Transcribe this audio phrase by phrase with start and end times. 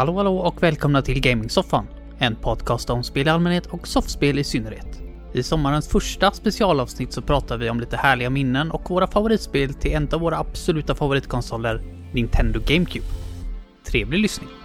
[0.00, 1.86] Hallå hallå och välkomna till Gamingsoffan.
[2.18, 5.02] En podcast om spel i allmänhet och soffspel i synnerhet.
[5.34, 9.92] I sommarens första specialavsnitt så pratar vi om lite härliga minnen och våra favoritspel till
[9.92, 13.06] en av våra absoluta favoritkonsoler, Nintendo GameCube.
[13.84, 14.59] Trevlig lyssning!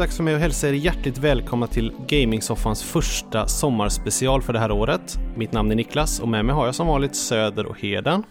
[0.00, 4.70] Dags för mig att hälsa er hjärtligt välkomna till Gamingsoffans första sommarspecial för det här
[4.70, 5.18] året.
[5.36, 8.22] Mitt namn är Niklas och med mig har jag som vanligt Söder och Heden.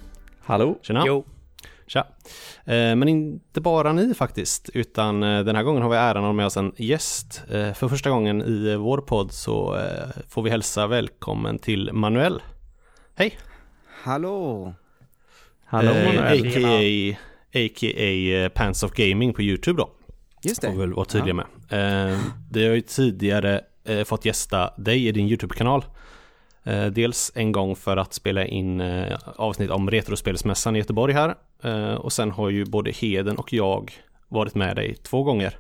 [0.44, 0.78] Hallå?
[0.82, 1.04] Tjena!
[1.08, 1.26] Jo,
[1.88, 2.00] Tja!
[2.66, 6.28] Eh, Men inte bara ni faktiskt, utan eh, den här gången har vi äran att
[6.28, 7.44] ha med oss en gäst.
[7.52, 9.78] Eh, För första gången i vår podd så
[10.30, 12.42] får vi hälsa välkommen till Manuel.
[13.16, 13.38] Hej!
[14.04, 14.74] Hallå!
[15.66, 16.48] Hallå Manuel.
[16.48, 17.18] A.k.a.
[17.66, 18.50] A.k.a.
[18.56, 19.90] Pants of Gaming på YouTube då.
[20.42, 20.72] Just det.
[20.72, 21.46] vi väl vara tydliga med.
[21.70, 22.20] Eh,
[22.52, 25.86] vi har ju tidigare eh, fått gästa dig i din YouTube-kanal.
[26.64, 31.36] Eh, dels en gång för att spela in eh, avsnitt om Retrospelsmässan i Göteborg här.
[31.64, 33.92] Eh, och sen har ju både Heden och jag
[34.28, 35.58] varit med dig två gånger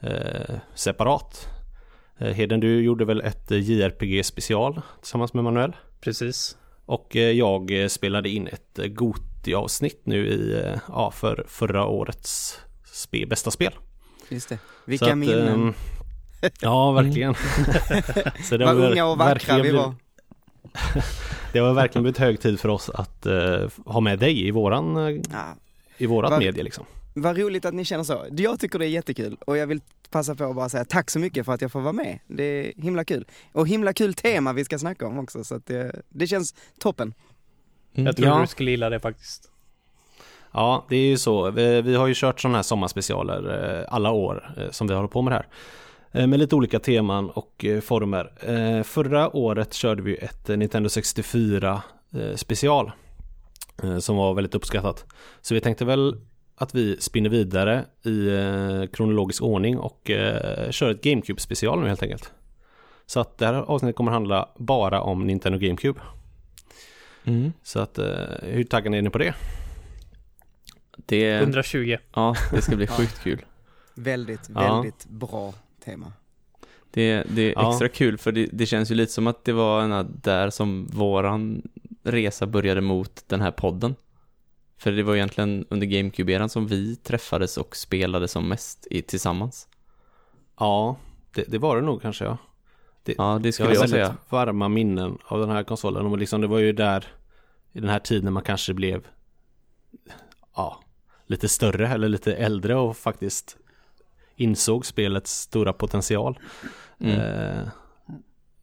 [0.00, 1.48] eh, separat.
[2.18, 5.76] Eh, Heden, du gjorde väl ett JRPG special tillsammans med Manuel?
[6.00, 6.56] precis.
[6.86, 13.26] Och eh, jag spelade in ett Goti-avsnitt nu i, eh, ja, för förra årets spe,
[13.26, 13.72] bästa spel.
[14.28, 14.58] Just det.
[14.84, 15.48] Vilka att, minnen.
[15.48, 15.74] ehm,
[16.60, 17.34] ja, verkligen.
[18.44, 19.94] så det Vad var unga och vackra verkligen vi blivit- var.
[21.52, 24.96] Det har verkligen blivit hög tid för oss att eh, ha med dig i våran,
[24.96, 25.54] eh, Ja,
[25.98, 26.84] i vårat Vad- medie liksom.
[27.14, 28.26] vad roligt att ni känner så.
[28.30, 31.18] Jag tycker det är jättekul och jag vill passa på att bara säga tack så
[31.18, 32.18] mycket för att jag får vara med.
[32.26, 33.24] Det är himla kul.
[33.52, 37.14] Och himla kul tema vi ska snacka om också så att det, det känns toppen.
[37.92, 38.40] Jag tror ja.
[38.40, 39.50] du skulle gilla det faktiskt.
[40.56, 41.50] Ja, det är ju så.
[41.50, 45.22] Vi, har ju kört sådana här sommarspecialer eh, alla år eh, som vi håller på
[45.22, 45.48] med det här.
[46.12, 48.82] Eh, med lite olika teman och former.
[48.82, 51.82] Förra året körde vi ett Nintendo 64
[52.14, 52.92] eh, special.
[54.00, 55.04] Som var väldigt uppskattat.
[55.40, 56.16] Så vi tänkte väl
[56.54, 58.30] att vi spinner vidare i
[58.92, 60.10] kronologisk ordning och
[60.70, 62.32] kör ett GameCube special nu helt enkelt.
[63.06, 66.00] Så att det här avsnittet kommer handla bara om Nintendo GameCube.
[67.24, 67.52] Mm.
[67.62, 67.98] Så att
[68.42, 69.34] hur taggade är ni på det?
[70.96, 71.96] Det, 120.
[72.14, 73.44] ja, det ska bli sjukt kul.
[73.94, 74.74] Väldigt, Ja.
[74.74, 76.12] väldigt bra tema.
[76.90, 77.70] Det, det är Ja.
[77.70, 81.62] extra kul för det, det känns ju lite som att det var där som våran
[82.02, 83.94] resa började mot den här podden.
[84.78, 89.68] För det var egentligen under GameCube-eran som vi träffades och spelade som mest i, tillsammans.
[90.58, 90.96] Ja,
[91.34, 92.38] det, det var det nog kanske ja.
[93.18, 94.16] Ja, det Jag skulle jag, väldigt säga.
[94.28, 97.06] varma minnen av den här konsolen och liksom det var ju där
[97.72, 99.06] i den här tiden man kanske blev
[100.56, 100.80] ja,
[101.26, 103.56] lite större eller lite äldre och faktiskt
[104.36, 106.38] insåg spelets stora potential.
[107.00, 107.20] Mm.
[107.20, 107.68] Eh,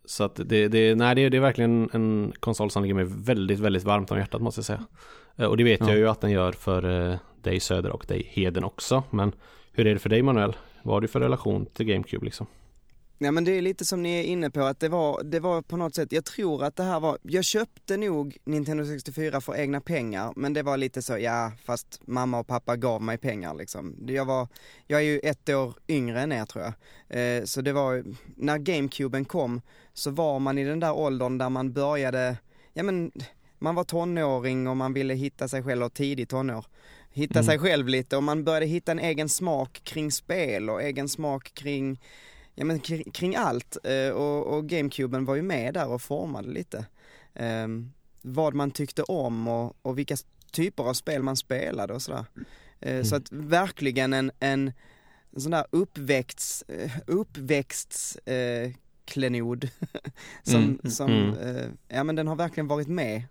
[0.05, 3.59] så att det, det, nej, det, det är verkligen en konsol som ligger mig väldigt,
[3.59, 4.85] väldigt varmt om hjärtat måste jag säga.
[5.35, 5.87] Eh, och det vet Ja.
[5.87, 9.03] jag ju att den gör för eh, dig Söder och dig Heden också.
[9.09, 9.31] Men
[9.71, 10.55] hur är det för dig Manuel?
[10.83, 12.47] Vad har du för relation till GameCube liksom?
[13.17, 15.61] Ja men det är lite som ni är inne på att det var, det var
[15.61, 19.55] på något sätt, jag tror att det här var, jag köpte nog Nintendo 64 för
[19.55, 23.53] egna pengar men det var lite så, ja fast mamma och pappa gav mig pengar
[23.53, 23.95] liksom.
[24.07, 24.47] Jag var,
[24.87, 26.73] jag är ju ett år yngre än er tror jag.
[27.37, 28.03] Eh, så det var,
[28.35, 29.61] när GameCuben kom
[29.93, 32.37] så var man i den där åldern där man började,
[32.73, 33.11] ja men
[33.59, 36.65] man var tonåring och man ville hitta sig själv, och tidigt tonår.
[37.11, 37.45] Hitta Mm.
[37.45, 41.53] sig själv lite och man började hitta en egen smak kring spel och egen smak
[41.53, 41.99] kring
[42.55, 46.47] ja men kring, kring allt eh, och, och GameCuben var ju med där och formade
[46.49, 46.85] lite.
[47.33, 50.15] Ehm, vad man tyckte om och, och vilka
[50.51, 52.25] typer av spel man spelade och sådär.
[52.79, 54.71] Eh, Så att verkligen en, en,
[55.31, 58.71] en sån där uppväxt, eh, uppväxts eh,
[59.05, 59.69] klenod
[60.43, 61.37] som, Mm, som mm.
[61.57, 63.23] Eh, ja men den har verkligen varit med.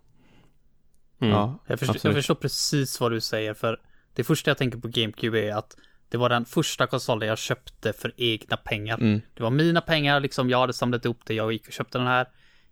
[1.20, 1.34] Mm.
[1.34, 3.80] Ja, Jag förstår, jag förstår precis vad du säger för
[4.14, 5.76] det första jag tänker på GameCube är att
[6.12, 8.98] det var den första konsolen jag köpte för egna pengar.
[8.98, 9.20] Mm.
[9.34, 12.06] Det var mina pengar, liksom jag hade samlat ihop det, jag gick och köpte den
[12.06, 12.26] här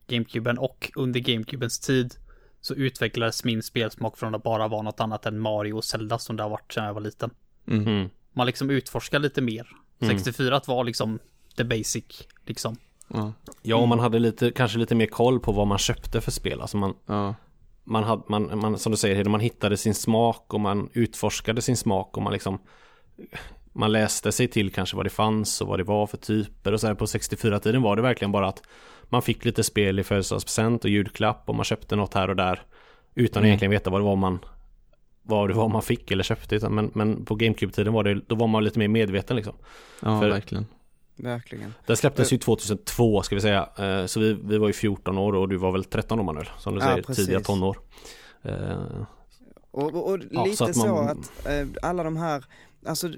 [0.06, 2.14] GameCuben och under GameCubens tid
[2.60, 6.36] så utvecklades min spelsmak från att bara vara något annat än Mario och Zelda som
[6.36, 7.30] det har varit sedan jag var liten.
[7.68, 7.86] Mm.
[7.86, 8.10] Mm.
[8.32, 9.68] Man liksom utforskar lite mer.
[10.00, 10.18] Mm.
[10.18, 11.18] 64 var liksom
[11.56, 12.76] the basic, liksom.
[13.08, 13.32] Ja.
[13.62, 16.60] Ja, och man hade lite, kanske lite mer koll på vad man köpte för spel.
[16.60, 17.34] Alltså man, Ja.
[17.84, 21.76] man, hade, man, man som du säger, man hittade sin smak och man utforskade sin
[21.76, 22.58] smak och man liksom
[23.72, 26.80] man läste sig till kanske vad det fanns och vad det var för typer och
[26.80, 28.62] så här på 64-tiden var det verkligen bara att
[29.08, 32.62] man fick lite spel i födelsedagspresent och julklapp och man köpte något här och där
[33.14, 33.46] Utan att Mm.
[33.46, 34.38] egentligen veta vad det var man
[35.22, 36.54] vad det var man fick eller köpte.
[36.56, 39.54] Utan, men, men på GameCube-tiden var det, då var man lite mer medveten liksom.
[40.02, 40.66] Ja, För- verkligen.
[41.16, 41.74] Verkligen.
[41.86, 43.68] Den släpptes ju 2002 ska vi säga.
[43.78, 46.48] Eh, Så vi, vi var ju 14 år och du var väl 13 år Manuel?
[46.58, 47.26] Som du Ja, säger, precis.
[47.26, 47.76] tidiga tonår.
[48.42, 48.52] Eh,
[49.70, 52.44] Och, och, och Ja, lite så så att att, man- eh, alla de här,
[52.84, 53.08] alltså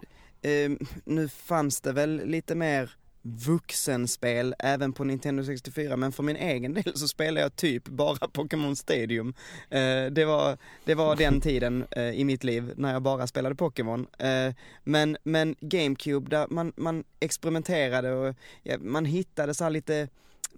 [0.42, 0.70] eh,
[1.04, 2.90] nu fanns det väl lite mer
[3.22, 8.28] vuxenspel även på Nintendo 64 men för min egen del så spelade jag typ bara
[8.28, 9.34] Pokémon Stadium.
[9.70, 13.54] Eh, det, var, det var den tiden eh, i mitt liv när jag bara spelade
[13.54, 14.06] Pokémon.
[14.18, 14.54] Eh,
[14.84, 20.08] men, men GameCube där man, man experimenterade och ja, man hittade så här lite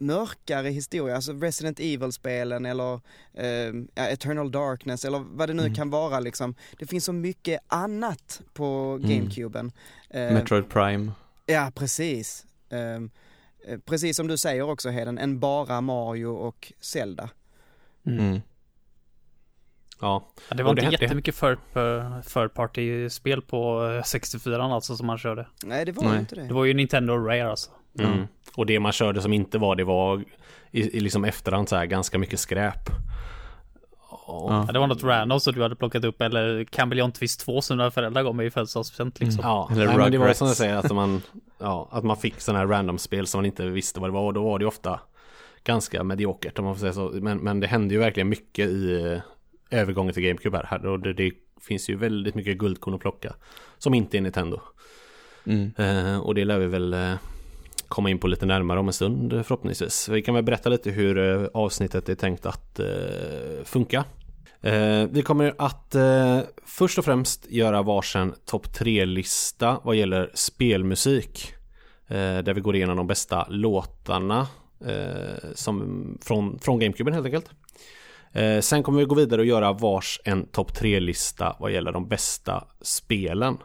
[0.00, 2.94] mörkare historia, alltså Resident Evil-spelen eller
[3.34, 5.74] eh, Eternal Darkness eller vad det nu Mm.
[5.74, 6.54] kan vara liksom.
[6.78, 9.10] Det finns så mycket annat på Mm.
[9.10, 9.72] GameCuben.
[10.10, 11.12] Eh, Metroid Prime.
[11.46, 12.46] Ja, precis.
[12.70, 13.10] Ehm,
[13.66, 17.30] eh, precis som du säger också Heden, än bara Mario och Zelda.
[18.06, 18.40] Mm.
[20.00, 21.58] ja, Ja, det var Och det inte hette- jättemycket för,
[22.22, 25.46] för, party-spel på eh, 64 alltså som man körde.
[25.64, 26.18] Nej, det var Nej.
[26.18, 26.42] inte det.
[26.48, 27.70] Det var ju Nintendo Rare alltså.
[27.98, 28.26] Mm.
[28.56, 30.24] Och det man körde som inte var det var
[30.70, 32.88] i, i liksom efterhand så här ganska mycket skräp.
[32.88, 33.04] Och,
[34.26, 34.64] Ja.
[34.66, 37.78] Ja, det var något random som du hade plockat upp eller Campbell Twist 2 som
[37.78, 39.40] dina föräldrar gav mig i födelsedagspresent liksom.
[39.42, 41.22] Ja, Eller nej, men det var som jag säger att man,
[41.58, 44.34] ja, att man fick sådana här random-spel som man inte visste vad det var och
[44.34, 45.00] då var det ofta
[45.64, 47.10] ganska mediokert om man får säga så.
[47.12, 49.02] Men, men det hände ju verkligen mycket i
[49.70, 50.64] eh, övergången till GameCube här.
[50.64, 53.34] här och det, det finns ju väldigt mycket guldkorn att plocka
[53.78, 54.60] som inte är Nintendo.
[55.46, 55.72] Mm.
[55.76, 57.14] Eh, och det lär vi väl eh,
[57.88, 60.08] komma in på lite närmare om en stund eh, förhoppningsvis.
[60.08, 62.86] Vi kan väl berätta lite hur eh, avsnittet är tänkt att eh,
[63.64, 64.04] funka.
[65.10, 65.96] Vi kommer att
[66.64, 71.52] först och främst göra varsin topp 3-lista vad gäller spelmusik.
[72.08, 74.46] Där vi går igenom de bästa låtarna
[75.54, 77.50] som, från, från GameCube helt enkelt.
[78.60, 82.64] Sen kommer vi gå vidare och göra vars en topp 3-lista vad gäller de bästa
[82.80, 83.56] spelen.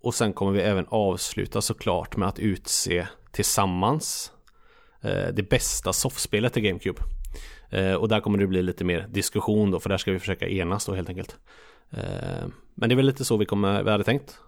[0.00, 4.32] Och sen kommer vi även avsluta såklart med att utse tillsammans
[5.02, 7.02] eh, det bästa soffspelet i GameCube.
[7.70, 10.48] Eh, och där kommer det bli lite mer diskussion då, för där ska vi försöka
[10.48, 11.36] enas då helt enkelt.
[11.90, 14.40] Eh, men det är väl lite så vi, kommer, vi hade tänkt.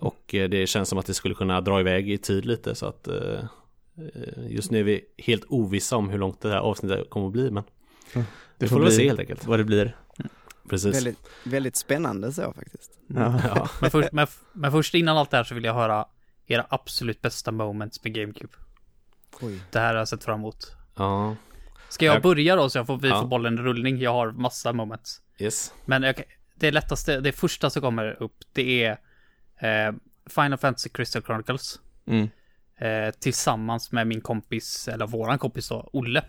[0.00, 3.08] Och det känns som att det skulle kunna dra iväg i tid lite så att
[4.48, 7.50] just nu är vi helt ovissa om hur långt det här avsnittet kommer att bli.
[7.50, 7.64] Men
[8.58, 9.46] det får vi väl se helt enkelt.
[9.46, 9.96] vad det blir.
[10.68, 10.96] Precis.
[10.96, 12.98] Väldigt, väldigt spännande så faktiskt.
[13.06, 13.40] Ja.
[13.54, 13.68] Ja.
[13.80, 16.06] Men, först, men, men först innan allt det här så vill jag höra
[16.46, 18.52] era absolut bästa moments med GameCube.
[19.40, 19.60] Oj.
[19.70, 20.72] Det här har jag sett fram emot.
[20.96, 21.36] ja,
[21.88, 23.20] Ska jag Jag- börja då så jag får, vi Ja.
[23.20, 23.98] får bollen i rullning?
[23.98, 25.22] Jag har massa moments.
[25.38, 25.72] yes.
[25.84, 26.24] Men kan-
[26.54, 28.90] det lättaste, det första som kommer upp, det är
[29.88, 29.94] eh,
[30.26, 31.80] Final Fantasy Crystal Chronicles.
[32.06, 32.28] Mm.
[32.80, 36.24] Eh, tillsammans med min kompis, eller våran kompis då, Olle.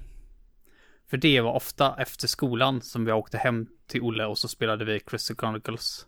[1.11, 4.85] För det var ofta efter skolan som vi åkte hem till Olle och så spelade
[4.85, 6.05] vi Crystal Chronicles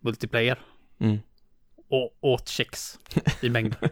[0.00, 0.58] multiplayer.
[0.98, 1.18] Mm.
[1.88, 2.98] Och åt kex
[3.42, 3.90] i mängder.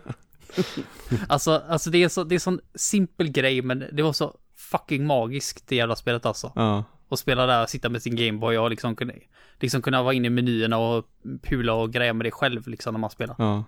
[1.28, 5.06] alltså, alltså det är så, det är sån simpel grej men det var så fucking
[5.06, 6.52] magiskt det jävla spelet alltså.
[6.54, 6.84] Ja.
[7.08, 9.12] Och spela där, sitta med sin Gameboy och liksom kunna,
[9.60, 11.06] liksom kunna vara inne i menyerna och
[11.42, 13.36] pula och greja med det själv liksom när man spelar.
[13.38, 13.64] Ja.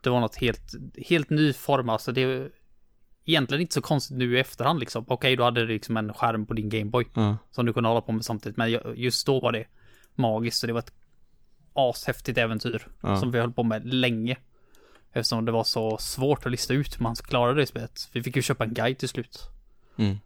[0.00, 0.74] Det var något helt,
[1.08, 2.12] helt ny form alltså.
[2.12, 2.50] Det
[3.24, 5.04] egentligen inte så konstigt nu i efterhand liksom.
[5.08, 7.36] Okej, då hade du liksom en skärm på din Gameboy Ja.
[7.50, 8.56] som du kunde hålla på med samtidigt.
[8.56, 9.64] Men ju- just då var det
[10.14, 10.92] magiskt och det var ett
[11.72, 13.16] ashäftigt äventyr Ja.
[13.16, 14.36] som vi höll på med länge.
[15.12, 18.08] Eftersom det var så svårt att lista ut hur man klarade det spelet.
[18.12, 19.38] Vi fick ju köpa en guide till slut.
[19.96, 20.16] Mm.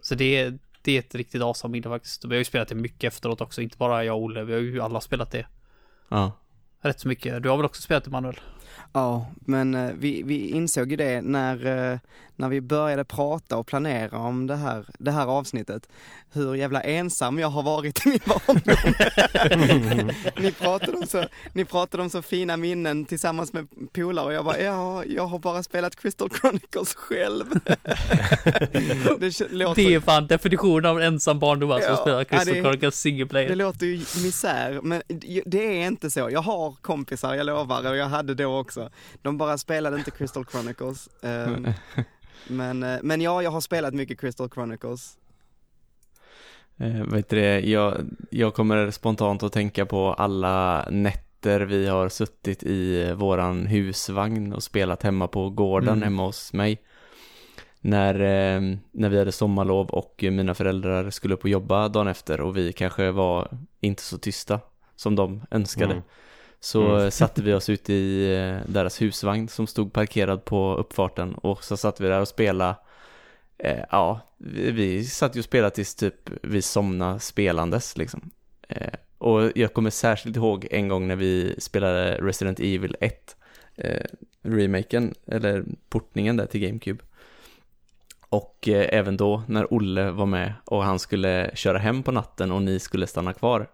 [0.00, 2.24] Så det, är- det är ett riktigt awesome minne faktiskt.
[2.24, 4.44] Vi har ju spelat det mycket efteråt också, inte bara jag och Olle.
[4.44, 5.46] Vi har ju alla spelat det
[6.08, 6.32] Ja.
[6.80, 7.42] rätt så mycket.
[7.42, 8.40] Du har väl också spelat det Manuel?
[8.92, 11.98] Ja, men eh, vi, vi insåg ju det när, eh,
[12.36, 15.88] när vi började prata och planera om det här, det här avsnittet,
[16.32, 20.10] hur jävla ensam jag har varit i min barndom.
[20.38, 24.44] ni, pratade om så, ni pratade om så fina minnen tillsammans med polare och jag
[24.44, 27.44] bara, ja, jag har bara spelat Crystal Chronicles själv.
[29.18, 32.48] det låter, Det är fan definitionen av en ensam barndom alltså, Ja, att spela Crystal
[32.48, 33.48] ja, det- Chronicles single player.
[33.48, 35.02] Det låter ju misär, men
[35.46, 36.30] det är inte så.
[36.30, 38.90] Jag har kompisar, jag lovar, och jag hade då också.
[39.22, 41.08] De bara spelade inte Crystal Chronicles.
[41.22, 41.66] Ehm,
[42.48, 45.18] men, eh, men ja, jag har spelat mycket Crystal Chronicles.
[46.76, 47.94] Eh, vet du det, jag,
[48.30, 54.62] jag kommer spontant att tänka på alla nätter vi har suttit i våran husvagn och
[54.62, 56.02] spelat hemma på gården Mm.
[56.02, 56.78] hemma hos mig.
[57.80, 62.40] När, eh, när vi hade sommarlov och mina föräldrar skulle upp och jobba dagen efter
[62.40, 63.48] och vi kanske var
[63.80, 64.60] inte så tysta
[64.96, 65.92] som de önskade.
[65.92, 66.04] Mm.
[66.64, 67.10] Så Mm.
[67.20, 71.76] satte vi oss ut i eh, deras husvagn som stod parkerad på uppfarten och så
[71.76, 72.74] satt vi där och spelade
[73.58, 78.30] Eh, ja, vi, vi satt ju och spelade tills typ vi somnade spelandes liksom.
[78.68, 83.36] Eh, och jag kommer särskilt ihåg en gång när vi spelade Resident Evil 1,
[83.76, 84.04] eh,
[84.42, 87.04] remaken, eller portningen där till GameCube.
[88.28, 92.52] Och eh, även då när Olle var med och han skulle köra hem på natten
[92.52, 93.68] och ni skulle stanna kvar.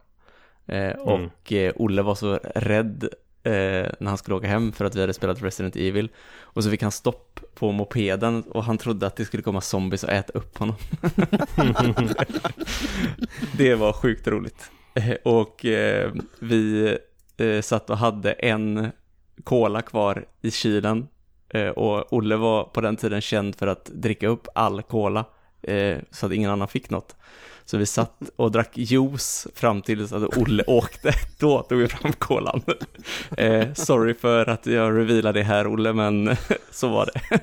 [0.66, 3.04] Eh, och eh, Olle var så rädd
[3.42, 6.08] eh, när han skulle åka hem för att vi hade spelat Resident Evil.
[6.40, 10.04] Och så fick han stopp på mopeden och han trodde att det skulle komma zombies
[10.04, 10.76] och äta upp honom.
[13.56, 14.70] det var sjukt roligt.
[15.24, 15.66] Och
[16.40, 16.98] vi
[17.62, 18.90] satt och hade en
[19.44, 21.08] cola kvar i kylen
[21.74, 25.24] och Olle var på den tiden känd för att dricka upp all cola
[26.10, 27.16] så att ingen annan fick något.
[27.70, 31.12] Så vi satt och drack juice fram tills att Olle åkte.
[31.38, 32.62] Då tog vi fram kolan.
[33.36, 36.36] Eh, sorry för att jag revealade det här Olle, men
[36.70, 37.20] så var det.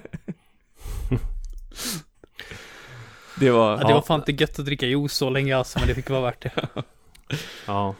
[3.39, 3.77] det var...
[3.77, 6.09] Ja, det var fan inte gött att dricka juice så länge alltså, men det fick
[6.09, 6.51] vara värt det.
[7.65, 7.95] ja.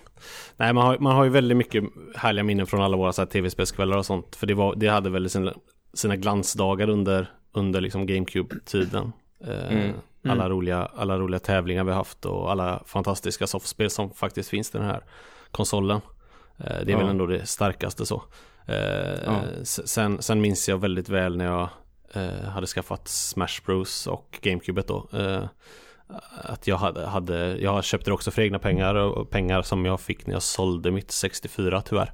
[0.58, 1.84] Nej, man har, man har ju väldigt mycket
[2.16, 4.36] härliga minnen från alla våra tv-spelskvällar och sånt.
[4.36, 5.54] För det, var, det hade väl sina,
[5.94, 9.12] sina glansdagar under, under liksom GameCube-tiden.
[9.48, 9.94] Eh, mm.
[10.32, 10.50] Alla, mm.
[10.50, 14.88] roliga, alla roliga tävlingar vi haft och alla fantastiska softspel som faktiskt finns i den
[14.88, 15.04] här
[15.52, 16.02] konsolen.
[16.58, 16.98] Eh, det är ja.
[16.98, 18.24] väl ändå det starkaste så.
[18.66, 18.76] Eh,
[19.26, 19.42] ja.
[19.64, 21.70] sen, sen minns jag väldigt väl när jag
[22.14, 25.08] eh, hade skaffat Smash Bros och GameCube då.
[26.42, 30.00] Att jag hade, hade, jag köpte det också för egna pengar och pengar som jag
[30.00, 32.12] fick när jag sålde mitt 64 tyvärr.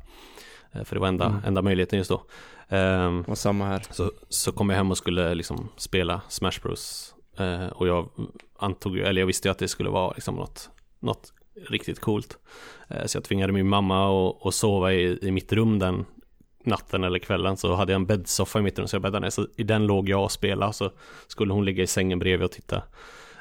[0.83, 1.41] För det var enda, mm.
[1.45, 2.23] enda möjligheten just då.
[2.69, 3.83] Um, och samma här.
[3.89, 7.12] Så, så kom jag hem och skulle liksom spela Smash Bros.
[7.39, 8.09] Uh, och jag
[8.59, 11.33] antog eller jag visste ju att det skulle vara liksom något, något
[11.69, 12.37] riktigt coolt.
[12.91, 16.05] Uh, så jag tvingade min mamma att sova i, i mitt rum den
[16.65, 19.29] natten eller kvällen så hade jag en bäddsoffa i mitt rum så jag bäddade ner.
[19.29, 20.91] Så i den låg jag och spelade så
[21.27, 22.75] skulle hon ligga i sängen bredvid och titta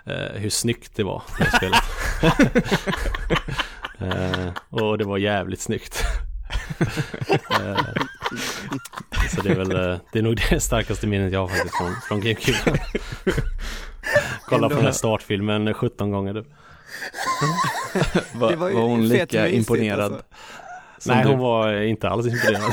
[0.08, 1.82] uh, hur snyggt det var när jag spelade.
[4.70, 6.04] och det var jävligt snyggt.
[7.50, 7.76] Eh,
[9.34, 11.94] så det är väl, eh, det är nog det starkaste minnet jag har faktiskt från,
[12.08, 12.78] från GameCube.
[14.46, 16.44] Kolla på den här startfilmen 17 gånger du.
[18.32, 20.12] var, var, var hon lika imponerad?
[20.12, 20.24] Alltså.
[21.06, 22.72] Nej, hon var inte alls imponerad.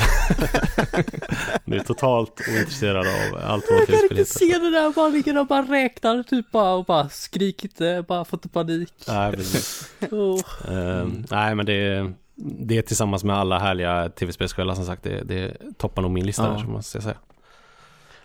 [1.64, 5.46] hon är totalt ointresserad av allt vad Jag kan inte se det där ligger och
[5.46, 8.92] bara räknar typ bara och bara skrik inte, bara fått panik.
[9.08, 9.90] Nej, precis.
[10.10, 10.40] oh.
[10.68, 15.56] um, nej, men det är det tillsammans med alla härliga tv-spelskvällar som sagt, det, det
[15.78, 16.50] toppar nog min lista ja.
[16.50, 17.16] här, som måste jag säga.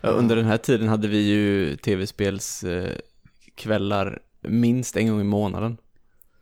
[0.01, 5.77] Ja, under den här tiden hade vi ju tv-spelskvällar minst en gång i månaden.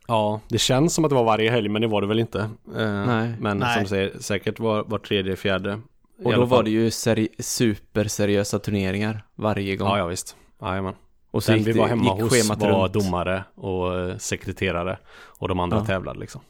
[0.08, 2.40] Ja, det känns som att det var varje helg, men det var det väl inte.
[2.78, 3.34] Eh, Nej.
[3.40, 3.74] Men Nej.
[3.74, 5.80] som du säger, säkert var, var tredje, fjärde.
[6.24, 9.88] Och då var det ju seri superseriösa turneringar varje gång.
[9.88, 10.36] Ja, ja visst.
[10.62, 10.94] Jajamän.
[11.32, 12.94] Och sen vi var hemma hos var runt.
[12.94, 15.86] domare och eh, sekreterare och de andra ja.
[15.86, 16.42] tävlade liksom.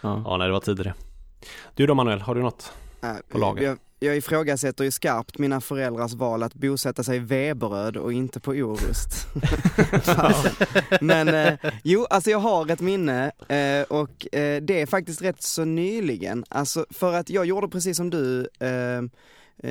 [0.00, 0.94] Ja, ja nej, det var tidigare.
[1.74, 2.72] Du då Manuel, har du något
[3.28, 3.62] på lager?
[3.62, 8.40] Jag, jag ifrågasätter ju skarpt mina föräldrars val att bosätta sig i Veberöd och inte
[8.40, 9.26] på Orust.
[11.00, 15.42] Men eh, jo, alltså jag har ett minne eh, och eh, det är faktiskt rätt
[15.42, 16.44] så nyligen.
[16.48, 19.02] Alltså för att jag gjorde precis som du eh,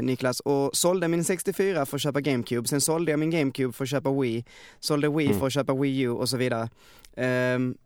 [0.01, 3.83] Niklas, och sålde min 64 för att köpa GameCube, sen sålde jag min GameCube för
[3.83, 4.45] att köpa Wii,
[4.79, 5.39] sålde Wii mm.
[5.39, 6.69] för att köpa Wii U och så vidare.
[7.55, 7.77] Um,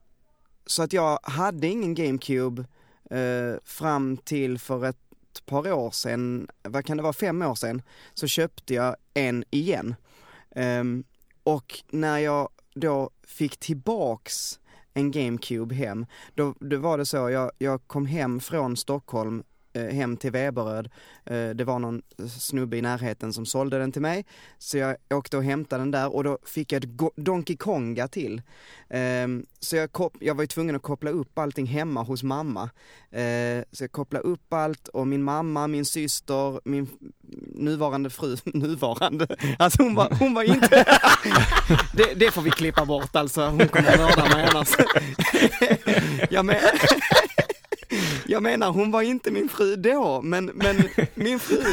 [0.65, 2.65] så att jag hade ingen GameCube
[3.09, 4.97] eh, fram till för ett
[5.45, 7.81] par år sedan, vad kan det vara, fem år sedan,
[8.13, 9.95] så köpte jag en igen.
[10.51, 10.83] Eh,
[11.43, 14.59] och när jag då fick tillbaks
[14.93, 19.43] en GameCube hem, då, då var det så, jag, jag kom hem från Stockholm
[19.79, 20.89] hem till Veberöd.
[21.25, 22.01] Eh, det var någon
[22.39, 24.25] snubbe i närheten som sålde den till mig.
[24.57, 28.41] Så jag åkte och hämtade den där och då fick jag ett Donkey Konga till.
[28.89, 32.69] Ehm, så jag, jag var ju tvungen att koppla upp allting hemma hos mamma.
[33.11, 36.87] Eh, så jag kopplade upp allt och min mamma, min syster, min
[37.55, 39.27] nuvarande fru, nuvarande,
[39.59, 40.85] alltså hon var, hon var inte,
[41.93, 44.69] det, det, får vi klippa bort alltså, hon kommer mörda mig annars.
[46.29, 46.57] ja, men,
[48.31, 50.75] jag menar, hon var inte min fru då, men, men
[51.13, 51.63] min fru,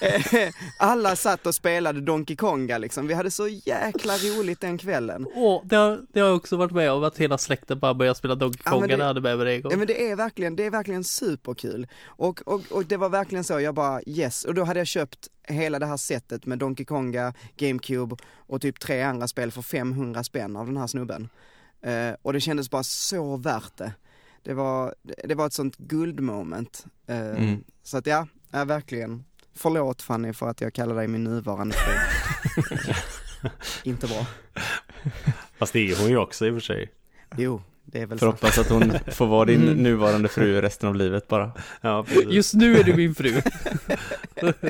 [0.00, 3.06] eh, alla satt och spelade Donkey Konga liksom.
[3.06, 5.26] Vi hade så jäkla roligt den kvällen.
[5.34, 8.18] Åh, det har, det har jag också varit med om, att hela släkten bara började
[8.18, 9.60] spela Donkey Konga ja, det, hade med mig.
[9.64, 11.86] Ja men det är verkligen, det är verkligen superkul.
[12.06, 15.28] Och, och, och det var verkligen så, jag bara yes, och då hade jag köpt
[15.42, 20.24] hela det här setet med Donkey Konga, GameCube och typ tre andra spel för 500
[20.24, 21.28] spänn av den här snubben.
[21.86, 23.92] Uh, och det kändes bara så värt det
[24.44, 26.84] det var, det var ett sånt guldmoment.
[27.10, 27.64] Uh, mm.
[27.82, 29.24] Så att ja, ja, verkligen.
[29.56, 31.92] Förlåt Fanny för att jag kallar dig min nuvarande fru.
[33.90, 34.26] Inte bra.
[35.58, 36.92] Fast det är hon ju också i och för sig.
[37.36, 38.30] Jo, det är väl Får så.
[38.30, 39.74] hoppas att hon får vara din Mm.
[39.82, 41.52] nuvarande fru resten av livet bara.
[41.80, 42.30] Ja, precis.
[42.30, 43.40] Just nu är du min fru.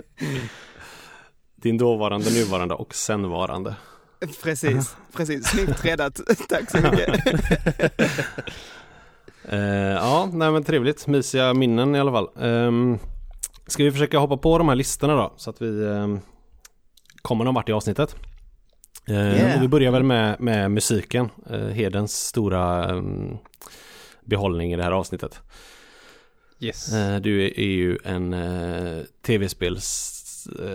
[1.56, 3.76] Din dåvarande, nuvarande och senvarande.
[4.42, 5.46] Precis, precis.
[5.46, 6.20] Snyggt räddat.
[6.48, 7.24] Tack så mycket.
[9.48, 9.58] Eh,
[9.92, 11.06] ja, nej men trevligt.
[11.06, 12.28] Mysiga minnen i alla fall.
[12.34, 12.98] Um,
[13.66, 15.32] ska vi försöka hoppa på de här listorna då?
[15.36, 16.20] Så att vi um,
[17.22, 18.16] kommer någon vart i avsnittet.
[19.08, 19.60] Eh, Yeah.
[19.60, 21.28] vi börjar väl med, med musiken.
[21.50, 23.38] Uh, Hedens stora um,
[24.24, 25.40] behållning i det här avsnittet.
[26.60, 26.92] Yes.
[26.92, 30.10] Eh, du är, är ju en uh, tv-spels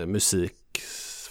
[0.05, 0.53] musik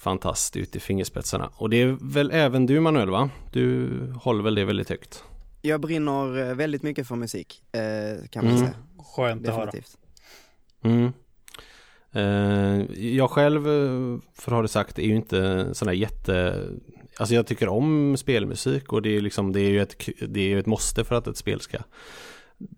[0.00, 1.50] fantast ut i fingerspetsarna.
[1.56, 3.30] Och det är väl även du Manuel va?
[3.52, 3.90] Du
[4.20, 5.24] håller väl det väldigt högt?
[5.62, 8.66] Jag brinner eh, väldigt mycket för musik, eh, kan man Mm.
[8.66, 8.78] säga.
[9.16, 9.64] Skönt att höra.
[9.64, 9.96] Definitivt.
[10.84, 11.12] Mm.
[12.12, 13.62] Eh, jag själv,
[14.34, 16.64] för att ha det sagt, är ju inte sån där jätte...
[17.18, 20.48] Alltså jag tycker om spelmusik och det är, liksom, det är ju ett, det är
[20.48, 21.78] ju ett måste för att ett spel ska...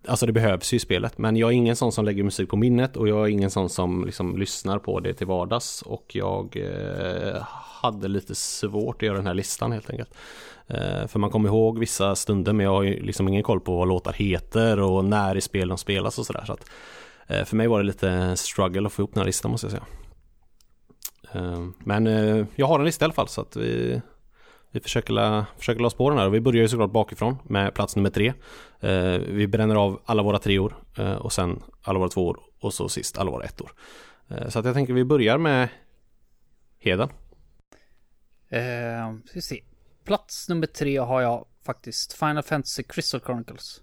[0.07, 2.55] Alltså det behövs ju i spelet, men jag är ingen sån som lägger musik på
[2.55, 6.57] minnet och jag är ingen sån som liksom lyssnar på det till vardags och jag
[6.57, 7.41] eh,
[7.81, 10.13] hade lite svårt att göra den här listan helt enkelt.
[10.73, 13.77] Eh, för man kommer ihåg vissa stunder men jag har ju liksom ingen koll på
[13.77, 16.43] vad låtar heter och när i spel de spelas och sådär.
[16.45, 16.69] Så att,
[17.27, 19.71] eh, för mig var det lite struggle att få ihop den här listan måste jag
[19.71, 19.85] säga.
[21.33, 22.05] Eh, men
[22.55, 24.01] jag har en lista i alla fall så att vi,
[24.71, 27.37] vi försöker, la, försöker la oss på den här och vi börjar ju såklart bakifrån
[27.43, 28.33] med plats nummer tre.
[29.27, 30.75] Vi bränner av alla våra treor
[31.19, 33.71] och sen alla våra tvåor och så sist alla våra ettor.
[34.47, 35.69] Så att jag tänker vi börjar med
[36.79, 37.09] Heden.
[38.49, 39.61] Eh, ska vi se.
[40.03, 43.81] Plats nummer tre har jag faktiskt Final Fantasy Crystal Chronicles.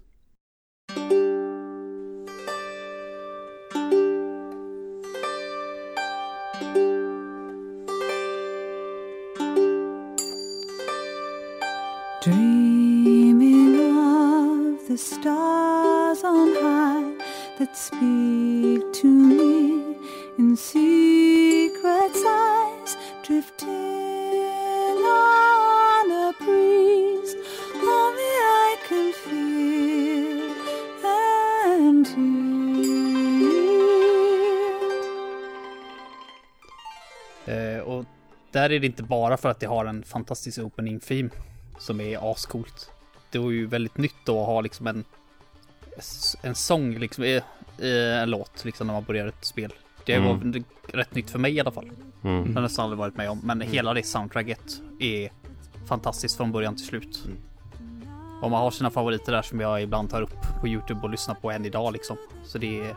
[12.23, 17.17] Dreaming of the stars on high
[17.59, 19.95] that speak to me
[20.37, 23.88] in secret sighs, drifting
[38.59, 41.29] där är det inte bara för att det har en fantastisk opening theme
[41.79, 42.91] som är ascoolt.
[43.31, 45.03] Det var ju väldigt nytt då att ha liksom en
[46.41, 47.41] en sång liksom i,
[47.79, 49.73] i en låt liksom när man börjar ett spel.
[50.05, 50.27] Det Mm.
[50.51, 50.63] var
[50.97, 51.85] rätt nytt för mig i alla fall.
[52.23, 52.43] Mm.
[52.43, 53.39] Det har jag nästan aldrig varit med om.
[53.43, 55.31] Men hela det soundtracket är
[55.87, 57.23] fantastiskt från början till slut.
[58.41, 61.35] Och man har sina favoriter där som jag ibland tar upp på Youtube och lyssnar
[61.35, 62.17] på än idag liksom.
[62.45, 62.95] Så det är...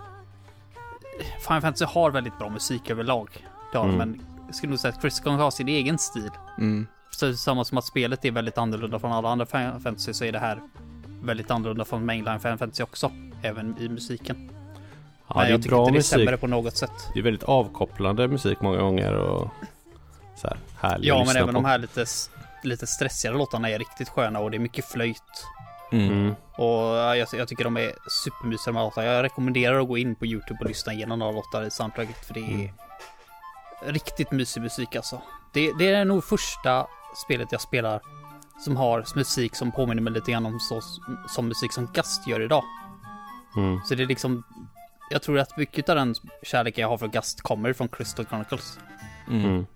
[1.46, 3.28] Final Fantasy har väldigt bra musik överlag.
[3.72, 3.96] Det har Mm.
[3.98, 6.30] men jag skulle nog säga att Chris Kong har sin egen stil.
[6.58, 6.86] Mm.
[7.10, 10.38] Så samma som att spelet är väldigt annorlunda från alla andra Fantasy så är det
[10.38, 10.60] här
[11.22, 13.12] väldigt annorlunda från mainline Fantasy också.
[13.42, 14.50] Även i musiken.
[15.28, 16.18] Ja, men det är jag tycker bra inte det musik.
[16.18, 16.90] sämre på något sätt.
[17.14, 19.48] Det är väldigt avkopplande musik många gånger och
[20.36, 21.52] så här härlig Ja, men även på.
[21.52, 22.04] de här lite,
[22.62, 25.46] lite stressigare låtarna är riktigt sköna och det är mycket flöjt.
[25.92, 26.08] Mm.
[26.12, 26.34] Mm.
[26.56, 27.92] Och jag, jag tycker de är
[28.24, 29.02] supermysiga med låtar.
[29.02, 32.34] Jag rekommenderar att gå in på YouTube och lyssna igenom några låtar i soundtracket för
[32.34, 32.68] det är Mm.
[33.86, 35.22] Riktigt mysig musik alltså.
[35.52, 36.86] Det, det är nog första
[37.26, 38.00] spelet jag spelar
[38.64, 40.80] som har musik som påminner mig lite grann om så,
[41.28, 42.64] som musik som Gast gör idag.
[43.56, 43.80] Mm.
[43.84, 44.42] Så det är liksom,
[45.10, 48.78] jag tror att mycket av den kärleken jag har för Gast kommer från Crystal Chronicles.
[49.28, 49.44] Mm.
[49.44, 49.66] Mm.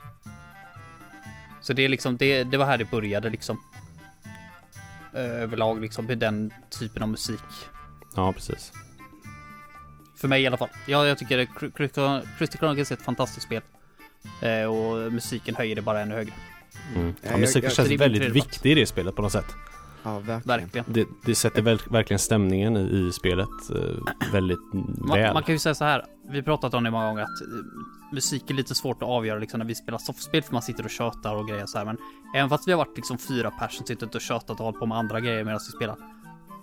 [1.60, 3.62] Så det är liksom, det, det var här det började liksom.
[5.12, 7.40] Överlag liksom med den typen av musik.
[8.14, 8.72] Ja, precis.
[10.16, 10.68] För mig i alla fall.
[10.86, 13.62] Ja, jag tycker Cry- Crystal Crystal Chronicles är ett fantastiskt spel.
[14.42, 16.32] Eh, och musiken höjer det bara ännu högre.
[16.94, 17.06] Mm.
[17.08, 19.54] Ja, Ja, jag- musiken jag- känns min väldigt viktig i det spelet på något sätt.
[20.02, 20.40] Ja, verkligen.
[20.60, 20.84] Verkligen.
[20.88, 25.34] Det, det sätter väl, verkligen stämningen i, i spelet eh, väldigt Man, väl.
[25.34, 26.04] man kan ju säga så här.
[26.30, 29.38] Vi har pratat om det många gånger att eh, musik är lite svårt att avgöra
[29.38, 31.84] liksom när vi spelar softspel för man sitter och tjötar och grejer så här.
[31.84, 31.96] Men
[32.36, 34.86] även fast vi har varit liksom fyra personer som suttit och tjötat och hållit på
[34.86, 35.96] med andra grejer medan vi spelar.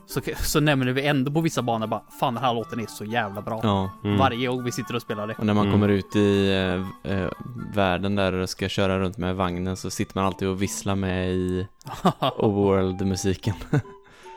[0.05, 3.05] Så, så nämner vi ändå på vissa banor bara Fan den här låten är så
[3.05, 3.59] jävla bra.
[3.63, 4.17] Ja, Mm.
[4.17, 5.33] Varje gång vi sitter och spelar det.
[5.35, 5.73] och när man Mm.
[5.73, 7.29] kommer ut i eh, eh,
[7.73, 11.29] världen där och ska köra runt med vagnen så sitter man alltid och visslar med
[11.31, 11.67] i
[12.37, 13.55] overworld-musiken.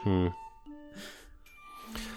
[0.06, 0.30] Mm.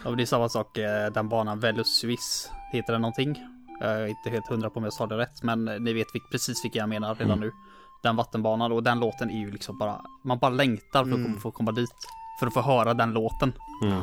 [0.04, 2.50] Ja, det är samma sak, eh, den banan Velus Swiss.
[2.72, 3.36] Heter den någonting?
[3.82, 6.66] Jag är inte helt hundra på om jag sa det rätt, men ni vet precis
[6.66, 7.40] vilken jag menar redan Mm.
[7.40, 7.52] nu.
[8.04, 11.40] Den vattenbanan och den låten är ju liksom bara, man bara längtar för att Mm.
[11.40, 11.90] få komma dit.
[12.40, 13.54] För att få höra den låten.
[13.84, 14.02] Mm.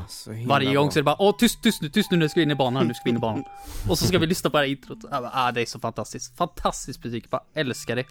[0.49, 2.45] Varje gång så är det bara, åh tyst, tyst nu, tyst nu, nu ska vi
[2.45, 3.45] in i banan, nu ska vi in i banan.
[3.91, 4.99] Och så ska vi lyssna på det här introt.
[5.11, 6.37] Men, Ah, det är så fantastiskt.
[6.37, 8.05] Fantastisk musik, bara älskar det.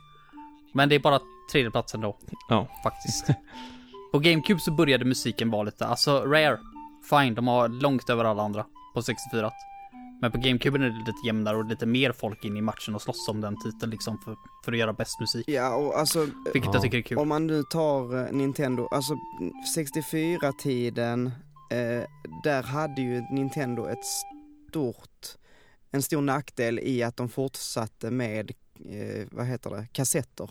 [0.73, 1.19] Men det är bara
[1.51, 2.17] tredjeplatsen då,
[2.49, 2.67] Ja.
[2.83, 3.25] faktiskt.
[4.11, 6.57] på GameCube så började musiken vara lite, alltså Rare,
[7.09, 9.51] fine, de har långt över alla andra på 64.
[10.21, 13.01] Men på GameCube är det lite jämnare och lite mer folk in i matchen och
[13.01, 15.45] slåss om den titeln liksom för, för att göra bäst musik.
[15.49, 16.19] Ja, och alltså
[16.53, 16.69] Vilket Ja.
[16.73, 17.17] jag tycker är kul.
[17.17, 19.13] om man nu tar eh, Nintendo, alltså
[19.77, 21.31] 64-tiden,
[21.71, 22.03] eh,
[22.43, 25.25] där hade ju Nintendo ett stort,
[25.91, 28.51] en stor nackdel i att de fortsatte med,
[28.89, 30.49] eh, vad heter det, kassetter.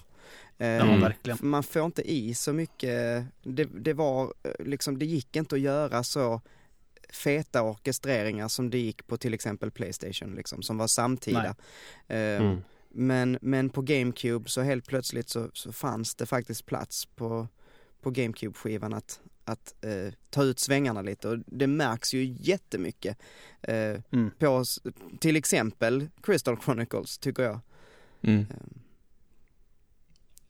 [0.58, 1.00] Eh, Ja, Mm.
[1.00, 1.38] verkligen.
[1.40, 5.60] Man får inte i så mycket, det, det var eh, liksom, det gick inte att
[5.60, 6.40] göra så
[7.16, 11.54] feta orkestreringar som det gick på till exempel Playstation liksom, som var samtida.
[12.08, 12.58] Eh, Mm.
[12.88, 17.48] men, men på GameCube så helt plötsligt så, så fanns det faktiskt plats på,
[18.02, 23.18] på GameCube-skivan att, att eh, ta ut svängarna lite och det märks ju jättemycket
[23.62, 24.30] eh, Mm.
[24.38, 24.64] på
[25.20, 27.60] till exempel Crystal Chronicles tycker jag.
[28.22, 28.40] Mm.
[28.40, 28.56] Eh,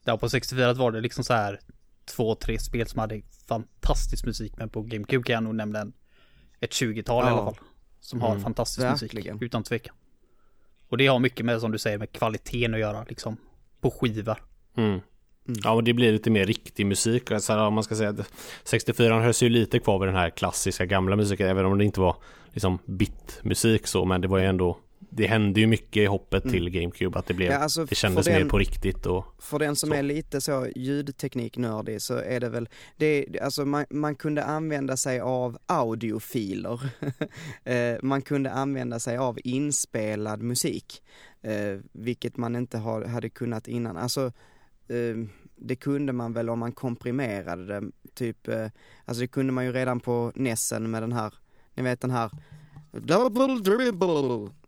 [0.07, 1.59] Ja, på 64 var det liksom så här
[2.05, 5.93] två, tre spel som hade fantastisk musik, men på GameCube kan jag nog nämna en,
[6.65, 7.33] ett 20-tal i Ja.
[7.33, 7.55] alla fall.
[7.99, 8.43] Som har Mm.
[8.43, 9.33] fantastisk Verkligen.
[9.35, 9.95] musik, utan tvekan.
[10.89, 13.37] Och det har mycket med, som du säger, med kvaliteten att göra, liksom.
[13.81, 14.37] På skiva.
[14.77, 14.99] Mm.
[15.63, 17.31] Ja, och det blir lite mer riktig musik.
[17.31, 18.31] Alltså, om man ska säga att
[18.63, 21.99] 64 hölls ju lite kvar vid den här klassiska gamla musiken, även om det inte
[21.99, 22.15] var
[22.53, 24.77] liksom bitmusik så, men det var ju ändå
[25.09, 26.53] det hände ju mycket i hoppet Mm.
[26.53, 29.25] till GameCube att det blev Ja, alltså, Det kändes för mer den- på riktigt och
[29.39, 29.95] För den som Så.
[29.95, 35.19] är lite så ljudtekniknördig så är det väl, det, alltså man, man kunde använda sig
[35.19, 36.81] av audiofiler.
[37.63, 41.03] Eh, man kunde använda sig av inspelad musik,
[41.41, 43.97] eh, vilket man inte har, hade kunnat innan.
[43.97, 44.25] Alltså,
[44.87, 45.15] eh,
[45.55, 48.67] det kunde man väl om man komprimerade det, typ, eh,
[49.05, 51.33] alltså det kunde man ju redan på Nessen med den här,
[51.75, 52.31] ni vet den här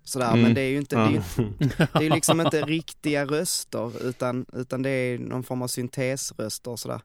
[0.08, 0.41] sådär, Mm.
[0.41, 1.43] men det är ju inte, det är Ja.
[1.62, 6.72] inte det är liksom inte riktiga röster utan, utan det är någon form av syntesröster
[6.72, 7.02] och sådär.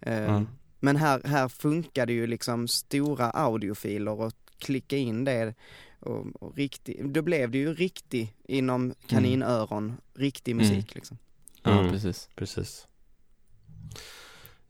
[0.00, 0.44] Eh, Ja.
[0.80, 5.54] Men här, här funkar det ju liksom stora audiofiler och klicka in det
[6.00, 10.66] och, och riktig, då blev det ju riktig inom kaninöron, riktig Mm.
[10.68, 11.18] musik liksom.
[11.62, 11.92] ja, Mm.
[11.92, 12.28] precis.
[12.36, 12.86] precis.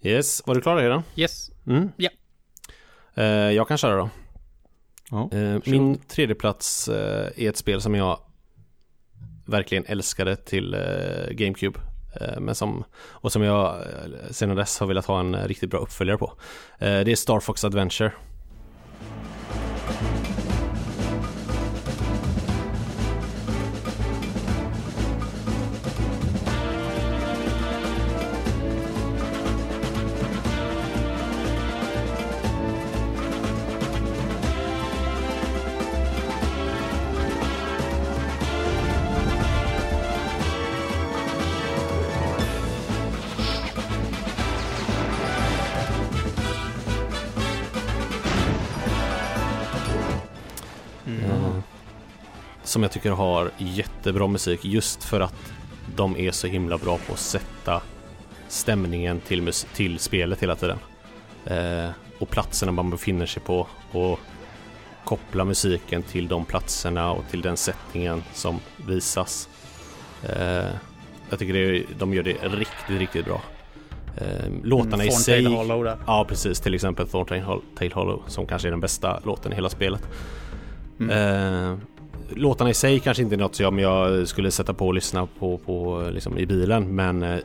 [0.03, 1.03] Yes, var du klar redan?
[1.17, 1.51] Yes.
[1.67, 1.89] Mm.
[1.97, 2.11] Ja.
[3.15, 4.11] Eh, jag kan köra då.
[5.13, 5.29] Ja.
[5.33, 8.19] Eh, min tredje plats eh, är ett spel som jag
[9.47, 11.81] verkligen älskade till eh, GameCube.
[12.39, 13.85] Men som, och som jag
[14.31, 16.33] sedan dess har velat ha en riktigt bra uppföljare på.
[16.79, 18.13] Det är Star Fox Adventure.
[52.83, 55.53] Som jag tycker har jättebra musik just för att
[55.97, 57.81] de är så himla bra på att sätta
[58.49, 60.79] stämningen till, mus- till spelet hela tiden.
[61.47, 64.21] Eh, och platserna man befinner sig på och
[65.05, 69.49] koppla musiken till de platserna och till den settingen som visas.
[70.23, 70.71] Eh,
[71.31, 73.43] jag tycker det, de gör det riktigt, riktigt bra.
[74.17, 75.55] Eh, låtarna i Thorntail sig...
[75.55, 75.99] Hollow där.
[76.07, 76.61] Ja, precis.
[76.61, 80.09] Till exempel Thorntail Hol- Tail Hollow som kanske är den bästa låten i hela spelet.
[81.01, 81.11] Mm.
[81.73, 81.79] Eh,
[82.37, 85.59] låtarna i sig kanske inte är något som jag skulle sätta på och lyssna på,
[85.59, 87.39] på liksom i bilen men eh,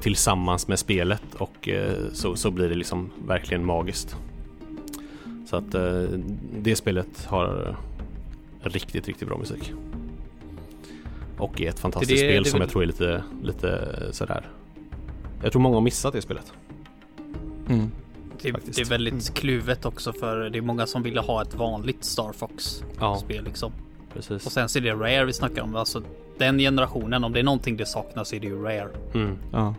[0.00, 4.16] tillsammans med spelet och eh, så, så blir det liksom verkligen magiskt.
[5.50, 6.02] Så att eh,
[6.60, 7.76] det spelet har
[8.62, 9.72] riktigt, riktigt bra musik.
[11.38, 14.46] Och är ett fantastiskt Det- spel det som väl- jag tror är lite, lite sådär.
[15.42, 16.52] Jag tror många har missat det spelet.
[17.68, 17.90] Mm.
[18.42, 22.04] Det, det är väldigt kluvet också för det är många som ville ha ett vanligt
[22.04, 23.72] Star Fox-spel Ja, liksom.
[24.14, 24.46] Precis.
[24.46, 25.76] Och sen så är det Rare vi snackar om.
[25.76, 26.02] Alltså
[26.38, 28.88] den generationen, om det är någonting det saknas så är det ju Rare.
[29.14, 29.74] Mm, Ja.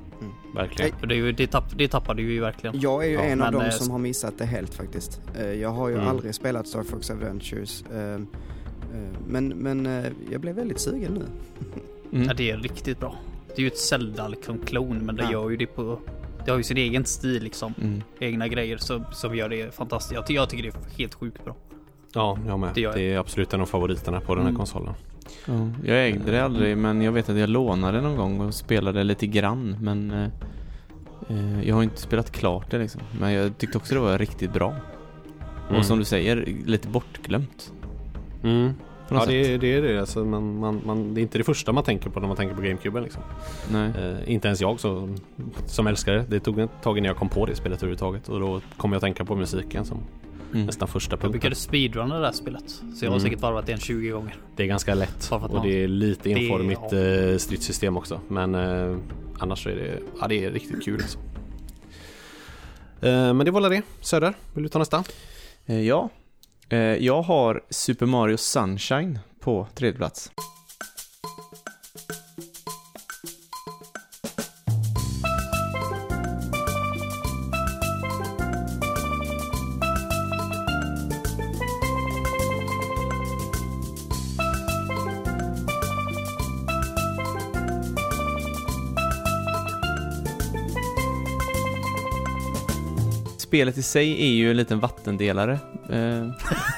[0.55, 0.91] verkligen.
[1.01, 2.79] Och det, är ju, det, tapp, det tappade ju verkligen.
[2.79, 5.21] Jag är ju Ja, en av dem eh, som har missat det helt faktiskt.
[5.39, 6.07] Eh, Jag har ju Mm.
[6.07, 7.83] aldrig spelat Star Fox Adventures.
[7.93, 8.19] eh,
[9.27, 11.25] Men, men jag blev väldigt sugen nu.
[12.13, 12.27] Mm.
[12.27, 13.15] Ja, det är riktigt bra.
[13.47, 15.31] Det är ju ett Zelda liksom klon men det Ja.
[15.31, 15.99] gör ju det på...
[16.45, 17.73] Det har ju sin egen stil liksom.
[17.81, 18.01] Mm.
[18.19, 20.13] Egna grejer som, som gör det fantastiskt.
[20.13, 21.55] Jag, jag tycker det är helt sjukt bra.
[22.13, 22.69] Ja, jag med.
[22.75, 24.57] Det Det, är absolut en av favoriterna på den här Mm.
[24.57, 24.93] konsolen.
[25.45, 29.03] Ja, jag ägde det aldrig men jag vet att jag lånade någon gång och spelade
[29.03, 30.27] lite grann men eh,
[31.29, 33.01] eh, jag har inte spelat klart det liksom.
[33.19, 34.75] Men jag tyckte också det var riktigt bra.
[35.69, 35.79] Mm.
[35.79, 37.71] Och som du säger, lite bortglömt.
[38.43, 38.73] Mm.
[39.09, 39.99] Ja det, det är det.
[39.99, 42.55] Alltså, man, man, man, det är inte det första man tänker på när man tänker
[42.55, 43.01] på GameCube.
[43.01, 43.21] Liksom.
[43.71, 43.91] Nej.
[44.01, 45.15] Eh, inte ens jag som,
[45.65, 46.25] som älskar det.
[46.29, 48.29] Det tog ett tag innan jag kom på det spelet överhuvudtaget.
[48.29, 49.97] Och då kom jag att tänka på musiken som
[50.53, 50.65] Mm.
[50.65, 51.31] nästan första Jag punkten.
[51.31, 52.69] brukade speedrunna det där spelet.
[52.69, 53.19] Så jag har Mm.
[53.19, 54.35] säkert varvat det en 20 gånger.
[54.55, 56.97] Det är ganska lätt och det är lite Det- enformigt ja.
[56.97, 58.19] eh, stridssystem också.
[58.27, 58.97] Men eh,
[59.39, 61.17] annars så är det, ja, det är riktigt kul alltså.
[63.01, 63.81] Eh, men det var det.
[64.01, 65.03] Söder, vill du ta nästa?
[65.65, 66.09] Eh, Ja.
[66.69, 70.31] Eh, Jag har Super Mario Sunshine på tredje plats.
[93.53, 95.53] Spelet i sig är ju en liten vattendelare,
[95.89, 96.29] eh,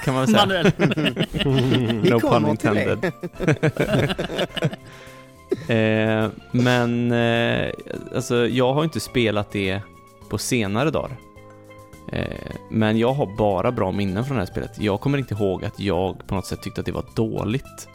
[0.04, 0.46] kan man väl säga.
[2.10, 2.92] No pun till det.
[2.92, 3.12] intended.
[6.24, 7.72] eh, men eh,
[8.14, 9.80] alltså, jag har inte spelat det
[10.28, 11.16] på senare dagar.
[12.12, 14.80] Eh, men jag har bara bra minnen från det här spelet.
[14.80, 17.88] Jag kommer inte ihåg att jag på något sätt tyckte att det var dåligt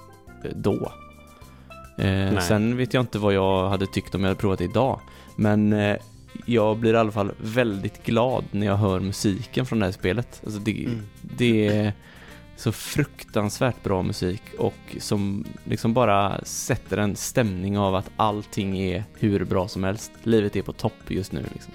[0.44, 0.91] eh, då.
[1.98, 5.00] Eh, sen vet jag inte vad jag hade tyckt om jag hade provat det idag.
[5.36, 5.98] Men eh,
[6.46, 10.41] jag blir i alla fall väldigt glad när jag hör musiken från det här spelet.
[10.46, 11.02] Alltså det, Mm.
[11.22, 11.94] det är
[12.56, 19.04] så fruktansvärt bra musik och som liksom bara sätter en stämning av att allting är
[19.20, 20.12] hur bra som helst.
[20.24, 21.74] Livet är på topp just nu liksom.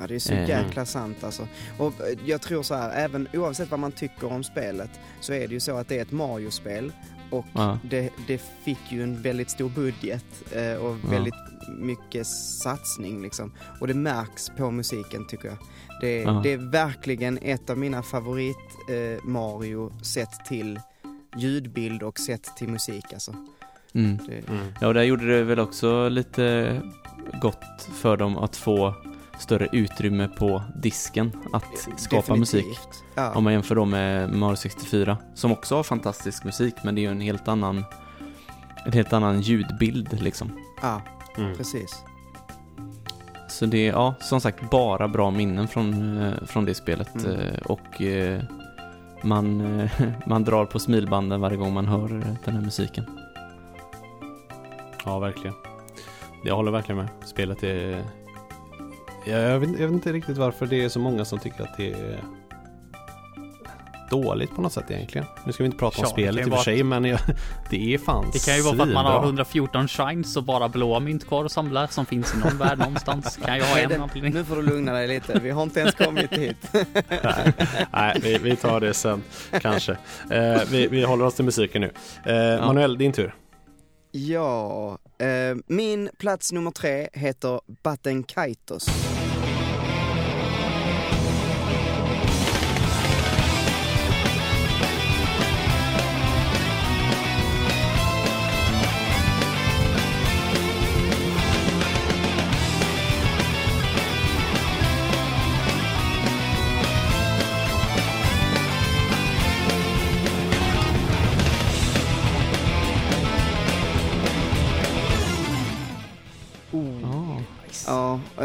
[0.00, 0.48] Ja, det är så Eh.
[0.48, 1.48] jäkla sant alltså.
[1.78, 5.48] Och eh, jag tror så här, även oavsett vad man tycker om spelet så är
[5.48, 6.92] det ju så att det är ett Mario-spel
[7.30, 7.78] och Ja.
[7.82, 11.10] det, det fick ju en väldigt stor budget eh, och Ja.
[11.10, 11.34] väldigt
[11.78, 13.52] mycket satsning liksom.
[13.80, 15.56] Och det märks på musiken tycker jag.
[16.00, 16.40] Det, Ja.
[16.44, 18.56] det är verkligen ett av mina favorit
[18.88, 20.80] eh, Mario sett till
[21.36, 23.34] ljudbild och sett till musik alltså.
[23.94, 24.18] Mm.
[24.28, 24.66] Det, Mm.
[24.80, 26.76] Ja, och där gjorde det väl också lite
[27.42, 28.94] gott för dem att få
[29.40, 31.64] större utrymme på disken att
[31.96, 32.38] skapa definitivt.
[32.38, 32.78] musik.
[33.14, 33.32] Ja.
[33.34, 37.02] Om man jämför då med Mario 64, som också har fantastisk musik, men det är
[37.02, 37.84] ju en helt annan
[38.86, 40.52] en helt annan ljudbild liksom.
[40.82, 41.02] ja,
[41.38, 41.56] Mm.
[41.56, 42.02] precis.
[43.48, 47.14] Så det är, ja, som sagt, bara bra minnen från, eh, från det spelet.
[47.24, 47.36] Mm.
[47.40, 48.42] eh, Och eh,
[49.22, 49.58] man,
[50.26, 52.08] man drar på smilbanden varje gång man hör
[52.44, 53.04] den här musiken.
[55.04, 55.54] Ja, verkligen.
[56.44, 57.08] Jag håller verkligen med.
[57.24, 58.04] Spelet är...
[59.24, 61.76] Jag, jag, vet, jag vet inte riktigt varför det är så många som tycker att
[61.76, 62.20] det är
[64.10, 65.26] dåligt på något sätt egentligen.
[65.44, 67.20] Nu ska vi inte prata om Ja, det spelet i och för sig, men jag,
[67.70, 69.26] det är fan Det kan ju vara för att man har svinbra.
[69.26, 73.38] 114 shines och bara blåa mynt kvar att samla som finns i någon värld någonstans.
[73.44, 74.34] Kan jag ha en anledning.
[74.34, 76.68] Nu får du lugna dig lite, vi har inte ens kommit hit.
[77.08, 77.52] Nej,
[77.92, 79.22] Nej vi, vi tar det sen,
[79.60, 79.92] kanske.
[80.30, 81.92] Eh, vi, vi håller oss till musiken nu.
[82.32, 83.34] Eh, Manuel, din tur.
[84.12, 88.86] Ja, eh, min plats nummer tre heter Battenkaitos.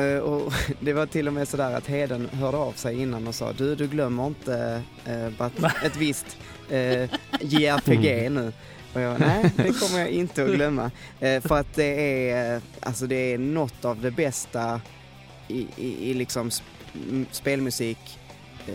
[0.02, 3.52] Och det var till och med sådär att Heden hörde av sig innan och sa
[3.54, 6.38] du, du glömmer inte eh, bat- ett visst
[6.70, 7.10] eh,
[7.42, 8.54] JRPG nu.
[8.94, 10.92] Och jag, nej, det kommer jag inte att glömma.
[11.20, 14.82] Eh, för att det är, eh, alltså det är något av det bästa
[15.48, 16.62] i, i, i liksom sp-
[17.10, 18.20] m- spelmusik,
[18.68, 18.74] eh,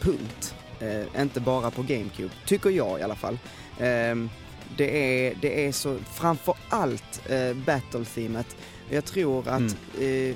[0.00, 0.54] punkt.
[0.80, 3.38] Eh, inte bara på GameCube, tycker jag i alla fall.
[3.80, 4.30] Ehm,
[4.76, 8.56] det, är, det är så, framför allt eh, battle-themet.
[8.94, 10.34] Jag tror att eh,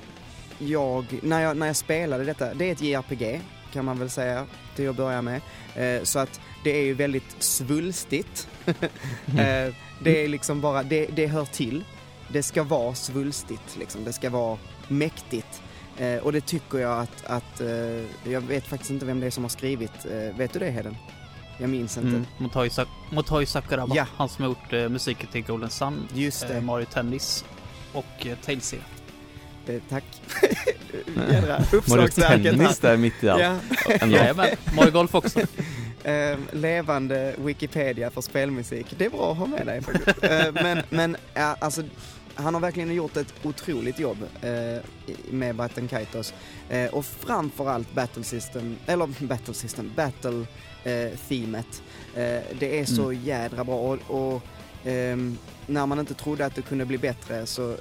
[0.58, 3.40] jag, när jag, när jag spelade detta, det är ett JRPG
[3.72, 5.40] kan man väl säga till att börja med.
[5.76, 8.48] Eh, så att det är ju väldigt svulstigt.
[8.66, 11.84] eh, det är liksom bara, det, det hör till.
[12.32, 15.62] Det ska vara svulstigt liksom, det ska vara mäktigt.
[15.98, 19.30] Eh, och det tycker jag att, att eh, jag vet faktiskt inte vem det är
[19.30, 20.96] som har skrivit, eh, vet du det Heden?
[21.60, 22.08] Jag minns inte.
[22.08, 22.26] Mm.
[22.38, 24.06] Motoi, Sak- Motoi Sakuraba, Ja.
[24.16, 26.54] han som har gjort eh, musiken till Golden Sun, Just det.
[26.54, 27.44] eh, Mario Tennis
[27.92, 28.74] och eh, Tales
[29.68, 30.04] Eh, tack.
[31.30, 32.52] Jädra uppslagsverket här.
[32.52, 33.42] Tennis där mitt i allt.
[33.42, 34.06] Ja.
[34.06, 35.40] Jajamän, Mario Golf också.
[36.04, 38.86] Eh, levande Wikipedia för spelmusik.
[38.98, 40.24] Det är bra att ha med dig faktiskt.
[40.24, 41.82] Eh, men, men ja, alltså,
[42.34, 44.82] han har verkligen gjort ett otroligt jobb eh,
[45.30, 46.34] med Batten Kaitos.
[46.68, 50.46] Eh, och framförallt Battle System, eller Battle System, Battle
[50.84, 51.82] eh, Themet.
[52.14, 53.98] Eh, det är så jädra bra och,
[54.34, 54.42] och
[54.84, 55.38] ehm,
[55.68, 57.74] när man inte trodde att det kunde bli bättre så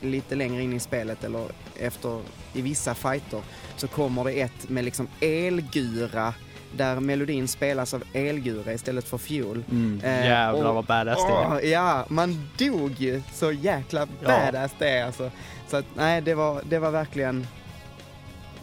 [0.00, 1.44] lite längre in i spelet eller
[1.80, 2.20] efter
[2.52, 3.42] i vissa fighter
[3.76, 6.34] så kommer det ett med liksom elgura
[6.76, 9.64] där melodin spelas av elgura istället för fiol.
[9.70, 11.52] Mm, Eh, jävlar och- vad badass det är.
[11.52, 14.28] Åh, ja, man dog ju så jäkla Ja.
[14.28, 15.30] badass det är alltså.
[15.68, 17.46] Så att nej, det var, det var verkligen...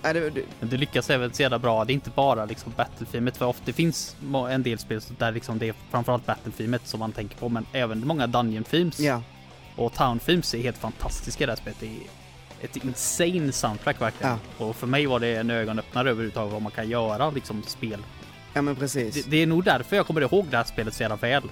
[0.03, 1.85] Nej, det, det, Men du lyckas även så jävla bra.
[1.85, 4.15] Det är inte bara liksom Battlefieldet för ofta det finns
[4.49, 8.07] en del spel där liksom det är framförallt Battlefieldet som man tänker på men även
[8.07, 9.21] många Dungeon Themes ja,
[9.75, 11.79] och Town Themes är helt fantastiska i det här spelet.
[11.79, 14.37] Det är ett insane soundtrack verkligen.
[14.57, 17.99] Och för mig var det en ögonöppnare överhuvudtaget vad man kan göra liksom spel.
[18.53, 19.13] ja men precis.
[19.13, 21.43] Det, det är nog därför jag kommer ihåg det här spelet så jävla väl.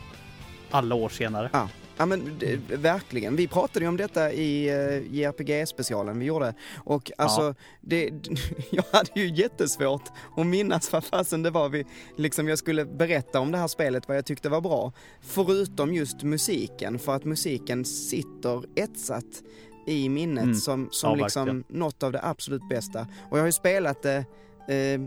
[0.72, 1.50] Alla år senare.
[1.54, 3.36] Ja, ja men det, verkligen.
[3.36, 6.54] Vi pratade ju om detta i uh, JRPG-specialen vi gjorde.
[6.86, 8.10] Och alltså, det,
[8.72, 10.04] jag hade ju jättesvårt
[10.38, 14.08] att minnas vad fasen det var vi, liksom jag skulle berätta om det här spelet,
[14.08, 14.92] vad jag tyckte var bra.
[15.22, 19.44] Förutom just musiken, för att musiken sitter etsat
[19.88, 20.56] i minnet Mm.
[20.56, 21.64] som, som Ja, liksom verkligen.
[21.80, 23.08] något av det absolut bästa.
[23.30, 24.26] Och jag har ju spelat det
[24.68, 25.02] eh,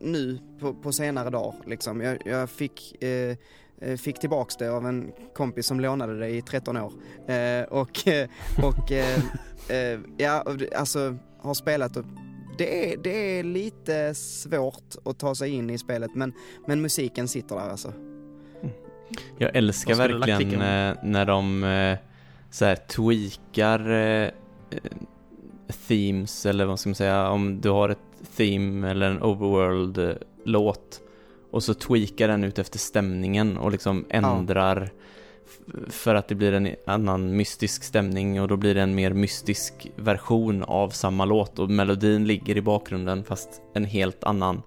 [0.00, 2.00] nu på, på senare dagar liksom.
[2.00, 3.36] Jag, jag fick eh, eh,
[3.96, 6.92] fick tillbaks det av en kompis som lånade det i 13 år.
[7.26, 8.28] Eh, och eh,
[8.62, 9.18] och eh,
[9.68, 10.44] eh, ja,
[10.76, 12.04] alltså har spelat och
[12.58, 16.32] det är, det är lite svårt att ta sig in i spelet men,
[16.66, 17.92] men musiken sitter där alltså.
[19.38, 21.98] Jag älskar verkligen eh, när de eh,
[22.50, 24.30] så här tweakar eh,
[24.70, 24.92] eh,
[25.88, 27.98] themes eller vad ska man säga om du har ett
[28.36, 30.14] theme eller en overworld eh,
[30.44, 31.01] låt
[31.52, 34.90] och så tweakar den ut efter stämningen och liksom ändrar
[35.88, 39.90] för att det blir en annan mystisk stämning och då blir det en mer mystisk
[39.96, 44.62] version av samma låt och melodin ligger i bakgrunden fast en helt annan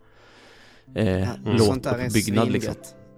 [0.96, 2.74] eh, Ja, låt uppbyggnad liksom.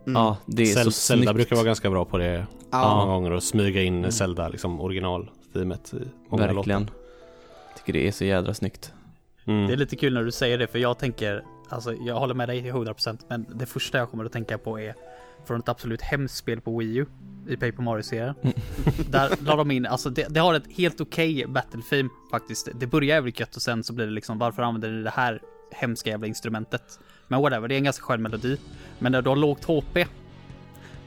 [0.08, 0.22] Mm.
[0.22, 1.36] Ja, det är Zel- så Zelda snyggt.
[1.36, 2.96] brukar vara ganska bra på det Ja.
[2.96, 4.12] många gånger och smyga in Mm.
[4.12, 5.98] Zelda, liksom original-teamet i
[6.30, 6.82] många Verkligen.
[6.82, 6.94] låtar.
[7.78, 8.94] Tycker det är så jädra snyggt.
[9.46, 9.68] Mm.
[9.68, 12.50] Det är lite kul när du säger det för jag tänker, alltså jag håller med
[12.50, 14.96] dig till 100% men det första jag kommer att tänka på är
[15.46, 17.06] från ett absolut hemskt spel på Wii U
[17.48, 18.36] i Paper Mario-serien.
[19.12, 22.70] Där la de in, alltså det, det har ett helt okej battle theme faktiskt.
[22.76, 25.42] Det börjar jävligt gött och sen så blir det liksom varför använder ni det här
[25.72, 27.00] hemska jävla instrumentet?
[27.28, 28.58] Men whatever, det är en ganska skön melodi.
[29.00, 29.98] Men när du har lågt HP,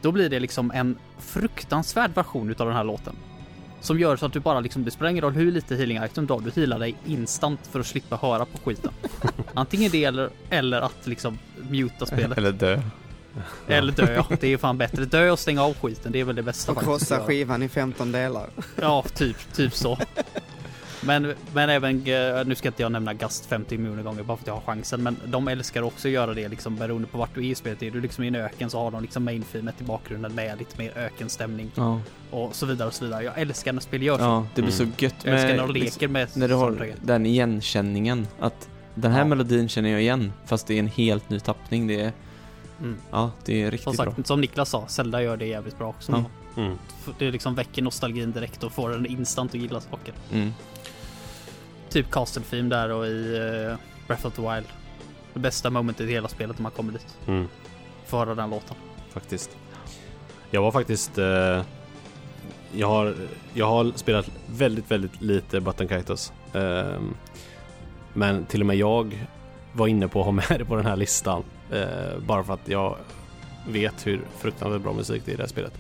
[0.00, 3.16] då blir det liksom en fruktansvärd version utav den här låten.
[3.80, 6.26] Som gör så att du bara liksom, det spelar ingen roll hur lite healing item
[6.26, 8.92] du har, du healar dig instant för att slippa höra på skiten.
[9.54, 11.38] Antingen det eller, eller att liksom
[11.70, 12.38] muta spelet.
[12.38, 12.80] Eller dö.
[13.68, 14.36] Eller dö, ja.
[14.40, 15.04] Det är fan bättre.
[15.04, 18.12] Dö och stänga av skiten, det är väl det bästa Och krossa skivan i 15
[18.12, 18.50] delar.
[18.76, 19.98] Ja, typ, typ så.
[21.04, 24.42] Men, men även, eh, nu ska inte jag nämna Gast 50 miljoner gånger bara för
[24.42, 27.34] att jag har chansen, men de älskar också att göra det liksom beroende på vart
[27.34, 27.82] du är i spelet.
[27.82, 30.78] Är du liksom i en öken så har de liksom main-themet i bakgrunden med lite
[30.78, 32.00] mer ökenstämning Ja.
[32.30, 33.24] och så vidare och så vidare.
[33.24, 34.22] Jag älskar när spel gör så.
[34.24, 34.94] ja, det blir så Mm.
[34.98, 38.26] gött Jag älskar när de leker med när du har den igenkänningen.
[38.40, 39.24] Att den här Ja.
[39.24, 41.86] melodin känner jag igen, fast det är en helt ny tappning.
[41.86, 42.12] Det är,
[42.80, 42.96] Mm.
[43.10, 44.14] ja, det är Som riktigt bra.
[44.14, 46.12] sagt, som Niklas sa, Zelda gör det jävligt bra också.
[46.12, 46.62] Ja.
[46.62, 46.78] Mm.
[47.18, 50.14] Det liksom väcker nostalgin direkt och får en instant att gilla saker.
[50.32, 50.52] Mm.
[51.90, 53.76] Typ Castle Theme där och i eh,
[54.07, 54.66] Breath of the Wild.
[55.35, 57.18] Det bästa momentet i hela spelet när man kommer dit.
[57.26, 57.48] Mm.
[58.07, 58.76] Får höra den låten.
[59.12, 59.57] faktiskt.
[60.50, 61.18] Jag var faktiskt...
[61.18, 61.62] Eh,
[62.72, 63.14] jag, har,
[63.55, 66.33] jag har spelat väldigt, väldigt lite Button Kaitos.
[66.53, 67.14] Ehm,
[68.14, 69.26] men till och med jag
[69.72, 71.44] var inne på att ha med det på den här listan.
[71.72, 72.96] eh, bara för att jag
[73.68, 75.72] vet hur fruktansvärt bra musik det är i det här spelet.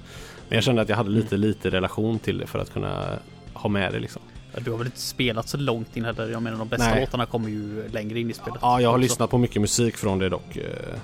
[0.48, 3.18] Men jag kände att jag hade lite, lite relation till det för att kunna
[3.54, 4.22] ha med det liksom.
[4.54, 6.28] Ja, Du har väl inte spelat så långt in heller?
[6.28, 7.00] Jag menar de bästa Nej.
[7.00, 8.58] låtarna kommer ju längre in i spelet.
[8.62, 9.02] Ja, jag har också.
[9.02, 10.56] lyssnat på mycket musik från det dock.
[10.56, 10.98] Eh,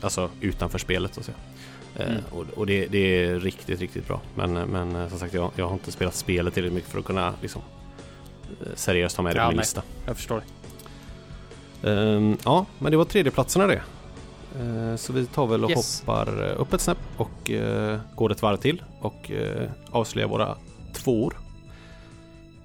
[0.00, 1.36] alltså utanför spelet så att säga.
[1.96, 2.22] Eh, Mm.
[2.30, 4.20] och och det, det är riktigt, riktigt bra.
[4.34, 7.04] Men, men eh, som sagt, jag, jag har inte spelat spelet tillräckligt mycket för att
[7.04, 7.62] kunna liksom,
[8.74, 9.62] seriöst ha med det Ja, på min nej.
[9.62, 9.82] lista.
[10.06, 10.42] Jag förstår
[11.82, 11.90] det.
[11.90, 13.82] Ehm, ja, men det var tredjeplatserna det.
[14.60, 16.00] Eh, så vi tar väl och Yes.
[16.00, 20.56] hoppar upp ett snäpp och eh, går ett varv till och eh, avslöjar våra
[20.92, 21.34] tvåor.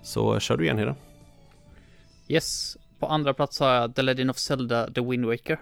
[0.05, 0.95] Så kör du igen Hedda.
[2.27, 2.77] Yes.
[2.99, 5.59] På andra plats har jag The Legend of Zelda The Wind Waker.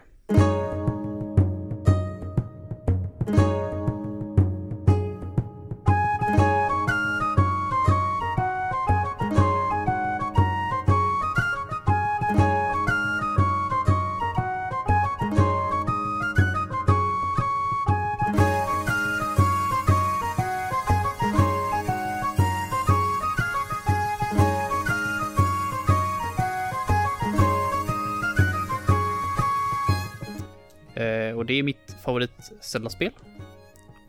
[32.14, 33.12] Favorit Zelda-spel.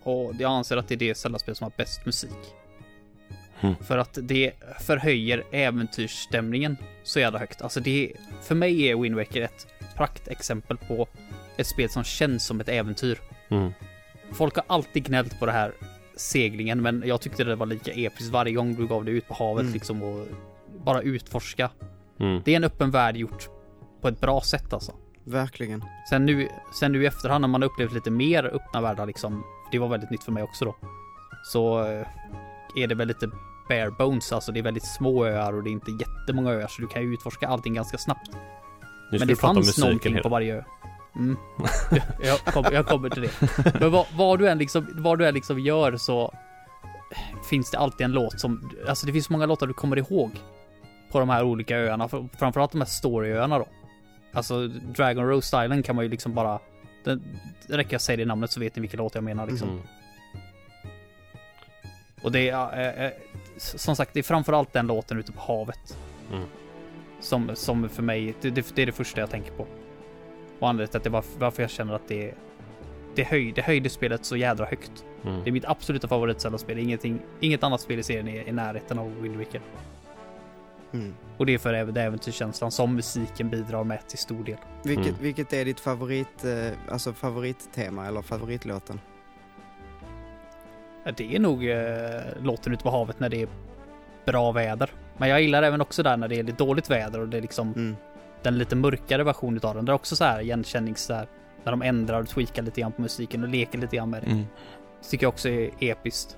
[0.02, 2.54] Och jag anser att det är det Zelda-spel som har bäst musik.
[3.60, 3.74] Mm.
[3.76, 7.62] För att det förhöjer äventyrsstämningen så jävla högt.
[7.62, 11.08] Alltså det, för mig är Wind Waker ett praktexempel på
[11.56, 13.20] ett spel som känns som ett äventyr.
[13.48, 13.72] Mm.
[14.32, 15.72] Folk har alltid gnällt på det här
[16.16, 19.34] seglingen, men jag tyckte det var lika episkt varje gång du gav dig ut på
[19.34, 19.74] havet Mm.
[19.74, 20.26] liksom och
[20.84, 21.70] bara utforska.
[22.20, 22.42] Mm.
[22.44, 23.48] Det är en öppen värld gjort
[24.00, 24.92] på ett bra sätt alltså.
[25.24, 25.84] Verkligen.
[26.10, 26.48] Sen nu,
[26.80, 29.88] sen nu i efterhand när man har upplevt lite mer öppna världar liksom, det var
[29.88, 30.76] väldigt nytt för mig också då.
[31.44, 32.06] Så eh,
[32.76, 33.30] är det väl lite
[33.68, 36.82] bare bones, alltså det är väldigt små öar och det är inte jättemånga öar så
[36.82, 38.30] du kan ju utforska allting ganska snabbt.
[39.12, 40.62] Nu Men det fanns någonting på varje ö.
[41.16, 41.36] Mm.
[42.22, 43.30] jag, kommer, jag kommer till det.
[43.80, 46.34] Men vad, vad, du än liksom, vad du än liksom gör så
[47.50, 50.30] finns det alltid en låt som, alltså det finns många låtar du kommer ihåg
[51.12, 53.66] på de här olika öarna, Fr- framförallt de här storyöarna då.
[54.34, 56.58] Alltså Dragon Roast Island kan man ju liksom bara,
[57.04, 57.18] det,
[57.66, 59.68] det räcker att säga det namnet så vet ni vilken låt jag menar liksom.
[59.68, 59.82] Mm.
[62.22, 63.10] Och det är, eh,
[63.56, 65.98] som sagt, det är framförallt den låten ute på havet.
[66.32, 66.44] Mm.
[67.20, 69.66] Som, som för mig, det, det, det är det första jag tänker på.
[70.58, 72.34] Och anledningen till att det var varför jag känner att det,
[73.14, 75.04] det, höj, det höjde spelet så jädra högt.
[75.24, 75.44] Mm.
[75.44, 76.78] Det är mitt absoluta favorit Zelda-spel.
[76.78, 79.60] Ingenting, inget annat spel i serien är i närheten av Wind Waker.
[80.94, 81.14] Mm.
[81.36, 84.56] Och det är för även äventyrskänslan som musiken bidrar med till stor del.
[84.82, 85.20] Vilket, Mm.
[85.22, 89.00] vilket är ditt favorit, eh, alltså favorittema eller favoritlåten?
[91.16, 93.48] Det är nog eh, låten ute på havet när det är
[94.24, 94.90] bra väder.
[95.16, 97.40] Men jag gillar även också där när det är lite dåligt väder och det är
[97.42, 97.96] liksom Mm.
[98.42, 99.84] den lite mörkare versionen av den.
[99.84, 101.26] Det är också så här igenkännings där.
[101.64, 104.30] När de ändrar och tweakar lite grann på musiken och leker lite grann med det.
[104.30, 104.44] Mm.
[105.10, 106.36] tycker jag också är episkt.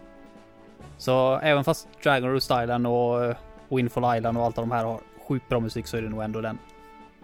[0.98, 3.34] Så även fast Dragon Roost Island och
[3.70, 6.08] eh, Windfall Island och allt av de här har sjukt bra musik så är det
[6.08, 6.58] nog ändå den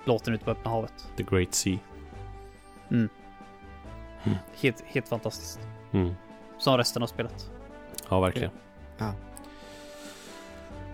[0.05, 1.09] låten ute på öppna havet.
[1.17, 1.79] The Great Sea.
[4.61, 5.61] Helt, helt fantastiskt.
[5.93, 6.15] Mm.
[6.59, 7.51] Som resten av spelet.
[8.09, 8.51] Ja, verkligen.
[8.99, 9.13] Ja.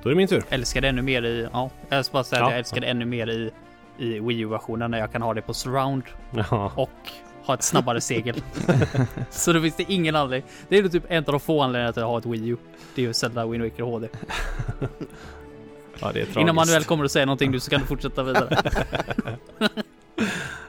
[0.02, 0.44] Då är det min tur.
[0.48, 2.86] Älskar det ännu mer i, ja, jag ska bara säga Ja, att jag älskar det
[2.86, 3.50] ännu mer i,
[3.98, 6.02] i Wii U-versionen när jag kan ha det på surround
[6.50, 6.72] Ja.
[6.76, 6.90] och
[7.46, 8.42] ha ett snabbare segel.
[9.30, 10.50] så då finns det ingen anledning.
[10.68, 12.56] Det är typ en av de få anledningarna till att ha ett Wii U.
[12.94, 14.08] Det är ju Zelda Wind Waker HD.
[16.00, 16.36] ja, det är tragiskt.
[16.36, 18.58] Innan Manuel kommer att säga någonting nu så kan du fortsätta vidare.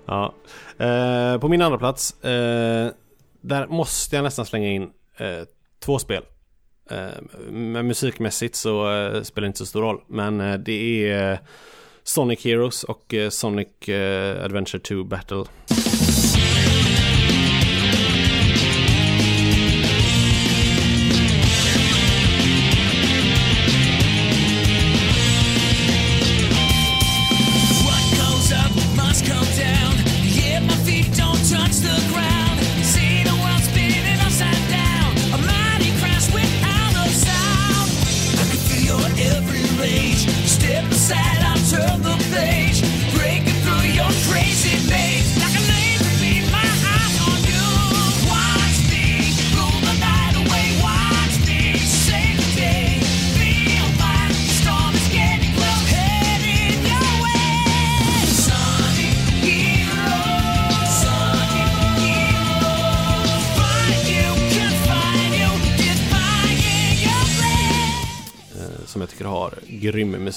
[0.05, 0.34] Ja.
[0.77, 2.91] Eh, på min andra plats, eh,
[3.41, 4.84] där måste jag nästan slänga in
[5.17, 5.47] eh,
[5.86, 6.23] två spel.
[6.91, 7.07] Eh,
[7.51, 10.01] men musikmässigt så eh, spelar det inte så stor roll.
[10.07, 11.39] Men eh, det är
[12.03, 13.67] Sonic Heroes och Sonic
[14.43, 15.45] Adventure 2 Battle.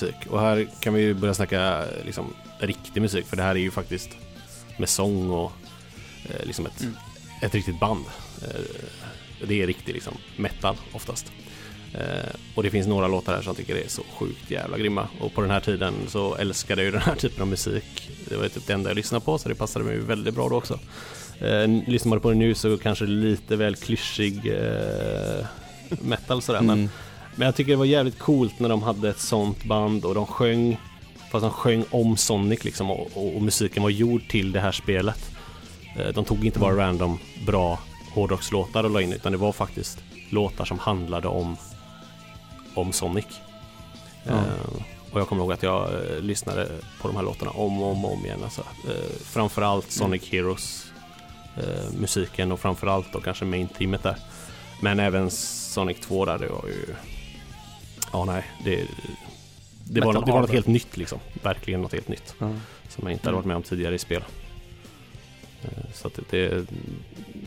[0.03, 0.27] Musik.
[0.31, 3.71] Och här kan vi ju börja snacka liksom, riktig musik, för det här är ju
[3.71, 4.11] faktiskt
[4.79, 5.53] med sång och
[6.25, 6.95] eh, liksom ett, Mm.
[7.43, 8.05] ett riktigt band.
[8.43, 8.61] Eh,
[9.49, 11.33] det är riktig liksom, metal oftast.
[11.95, 15.09] Eh, och det finns några låtar här som jag tycker är så sjukt jävla grymma.
[15.21, 18.11] Och på den här tiden så älskade jag ju den här typen av musik.
[18.29, 20.49] Det var ju typ det enda jag lyssnade på, så det passade mig väldigt bra
[20.49, 20.79] då också.
[21.41, 25.47] Eh, lyssnar man på det nu så kanske det är lite väl klyschig eh,
[25.89, 26.79] metal sådär, Mm.
[26.79, 26.91] men
[27.37, 30.77] jag tycker det var jävligt coolt när de hade ett sånt band och de sjöng
[31.31, 34.73] Fast de sjöng om Sonic liksom och, och, och musiken var gjord till det här
[34.73, 35.31] spelet
[35.97, 37.79] Eh, De tog inte bara random bra
[38.15, 39.99] hårdrockslåtar och la in utan det var faktiskt
[40.31, 41.57] låtar som handlade om
[42.75, 43.27] Om Sonic.
[44.27, 44.35] Eh,
[45.13, 46.69] Och jag kommer ihåg att jag eh, lyssnade
[47.01, 48.63] på de här låtarna om och om, om igen alltså.
[49.25, 50.87] Framförallt Sonic Heroes
[51.99, 54.17] Musiken och framförallt då kanske main-teamet där
[54.81, 56.95] Men även Sonic 2 där, det var ju
[58.13, 58.85] Ja nej, det,
[59.85, 62.51] det, var, något- det var något helt nytt liksom Verkligen något helt nytt Ja.
[62.89, 64.23] Som jag inte hade varit med om tidigare i spel
[65.65, 66.67] Eh, Så att det,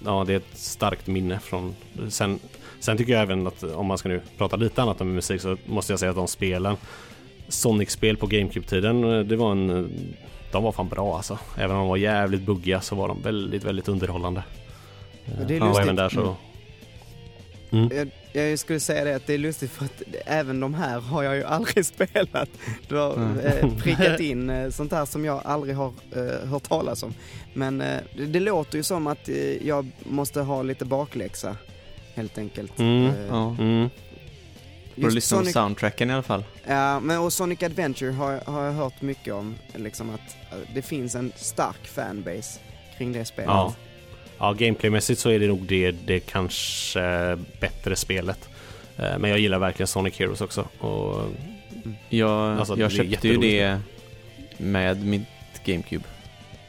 [0.06, 1.76] ja, det är ett starkt minne från
[2.10, 2.40] sen,
[2.80, 5.58] sen tycker jag även att om man ska nu prata lite annat om musik så
[5.66, 6.78] måste jag säga att de spelen
[7.48, 9.04] Sonic-spel på GameCube-tiden.
[9.04, 9.70] Eh, Det var en...
[9.70, 9.86] eh,
[10.52, 11.40] De var fan bra alltså.
[11.58, 14.44] Även om de var jävligt buggiga så var de väldigt, väldigt underhållande.
[15.26, 15.84] Eh, det är och lustigt.
[15.84, 16.36] även där så...
[17.72, 18.10] Mm.
[18.36, 21.36] Jag, skulle säga det att det är lustigt för att även de här har jag
[21.36, 22.50] ju aldrig spelat.
[22.88, 23.40] Du har Mm.
[23.40, 27.14] eh, prickat in eh, sånt här som jag aldrig har eh, hört talas om.
[27.54, 27.78] Men
[28.28, 29.30] det, låter ju som att
[29.62, 31.58] jag måste ha lite bakläxa
[32.16, 32.80] helt enkelt.
[32.80, 33.56] Mm, Ja.
[33.60, 33.90] Mm.
[34.96, 36.44] Får du lyssna på Sonic, soundtracken i alla fall?
[36.68, 39.56] ja, men och Sonic Adventure har, har jag hört mycket om.
[39.76, 40.36] Liksom att
[40.74, 42.60] det finns en stark fanbase
[42.98, 43.50] kring det spelet.
[43.50, 43.74] Ja.
[44.40, 48.50] Ja, gameplaymässigt så är det nog det, det kanske bättre spelet.
[48.98, 50.68] Eh, Men jag gillar verkligen Sonic Heroes också.
[50.80, 51.32] Och,
[52.10, 53.80] Jag, Alltså, jag köpte ju det
[54.58, 55.28] med mitt
[55.66, 56.04] GameCube.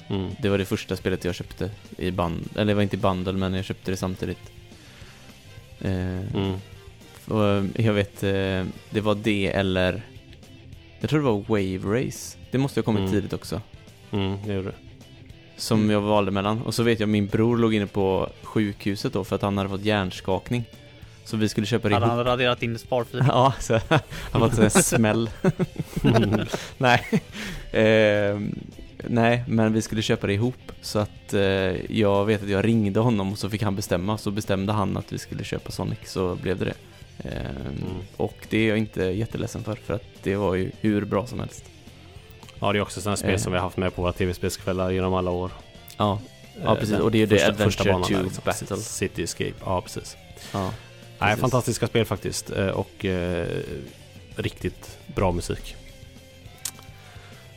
[0.08, 0.30] mm.
[0.42, 3.32] Det var det första spelet jag köpte i band, eller det var inte i bundle
[3.32, 4.50] men jag köpte det samtidigt.
[5.80, 6.54] Eh, Mm.
[7.24, 8.20] och eh, jag vet,
[8.90, 10.02] det var det eller
[11.00, 12.38] jag tror det var Wave Race.
[12.50, 13.12] Det måste ha kommit Mm.
[13.12, 13.60] tidigt också.
[14.12, 14.74] Mm, det gjorde det.
[15.56, 16.62] Som jag valde mellan.
[16.62, 19.68] Och så vet jag min bror låg inne på sjukhuset då för att han hade
[19.70, 20.64] fått hjärnskakning.
[21.24, 23.24] Så vi skulle köpa det Hade han raderat in sparfil?
[23.28, 23.80] Ja, så
[24.32, 25.30] han var en smäll.
[26.78, 27.02] nej.
[27.72, 28.40] Eh,
[29.08, 30.72] nej, men vi skulle köpa det ihop.
[30.80, 31.40] Så att eh,
[31.98, 34.18] jag vet att jag ringde honom och så fick han bestämma.
[34.18, 36.74] Så bestämde han att vi skulle köpa Sonic, så blev det det.
[37.28, 37.50] Eh,
[38.16, 41.40] Och det är jag inte jätteledsen för, för att det var ju hur bra som
[41.40, 41.64] helst.
[42.60, 43.36] Ja, det är också sådana spel Eh.
[43.38, 45.50] som vi har haft med på våra tv-spelskvällar genom alla år.
[45.96, 46.20] Ja,
[46.62, 46.90] Ja, Eh, precis.
[46.90, 48.76] den Och det är ju det Adventure banan där, 2 Battle.
[48.76, 50.16] City Escape, ja precis.
[50.52, 50.70] ja.
[51.18, 51.40] Nej, Precis.
[51.40, 52.50] fantastiska spel faktiskt.
[52.50, 53.46] Eh, Och eh,
[54.36, 55.76] riktigt bra musik.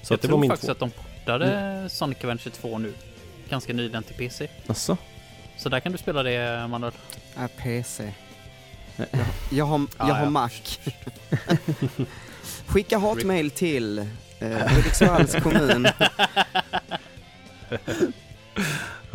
[0.04, 0.72] Så jag det tror var min faktiskt två.
[0.72, 2.94] att de portade Sonic Adventure 2 nu.
[3.50, 4.48] Ganska nyligen till PC.
[4.68, 4.98] Asså?
[5.58, 6.94] Så där kan du spela det, Manuel.
[7.36, 8.14] Ja, PC.
[9.52, 10.30] Jag, har, Ja, jag har ja.
[10.30, 10.50] Mac.
[12.68, 14.08] Skicka hatmail till
[14.40, 15.88] eh, Hudiksvalls kommun.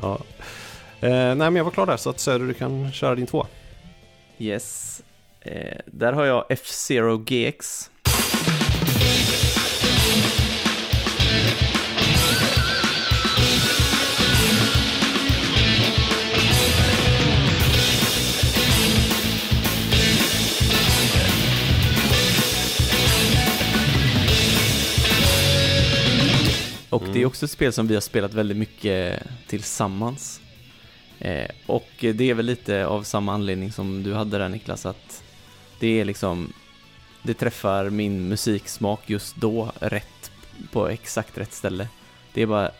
[0.02, 0.18] Ja.
[1.00, 3.46] Eh, nej, men jag var klar där så att Söder du kan köra din två.
[4.38, 5.02] Yes.
[5.40, 7.90] Eh, där har jag F-Zero GX.
[26.94, 27.26] Och det är Mm.
[27.26, 30.40] också ett spel som vi har spelat väldigt mycket tillsammans.
[31.18, 35.22] Eh, och det är väl lite av samma anledning som du hade där Niklas, att
[35.80, 36.52] det är liksom,
[37.22, 40.30] det träffar min musiksmak just då rätt,
[40.72, 41.88] på exakt rätt ställe.
[42.34, 42.70] Det är bara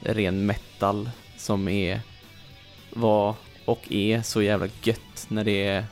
[0.00, 2.00] ren metal som är,
[2.90, 5.84] var och är så jävla gött när det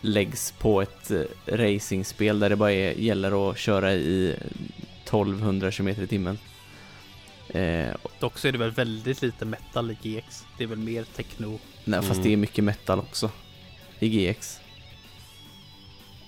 [0.00, 4.36] läggs på ett eh, racingspel där det bara är, gäller att köra i
[5.08, 6.38] 1200 km i timmen.
[7.48, 7.88] Eh,
[8.20, 10.44] Dock så är det väl väldigt lite metal i GX.
[10.58, 11.58] Det är väl mer techno.
[11.84, 12.22] nej, fast Mm.
[12.22, 13.30] det är mycket metal också
[13.98, 14.60] i GX.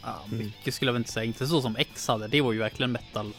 [0.03, 0.39] Ja, Mm.
[0.39, 1.25] mycket skulle jag väl inte säga.
[1.25, 2.29] Inte så som X hade.
[2.29, 3.33] Det var ju verkligen metal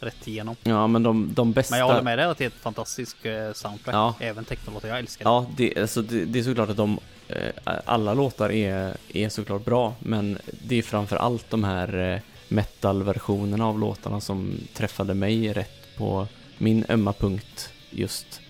[0.00, 0.56] rätt igenom.
[0.62, 1.72] Ja, men de, de bästa...
[1.72, 3.94] Men jag håller med dig att det är ett fantastiskt eh, soundtrack.
[3.94, 4.14] Ja.
[4.20, 4.88] Även technolåtar.
[4.88, 5.30] Jag älskar det.
[5.30, 6.98] Ja, det, alltså, det, det är såklart att de,
[7.28, 7.52] eh,
[7.84, 13.66] alla låtar är, är såklart bra, men det är framför allt de här eh, metal-versionerna
[13.66, 16.26] av låtarna som träffade mig rätt på
[16.58, 18.40] min ömma punkt just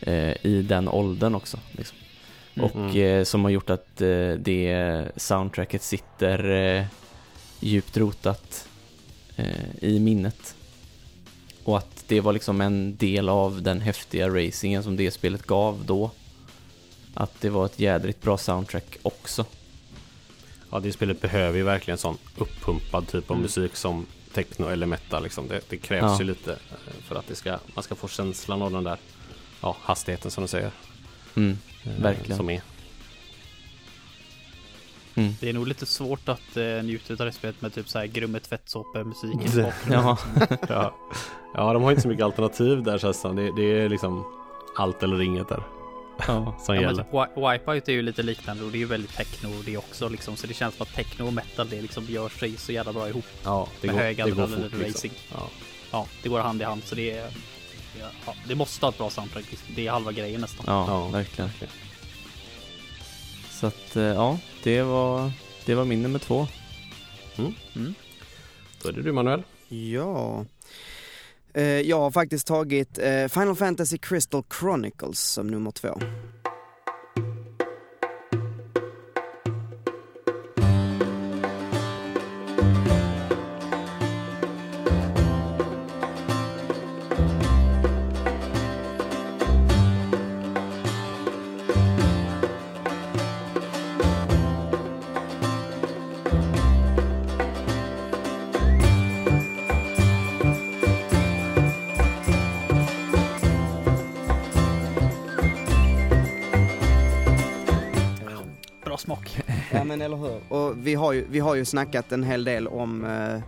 [0.00, 1.58] eh, i den åldern också.
[1.72, 1.98] Liksom.
[2.54, 2.64] Mm.
[2.70, 2.96] Och Mm.
[3.18, 6.84] eh, som har gjort att eh, det soundtracket sitter eh,
[7.60, 8.68] djupt rotat
[9.36, 10.54] eh, i minnet.
[11.64, 15.82] Och att det var liksom en del av den häftiga racingen som det spelet gav
[15.86, 16.10] då.
[17.14, 19.44] Att det var ett jädrigt bra soundtrack också.
[20.72, 23.42] Ja, det spelet behöver ju verkligen sån uppumpad typ av Mm.
[23.42, 25.48] musik som techno eller metal liksom.
[25.48, 26.18] Det, det krävs Ja.
[26.18, 28.98] ju lite eh, för att det ska, man ska få känslan av den där
[29.60, 30.70] ja, hastigheten som du säger.
[31.34, 32.36] Mm, eh, Verkligen.
[32.36, 32.62] Som är.
[35.14, 35.32] mm.
[35.40, 38.06] Det är nog lite svårt att eh, njuta av det spelet med typ så här
[38.06, 39.72] grumme tvättsåpor-musik i bakgrunden.
[39.90, 40.18] Ja,
[40.68, 40.94] Ja.
[41.54, 44.24] ja, de har inte så mycket alternativ där känns det det, det är liksom
[44.76, 45.62] allt eller inget där
[46.26, 46.56] ja.
[46.60, 47.02] som Ja, men gäller.
[47.04, 50.36] typ Wipeout är ju lite liknande och det är ju väldigt techno det också liksom.
[50.36, 53.08] Så det känns som att techno och metal det liksom gör sig så jävla bra
[53.08, 53.24] ihop.
[53.44, 54.80] Ja, det med går, hög det går fort liksom.
[54.82, 55.12] racing.
[55.32, 55.48] Ja.
[55.90, 57.30] Ja, det går hand i hand så det är...
[58.26, 59.44] Ja, det måste ha ett bra soundtrack.
[59.50, 59.68] liksom.
[59.74, 60.64] Det är halva grejen nästan.
[60.68, 61.08] ja, Ja.
[61.08, 61.50] verkligen.
[63.50, 65.32] Så att, eh, ja, det var,
[65.64, 66.46] det var min nummer två.
[67.38, 67.94] Mm.
[68.82, 69.42] Då är det du Manuel.
[69.68, 70.44] Ja.
[71.54, 75.98] Eh, jag har faktiskt tagit eh, Final Fantasy Crystal Chronicles som nummer två.
[110.48, 113.40] Och vi har ju, vi har ju snackat en hel del om eh,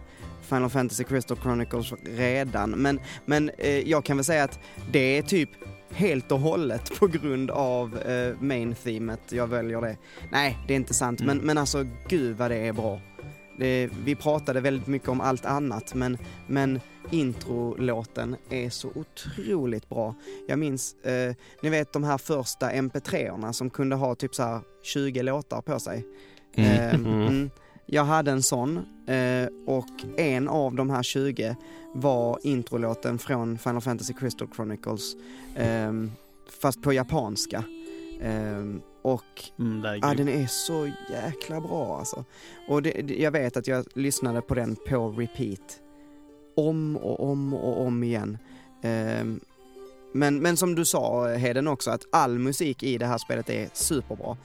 [0.43, 2.70] Final Fantasy Crystal Chronicles redan.
[2.70, 4.59] Men, men eh, jag kan väl säga att
[4.93, 5.51] det är typ
[5.91, 9.97] helt och hållet på grund av eh, main-themet jag väljer det.
[10.32, 11.20] Nej, det är inte sant.
[11.20, 13.01] Men, men alltså gud vad det är bra.
[13.59, 16.80] Det, vi pratade väldigt mycket om allt annat men, men
[17.11, 20.14] introlåten är så otroligt bra.
[20.49, 24.61] Jag minns, eh, ni vet de här första mp3orna som kunde ha typ så här
[24.82, 26.07] 20 låtar på sig.
[26.57, 27.51] Eh, mm.
[27.87, 28.77] Jag hade en sån
[29.07, 31.57] eh, och en av de här 20
[31.95, 35.15] var introlåten från Final Fantasy Crystal Chronicles
[35.57, 36.13] ehm,
[36.61, 37.65] fast på japanska.
[38.23, 39.25] Ehm, och
[39.59, 40.27] Mm, är grym.
[40.27, 42.25] den är så jäkla bra alltså.
[42.69, 45.81] Och det, det, jag vet att jag lyssnade på den på repeat.
[46.57, 48.39] Om och om och om igen.
[48.83, 49.41] Ehm,
[50.13, 53.69] men, men som du sa Heden också, att all musik i det här spelet är
[53.73, 54.37] superbra.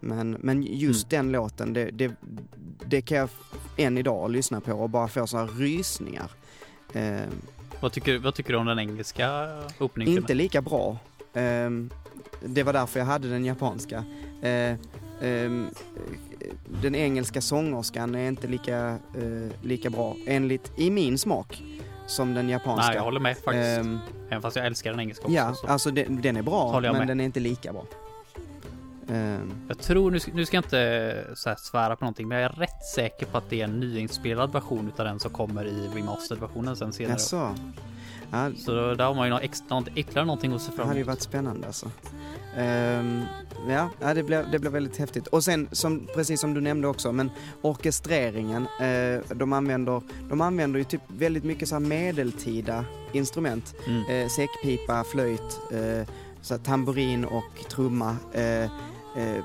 [0.00, 2.12] Men, men just den låten, det, det,
[2.86, 3.28] det kan jag
[3.76, 6.30] än idag lyssna på och bara få sådana rysningar.
[6.92, 7.30] Ehm,
[7.80, 10.18] Vad, tycker, vad tycker du om den engelska openingen?
[10.18, 10.98] inte lika bra.
[11.34, 11.90] Ehm,
[12.44, 14.04] det var därför jag hade den japanska.
[14.42, 14.70] Eh,
[15.28, 15.50] eh,
[16.82, 21.62] den engelska sångerskan är inte lika, eh, lika bra, enligt, i min smak,
[22.06, 22.86] som den japanska.
[22.86, 23.78] Nej, jag håller med faktiskt.
[23.78, 25.34] Ehm, Även fast jag älskar den engelska också.
[25.34, 25.66] ja, så.
[25.66, 27.06] alltså den, den är bra, men med.
[27.08, 27.84] den är inte lika bra.
[29.08, 32.38] Ehm, Jag tror, nu ska, nu ska jag inte så här svära på någonting, men
[32.38, 35.64] jag är rätt säker på att det är en nyinspelad version utav den som kommer
[35.64, 37.12] i remastered-versionen sen senare.
[37.12, 37.54] jaså?
[38.30, 40.98] Ja, Så där har man ju något extra, ytterligare någonting att se det fram hade
[40.98, 41.14] ju emot.
[41.14, 41.90] varit spännande alltså.
[42.56, 43.22] Ehm,
[43.68, 45.26] ja, ja, det blev, det blev väldigt häftigt.
[45.26, 47.30] Och sen, som, precis som du nämnde också, men
[47.62, 53.74] orkestreringen, eh, de, använder, de använder ju typ väldigt mycket så här medeltida instrument.
[53.86, 54.04] Mm.
[54.10, 56.08] Eh, säckpipa, flöjt, eh,
[56.42, 58.16] så tamburin och trumma.
[58.32, 58.70] Eh,
[59.18, 59.44] eh,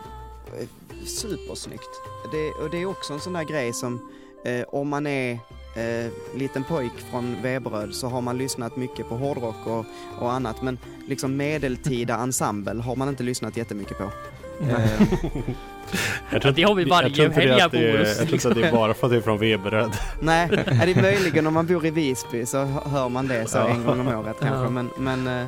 [1.05, 1.89] supersnyggt.
[2.32, 4.09] Det, och det är också en sån där grej som,
[4.45, 5.32] eh, om man är
[5.76, 9.86] eh, liten pojk från Veberöd så har man lyssnat mycket på hårdrock och,
[10.19, 14.03] och annat men liksom medeltida ensemble har man inte lyssnat jättemycket på.
[14.69, 15.01] Eh,
[16.30, 18.34] Jag tror, det har vi varje jag tror inte det helg att det Jag tror
[18.34, 19.91] inte att det är bara för att det är från Veberöd.
[20.21, 20.49] nej,
[20.82, 23.67] är det möjligen om man bor i Visby så hör man det så Ja.
[23.69, 24.69] en gång om året kanske Ja.
[24.69, 25.47] men, men, eh,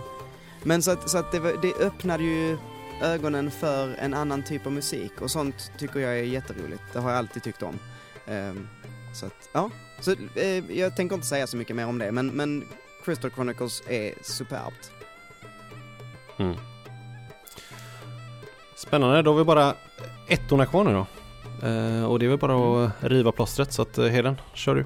[0.64, 2.58] men så att, så att det, det öppnade ju
[3.02, 6.84] ögonen för en annan typ av musik och sånt tycker jag är jätteroligt.
[6.94, 7.80] Det har jag alltid tyckt om.
[8.28, 8.68] Ehm,
[9.14, 9.70] så att, ja.
[10.02, 12.68] Så eh, jag tänker inte säga så mycket mer om det men, men
[13.06, 14.92] Crystal Chronicles är superbt.
[16.38, 16.56] Mm.
[18.76, 19.76] Spännande, då har vi bara
[20.28, 21.06] ettorna kvar nu då.
[21.68, 24.86] Eh, och det är väl bara att riva plåstret så att eh, Heden, kör du.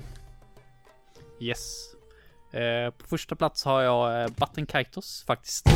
[1.45, 1.89] Yes.
[2.51, 5.69] Eh, på första plats har jag Button Kaitos faktiskt.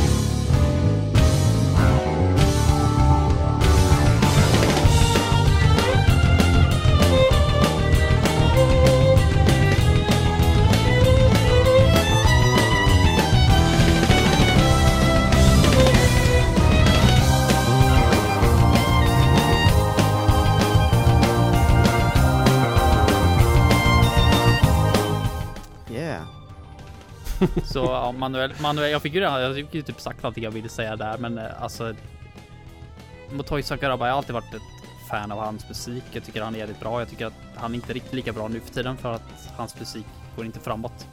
[27.64, 30.50] Så ja, Manuel, Manuel, jag fick ju redan, jag fick ju typ sagt allting jag
[30.50, 31.94] ville säga där, men eh, alltså.
[33.32, 34.62] Motoi Sakuraba, jag har alltid varit ett
[35.10, 36.04] fan av hans musik.
[36.12, 37.00] Jag tycker han är jävligt bra.
[37.00, 39.80] Jag tycker att han är inte riktigt lika bra nu för tiden för att hans
[39.80, 41.06] musik går inte framåt.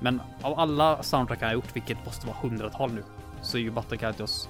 [0.00, 3.04] Men av alla soundtrack han har gjort, vilket måste vara hundratal nu,
[3.42, 4.48] så är ju Kaitos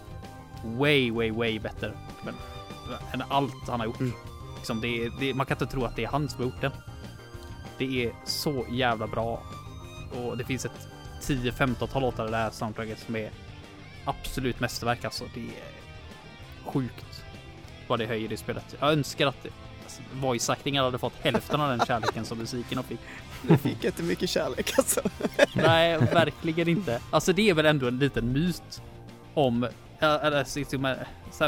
[0.64, 1.92] way, way, way bättre.
[2.24, 2.34] Men,
[3.12, 4.00] än allt han har gjort.
[4.00, 4.12] Mm.
[4.56, 6.60] Liksom det, är- det, man kan inte tro att det är han som har gjort
[6.60, 6.72] den.
[7.78, 9.42] Det är så jävla bra
[10.14, 10.88] och det finns ett
[11.20, 13.30] 10-15-tal låtar i det här soundtracket som är
[14.04, 15.24] absolut mästerverk alltså.
[15.34, 15.72] Det är
[16.64, 17.24] sjukt
[17.88, 18.76] vad det höjer i spelet.
[18.80, 19.46] Jag önskar att
[19.84, 23.00] alltså, voice actingar hade fått hälften av den kärleken som musiken fick.
[23.42, 25.00] Du fick inte mycket kärlek alltså.
[25.54, 27.00] Nej, verkligen inte.
[27.10, 28.82] Alltså det är väl ändå en liten myt
[29.34, 29.68] om,
[30.00, 30.44] eller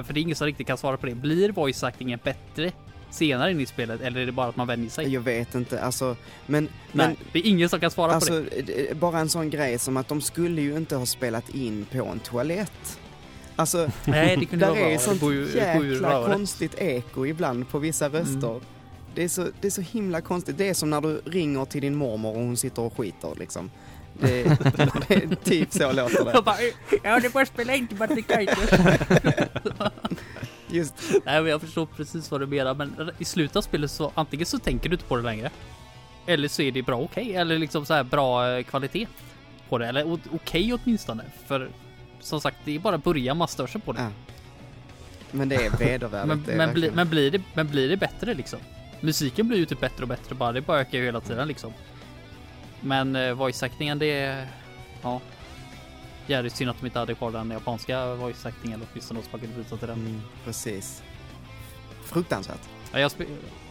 [0.03, 1.15] för det är ingen som riktigt kan svara på det.
[1.15, 2.73] Blir voice actingen bättre
[3.13, 5.13] senare in i spelet eller är det bara att man vänjer sig?
[5.15, 8.33] Jag vet inte, alltså, men, men Nej, det är ingen som kan svara på Alltså,
[8.41, 8.63] det.
[8.63, 12.05] det- bara en sån grej som att de skulle ju inte ha spelat in på
[12.05, 12.99] en toalett.
[13.57, 14.89] Alltså, Nej, det kunde där vara bra.
[14.89, 18.61] är Det sånt det ju jäkla konstigt eko ibland på vissa röster.
[19.15, 20.59] Det, är så, det är så himla konstigt.
[20.59, 23.71] Det är som när du ringer till din mormor och hon sitter och skiter liksom.
[24.21, 24.43] Det,
[25.09, 26.31] det är typ så låter det.
[26.35, 26.57] Jag bara,
[27.03, 28.71] ja det bara spela inte Button Kaitos.
[30.73, 30.95] Just,
[31.25, 34.47] Nej men jag förstår precis vad du menar men i slutet av spelet så antingen
[34.47, 35.51] så tänker du inte på det längre.
[36.27, 39.07] Eller så är det bra okej eller liksom så här bra eh, kvalitet
[39.69, 39.87] på det.
[39.87, 41.25] Eller okej åtminstone.
[41.47, 41.71] För
[42.21, 44.01] som sagt det är bara början man stör sig på det.
[44.01, 44.11] ja.
[45.31, 46.29] Men det är vedervärdigt.
[46.29, 48.59] Men, det är men, bli, men, blir det, men blir det bättre liksom?
[49.01, 51.73] Musiken blir ju typ bättre och bättre bara, det bara ökar ju hela tiden liksom.
[52.81, 54.47] Men eh, voice-actingen det är...
[55.03, 55.21] Ja.
[56.27, 59.57] Jävligt synd att de inte hade kvar den japanska voice-actingen eller åtminstone de som kunde
[59.57, 59.99] byta till den.
[59.99, 61.03] Mm, precis.
[62.05, 62.69] Fruktansvärt.
[62.93, 63.25] Ja, jag, spe,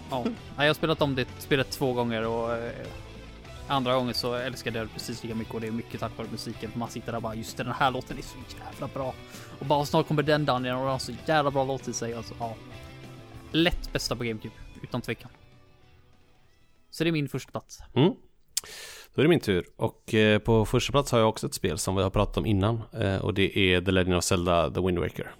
[0.10, 0.26] ja.
[0.58, 2.72] Ja, jag har spelat om det spelet två gånger och eh,
[3.68, 6.28] andra gången så älskade jag det precis lika mycket och det är mycket tack vare
[6.32, 6.72] musiken.
[6.76, 9.14] Man sitter där bara just det, den här låten är så jävla bra.
[9.60, 12.14] Och bara snart kommer den Dungeon och den har så jävla bra låt i sig.
[12.14, 12.56] Alltså, ja.
[13.52, 15.32] Lätt bästa på GameCube, utan tvekan.
[16.90, 17.80] Så det är min första plats.
[17.96, 18.14] Mm.
[19.16, 19.66] Då är det min tur.
[19.76, 22.46] Och eh, på första plats har jag också ett spel som vi har pratat om
[22.46, 22.82] innan.
[22.94, 25.32] Eh, och det är The Legend of Zelda The Wind Waker.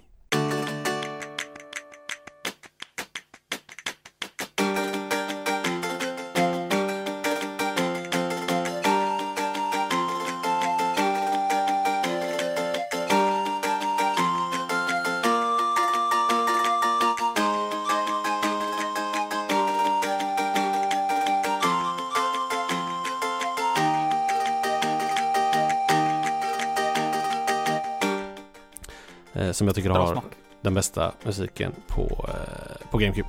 [29.62, 30.24] Som jag tycker Bra har smak.
[30.60, 33.28] den bästa musiken på, eh, på GameCube.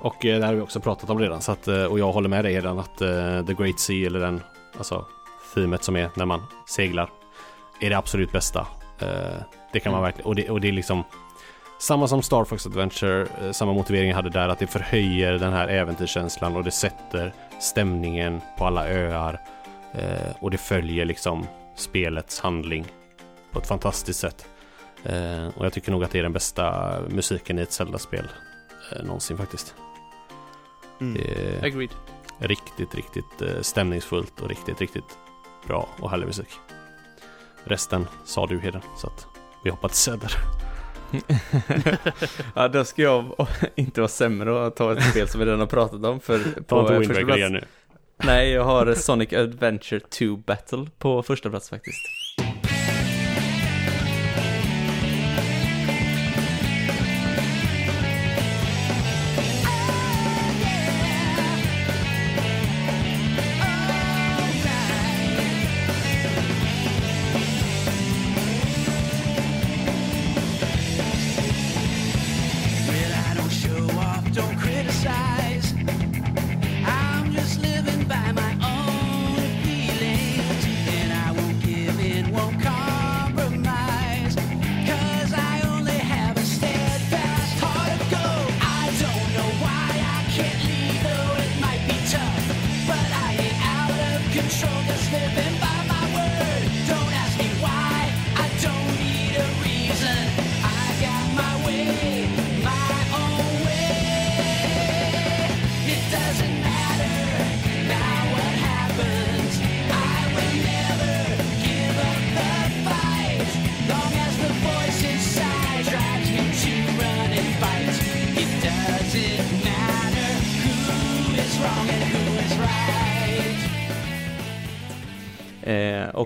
[0.00, 1.40] Och eh, det här har vi också pratat om redan.
[1.40, 2.98] Så att, eh, och jag håller med dig redan att
[3.46, 4.40] The Great Sea eller den,
[4.78, 5.04] alltså
[5.54, 7.10] themet som är när man seglar,
[7.80, 8.66] är det absolut bästa.
[9.72, 10.02] Det kan man Mm.
[10.02, 11.04] verkligen, och det, och det är liksom
[11.80, 15.68] samma som Star Fox Adventure, samma motivering jag hade där, att det förhöjer den här
[15.68, 19.40] äventyrskänslan och det sätter stämningen på alla öar.
[20.40, 21.46] Och det följer liksom
[21.76, 22.86] spelets handling
[23.52, 24.46] på ett fantastiskt sätt.
[25.04, 28.28] Eh, och jag tycker nog att det är den bästa musiken i ett Zelda-spel
[28.92, 29.74] eh, någonsin faktiskt.
[31.00, 31.14] Mm.
[31.14, 31.90] Det är Agreed.
[32.38, 35.18] riktigt, riktigt eh, stämningsfullt och riktigt, riktigt
[35.66, 36.48] bra och härlig musik.
[37.64, 39.26] Resten sa du Heden, så att
[39.64, 40.32] vi hoppar till Söder.
[42.54, 45.66] ja, då ska jag inte vara sämre och ta ett spel som vi redan har
[45.66, 47.38] pratat om för Ta på inte Wind första Waker plats.
[47.38, 47.64] igen nu.
[48.24, 52.00] Nej, jag har Sonic Adventure 2 Battle på första plats faktiskt.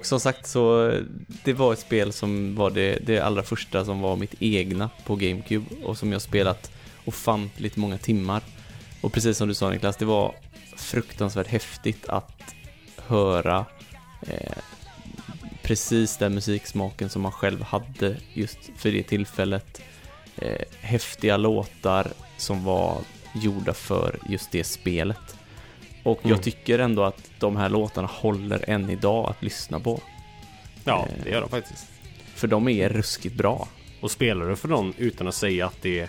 [0.03, 0.93] Och som sagt så,
[1.45, 5.17] det var ett spel som var det, det allra första som var mitt egna på
[5.17, 6.71] GameCube och som jag spelat
[7.05, 8.43] ofantligt många timmar.
[9.01, 10.35] Och precis som du sa Niklas, det var
[10.77, 12.55] fruktansvärt häftigt att
[12.97, 13.67] höra
[14.27, 14.59] eh,
[15.63, 19.83] precis den musiksmaken som man själv hade just för det tillfället.
[20.37, 22.99] Eh, häftiga låtar som var
[23.35, 25.37] gjorda för just det spelet.
[26.03, 26.43] Och jag Mm.
[26.43, 30.01] tycker ändå att de här låtarna håller än idag att lyssna på.
[30.85, 31.25] Ja, Eh.
[31.25, 31.87] det gör de faktiskt.
[32.35, 33.69] För de är ruskigt bra.
[34.01, 36.09] Och spelar du för någon utan att säga att det är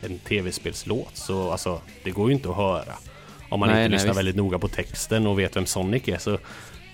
[0.00, 2.94] en tv-spelslåt så alltså, det går ju inte att höra.
[3.48, 4.18] Om man Nej, inte nej, lyssnar visst.
[4.18, 6.38] väldigt noga på texten och vet vem Sonic är så,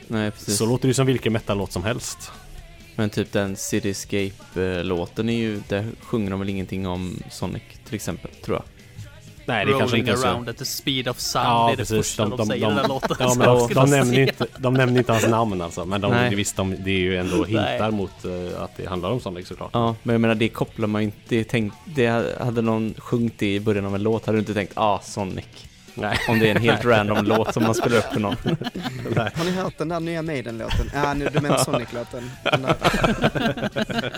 [0.09, 2.33] Nej, så låter det som vilken metal-låt som helst.
[2.97, 8.31] Men typ den Cityscape-låten är ju, där sjunger de väl ingenting om Sonic till exempel,
[8.31, 8.65] tror jag.
[9.49, 10.27] Nej, det kanske inte är så.
[10.29, 11.97] around at the speed of sound Ja, det är det precis.
[11.97, 13.17] första de, De- de- säger de- den här låten.
[13.21, 15.85] Ja, men de, de, nämner inte, de nämner inte hans namn alltså.
[15.85, 16.35] Men de, Nej.
[16.35, 19.71] visst, de, det är ju ändå hintar mot eh, att det handlar om Sonic såklart.
[19.73, 23.39] Ja, men jag menar det kopplar man ju inte, det, tänk, det hade någon sjungit
[23.39, 25.45] det i början av en låt hade du inte tänkt ah, Sonic.
[25.95, 26.19] Nej.
[26.29, 28.37] Om det är en helt random låt som man spelar upp för någon.
[29.35, 30.91] Har ni hört den där nya Maiden-låten?
[30.95, 32.31] Ja, nu du menar Sonic-låten.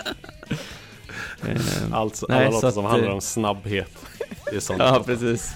[1.92, 3.90] Alltså, alla låtar att, som handlar eh, om snabbhet.
[4.50, 4.80] Det är Sonic.
[4.82, 5.52] Ja, precis.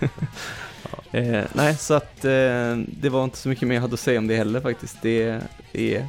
[1.12, 4.18] eh, nej, så att eh, det var inte så mycket mer jag hade att säga
[4.18, 4.96] om det heller faktiskt.
[5.02, 5.40] Det
[5.72, 6.06] är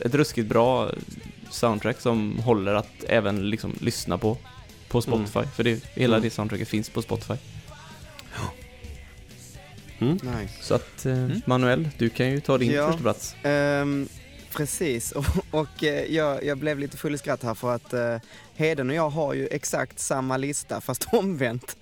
[0.00, 0.90] ett ruskigt bra
[1.50, 4.36] soundtrack som håller att även liksom lyssna på
[4.88, 5.40] på Spotify.
[5.56, 6.22] För det, hela Mm.
[6.24, 7.34] det soundtracket finns på Spotify.
[10.00, 10.54] Nice.
[10.62, 11.40] Så att, eh, Mm.
[11.46, 12.86] Manuel, du kan ju ta din Ja.
[12.86, 13.34] första plats.
[13.42, 14.08] Ehm,
[14.58, 18.16] precis, och, och eh, jag, jag blev lite full i skratt här för att uh,
[18.56, 21.76] Heden och jag har ju exakt samma lista fast omvänt.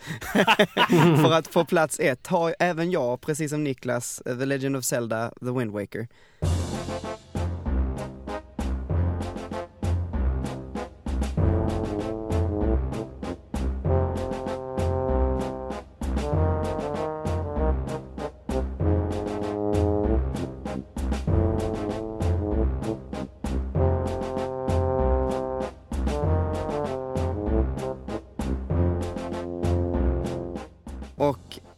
[1.22, 4.84] för att på plats ett har även jag, precis som Niklas, eh, The Legend of
[4.84, 6.08] Zelda, The Wind Waker.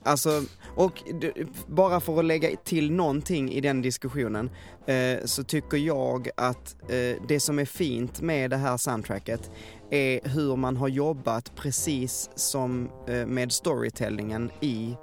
[0.09, 0.43] Alltså,
[0.77, 1.03] och
[1.67, 4.51] bara för att lägga till någonting i den diskussionen
[4.87, 9.51] eh, så tycker jag att eh, det som är fint med det här soundtracket
[9.91, 14.97] är hur man har jobbat precis som eh, med storytellingen i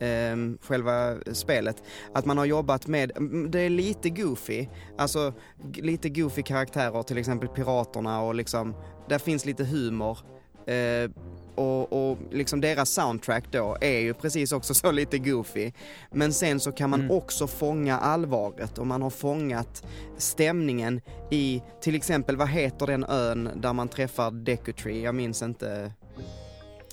[0.00, 1.82] eh, själva spelet.
[2.14, 3.12] Att man har jobbat med,
[3.50, 4.66] det är lite goofy,
[4.98, 5.32] alltså
[5.74, 8.74] lite goofy karaktärer, till exempel piraterna och liksom,
[9.08, 10.18] där finns lite humor.
[10.66, 11.10] Eh,
[11.56, 15.72] Eh, och, och liksom deras soundtrack då är ju precis också så lite goofy.
[16.10, 17.16] Men sen så kan man Mm.
[17.16, 19.84] också fånga allvaret och man har fångat
[20.18, 21.00] stämningen
[21.30, 25.00] i, till exempel vad heter den ön där man träffar Deku Tree?
[25.02, 25.92] Jag minns inte.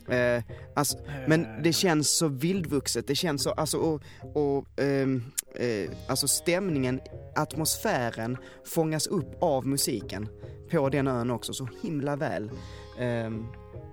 [0.10, 0.44] Eh,
[0.76, 0.98] alltså,
[1.28, 4.02] men det känns så vildvuxet, det känns så, alltså och,
[4.34, 5.24] och ehm,
[5.56, 7.02] eh, alltså stämningen,
[7.36, 10.28] atmosfären fångas upp av musiken
[10.72, 12.52] på den ön också så himla väl.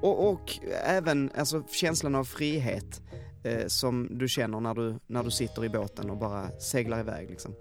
[0.02, 3.00] Och, och även alltså, känslan av frihet
[3.44, 7.30] eh, som du känner när du, när du sitter i båten och bara seglar iväg
[7.30, 7.54] liksom.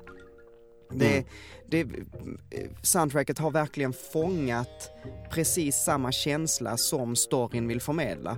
[0.91, 1.25] Det, Mm.
[1.67, 4.91] det, eh, soundtracket har verkligen fångat
[5.31, 8.37] precis samma känsla som storyn vill förmedla.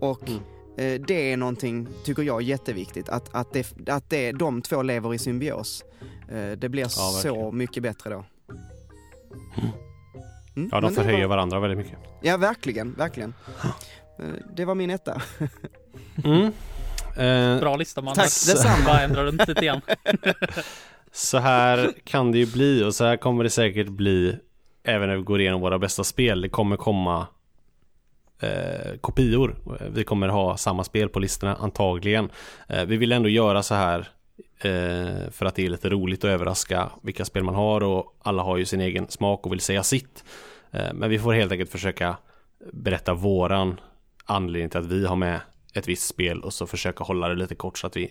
[0.00, 0.40] Och Mm.
[0.76, 3.08] eh, det är någonting, tycker jag, jätteviktigt.
[3.08, 5.84] Att, att, det, att det, de två lever i symbios.
[6.30, 7.56] Eh, det blir så verkligen.
[7.56, 8.24] mycket bättre då.
[9.58, 9.70] Mm,
[10.72, 11.98] Ja, de förhöjer var- varandra väldigt mycket.
[12.22, 13.34] Ja, verkligen, verkligen.
[14.18, 14.24] Eh,
[14.56, 15.22] Det var min etta.
[16.24, 16.52] Mm.
[17.16, 18.14] Eh, Bra lista man.
[18.14, 18.84] Tack, detsamma.
[18.86, 19.80] Bara ändra runt lite grann.
[21.12, 24.36] Så här kan det ju bli och så här kommer det säkert bli
[24.84, 26.40] även när vi går igenom våra bästa spel.
[26.40, 27.26] Det kommer komma
[28.40, 29.56] eh, kopior.
[29.90, 32.30] Vi kommer ha samma spel på listorna antagligen.
[32.68, 33.98] Eh, vi vill ändå göra så här
[34.60, 38.42] eh, för att det är lite roligt att överraska vilka spel man har och alla
[38.42, 40.24] har ju sin egen smak och vill säga sitt.
[40.70, 42.16] Eh, men vi får helt enkelt försöka
[42.72, 43.80] berätta våran
[44.24, 45.40] anledning till att vi har med
[45.74, 48.10] ett visst spel och så försöka hålla det lite kort så att vi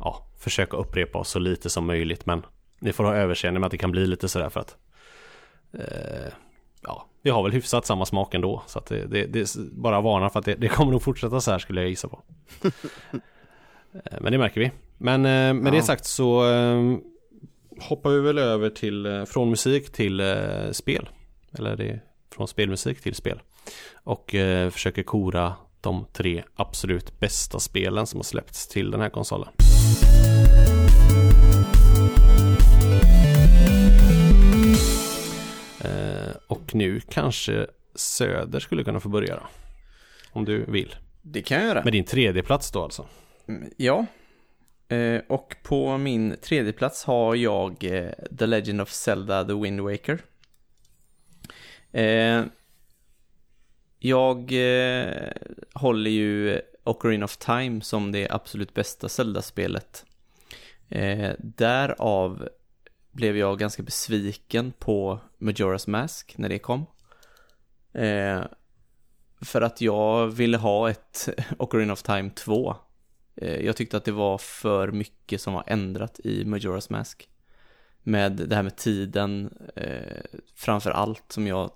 [0.00, 2.46] ja, försöka upprepa oss så lite som möjligt men
[2.80, 4.76] ni får ha överseende med att det kan bli lite sådär för att
[5.72, 6.32] eh,
[6.82, 10.00] ja, vi har väl hyfsat samma smak ändå så att det, det, det är bara
[10.00, 12.22] varnar för att det, det kommer nog fortsätta så här skulle jag gissa på.
[14.04, 14.70] Eh, men det märker vi.
[14.98, 15.76] Men eh, med Ja.
[15.76, 16.96] det sagt så eh,
[17.80, 20.22] hoppar vi väl över till eh, från musik till
[20.72, 21.08] spel.
[21.52, 22.00] Eller det är
[22.34, 23.40] från spelmusik till spel.
[23.94, 29.10] Och eh, försöker kora de tre absolut bästa spelen som har släppts till den här
[29.10, 29.48] konsolen.
[35.80, 39.42] Eh, och nu kanske Söder skulle kunna få börja då.
[40.30, 40.94] Om du vill.
[41.22, 41.84] Det kan jag göra.
[41.84, 43.06] Med din tredje plats då alltså.
[43.48, 44.06] Mm, Ja.
[44.88, 49.80] Eh, och på min tredje plats har jag eh, The Legend of Zelda The Wind
[49.80, 50.18] Waker.
[51.92, 52.44] Eh,
[53.98, 55.32] jag eh,
[55.74, 60.04] håller ju Ocarina of Time som det absolut bästa Zelda-spelet.
[60.88, 62.48] Eh, därav
[63.12, 66.86] blev jag ganska besviken på Majora's Mask när det kom.
[67.92, 68.42] Eh,
[69.40, 71.28] för att jag ville ha ett
[71.58, 72.76] Ocarina of Time 2.
[73.36, 77.28] Eh, Jag tyckte att det var för mycket som var ändrat i Majora's Mask.
[78.02, 80.22] Med det här med tiden, eh,
[80.54, 81.70] framför allt som jag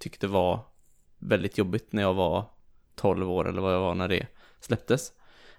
[0.00, 0.60] tyckte var
[1.18, 2.50] väldigt jobbigt när jag var
[2.94, 4.26] 12 år eller vad jag var när det
[4.60, 5.12] släpptes.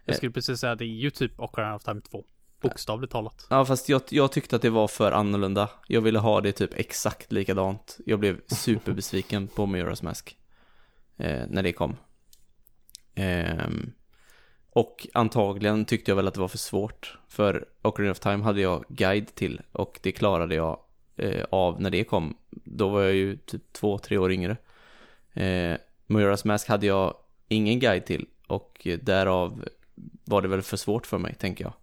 [0.06, 2.26] Jag skulle precis säga att det är ju typ Ocarina of Time 2.
[2.62, 3.48] Bokstavligt talat.
[3.50, 5.70] Ja, fast jag, jag tyckte att det var för annorlunda.
[5.88, 7.98] Jag ville ha det typ exakt likadant.
[8.06, 10.38] Jag blev superbesviken på Majora's Mask.
[11.18, 11.96] Eh, när det kom.
[13.16, 13.92] Ehm,
[14.78, 17.18] och antagligen tyckte jag väl att det var för svårt.
[17.28, 20.80] För Ocarina of Time hade jag guide till och det klarade jag
[21.16, 22.38] eh, av när det kom.
[22.50, 24.58] Då var jag ju typ två, tre år yngre.
[25.34, 27.14] Eh, Majora's Mask hade jag
[27.48, 29.66] ingen guide till och därav
[30.26, 31.74] var det väl för svårt för mig, tänker jag.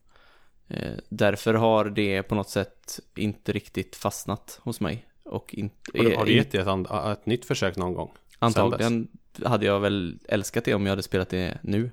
[0.68, 5.06] Eh, därför har det på något sätt inte riktigt fastnat hos mig.
[5.22, 5.76] Och inte...
[5.94, 8.10] Har du, har du gett det ett, ett nytt försök någon gång?
[8.38, 9.08] Antagligen
[9.44, 11.90] hade jag väl älskat det om jag hade spelat det nu.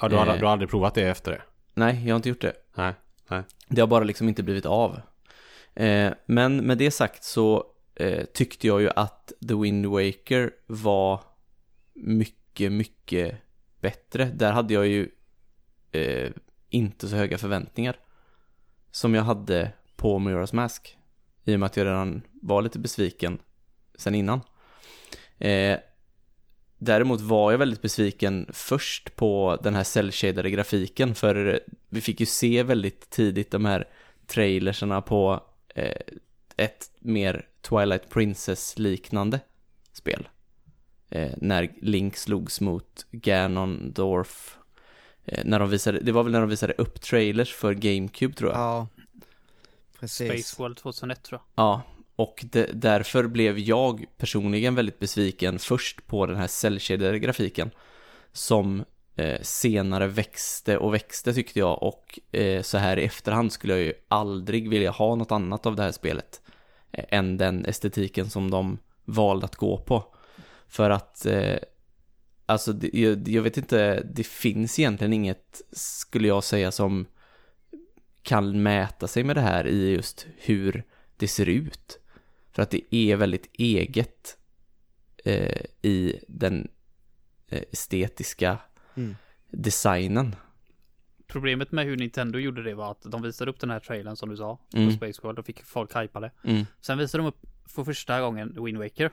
[0.00, 0.38] Ja, du, har, Eh.
[0.38, 1.42] du har aldrig provat det efter det?
[1.74, 2.52] Nej, jag har inte gjort det.
[2.74, 2.94] Nej.
[3.68, 5.00] Det har bara liksom inte blivit av.
[5.74, 11.20] Eh, men med det sagt så eh, tyckte jag ju att The Wind Waker var
[11.94, 13.36] mycket, mycket
[13.80, 14.24] bättre.
[14.24, 15.08] Där hade jag ju
[15.92, 16.30] eh,
[16.68, 17.96] inte så höga förväntningar
[18.90, 20.98] som jag hade på Majora's Mask.
[21.44, 23.38] I och med att jag redan var lite besviken
[23.94, 24.40] sen innan.
[25.38, 25.78] Eh,
[26.78, 30.10] däremot var jag väldigt besviken först på den här cell
[30.50, 33.88] grafiken för vi fick ju se väldigt tidigt de här
[34.26, 35.40] trailerserna på
[35.74, 36.00] eh,
[36.56, 39.40] ett mer Twilight Princess-liknande
[39.92, 40.28] spel.
[41.10, 44.58] Eh, när Link slogs mot Ganondorf.
[45.24, 48.50] Eh, när de visade, det var väl när de visade upp trailers för GameCube tror
[48.50, 48.60] jag.
[48.60, 48.88] Ja,
[50.00, 50.28] precis.
[50.28, 51.64] Space World 2001 tror jag.
[51.64, 51.82] Ja,
[52.16, 57.70] och det, därför blev jag personligen väldigt besviken först på den här cellkedjade grafiken
[58.32, 58.84] som
[59.16, 63.82] eh, senare växte och växte tyckte jag och eh, så här i efterhand skulle jag
[63.82, 66.40] ju aldrig vilja ha något annat av det här spelet
[66.92, 70.14] eh, än den estetiken som de valde att gå på.
[70.68, 71.58] För att eh,
[72.48, 77.06] Alltså, jag, jag vet inte, det finns egentligen inget, skulle jag säga, som
[78.22, 80.84] kan mäta sig med det här i just hur
[81.16, 81.98] det ser ut.
[82.56, 84.38] För att det är väldigt eget
[85.24, 86.68] eh, i den
[87.48, 88.58] eh, estetiska
[88.96, 89.16] Mm.
[89.50, 90.36] designen.
[91.26, 94.28] Problemet med hur Nintendo gjorde det var att de visade upp den här trailern som
[94.28, 94.88] du sa Mm.
[94.88, 96.30] på Space World och fick folk hypade.
[96.44, 96.64] Mm.
[96.80, 99.10] Sen visade de upp för första gången Wind Waker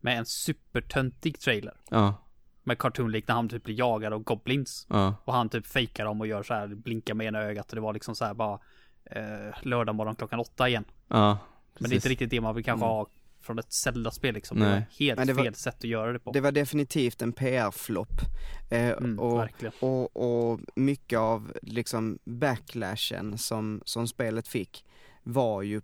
[0.00, 2.14] med en supertöntig trailer Ja,
[2.62, 6.20] med cartoonlik när han typ blir jagad av goblins ja, och han typ fejkar dem
[6.20, 8.58] och gör så här blinkar med ena ögat och det var liksom så här bara
[9.04, 10.84] eh, lördag morgon klockan åtta igen.
[11.08, 11.38] ja.
[11.80, 13.06] Men det är inte riktigt det man vill kanske ha
[13.40, 14.58] från ett Zelda-spel liksom.
[14.58, 14.74] Det Nej.
[14.74, 16.32] var helt Men det var- fel sätt att göra det på.
[16.32, 18.20] Det var definitivt en PR-flopp.
[18.70, 19.48] Eh, mm, och,
[19.80, 20.16] och,
[20.52, 24.84] och mycket av liksom backlashen som, som spelet fick
[25.22, 25.80] var ju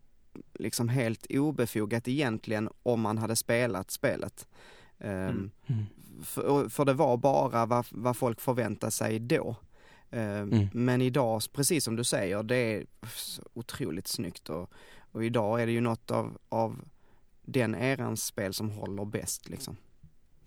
[0.55, 4.47] liksom helt obefogat egentligen om man hade spelat spelet.
[4.99, 5.51] Ehm, Mm.
[5.66, 5.84] Mm.
[6.24, 9.57] för, för det var bara vad, vad folk förväntade sig då.
[10.11, 10.68] Mm.
[10.72, 12.86] Men idag, precis som du säger, det är
[13.55, 14.70] otroligt snyggt och,
[15.12, 16.84] och idag är det ju något av, av
[17.42, 19.76] den erans spel som håller bäst liksom.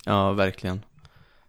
[0.05, 0.85] Ja, verkligen.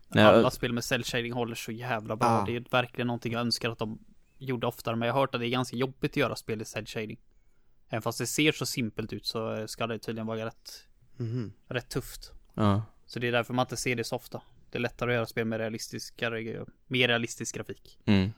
[0.08, 2.28] Nej, Alla jag- spel med cell shading håller så jävla bra.
[2.28, 2.44] Ja.
[2.46, 3.98] Det är verkligen någonting jag önskar att de
[4.38, 4.96] gjorde oftare.
[4.96, 7.20] Men jag har hört att det är ganska jobbigt att göra spel i cell shading.
[7.88, 10.86] Även fast det ser så simpelt ut så ska det tydligen vara rätt,
[11.16, 11.52] Mhm.
[11.68, 12.32] rätt tufft.
[12.54, 12.82] ja.
[13.06, 14.42] Så det är därför man inte ser det så ofta.
[14.70, 16.30] Det är lättare att göra spel med realistiska,
[16.86, 17.98] mer realistisk grafik.
[18.04, 18.30] Mm.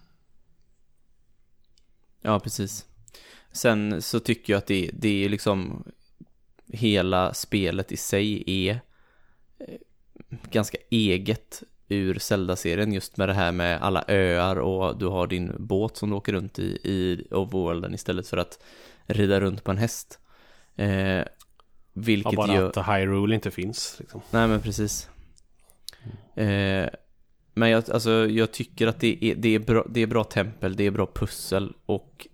[2.21, 2.87] Ja, precis.
[3.53, 5.85] Sen så tycker jag att det, det är liksom
[6.73, 8.81] hela spelet i sig är
[9.59, 9.75] eh,
[10.51, 15.53] ganska eget ur Zelda-serien just med det här med alla öar och du har din
[15.59, 18.63] båt som du åker runt i, i overworlden istället för att
[19.07, 20.19] rida runt på en häst.
[20.77, 21.25] Eh,
[21.97, 22.79] Ja, vilket bara gör...
[22.79, 23.97] att Hyrule inte finns.
[23.99, 24.21] Liksom.
[24.31, 25.09] Nej men precis.
[26.35, 26.89] Eh,
[27.55, 30.77] men jag, alltså, jag tycker att det är, det, är bra, det är bra tempel,
[30.77, 32.27] det är bra pussel och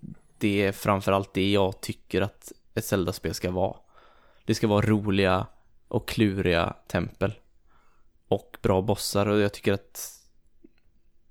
[0.42, 3.76] det är framförallt det jag tycker att ett Zelda-spel ska vara.
[4.44, 5.46] Det ska vara roliga
[5.88, 7.34] och kluriga tempel.
[8.28, 10.18] Och bra bossar och jag tycker att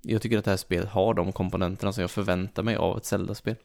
[0.01, 3.05] jag tycker att det här spelet har de komponenterna som jag förväntar mig av ett
[3.05, 3.55] Zelda-spel.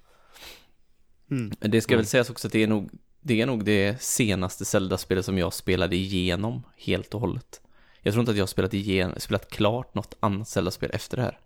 [1.31, 1.53] Mm.
[1.61, 1.99] Det ska Mm.
[1.99, 2.91] väl sägas också att det är nog
[3.21, 7.61] det, är nog det senaste Zelda-spelet som jag spelade igenom helt och hållet.
[8.01, 11.23] Jag tror inte att jag har spelat, igen, spelat klart något annat Zelda-spel efter det
[11.23, 11.39] här.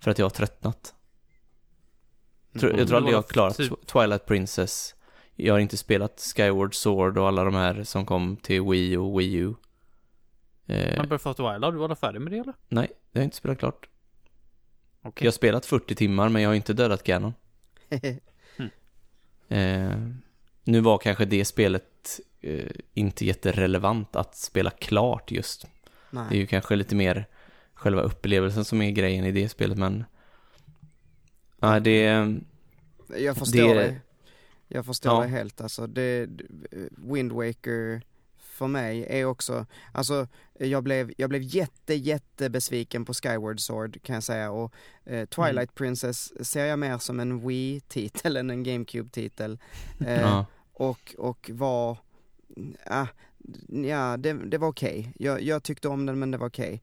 [0.00, 0.94] För att jag har tröttnat.
[2.58, 4.94] Tror- jag tror aldrig jag har klarat Typ- Twilight Princess.
[5.36, 9.20] Jag har inte spelat Skyward Sword och alla de här som kom till Wii och
[9.20, 9.54] Wii U.
[10.66, 12.54] Eh, Men Breath of the Wild, har du varit färdig med det eller?
[12.68, 13.88] nej, jag har inte spelat klart.
[15.02, 15.24] Okej.
[15.24, 17.34] Jag har spelat 40 timmar men jag har inte dödat Ganon.
[19.48, 19.96] Eh,
[20.64, 25.62] nu var kanske det spelet eh, inte jätterelevant att spela klart just.
[26.10, 26.38] Det är Nej.
[26.38, 27.26] ju kanske lite mer
[27.74, 30.04] själva upplevelsen som är grejen i det spelet men
[31.60, 32.00] Nej, det
[33.16, 34.00] Jag förstår Det- det.
[34.72, 35.20] Jag förstår Ja.
[35.20, 35.86] det helt alltså.
[35.86, 36.28] Det,
[36.96, 38.02] Wind Waker
[38.38, 40.26] för mig är också, alltså
[40.58, 44.72] jag blev, jag blev jätte, jätte besviken på Skyward Sword kan jag säga och
[45.04, 45.68] eh, Twilight Mm.
[45.74, 49.58] Princess ser jag mer som en Wii-titel än en GameCube-titel.
[50.06, 51.98] Eh, ja, och, och var,
[52.86, 53.06] ah,
[53.68, 55.12] ja det, det var okej.
[55.18, 56.82] Jag, jag tyckte om den men det var okej.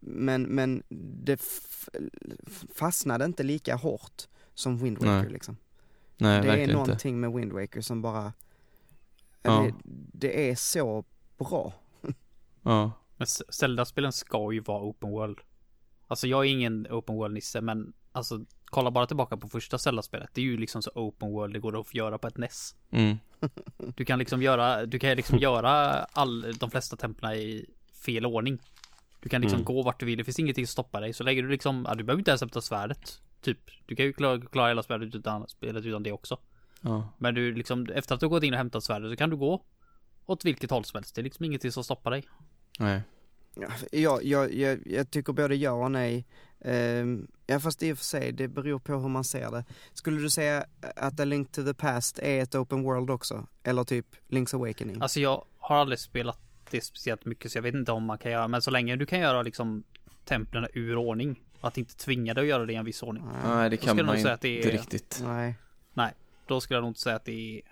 [0.00, 0.82] Men, men
[1.24, 1.40] det
[2.74, 5.30] fastnade inte lika hårt som Wind Waker Nej.
[5.30, 5.56] liksom.
[6.16, 6.72] nej det är verkligen inte.
[6.72, 8.32] någonting med Wind Waker som bara,
[9.42, 9.60] Ja.
[9.62, 9.74] det,
[10.12, 11.04] det är så
[11.38, 11.72] bra.
[12.62, 12.92] Ja.
[13.16, 15.38] Men Zelda-spelen ska ju vara open world.
[16.06, 20.30] Alltså jag är ingen open world-nisse men alltså kolla bara tillbaka på första Zelda-spelet.
[20.32, 22.74] Det är ju liksom så open world det går att göra på ett NES.
[22.90, 23.16] Mm.
[23.78, 25.70] Du kan liksom göra, du kan liksom göra
[26.12, 27.66] all, de flesta templarna i
[28.04, 28.58] fel ordning.
[29.20, 31.12] Du kan liksom gå vart du vill, det finns ingenting som stoppar dig.
[31.12, 33.20] Så lägger du liksom, ja, du behöver inte ens hämta svärdet.
[33.40, 36.38] Typ, du kan ju klara, klara hela spelet utan, spelet utan det också.
[36.80, 37.08] Ja.
[37.18, 39.64] Men du liksom, efter att du gått in och hämtat svärdet så kan du gå
[40.26, 41.14] åt vilket håll som helst.
[41.14, 42.24] Det är liksom ingenting som stoppar dig.
[42.78, 43.02] Nej.
[43.54, 46.26] Ja, Jag, jag, jag, jag tycker både ja och nej.
[46.60, 49.64] Ehm, ja fast i och för sig, det beror på hur man ser det.
[49.94, 50.64] Skulle du säga
[50.96, 53.46] att A Link to the Past är ett open world också?
[53.62, 55.02] Eller typ Link's Awakening?
[55.02, 56.38] Alltså jag har aldrig spelat
[56.70, 59.06] det speciellt mycket så jag vet inte om man kan göra, men så länge du
[59.06, 59.82] kan göra liksom
[60.24, 61.42] templen ur ordning.
[61.60, 63.24] Att inte tvinga dig att göra det i en viss ordning.
[63.44, 65.20] Nej, det Då kan man nog säga att inte det är- riktigt.
[65.24, 65.54] Nej.
[65.94, 66.12] Nej,
[66.46, 67.62] då skulle jag nog inte säga att det är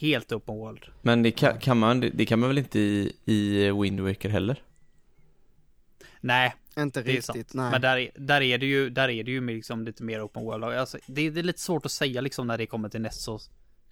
[0.00, 0.84] helt open world.
[1.02, 4.62] Men det kan, kan man, det kan man väl inte i, i Wind Waker heller?
[6.26, 7.70] Nej, Inte riktigt, nej.
[7.70, 10.44] Men där är, där är det ju, där är det ju liksom lite mer open
[10.44, 10.64] world.
[10.64, 13.22] Alltså, det, det är lite svårt att säga liksom när det kommer till NES.
[13.22, 13.38] Så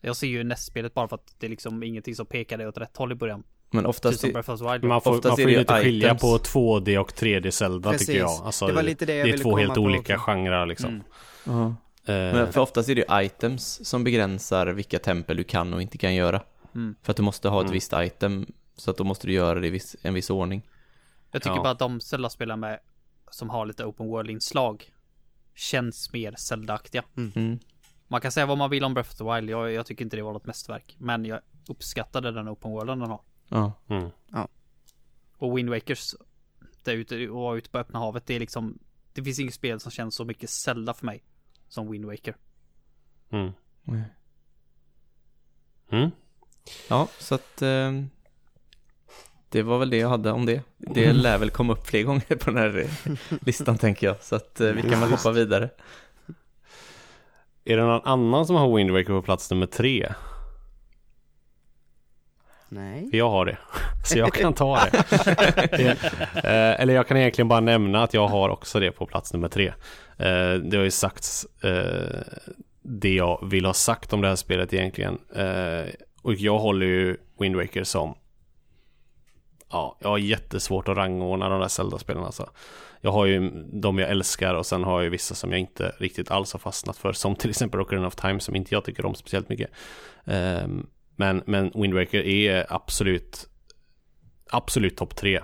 [0.01, 2.79] jag ser ju NES-spelet bara för att det är liksom ingenting som pekar dig åt
[2.79, 3.43] rätt håll i början.
[3.71, 4.25] Men oftast.
[4.25, 6.21] Man får, Oftast man får är det ju lite skilja items.
[6.21, 8.07] på 2D och 3D Zelda Precis.
[8.07, 8.31] tycker jag.
[8.45, 10.25] Alltså, Det var lite det jag det är ville två helt på olika också.
[10.31, 10.89] genrer liksom.
[10.91, 11.03] Mm.
[11.45, 11.67] Ja.
[12.15, 15.83] Eh, Men för oftast är det ju items som begränsar vilka tempel du kan och
[15.83, 16.43] inte kan göra.
[16.75, 16.95] Mm.
[17.03, 17.73] För att du måste ha ett Mm.
[17.73, 20.63] visst item, så att då måste du göra det i viss, en viss ordning.
[21.33, 21.63] Jag tycker Ja.
[21.63, 22.81] bara att de Zelda-spelare med
[23.31, 24.93] som har lite open world-inslag
[25.55, 27.05] känns mer Zelda-aktiga.
[27.17, 27.59] Mm.
[28.09, 29.51] Man kan säga vad man vill om Breath of the Wild.
[29.51, 30.97] Jag, jag tycker inte det var något mästerverk.
[30.99, 33.21] Men jag uppskattade den open worlden den har.
[33.49, 33.73] Ja.
[33.89, 34.11] mm.
[35.37, 36.15] Och Wind Wakers
[36.85, 38.27] där ute och ute på öppna havet.
[38.27, 38.79] Det är liksom
[39.13, 41.23] Det finns inget spel som känns så mycket Zelda för mig
[41.69, 42.37] Som Wind Waker
[43.31, 43.53] Mm.
[45.91, 46.11] Mm.
[46.89, 47.93] Ja, så att eh,
[49.53, 50.61] det var väl det jag hade om det.
[50.79, 53.13] Det lär väl komma upp fler gånger på den här eh,
[53.47, 54.17] listan tänker jag.
[54.21, 55.71] Så att eh, vi kan väl hoppa vidare.
[57.65, 60.13] Är det någon annan som har Wind Waker på plats nummer tre?
[62.69, 63.09] Nej.
[63.13, 63.59] Jag har det.
[64.05, 65.97] Så jag kan ta det.
[66.35, 69.49] Eh, Eller jag kan egentligen bara nämna att jag har också det på plats nummer
[69.49, 69.73] tre.
[70.63, 71.47] Det har ju sagts
[72.83, 75.19] det jag vill ha sagt om det här spelet egentligen.
[76.23, 78.15] Och jag håller ju Wind Waker som
[79.73, 82.51] Ja, jag har jättesvårt att rangordna de där Zelda-spelen alltså.
[83.01, 85.95] Jag har ju de jag älskar och sen har jag ju vissa som jag inte
[85.99, 87.13] riktigt alls har fastnat för.
[87.13, 89.71] Som till exempel Ocarina of Time som inte jag tycker om speciellt mycket.
[90.25, 93.49] Ehm, men, men Wind Waker är absolut
[94.55, 95.41] Absolut topp tre.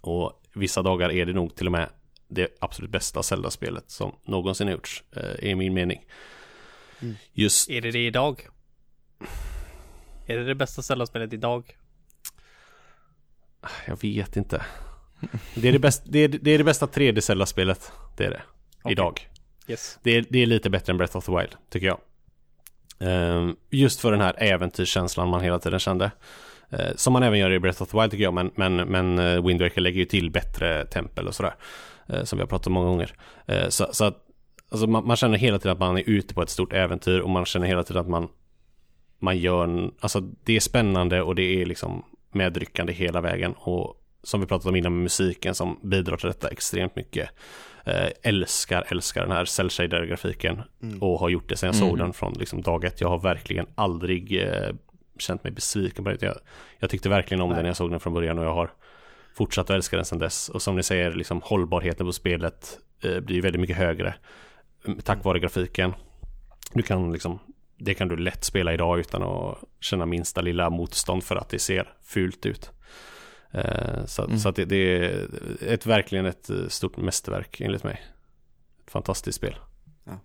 [0.00, 1.88] Och vissa dagar är det nog till och med
[2.28, 5.04] det absolut bästa Zelda-spelet som någonsin gjorts.
[5.16, 6.06] eh, Är min mening.
[7.32, 8.46] Just Är det det idag?
[10.26, 11.76] Är det det bästa Zelda-spelet idag?
[13.86, 14.62] Jag vet inte.
[15.54, 17.92] Det är det, bäst, det, är, det, är det bästa 3D Zelda-spelet.
[18.16, 18.42] Det är det.
[18.82, 18.92] Okej.
[18.92, 19.28] Idag.
[19.66, 21.98] Yes Det är, det är lite bättre än Breath of the Wild, tycker jag.
[22.98, 26.10] Ehm, just för den här äventyrskänslan man hela tiden kände.
[26.70, 29.18] Eh, som man även gör i Breath of the Wild tycker jag, men, men, men
[29.18, 31.54] eh, Wind Waker lägger ju till bättre tempel och sådär.
[32.08, 33.12] Eh, som vi har pratat om många gånger.
[33.68, 34.18] Så, så att
[34.68, 37.30] alltså man, man känner hela tiden att man är ute på ett stort äventyr och
[37.30, 38.28] man känner hela tiden att man
[39.18, 42.04] man gör, en, alltså det är spännande och det är liksom
[42.34, 46.48] medryckande hela vägen och som vi pratat om innan med musiken som bidrar till detta
[46.48, 47.30] extremt mycket.
[47.84, 50.62] Eh, älskar, älskar den här cell grafiken
[51.00, 51.98] och har gjort det sedan jag såg Mm.
[51.98, 53.00] den från liksom dag ett.
[53.00, 54.74] Jag har verkligen aldrig eh,
[55.18, 56.22] känt mig besviken på det.
[56.22, 56.36] Jag,
[56.78, 58.70] jag tyckte verkligen om den när jag såg den från början och jag har
[59.34, 60.48] fortsatt att älska den sedan dess.
[60.48, 64.14] Och som ni säger, liksom hållbarheten på spelet eh, blir väldigt mycket högre
[64.86, 65.94] mm, tack vare grafiken.
[66.72, 67.38] Du kan liksom,
[67.84, 71.58] det kan du lätt spela idag utan att känna minsta lilla motstånd för att det
[71.58, 72.70] ser fult ut.
[73.50, 74.38] Eh, så Mm.
[74.38, 75.28] så att det, det är
[75.68, 78.02] ett, verkligen ett eh, stort mästerverk enligt mig.
[78.84, 79.56] Ett fantastiskt spel.
[80.04, 80.18] Ja.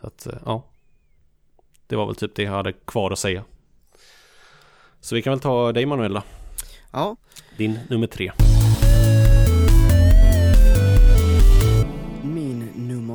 [0.00, 0.64] Så att, eh, ja.
[1.86, 3.44] Det var väl typ det jag hade kvar att säga.
[5.00, 6.22] Så vi kan väl ta dig Manuela,
[6.92, 7.16] Ja,
[7.56, 8.32] din nummer tre.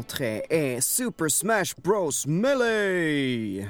[0.03, 3.69] Nummer tre är Super Smash Bros Melee!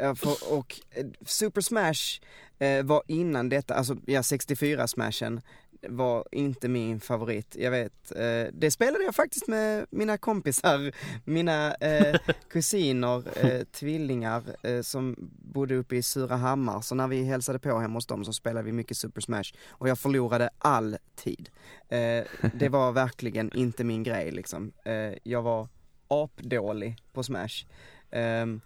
[0.16, 2.20] För, och eh, Super Smash
[2.58, 5.40] eh, var innan detta, alltså ja 64 smashen
[5.88, 7.56] var inte min favorit.
[7.58, 10.92] Jag vet, eh, det spelade jag faktiskt med mina kompisar,
[11.24, 12.20] mina eh,
[12.50, 16.80] kusiner, eh, tvillingar eh, som bodde uppe i Surahammar.
[16.80, 19.88] Så när vi hälsade på hemma hos dem så spelade vi mycket Super Smash och
[19.88, 21.50] jag förlorade alltid.
[21.88, 22.24] Eh,
[22.54, 24.72] det var verkligen inte min grej liksom.
[24.84, 25.68] Eh, jag var
[26.08, 27.66] apdålig på Smash.
[28.10, 28.60] Ehm,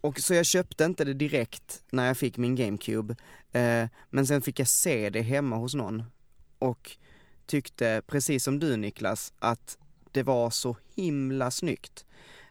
[0.00, 3.16] och så jag köpte inte det direkt när jag fick min GameCube.
[3.52, 6.02] Eh, men sen fick jag se det hemma hos någon.
[6.58, 6.96] Och
[7.46, 9.78] tyckte, precis som du Niklas, att
[10.12, 12.04] det var så himla snyggt.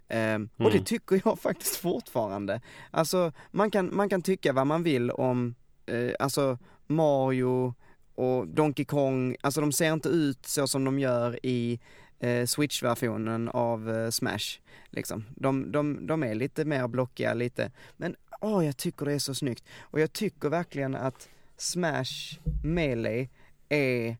[0.07, 0.83] Eh, Och det Mm.
[0.83, 2.61] tycker jag faktiskt fortfarande.
[2.91, 5.55] Alltså man kan, man kan tycka vad man vill om,
[5.85, 6.57] eh, alltså
[6.87, 7.73] Mario
[8.15, 11.79] och Donkey Kong, alltså de ser inte ut så som de gör i
[12.19, 14.59] eh, Switch-versionen av eh, Smash.
[14.89, 15.25] Liksom.
[15.35, 19.35] De, de, de är lite mer blockiga, lite, men åh jag tycker det är så
[19.35, 19.63] snyggt.
[19.81, 23.27] Och jag tycker verkligen att Smash Melee
[23.69, 24.17] är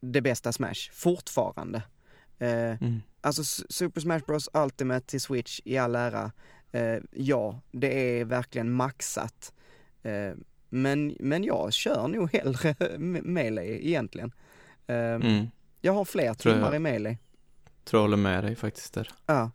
[0.00, 1.82] det bästa Smash, fortfarande.
[2.38, 3.00] Eh, Mm.
[3.20, 6.32] Alltså Super Smash Bros Ultimate till Switch i all ära,
[6.72, 9.52] eh, ja, det är verkligen maxat.
[10.02, 10.32] Eh,
[10.68, 14.32] men, men jag kör nog hellre Me- Melee egentligen.
[14.86, 15.46] Eh, Mm.
[15.80, 16.62] Jag har fler Tror jag.
[16.62, 17.18] timmar i Melee.
[17.84, 19.10] Tror jag håller med dig faktiskt där.
[19.26, 19.50] Ja.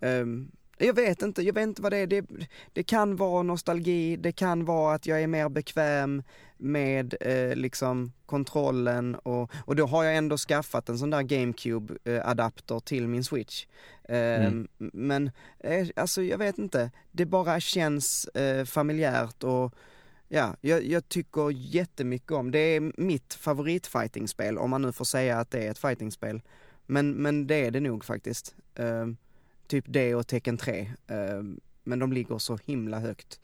[0.00, 2.06] Ehm, jag vet inte, jag vet inte vad det är.
[2.06, 2.24] Det,
[2.72, 6.22] det kan vara nostalgi, det kan vara att jag är mer bekväm
[6.60, 12.80] med eh, liksom kontrollen och, och då har jag ändå skaffat en sån där GameCube-adapter
[12.80, 13.66] till min Switch.
[14.08, 14.68] Ehm, Mm.
[14.92, 19.74] Men eh, alltså jag vet inte, det bara känns eh, familjärt och
[20.32, 25.38] Ja, jag, jag tycker jättemycket om, det är mitt favoritfightingspel om man nu får säga
[25.38, 26.42] att det är ett fightingspel.
[26.86, 28.54] Men, men det är det nog faktiskt.
[28.74, 29.16] Ehm,
[29.66, 30.90] typ det och Tekken 3.
[31.06, 33.40] Ehm, men de ligger så himla högt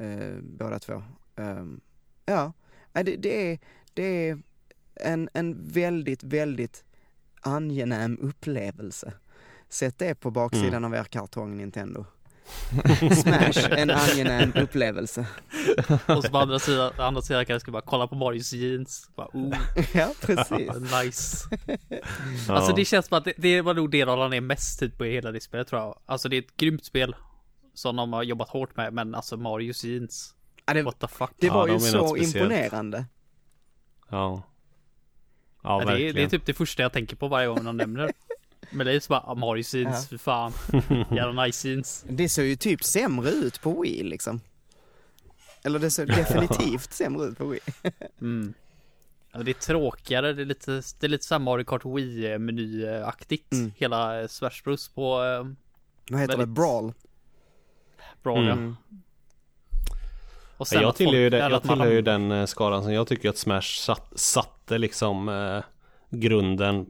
[0.00, 1.02] uh, båda två.
[1.36, 1.80] Ehm,
[2.24, 2.52] ja,
[2.92, 3.58] det, det, är,
[3.94, 4.38] det är
[4.94, 6.84] en, en väldigt, väldigt
[7.40, 9.12] angenäm upplevelse.
[9.68, 12.04] Sätt det på baksidan av er kartong Nintendo.
[13.14, 15.26] Smash, en angenäm upplevelse.
[16.06, 19.10] Och så på andra sidan, andra sidan kanske ska bara kolla på Marios jeans.
[19.16, 19.56] Bara, oh,
[19.94, 20.70] Ja, precis.
[21.04, 21.48] nice.
[22.48, 22.54] Ja.
[22.54, 25.06] Alltså det känns som att det, det var nog det de ner mest tid på
[25.06, 25.98] i hela det spelet tror jag.
[26.06, 27.16] Alltså det är ett grymt spel.
[27.74, 30.34] Som de har jobbat hårt med, men alltså Marios jeans.
[30.66, 31.30] Ja, det, What the fuck.
[31.38, 33.04] det Ja, var de ju något så imponerande.
[34.08, 34.42] Ja.
[34.42, 34.42] Ja,
[35.62, 36.14] Ja, det, är, verkligen.
[36.14, 38.12] det är typ det första jag tänker på varje gång de nämner det.
[38.70, 40.18] Men det är så bara, ah, Marios jeans, Ja.
[40.18, 40.52] för fan.
[41.16, 42.04] Jävla nice jeans.
[42.08, 44.40] Det ser ju typ sämre ut på Wii liksom.
[45.64, 47.60] Eller det ser definitivt sämre ut på Wii.
[48.20, 48.54] Mm.
[49.32, 53.52] Ja, det är tråkigare, det är lite, det är lite såhär Mario Kart Wii-menyaktigt.
[53.52, 53.72] Mm.
[53.76, 55.46] Hela eh, Smash Bros på eh,
[56.10, 56.38] Vad heter det?
[56.38, 56.92] Väldigt- Brawl?
[58.22, 58.74] Brawl ja.
[60.62, 60.78] Mm.
[60.82, 63.06] Och Ja, jag att tillhör ju, eller jag tillhör ju den eh, skaran som jag
[63.06, 65.62] tycker att Smash satt, satte liksom eh,
[66.10, 66.86] grunden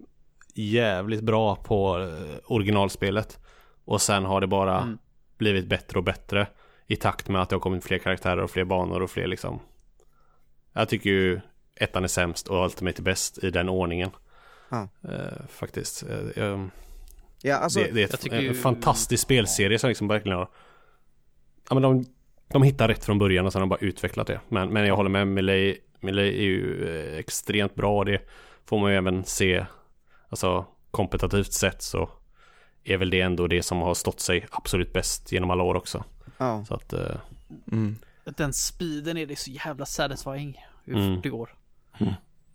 [0.54, 3.38] jävligt bra på eh, originalspelet.
[3.84, 4.98] Och sen har det bara Mm.
[5.38, 6.46] blivit bättre och bättre
[6.86, 9.60] i takt med att det har kommit fler karaktärer och fler banor och fler liksom.
[10.72, 11.40] Jag tycker ju
[11.76, 14.10] ettan är sämst och Ultimate är bäst i den ordningen.
[14.68, 14.88] Ja.
[15.08, 16.02] Eh, faktiskt.
[16.02, 16.70] Eh, jag-
[17.44, 20.48] Ja, alltså, det, det är jag ett, en ju- fantastisk spelserie som liksom verkligen har
[21.68, 22.04] Ja men de,
[22.52, 24.40] de hittar rätt från början och sen har de bara utvecklat det.
[24.48, 28.28] Men, men jag håller med, Melee, Melee är ju eh, extremt bra det
[28.64, 29.66] får man ju även se
[30.28, 32.10] Alltså kompetitivt sett så
[32.84, 36.04] är väl det ändå det som har stått sig absolut bäst genom alla år också.
[36.38, 36.64] ja.
[36.68, 37.16] Så att eh,
[37.72, 37.96] Mm.
[38.24, 40.58] Den speeden är det så jävla satisfying.
[40.84, 41.14] Hur Mm.
[41.16, 41.54] fort det går.
[42.00, 42.12] Mm.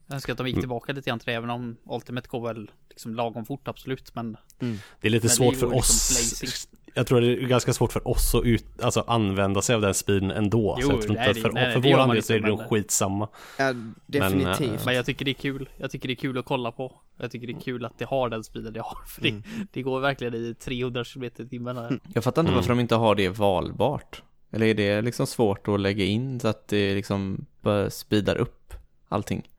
[0.07, 2.71] Jag önskar att de gick tillbaka lite grann till det, även om Ultimate går väl
[2.89, 4.15] liksom lagom fort absolut.
[4.15, 6.09] Men det är lite Men svårt det för liksom oss
[6.41, 6.86] blazing.
[6.97, 9.93] Jag tror det är ganska svårt för oss att ut, alltså använda sig av den
[9.93, 10.77] speeden ändå.
[10.81, 12.47] Jo, så jag tror nej, inte för, nej, för våran man del så är det
[12.47, 13.27] nog men- skitsamma.
[13.57, 13.73] ja,
[14.05, 14.85] definitivt.
[14.85, 15.69] Men jag tycker det är kul.
[15.77, 16.93] Jag tycker det är kul att kolla på.
[17.17, 18.97] Jag tycker det är kul att det har den speeden det har.
[19.07, 19.41] För det,
[19.73, 21.99] det går verkligen i 300 km i timmen.
[22.13, 22.55] Jag fattar inte Mm.
[22.55, 24.23] varför de inte har det valbart.
[24.51, 27.45] Eller är det liksom svårt att lägga in så att det liksom
[27.89, 28.73] speedar upp
[29.09, 29.49] allting?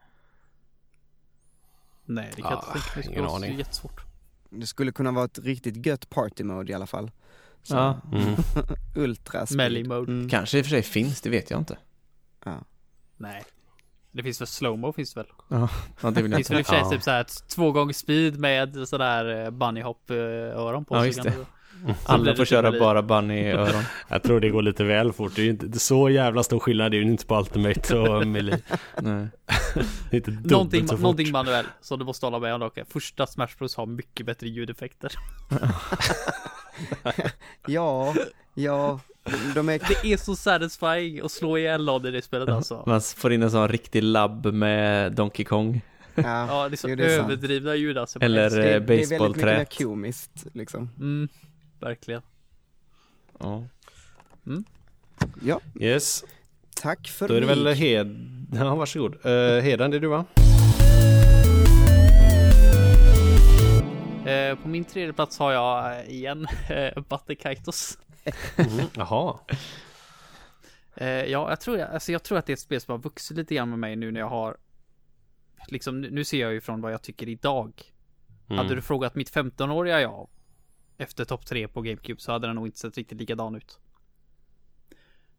[2.04, 3.16] Nej, det kan jag Ja, inte tänka mig.
[3.16, 4.00] Det ingen skulle vara jättesvårt.
[4.50, 7.10] Det skulle kunna vara ett riktigt gött party mode i alla fall.
[7.62, 8.00] Så, Ja.
[8.12, 8.34] Mm.
[8.94, 9.56] Ultra speed.
[9.56, 10.12] Melee mode.
[10.12, 10.28] Mm.
[10.28, 11.78] Kanske i och för sig finns, det vet jag inte.
[12.44, 12.54] Ja.
[13.16, 13.42] Nej.
[14.12, 15.30] Det finns väl slowmo finns det väl?
[15.48, 15.68] Ja,
[16.10, 16.70] det vill Det jag finns väl i och inte.
[16.70, 16.90] för sig Ja.
[16.90, 20.96] typ såhär två gånger speed med sådär eh, bunny hop eh, öron på.
[20.96, 21.32] Ja, just det.
[22.04, 23.82] Alla får det köra bara bunny-öron.
[24.08, 25.32] Jag tror det går lite väl fort.
[25.36, 26.90] Det är ju inte det är så jävla stor skillnad.
[26.92, 28.58] Det är ju inte på Ultimate och Melee.
[28.98, 29.26] Nej.
[30.10, 31.02] Det är inte Någonting, så fort.
[31.02, 32.78] någonting manuell, så du måste hålla med om dock.
[32.88, 35.12] Första Smash Bros har mycket bättre ljudeffekter.
[37.66, 38.14] Ja,
[38.54, 39.00] ja,
[39.54, 39.78] de är...
[40.02, 42.82] Det är så satisfying att slå ihjäl någon i det spelet alltså.
[42.86, 45.80] Man får in en sån riktig labb med Donkey Kong.
[46.14, 47.30] Ja, Ja, det är så Jo, det är sant.
[47.30, 48.18] överdrivna ljud alltså.
[48.22, 50.90] Eller- det, det är väldigt mycket komiskt liksom.
[50.98, 51.28] Mm,
[51.80, 52.22] verkligen.
[53.40, 53.64] Ja.
[55.42, 56.24] Ja, Yes.
[56.74, 57.74] tack för Då är det väl mig.
[57.74, 58.34] Hed...
[58.52, 59.14] Ja, varsågod.
[59.26, 60.24] Uh, Heden, det är du va?
[64.26, 67.98] Eh, på min tredje plats har jag eh, igen eh, Batte Kaitos.
[68.56, 69.38] Mm, jaha.
[71.00, 73.54] Ja, jag tror, alltså jag tror att det är ett spel som har vuxit lite
[73.54, 74.56] grann med mig nu när jag har
[75.68, 77.82] Liksom, nu ser jag ju från vad jag tycker idag.
[78.48, 78.58] Mm.
[78.58, 80.28] Hade du frågat mitt 15-åriga jag
[80.98, 83.78] efter topp 3 på GameCube så hade den nog inte sett riktigt likadan ut.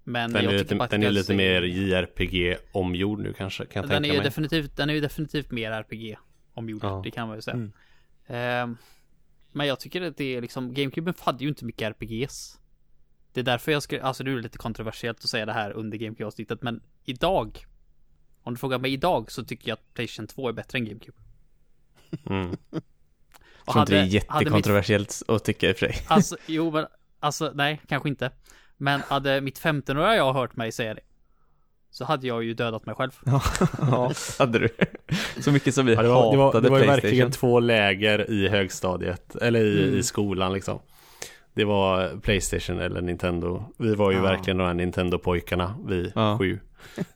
[0.03, 3.19] Men Den är, jag lite, tycker bara att den är det lite är- mer JRPG-omgjord
[3.19, 4.23] nu kanske, kan jag Den är tänka ju mig.
[4.25, 6.17] definitivt, den är ju definitivt mer RPG
[6.53, 7.01] omgjord, Ja.
[7.03, 7.55] det kan man ju säga.
[7.55, 7.71] Mm.
[8.29, 8.77] Ehm,
[9.51, 12.59] men jag tycker att det är liksom, GameCube hade ju inte mycket RPGs.
[13.33, 15.97] Det är därför jag skulle, alltså det är lite kontroversiellt att säga det här under
[15.97, 17.65] GameCube-avsnittet, men idag,
[18.43, 21.17] om du frågar mig idag så tycker jag att Playstation 2 är bättre än GameCube.
[22.25, 22.57] Mm.
[23.65, 26.05] Tror inte det är hade mitt- jättekontroversiellt att tycka i och för sig.
[26.07, 26.87] Alltså, jo men,
[27.19, 28.31] alltså nej, kanske inte.
[28.77, 31.01] Men hade mitt 15-åriga jag hört mig säga det,
[31.91, 33.11] så hade jag ju dödat mig själv.
[33.81, 34.69] ja, hade du.
[35.39, 37.09] Så mycket som vi Ja, det var, det var, hatade det var ju Playstation.
[37.09, 39.99] verkligen två läger i högstadiet, eller i, Mm.
[39.99, 40.79] i skolan liksom.
[41.53, 43.63] Det var Playstation eller Nintendo.
[43.77, 44.23] Vi var ju Ja.
[44.23, 46.37] verkligen de här Nintendo-pojkarna, vi Ja.
[46.37, 46.59] sju.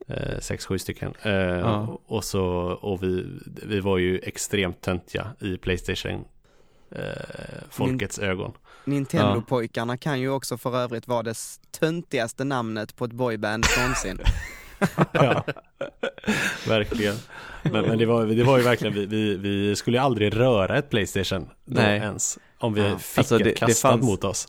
[0.08, 1.14] Eh, sex, sju stycken.
[1.22, 2.00] Eh, Ja.
[2.06, 2.46] Och så,
[2.82, 3.26] och vi,
[3.64, 6.26] vi var ju extremt töntiga i Playstation.
[6.92, 7.02] Eh,
[7.70, 8.52] folkets ögon.
[8.86, 11.36] Nintendo-pojkarna kan ju också för övrigt vara det
[11.80, 14.18] töntigaste namnet på ett boyband någonsin.
[15.12, 15.44] Ja.
[16.68, 17.16] verkligen.
[17.64, 20.78] Men, men det, var, det var ju verkligen, vi, vi, vi skulle ju aldrig röra
[20.78, 21.98] ett Playstation Nej.
[22.00, 22.40] ens.
[22.58, 22.98] Om vi Ja.
[22.98, 24.48] fick Alltså, det- det kastat fanns- mot oss.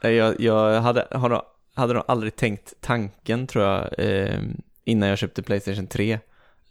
[0.00, 1.42] Jag, jag hade, har nog-
[1.74, 4.40] hade nog aldrig tänkt tanken tror jag eh,
[4.84, 6.18] innan jag köpte Playstation 3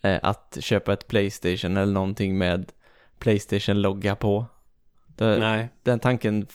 [0.02, 2.72] eh, att köpa ett Playstation eller någonting med
[3.20, 4.46] Playstation-logga på.
[5.08, 6.48] Det, Nej, Den tanken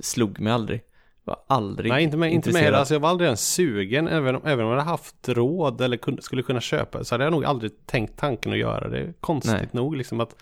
[0.00, 0.80] slog mig aldrig.
[1.26, 2.74] Var aldrig Nej inte med, inte med.
[2.74, 4.08] Alltså jag var aldrig ens sugen.
[4.08, 7.24] Även, om- även om jag hade haft råd eller kun, skulle kunna köpa så hade
[7.24, 9.12] jag nog aldrig tänkt tanken att göra det.
[9.20, 9.68] Konstigt Nej.
[9.72, 10.36] nog liksom att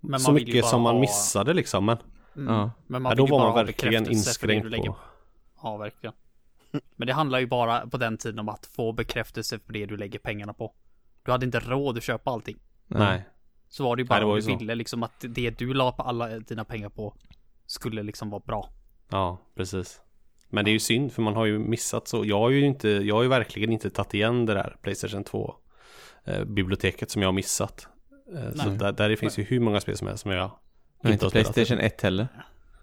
[0.00, 1.84] Men så mycket som man ha- missade liksom.
[1.84, 1.96] Men
[2.36, 2.54] Mm.
[2.54, 2.70] Ja.
[2.86, 4.96] Men man ja, då var man verkligen inskränkt lägger på.
[5.62, 6.14] Ja, verkligen.
[6.96, 9.96] Men det handlar ju bara på den tiden om att få bekräftelse för det du
[9.96, 10.72] lägger pengarna på.
[11.24, 12.56] Du hade inte råd att köpa allting.
[12.86, 13.24] Nej.
[13.68, 14.56] Så var det ju bara Nej, det om du så.
[14.58, 17.14] ville liksom att det du la på alla dina pengar på
[17.66, 18.68] skulle liksom vara bra.
[19.10, 20.00] Ja, precis.
[20.54, 22.24] Men det är ju synd för man har ju missat så.
[22.24, 25.54] Jag har ju inte, jag har ju verkligen inte tagit igen det där Playstation 2
[26.24, 27.88] eh, biblioteket som jag har missat.
[28.34, 30.50] Eh, så där, där finns ju hur många spel som helst som jag
[31.02, 31.54] Men inte har spelat.
[31.54, 32.28] Playstation 1 heller.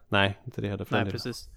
[0.10, 1.50] Nej, inte det heller för Nej, precis.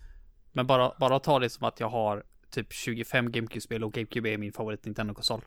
[0.53, 4.39] Men bara, bara ta det som att jag har typ 25 GameCube-spel och GameCube är
[4.39, 5.41] min favorit Nintendo-konsol.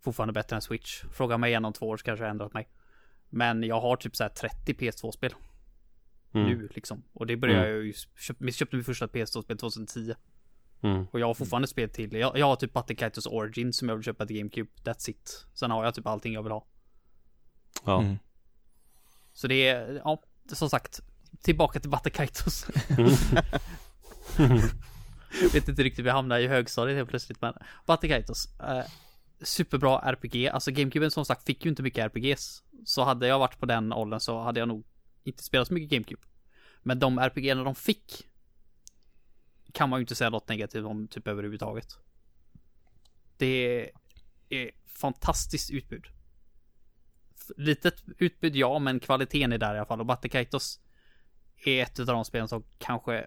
[0.00, 1.02] Fortfarande bättre än Switch.
[1.12, 2.68] Fråga mig igen om två år så kanske jag har ändrat mig.
[3.28, 5.34] Men jag har typ så här 30 PS2-spel
[6.34, 6.48] Mm.
[6.48, 7.02] nu liksom.
[7.12, 7.74] Och det började Mm.
[7.74, 10.14] jag ju, köp, köpte mitt första PS2-spel 2010.
[10.82, 11.06] Mm.
[11.12, 12.12] Och jag har fortfarande spel till.
[12.12, 14.70] Jag, jag har typ Battlekaitos Origin som jag vill köpa till GameCube.
[14.84, 15.46] That's it.
[15.54, 16.66] Sen har jag typ allting jag vill ha.
[17.84, 18.00] Ja.
[18.02, 18.18] Mm.
[19.32, 21.00] Så det är, ja, som sagt.
[21.42, 22.66] Tillbaka till Battlekaitos.
[25.52, 27.54] Vet inte riktigt, vi hamnar i högstadiet helt plötsligt men
[27.86, 28.60] Battlekaitos.
[28.60, 28.84] Eh,
[29.42, 30.48] superbra RPG.
[30.48, 32.62] Alltså GameCube som sagt fick ju inte mycket RPGs.
[32.84, 34.84] Så hade jag varit på den åldern så hade jag nog
[35.24, 36.22] inte spelat så mycket GameCube.
[36.82, 38.26] Men de RPG de fick
[39.72, 41.98] kan man ju inte säga något negativt om typ överhuvudtaget.
[43.36, 43.90] Det
[44.48, 46.06] är fantastiskt utbud.
[47.56, 50.00] Litet utbud ja, men kvaliteten är där i alla fall.
[50.00, 50.80] Och Battikaitos
[51.64, 53.26] är ett av de spelen som kanske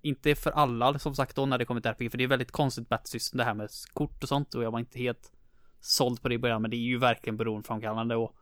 [0.00, 2.10] inte är för alla som sagt då när det kommer till RPG.
[2.10, 4.54] För det är väldigt konstigt battlesystem det här med kort och sånt.
[4.54, 5.32] Och jag var inte helt
[5.80, 6.62] såld på det i början.
[6.62, 8.16] Men det är ju verkligen beroendeframkallande.
[8.16, 8.36] Och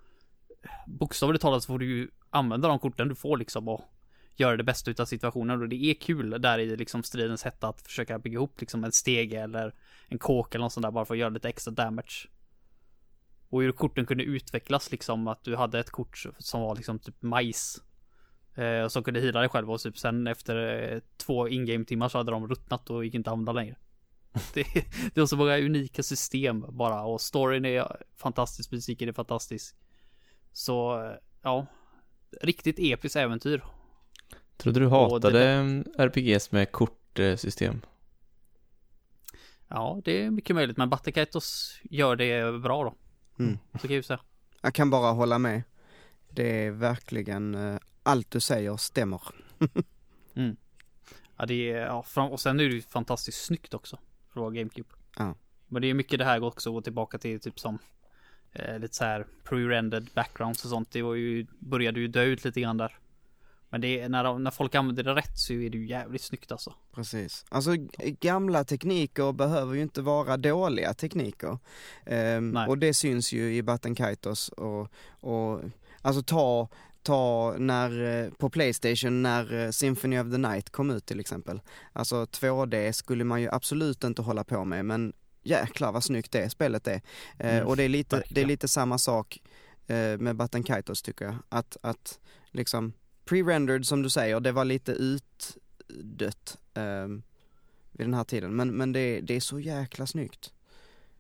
[0.86, 3.68] bokstavligt talat så får du ju använda de korten du får liksom.
[3.68, 3.84] Och
[4.40, 5.62] göra det bästa utav situationen.
[5.62, 8.92] Och det är kul där i liksom stridens hetta att försöka bygga ihop liksom en
[8.92, 9.74] stege eller
[10.08, 12.28] en kåk eller något sånt där bara för att göra lite extra damage.
[13.48, 17.22] Och hur korten kunde utvecklas liksom att du hade ett kort som var liksom typ
[17.22, 17.82] majs.
[18.54, 22.08] Eh, och som kunde hila dig själv och typ sen efter eh, två in-game timmar
[22.08, 23.76] så hade de ruttnat och gick inte att använda längre.
[24.54, 24.64] Det,
[25.14, 29.76] det var så många unika system bara och storyn är fantastisk, musiken är fantastisk.
[30.52, 31.12] Så eh,
[31.42, 31.66] ja,
[32.42, 33.64] riktigt episkt äventyr.
[34.56, 37.80] Trodde du hatade mm, RPGs med kortsystem?
[39.68, 42.94] Ja, det är mycket möjligt, men Battlekaitos gör det bra då.
[43.44, 43.58] Mm.
[43.72, 44.20] Så kan jag ju säga.
[44.60, 45.62] Jag kan bara hålla med.
[46.30, 49.22] Det är verkligen, eh, allt du säger stämmer.
[51.36, 53.98] Ja, det är, ja, fram- och sen är det ju fantastiskt snyggt också.
[54.32, 54.88] Vara GameCube.
[55.18, 55.34] Ja.
[55.66, 57.78] Men det är mycket det här också att gå tillbaka till typ som
[58.52, 60.90] eh, lite så här pre-rendered backgrounds och sånt.
[60.92, 62.96] Det var ju, började ju dö ut lite grann där.
[63.72, 66.22] Men det är, när, de- när folk använder det rätt så är det ju jävligt
[66.22, 66.74] snyggt alltså.
[66.94, 67.44] Precis.
[67.48, 67.70] Alltså
[68.20, 71.58] gamla tekniker behöver ju inte vara dåliga tekniker.
[72.06, 74.88] Ehm, och det syns ju i Batten Kaitos och,
[75.20, 75.60] och
[76.02, 76.68] alltså ta,
[77.02, 81.60] ta när, eh, på Playstation när eh, Symphony of the Night kom ut till exempel.
[81.92, 86.50] Alltså 2D skulle man ju absolut inte hålla på med men jäklar vad snyggt det
[86.50, 87.00] spelet är.
[87.38, 89.42] Eh, Mm, och det är lite, det är lite samma sak
[89.86, 91.34] eh, med Button Kaitos tycker jag.
[91.48, 92.92] Att, att liksom
[93.24, 97.06] pre-rendered som du säger, det var lite utdött eh,
[97.92, 98.56] vid den här tiden.
[98.56, 100.52] Men, men det, det är så jäkla snyggt.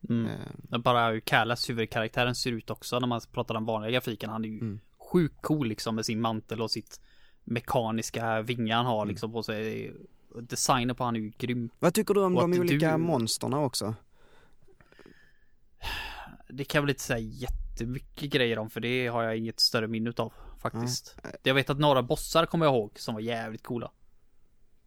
[0.08, 0.30] Mm.
[0.72, 4.30] Eh, Bara hur Callas huvudkaraktären ser ut också när man pratar om vanliga grafiken.
[4.30, 4.80] Han är ju Mm.
[4.98, 7.00] sjukt cool liksom med sin mantel och sitt
[7.44, 8.96] mekaniska vingar han Mm.
[8.96, 9.92] har liksom på sig.
[10.40, 11.70] Designen på han är ju grym.
[11.78, 13.94] vad tycker du om Och de olika du- monsterna också?
[16.48, 19.88] Det kan jag väl inte säga jättemycket grejer om för det har jag inget större
[19.88, 20.32] minne utav
[20.62, 21.16] faktiskt.
[21.42, 23.90] Jag vet att några bossar kommer jag ihåg som var jävligt coola.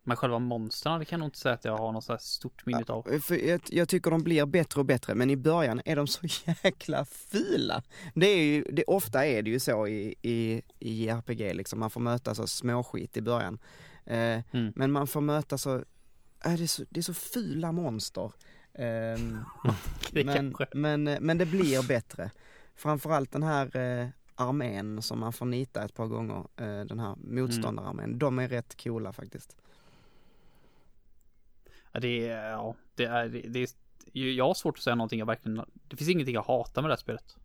[0.06, 2.20] Men själva monstren det kan jag nog inte säga att jag har något så här
[2.20, 2.78] stort minne.
[3.12, 6.08] Eh, För jag, jag tycker de blir bättre och bättre, men i början är de
[6.08, 6.28] så
[6.64, 7.84] jäkla fula.
[8.16, 11.90] Det är ju, det, ofta är det ju så i, i, i RPG liksom, man
[11.90, 13.60] får möta så småskit i början.
[14.06, 14.74] Eh, Mm.
[14.76, 15.76] Men man får möta så,
[16.46, 18.32] äh, det, är så, det är så fula monster.
[18.74, 19.40] Ehm,
[20.12, 22.32] men, men, men det blir bättre.
[22.76, 27.16] Framförallt den här eh, armén som man får nita ett par gånger, eh, den här
[27.16, 29.58] motståndararmén, de är rätt coola faktiskt.
[31.92, 35.20] Ja, det är, ja, det är, det det är, jag har svårt att säga någonting
[35.20, 37.38] jag verkligen, det finns ingenting jag hatar med det här spelet.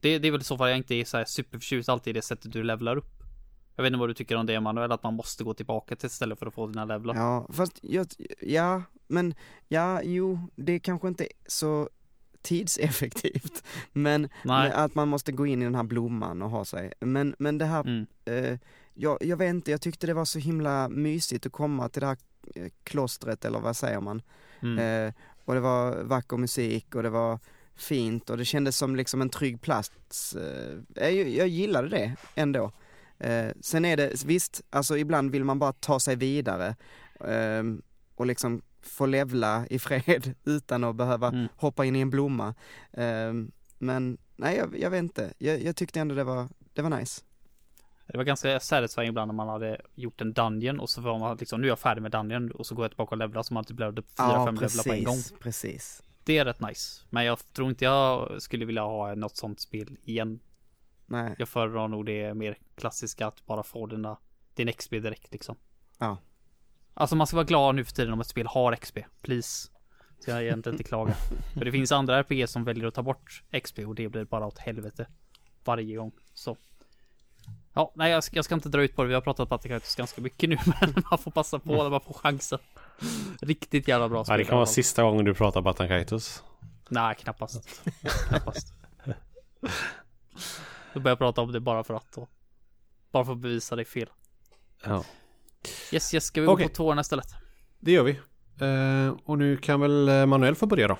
[0.00, 2.18] Det, det är väl i så fall jag inte är så här superförtjust alltid i
[2.18, 3.17] det sättet du levlar upp.
[3.78, 6.06] Jag vet inte vad du tycker om det Emanuel, att man måste gå tillbaka till
[6.06, 7.14] ett ställe för att få dina levlar.
[7.14, 8.06] Ja, fast jag,
[8.40, 9.34] ja, men
[9.68, 11.88] ja, jo, det är kanske inte så
[12.42, 13.64] tidseffektivt.
[13.92, 14.70] Men Nej.
[14.72, 16.92] att man måste gå in i den här blomman och ha sig.
[17.00, 18.06] Men, men det här, Mm.
[18.24, 18.58] eh,
[18.94, 22.06] jag, jag vet inte, jag tyckte det var så himla mysigt att komma till det
[22.06, 22.16] här
[22.54, 24.22] eh, klostret, eller vad säger man?
[24.62, 25.06] Mm.
[25.06, 25.12] Eh,
[25.44, 27.38] och det var vacker musik och det var
[27.74, 30.36] fint och det kändes som liksom en trygg plats.
[30.36, 32.72] Eh, jag, jag gillade det ändå.
[33.18, 36.76] Eh, sen är det, visst, alltså ibland vill man bara ta sig vidare
[37.20, 37.62] eh,
[38.14, 41.48] och liksom få levla i fred utan att behöva Mm.
[41.56, 42.54] hoppa in i en blomma.
[42.92, 43.32] Eh,
[43.78, 45.32] men nej, jag, jag vet inte.
[45.38, 47.22] Jag, jag tyckte ändå det var, det var nice.
[48.06, 51.36] Det var ganska satisfying ibland när man hade gjort en dungeon och så var man
[51.36, 53.54] liksom, nu är jag färdig med dungeon och så går jag tillbaka och levlar så
[53.54, 55.16] man typ levlade upp fyra, fem levlar på en gång.
[55.40, 56.02] precis.
[56.24, 57.02] Det är rätt nice.
[57.10, 60.40] Men jag tror inte jag skulle vilja ha något sånt spel igen.
[61.10, 64.18] Nej, Jag föredrar nog det mer klassiska att bara få dina,
[64.54, 65.56] din XP direkt liksom.
[65.98, 66.16] Ja.
[66.94, 68.98] Alltså man ska vara glad nu för tiden om ett spel har XP.
[69.22, 69.68] Please.
[70.20, 71.14] Ska jag egentligen inte klaga.
[71.54, 74.46] För det finns andra RPG som väljer att ta bort XP och det blir bara
[74.46, 75.06] åt helvete.
[75.64, 76.12] Varje gång.
[76.34, 76.56] Så.
[77.72, 79.08] Ja, nej jag ska, jag ska inte dra ut på det.
[79.08, 82.14] Vi har pratat Patrick ganska mycket nu men man får passa på när man får
[82.14, 82.58] chansen.
[83.40, 84.38] Riktigt jävla bra Ja, spel.
[84.38, 86.42] det kan vara sista gången du pratar Batan Kaitos.
[86.88, 87.80] Nej, knappast.
[88.28, 88.74] knappast.
[90.94, 92.28] Då börjar jag prata om det bara för att då.
[93.12, 94.08] Bara för att bevisa dig fel.
[94.84, 95.04] Ja.
[95.92, 96.64] Yes, yes, ska vi Okej.
[96.64, 97.26] gå på tårna istället?
[97.80, 98.10] Det gör vi.
[98.60, 100.98] Eh, och nu kan väl eh, Manuel få börja då.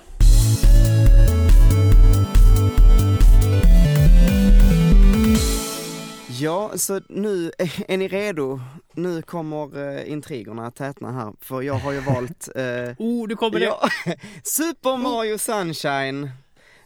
[6.41, 7.51] Ja, så nu,
[7.87, 8.59] är ni redo?
[8.93, 13.35] Nu kommer eh, intrigerna att tätna här, för jag har ju valt eh, Oh, nu
[13.35, 13.65] kommer det!
[13.65, 13.89] ja,
[14.43, 16.23] Super Mario Sunshine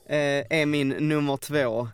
[0.06, 1.88] eh, är min nummer två.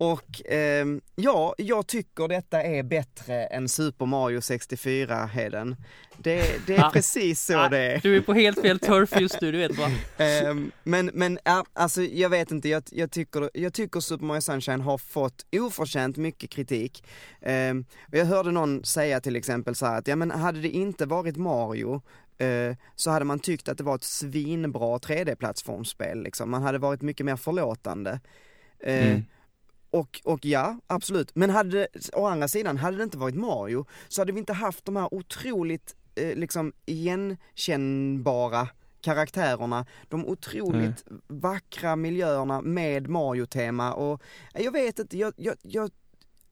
[0.00, 5.76] Och ehm, ja, jag tycker detta är bättre än Super Mario 64, Heden.
[6.16, 6.90] Det, det är Ah.
[6.90, 8.00] precis så Ah, det är.
[8.00, 9.90] Du är på helt fel turf just nu, du vet va?
[10.24, 14.40] Ehm, men, men ja, alltså jag vet inte, jag, jag, tycker, jag tycker Super Mario
[14.40, 17.04] Sunshine har fått oförtjänt mycket kritik.
[17.40, 20.68] Ehm, och jag hörde någon säga till exempel så här att, ja men hade det
[20.68, 22.02] inte varit Mario
[22.38, 26.50] eh, så hade man tyckt att det var ett svinbra 3D-plattformsspel liksom.
[26.50, 28.20] Man hade varit mycket mer förlåtande.
[28.80, 29.24] Eh, Mm.
[29.90, 31.34] Och, och ja, absolut.
[31.34, 34.84] Men hade å andra sidan, hade det inte varit Mario så hade vi inte haft
[34.84, 38.68] de här otroligt eh, liksom igenkännbara
[39.00, 44.22] karaktärerna, de otroligt vackra miljöerna med Mario-tema och
[44.54, 45.90] eh, jag vet inte, jag, jag, jag,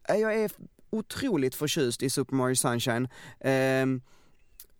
[0.09, 0.51] eh, jag är
[0.91, 3.09] otroligt förtjust i Super Mario Sunshine.
[3.41, 4.03] Ehm,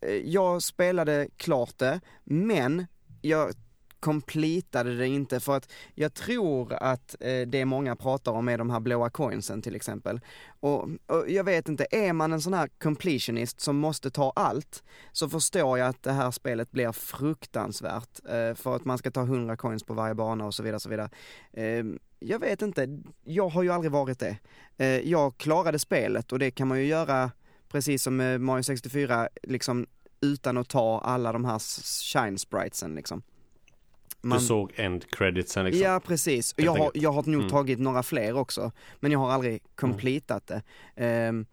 [0.01, 2.87] eh, jag spelade klart det, men
[3.23, 3.55] jag
[4.01, 8.71] completade det inte för att jag tror att eh, det många pratar om är de
[8.71, 10.21] här blåa coinsen till exempel.
[10.61, 14.83] Och, och jag vet inte, är man en sån här completionist som måste ta allt
[15.13, 19.23] så förstår jag att det här spelet blir fruktansvärt eh, för att man ska ta
[19.23, 21.11] 100 coins på varje bana och så vidare, så vidare.
[21.53, 21.85] Eh,
[22.21, 24.37] jag vet inte, jag har ju aldrig varit det.
[24.77, 27.31] Eh, jag klarade spelet och det kan man ju göra
[27.69, 29.87] precis som med Mario 64, liksom
[30.21, 31.59] utan att ta alla de här
[32.13, 33.23] shine spritesen liksom
[34.23, 35.83] man Du såg end creditsen liksom?
[35.83, 37.51] Ja precis, jag har, jag har nog Mm.
[37.51, 40.63] tagit några fler också, men jag har aldrig completat det.
[40.97, 41.47] Ehm,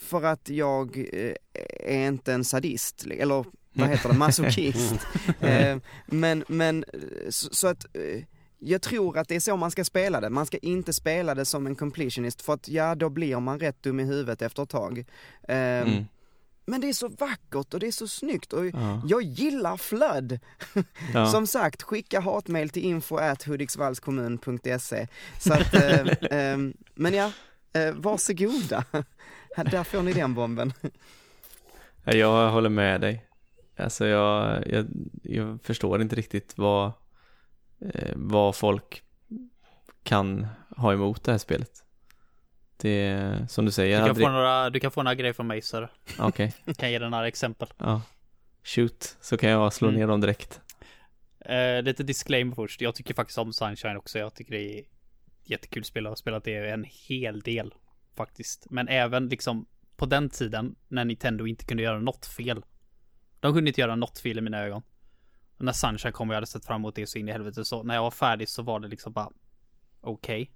[0.00, 1.32] för att jag eh,
[1.80, 4.94] är inte en sadist, eller vad heter det, masochist.
[5.40, 7.00] Ehm, men, men, eh,
[7.30, 8.22] så, så att eh,
[8.58, 11.44] jag tror att det är så man ska spela det, man ska inte spela det
[11.44, 14.68] som en completionist för att ja, då blir man rätt dum i huvudet efter ett
[14.70, 15.04] tag.
[15.48, 16.04] Ehm, Mm.
[16.68, 19.02] Men det är så vackert och det är så snyggt och Ja.
[19.06, 20.38] jag gillar Flood.
[21.14, 21.26] Ja.
[21.26, 25.06] Som sagt, skicka hatmejl till info hudiksvallskommun.se.
[25.40, 26.00] Så att, eh,
[26.38, 26.58] eh,
[26.94, 27.32] men ja,
[27.72, 28.84] eh, varsågoda.
[29.56, 30.72] Där får ni den bomben.
[32.04, 33.24] Ja, Jag håller med dig.
[33.76, 34.86] Alltså jag, jag,
[35.22, 36.92] jag förstår inte riktigt vad,
[37.94, 39.02] eh, vad folk
[40.02, 40.46] kan
[40.76, 41.84] ha emot det här spelet.
[42.80, 44.26] Det är som du säger, Du kan, aldrig...
[44.26, 45.88] få några, du kan få några grejer från mig så
[46.18, 47.68] okej, kan ge dig några exempel.
[47.78, 48.02] ja.
[48.64, 50.00] Shoot, så kan jag slå Mm.
[50.00, 50.60] ner dem direkt.
[51.40, 52.80] Eh, lite disclaimer först.
[52.80, 54.18] Jag tycker faktiskt om Sunshine också.
[54.18, 54.84] Jag tycker det är
[55.44, 57.74] jättekul spel och har spelat det en hel del
[58.16, 58.66] faktiskt.
[58.70, 62.64] Men även liksom på den tiden när Nintendo inte kunde göra något fel.
[63.40, 64.82] De kunde inte göra något fel i mina ögon.
[65.58, 67.64] Och när Sunshine kom och jag hade sett fram emot det så in i helvete
[67.64, 69.30] så när jag var färdig så var det liksom bara
[70.00, 70.50] okej.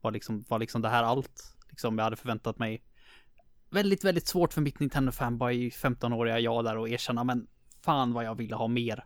[0.00, 1.56] Var liksom, var liksom det här allt?
[1.72, 2.82] Liksom jag hade förväntat mig
[3.70, 7.46] väldigt, väldigt svårt för mitt Nintendo-fanboy 15-åriga jag där och erkänna men
[7.84, 9.04] fan vad jag ville ha mer.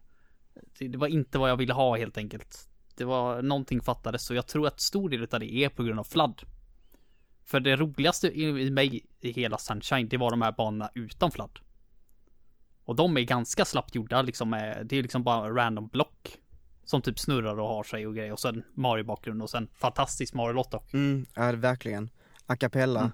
[0.78, 2.68] Det, det var inte vad jag ville ha helt enkelt.
[2.96, 6.00] Det var någonting fattades och jag tror att stor del av det är på grund
[6.00, 6.42] av fladd.
[7.44, 11.30] För det roligaste i, i mig i hela Sunshine, det var de här banorna utan
[11.30, 11.58] fladd.
[12.84, 16.38] Och de är ganska slappt gjorda liksom med, det är liksom bara random block.
[16.84, 20.70] Som typ snurrar och har sig och grejer och sen Mario-bakgrund och sen fantastisk Mario-lott
[20.70, 20.94] dock.
[20.94, 22.10] Mm, ja verkligen.
[22.46, 23.00] A cappella.
[23.00, 23.12] Mm.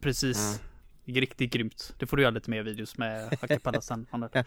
[0.00, 0.62] Precis.
[1.04, 1.94] Riktigt grymt.
[1.98, 4.06] Det får du göra lite mer videos med a cappella sen.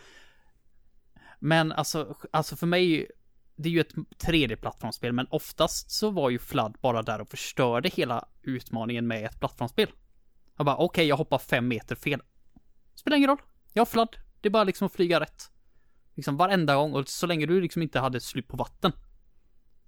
[1.39, 3.07] Men alltså, alltså för mig,
[3.55, 7.89] det är ju ett 3D-plattformsspel, men oftast så var ju Flood bara där och förstörde
[7.89, 9.87] hela utmaningen med ett plattformsspel.
[10.57, 12.21] Jag bara, okej, jag hoppar fem meter fel.
[12.95, 13.41] Spelar ingen roll.
[13.73, 14.15] Jag har Flood.
[14.41, 15.51] Det är bara liksom att flyga rätt.
[16.15, 18.91] Liksom varenda gång, och så länge du liksom inte hade slut på vatten.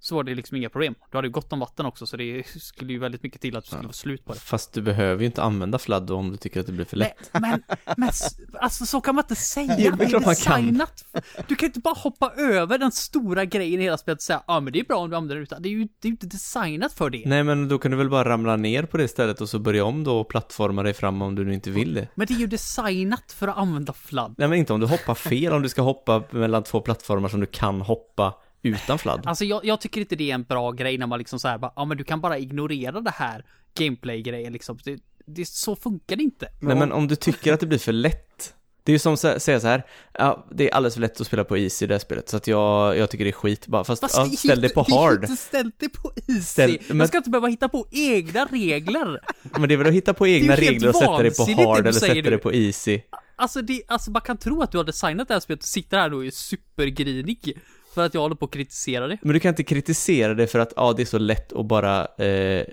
[0.06, 0.96] Så var det liksom inga problem.
[1.12, 3.64] Du hade ju gott om vatten också, så det skulle ju väldigt mycket till att
[3.64, 4.40] du skulle få slut på det.
[4.40, 6.98] Fast du behöver ju inte använda flood då om du tycker att det blir för
[6.98, 7.30] lätt.
[7.34, 7.62] Nej, men,
[7.98, 9.76] men s- alltså så kan man inte säga.
[9.80, 10.62] Jo, det är det man kan.
[10.62, 11.06] designat.
[11.48, 14.44] Du kan ju inte bara hoppa över den stora grejen i hela spelet och säga
[14.48, 15.62] ja ah, men det är bra om du använder den utan.
[15.62, 17.24] Det är ju det är inte designat för det.
[17.26, 19.86] Nej men då kan du väl bara ramla ner på det stället och så börja
[19.86, 22.08] om då och plattforma dig fram om du nu inte vill det.
[22.16, 24.36] Men det är ju designat för att använda flood.
[24.38, 27.40] Nej men inte om du hoppar fel, om du ska hoppa mellan två plattformar som
[27.40, 29.22] du kan hoppa utan flood.
[29.28, 31.72] Alltså jag, jag tycker inte det är en bra grej när man liksom såhär bara,
[31.76, 33.46] ja ah, men du kan bara ignorera det här
[33.78, 34.80] gameplay-grejen liksom.
[34.84, 36.48] Det, det, så funkar det inte.
[36.62, 38.54] Nej men om du tycker att det blir för lätt.
[38.86, 39.84] Det är ju som att säga så här,
[40.14, 42.38] ja, det är alldeles för lätt att spela på easy i det här spelet, så
[42.38, 43.84] att jag, jag tycker det är skit bara.
[43.84, 45.24] Fast, Fast ja, ställ på det är hard.
[45.24, 46.42] inte ställt det på easy.
[46.42, 49.20] Ställ- men- Jag ska inte behöva hitta på egna regler.
[49.44, 51.92] Men det är väl att hitta på egna regler och sätta dig på hard eller
[51.92, 53.02] sätta dig på easy.
[53.36, 55.98] Alltså, det, alltså man kan tro att du har designat det här spelet och sitter
[55.98, 57.58] här och är supergrinig.
[57.94, 59.18] För att jag håller på att kritisera det.
[59.22, 62.06] Men du kan inte kritisera det för att, ja, det är så lätt att bara
[62.26, 62.66] eh,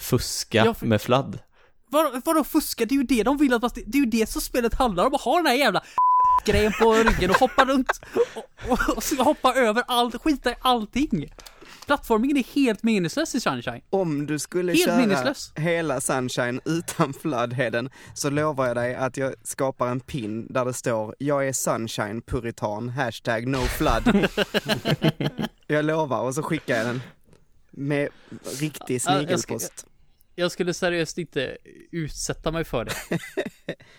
[0.00, 1.38] fuska Ja, för- med flood.
[1.88, 2.84] Vad, vadå fuska?
[2.84, 3.70] Det är ju det de vill att man...
[3.86, 5.82] Det är ju det som spelet handlar om, att ha den här jävla
[6.46, 10.54] grejen på ryggen och hoppa runt och, och, och så hoppa över allt, skita i
[10.60, 11.32] allting.
[11.86, 13.80] Plattformingen är helt meningslös i Sunshine.
[13.90, 15.52] Om du skulle Helt köra meningslös.
[15.56, 20.72] hela Sunshine utan Floodheaden så lovar jag dig att jag skapar en pin där det
[20.72, 24.28] står Jag är Sunshine Puritan, hashtag no flood.
[25.66, 27.00] jag lovar och så skickar jag den.
[27.70, 28.08] Med
[28.60, 29.86] riktig snigelpost.
[30.34, 31.56] Jag skulle seriöst inte
[31.92, 32.92] utsätta mig för det.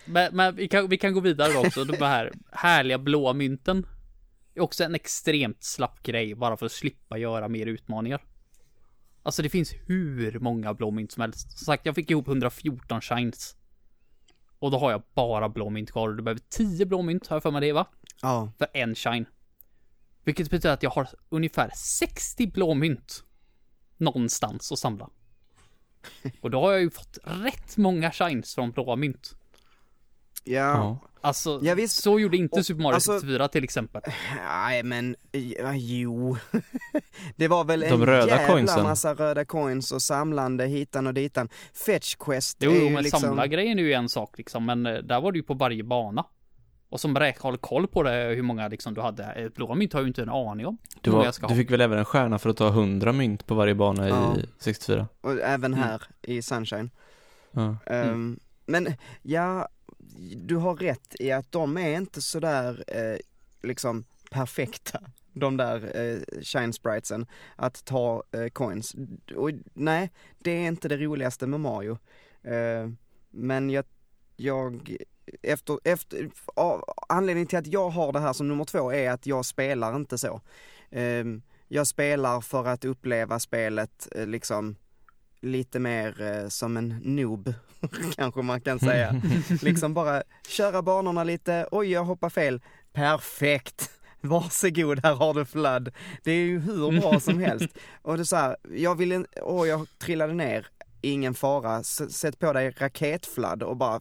[0.04, 1.84] Men, men vi, kan, vi kan gå vidare då också.
[1.84, 3.86] De här härliga blåa mynten.
[4.56, 8.24] Är också en extremt slapp grej bara för att slippa göra mer utmaningar.
[9.22, 11.58] Alltså det finns hur många blå mynt som helst.
[11.58, 13.56] Som sagt, jag fick ihop 114 shines.
[14.58, 16.10] Och då har jag bara blå mynt kvar.
[16.10, 17.86] Du behöver 10 blå mynt, har jag för mig det va?
[18.22, 19.26] Ja, För en shine.
[20.24, 23.24] Vilket betyder att jag har ungefär 60 blå mynt.
[23.96, 25.10] Någonstans att samla.
[26.40, 29.34] Och då har jag ju fått rätt många shines från blåa mynt.
[30.46, 30.60] Ja.
[30.60, 30.98] Ja.
[31.20, 32.02] Alltså, Ja, visst.
[32.02, 34.02] så gjorde inte Och- Super Mario alltså- 64 till exempel.
[34.46, 36.36] Nej men, ja, jo.
[37.36, 38.82] det var väl De en röda jävla coinsen.
[38.82, 41.48] massa röda coins och samlande hitan och ditan.
[41.86, 43.20] Fetch Quest Jo, är jo ju men liksom...
[43.20, 46.24] samlargrejen är ju en sak liksom, men eh, där var det ju på varje bana.
[46.88, 49.24] Och som räk håller koll på det, hur många liksom du hade.
[49.24, 50.78] Eh, Blåa mynt har ju inte en aning om.
[51.00, 53.74] Du, var, du fick väl även en stjärna för att ta 100 mynt på varje
[53.74, 54.36] bana Ja.
[54.36, 55.06] i 64?
[55.20, 55.84] Och även Mm.
[55.84, 56.90] här i Sunshine.
[57.52, 57.76] Ja.
[57.86, 58.88] Ehm, men
[59.22, 59.68] ja,
[60.36, 63.18] du har rätt i att de är inte sådär eh,
[63.62, 65.00] liksom perfekta.
[65.32, 67.26] de där eh, shine spritesen,
[67.56, 68.96] att ta eh, coins.
[69.36, 71.98] Och nej, det är inte det roligaste med Mario.
[72.42, 72.90] Eh,
[73.30, 73.84] men jag,
[74.36, 74.96] jag
[75.42, 79.26] efter, efter, av, anledningen till att jag har det här som nummer två är att
[79.26, 80.40] jag spelar inte så.
[80.90, 81.24] Eh,
[81.68, 84.76] jag spelar för att uppleva spelet eh, liksom
[85.46, 87.54] lite mer eh, som en noob,
[88.16, 89.20] kanske man kan säga.
[89.62, 92.60] liksom bara köra banorna lite, oj jag hoppar fel,
[92.92, 93.90] perfekt!
[94.20, 95.92] Varsågod, här har du flood.
[96.24, 97.68] Det är ju hur bra som helst.
[98.02, 100.66] Och det är så här, jag vill åh jag trillade ner,
[101.00, 104.00] ingen fara, S- sätt på dig raketfladd och bara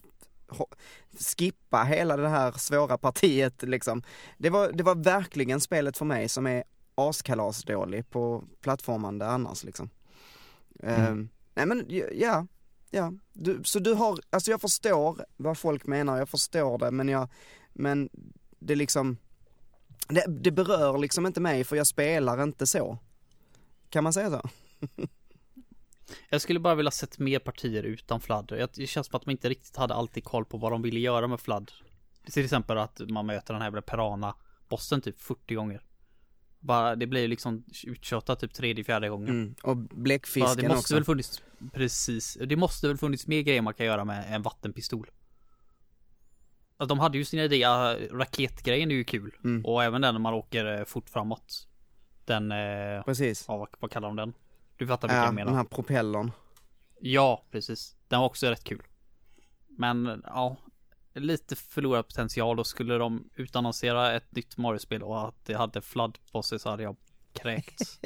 [1.37, 4.03] skippa hela det här svåra partiet liksom.
[4.37, 6.63] Det var, det var verkligen spelet för mig som är
[6.95, 9.89] askalasdålig på plattformande annars liksom.
[10.83, 12.47] Ehm, nej men ja,
[12.89, 13.13] ja.
[13.33, 17.29] Du, så du har, alltså jag förstår vad folk menar, jag förstår det men jag,
[17.73, 18.09] men
[18.59, 19.17] det liksom,
[20.07, 22.97] det, det berör liksom inte mig för jag spelar inte så.
[23.89, 24.41] Kan man säga så?
[26.29, 28.69] Jag skulle bara vilja sett mer partier utan fladd.
[28.75, 31.27] Det känns som att man inte riktigt hade alltid koll på vad de ville göra
[31.27, 31.71] med fladd.
[32.31, 35.81] Till exempel att man möter den här jävla Perana-bossen typ 40 gånger.
[36.65, 39.29] Bara, det blir ju liksom uttjatat typ tredje, fjärde gången.
[39.29, 39.55] Mm.
[39.63, 40.95] Och Ja, bläckfisken det måste också.
[40.95, 41.43] väl funnits,
[41.73, 42.37] precis.
[42.45, 45.09] Det måste väl funnits mer grejer man kan göra med en vattenpistol.
[46.77, 49.35] Alltså, de hade ju sina idéer, raketgrejen är ju kul.
[49.43, 49.65] Mm.
[49.65, 51.67] Och även den när man åker eh, fort framåt.
[52.25, 53.45] Den, eh, Precis.
[53.47, 54.33] ja, vad, vad kallar de den?
[54.77, 55.53] Du fattar vilken Ja, jag den menar.
[55.53, 56.31] här propellern.
[56.99, 57.95] Ja, precis.
[58.07, 58.83] Den var också rätt kul.
[59.77, 60.57] Men ja,
[61.23, 62.57] lite förlorad potential.
[62.57, 66.83] Då skulle de utannonsera ett nytt Mario-spel och att det hade flood bosses så hade
[66.83, 66.95] jag
[67.33, 67.99] kräkts.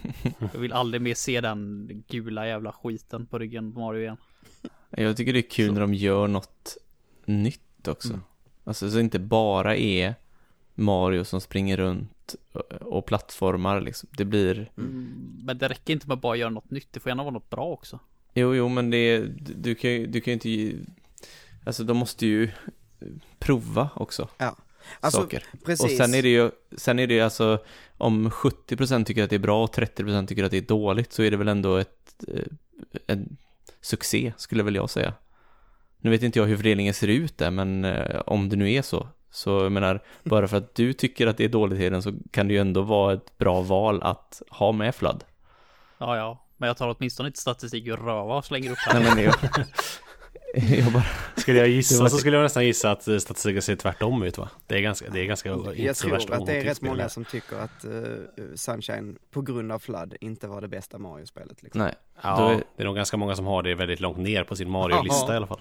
[0.52, 4.16] jag vill aldrig mer se den gula jävla skiten på ryggen på Mario igen.
[4.90, 5.72] Jag tycker det är kul Så.
[5.72, 6.76] när de gör något
[7.24, 8.08] nytt också.
[8.08, 8.20] Mm.
[8.64, 10.14] Alltså så inte bara är
[10.74, 14.08] Mario som springer runt och- och plattformar liksom.
[14.12, 16.92] Det blir, Mm, Men det räcker inte med att bara göra något nytt.
[16.92, 17.98] Det får gärna vara något bra också.
[18.34, 19.18] jo jo men det
[19.56, 20.78] du kan ju, du kan ju inte,
[21.66, 22.50] alltså de måste ju
[23.38, 24.28] prova också
[25.00, 25.44] Alltså, saker.
[25.64, 25.84] precis.
[25.84, 27.58] Och sen är det ju, sen är det ju alltså,
[27.98, 31.22] om 70% tycker att det är bra och 30% tycker att det är dåligt så
[31.22, 32.42] är det väl ändå ett, eh,
[33.06, 33.36] en
[33.80, 35.14] succé skulle väl jag säga.
[36.00, 38.82] Nu vet inte jag hur fördelningen ser ut där, men eh, om det nu är
[38.82, 42.02] så, så jag menar, bara för att du tycker att det är dåligt i den
[42.02, 45.24] så kan det ju ändå vara ett bra val att ha med flood.
[45.98, 46.40] Ja, ja.
[46.56, 49.14] Men jag tar åtminstone inte statistik ur röva och slänger upp Nej här.
[49.14, 49.34] men jag,
[50.84, 51.04] jag bara,
[51.36, 54.38] Skulle jag gissa var- så skulle jag nästan gissa att eh, statistiken ser tvärtom ut
[54.38, 54.48] va?
[54.66, 57.24] Det är ganska, det är ganska inte jag tror att det är rätt många som
[57.24, 57.90] tycker att eh,
[58.54, 61.80] Sunshine på grund av flood inte var det bästa Mario-spelet liksom.
[61.82, 61.94] nej.
[62.22, 64.70] Ja, är- det är nog ganska många som har det väldigt långt ner på sin
[64.70, 65.60] Mario-lista i alla fall.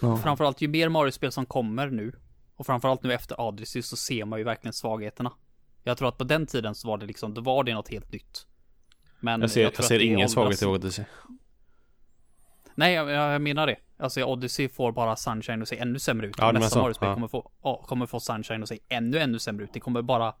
[0.00, 0.16] Ja.
[0.16, 2.12] Framförallt ju mer Mario-spel som kommer nu.
[2.56, 5.32] Och framförallt nu efter Odyssey så ser man ju verkligen svagheterna.
[5.82, 8.12] Jag tror att på den tiden så var det liksom, då var det något helt
[8.12, 8.46] nytt.
[9.20, 11.04] Men Jag ser, jag att ser det ingen svaghet i Odyssey.
[12.74, 13.76] Nej, jag, jag menar det.
[14.02, 16.34] Alltså Odyssey får bara Sunshine att se ännu sämre ut.
[16.38, 17.14] Ja, Och Nästa så, Mario-spel ja.
[17.14, 19.70] kommer, få, ja, kommer få Sunshine att se ännu, ännu sämre ut.
[19.72, 20.34] Det kommer bara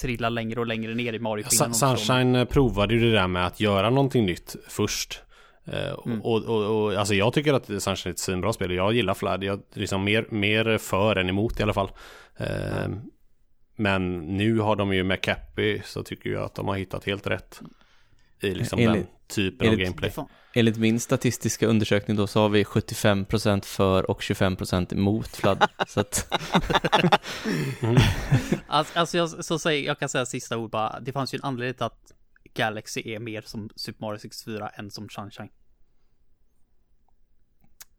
[0.00, 3.46] trilla längre och längre ner i mario Sun- Sunshine eh, provade ju det där med
[3.46, 5.20] att göra någonting nytt först.
[5.66, 6.20] Eh, Mm.
[6.22, 8.70] och, och, och alltså jag tycker att Sunshine är ett svinbra spel.
[8.72, 9.44] Jag gillar Flood.
[9.44, 11.90] Jag är liksom mer, mer för än emot i alla fall.
[12.36, 12.88] Eh,
[13.76, 17.26] Men nu har de ju med Cappy så tycker jag att de har hittat helt
[17.26, 17.60] rätt.
[18.40, 20.26] I liksom den Enligt- typen av enligt- gameplay.
[20.56, 25.64] Enligt min statistiska undersökning då så har vi 75% för och 25% emot flood.
[25.88, 26.32] så att,
[28.66, 31.00] Alltså, alltså jag, så säger, jag kan säga sista ord bara.
[31.00, 32.12] Det fanns ju en anledning till att
[32.54, 35.48] Galaxy är mer som Super Mario 64 än som Sunshine.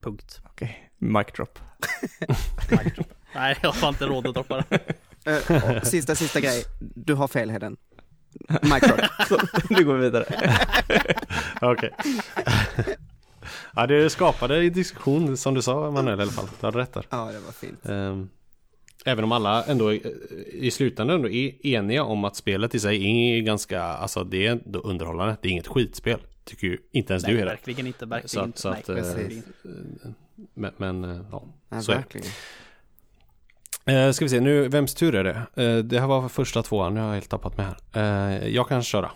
[0.01, 0.41] Punkt.
[0.45, 1.59] okej, mic drop.
[3.35, 4.95] Nej, jag har inte råd att droppa det.
[5.49, 6.63] Eh, sista, sista grej.
[6.79, 7.77] Du har fel Heden.
[8.61, 8.95] Micro.
[9.29, 9.37] Så,
[9.69, 10.25] nu går vi vidare.
[11.61, 11.91] Okej.
[13.75, 16.47] ja, det skapade en diskussion som du sa Manuel i alla fall.
[16.59, 17.05] Du hade rätt där.
[17.09, 17.85] ja, det var fint.
[17.89, 18.29] Ehm,
[19.07, 19.99] Även om alla ändå eh,
[20.51, 23.03] i slutändan ändå är eniga om att spelet i sig
[23.37, 25.35] är ganska, alltså det är ändå underhållande.
[25.41, 26.19] Det är inget skitspel.
[26.43, 27.51] Tycker ju inte ens Nej, du är det.
[27.51, 28.05] verkligen inte.
[28.05, 28.61] Verkligen Så inte.
[28.61, 30.13] så Nej, att, eh, verkligen inte.
[30.53, 32.01] Men, men eh, ja, Ja, så är det.
[32.01, 32.27] verkligen.
[33.87, 35.63] Eh, ska vi se, nu, vems tur är det?
[35.63, 37.77] Eh, det här var första tvåan, nu har jag helt tappat mig här.
[38.41, 39.11] Eh, jag kan köra.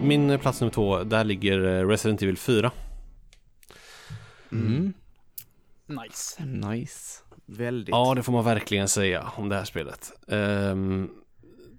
[0.00, 2.70] Min plats nummer två, där ligger eh, Resident Evil 4.
[4.52, 4.92] Mm.
[5.86, 6.44] Nice.
[6.44, 7.22] Nice.
[7.46, 7.88] Väldigt.
[7.92, 10.12] Ja, det får man verkligen säga om det här spelet.
[10.28, 11.10] Ehm,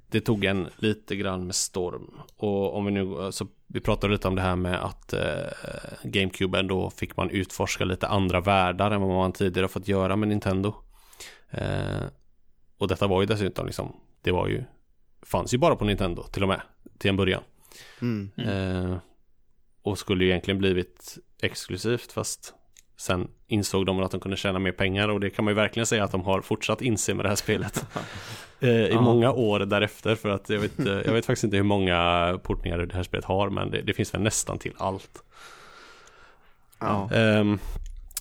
[0.10, 2.20] det tog en lite grann med storm.
[2.38, 5.52] Och om vi nu, alltså, vi pratade lite om det här med att eh,
[6.04, 10.30] GameCube då fick man utforska lite andra världar än vad man tidigare fått göra med
[10.30, 10.76] Nintendo.
[11.50, 12.04] Eh,
[12.78, 14.64] och detta var ju dessutom liksom, det var ju,
[15.22, 16.62] fanns ju bara på Nintendo till och med,
[16.98, 17.44] till en början.
[18.02, 18.32] Mm.
[18.38, 18.98] Eh,
[19.82, 22.54] och skulle ju egentligen blivit exklusivt fast
[23.02, 25.86] sen insåg de att de kunde tjäna mer pengar och det kan man ju verkligen
[25.86, 27.86] säga att de har fortsatt inse med det här spelet.
[28.60, 31.64] eh, I många år därefter för att jag vet, eh, jag vet faktiskt inte hur
[31.64, 35.24] många portningar det här spelet har men det, det finns väl nästan till allt.
[37.14, 37.60] Ehm,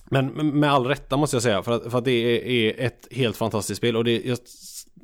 [0.05, 0.27] men
[0.59, 3.77] med all rätta måste jag säga för att, för att det är, ett helt fantastiskt
[3.77, 4.43] spel och det, just,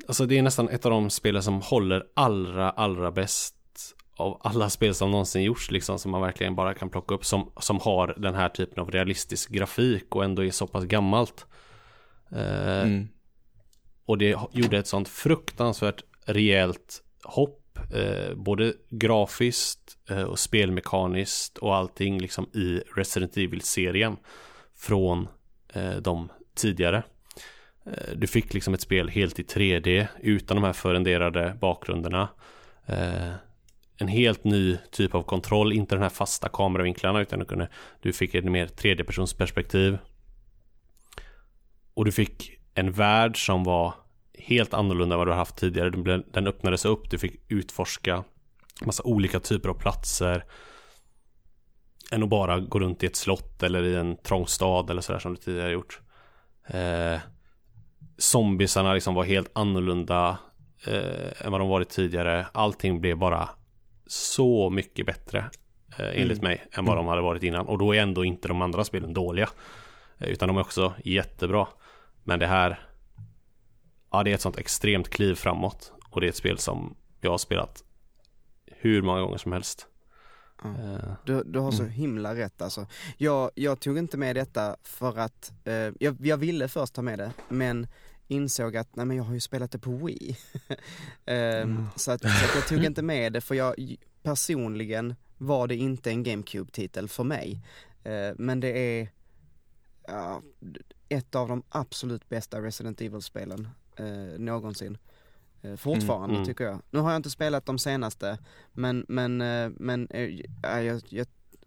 [0.06, 3.57] alltså det är nästan ett av de spelen som håller allra, allra bäst
[4.18, 7.52] av alla spel som någonsin gjorts liksom som man verkligen bara kan plocka upp som,
[7.60, 11.46] som har den här typen av realistisk grafik och ändå är så pass gammalt.
[12.32, 13.08] Eh, Mm.
[14.04, 17.78] och det gjorde ett sånt fruktansvärt rejält hopp.
[17.94, 24.16] Eh, både grafiskt eh, och spelmekaniskt och allting liksom i Resident Evil-serien.
[24.76, 25.28] Från
[25.72, 27.02] eh, de tidigare.
[27.86, 32.28] Eh, du fick liksom ett spel helt i 3D utan de här förenderade bakgrunderna.
[34.00, 37.68] En helt ny typ av kontroll, inte den här fasta kameravinklarna utan du, kunde,
[38.00, 39.98] du fick ett mer tredjepersonsperspektiv.
[41.94, 43.94] Och du fick en värld som var
[44.38, 46.22] helt annorlunda än vad du har haft tidigare.
[46.32, 48.24] Den öppnades upp, du fick utforska
[48.84, 50.44] massa olika typer av platser.
[52.12, 55.18] Än att bara gå runt i ett slott eller i en trång stad eller sådär
[55.18, 56.00] som du tidigare gjort.
[56.66, 57.20] Eh,
[58.18, 60.38] zombisarna liksom var helt annorlunda
[60.86, 62.46] eh, än vad de varit tidigare.
[62.52, 63.48] Allting blev bara
[64.08, 65.38] så mycket bättre
[65.98, 67.66] eh, enligt mig än vad de hade varit innan.
[67.66, 69.48] Och då är ändå inte de andra spelen dåliga.
[70.18, 71.66] Eh, utan de är också jättebra.
[72.24, 72.80] Men det här
[74.10, 75.92] Ja det är ett sånt extremt kliv framåt.
[76.10, 77.84] Och det är ett spel som jag har spelat
[78.66, 79.86] hur många gånger som helst.
[80.62, 80.68] Ja.
[80.68, 81.92] Eh, Du, du har så Mm.
[81.94, 82.86] himla rätt alltså.
[83.16, 87.18] Jag, jag tog inte med detta för att, eh, jag, jag ville först ta med
[87.18, 87.86] det, men
[88.28, 90.36] insåg att, nej men jag har ju spelat det på Wii.
[91.24, 95.76] Ehm, så, att, så att jag tog inte med det för jag, personligen var det
[95.76, 97.60] inte en GameCube-titel för mig.
[98.04, 99.08] Eh, men det är
[100.06, 100.42] ja,
[101.08, 104.98] ett av de absolut bästa Resident Evil-spelen eh, någonsin.
[105.62, 106.46] Eh, fortfarande Mm.
[106.46, 106.82] tycker jag.
[106.90, 108.38] Nu har jag inte spelat de senaste,
[108.72, 110.08] men, men, eh, men
[110.62, 111.26] ja, jag, jag,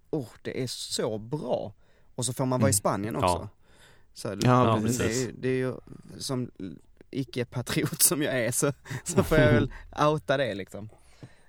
[0.10, 1.74] oh, det är så bra.
[2.16, 2.74] Och så får man vara i Mm.
[2.74, 3.28] Spanien också.
[3.28, 3.50] Ja.
[4.14, 5.02] Så, Ja, Ja, det, precis.
[5.02, 5.74] är, ju- det är ju
[6.18, 6.52] som
[7.12, 8.74] icke-patriot som jag är så,
[9.04, 10.90] så får jag väl outa det liksom.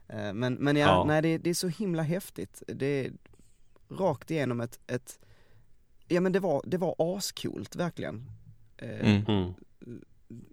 [0.08, 1.04] Eh, Men, men ja, Ja.
[1.04, 2.62] nej det, det är så himla häftigt.
[2.66, 3.12] Det är
[3.90, 5.18] rakt igenom ett, ett
[6.08, 8.30] ja men det var, det var ascoolt verkligen.
[8.76, 9.24] Eh, Mm.
[9.28, 9.52] mm.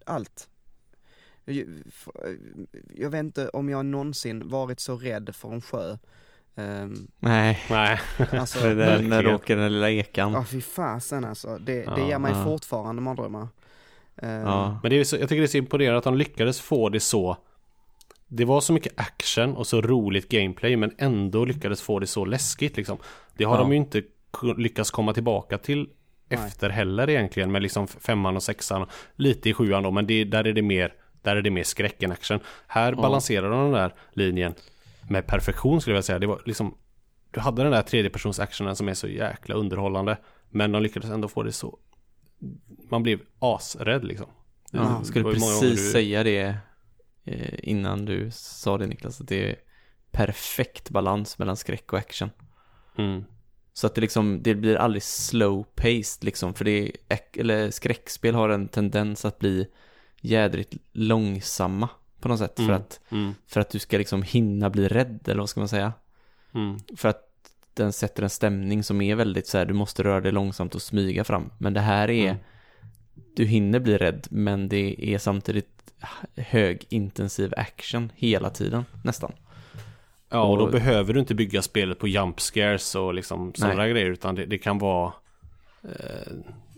[0.06, 0.50] Allt.
[1.46, 1.66] Jag,
[2.96, 5.98] jag vet inte om jag någonsin varit så rädd för en sjö.
[6.60, 8.00] Um, Nej, Nej.
[8.32, 10.34] alltså, för där, när du åker den lilla ekan.
[10.34, 11.58] ja fy fasen alltså.
[11.58, 12.44] Det, det Ja, ger mig ja.
[12.44, 13.48] fortfarande mardrömmar.
[14.22, 14.80] Eh, Ja.
[14.84, 17.00] Men det är så, jag tycker det är så imponerande att de lyckades få det
[17.00, 17.38] så
[18.28, 22.26] Det var så mycket action och så roligt gameplay men ändå lyckades få det så
[22.26, 22.98] läskigt liksom
[23.38, 23.62] Det har Ja.
[23.62, 24.02] de ju inte
[24.58, 25.90] lyckats komma tillbaka till
[26.30, 26.40] Nej.
[26.48, 30.48] efter heller egentligen med liksom femman och sexan lite i sjuan då men det, där
[30.48, 32.40] är det mer där är det mer skräck än action.
[32.68, 33.02] Här Ja.
[33.02, 34.54] balanserar de den där linjen
[35.10, 36.20] med perfektion skulle jag vilja säga.
[36.20, 36.78] Det var liksom
[37.32, 40.18] Du hade den där tredjepersons actionen som är så jäkla underhållande
[40.50, 41.78] men de lyckades ändå få det så
[42.90, 44.28] Man blev asrädd liksom.
[44.72, 46.58] Ja, jag skulle precis du- säga det
[47.26, 49.56] eh, innan du sa det Niklas, att det är
[50.12, 52.30] perfekt balans mellan skräck och action.
[52.98, 53.24] Mm.
[53.74, 58.36] Så att det liksom, det blir aldrig slow paced liksom, för det är, eller skräckspel
[58.36, 59.68] har en tendens att bli
[60.22, 61.90] jädrigt långsamma
[62.20, 62.76] på något sätt, för Mm.
[62.76, 63.34] att, Mm.
[63.48, 65.94] för att du ska liksom hinna bli rädd, eller vad ska man säga?
[66.54, 66.78] Mm.
[66.98, 67.26] För att
[67.74, 70.82] den sätter en stämning som är väldigt så här, du måste röra dig långsamt och
[70.82, 71.52] smyga fram.
[71.58, 72.38] Men det här är, Mm.
[73.36, 75.94] du hinner bli rädd, men det är samtidigt
[76.36, 79.32] hög intensiv action hela tiden, nästan.
[80.30, 83.88] Ja, och då Och- behöver du inte bygga spelet på jump scares och liksom sådana
[83.88, 85.14] grejer utan det, det kan vara
[85.84, 86.34] eh,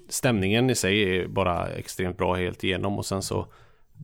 [0.10, 3.48] Stämningen i sig är bara extremt bra helt igenom och sen så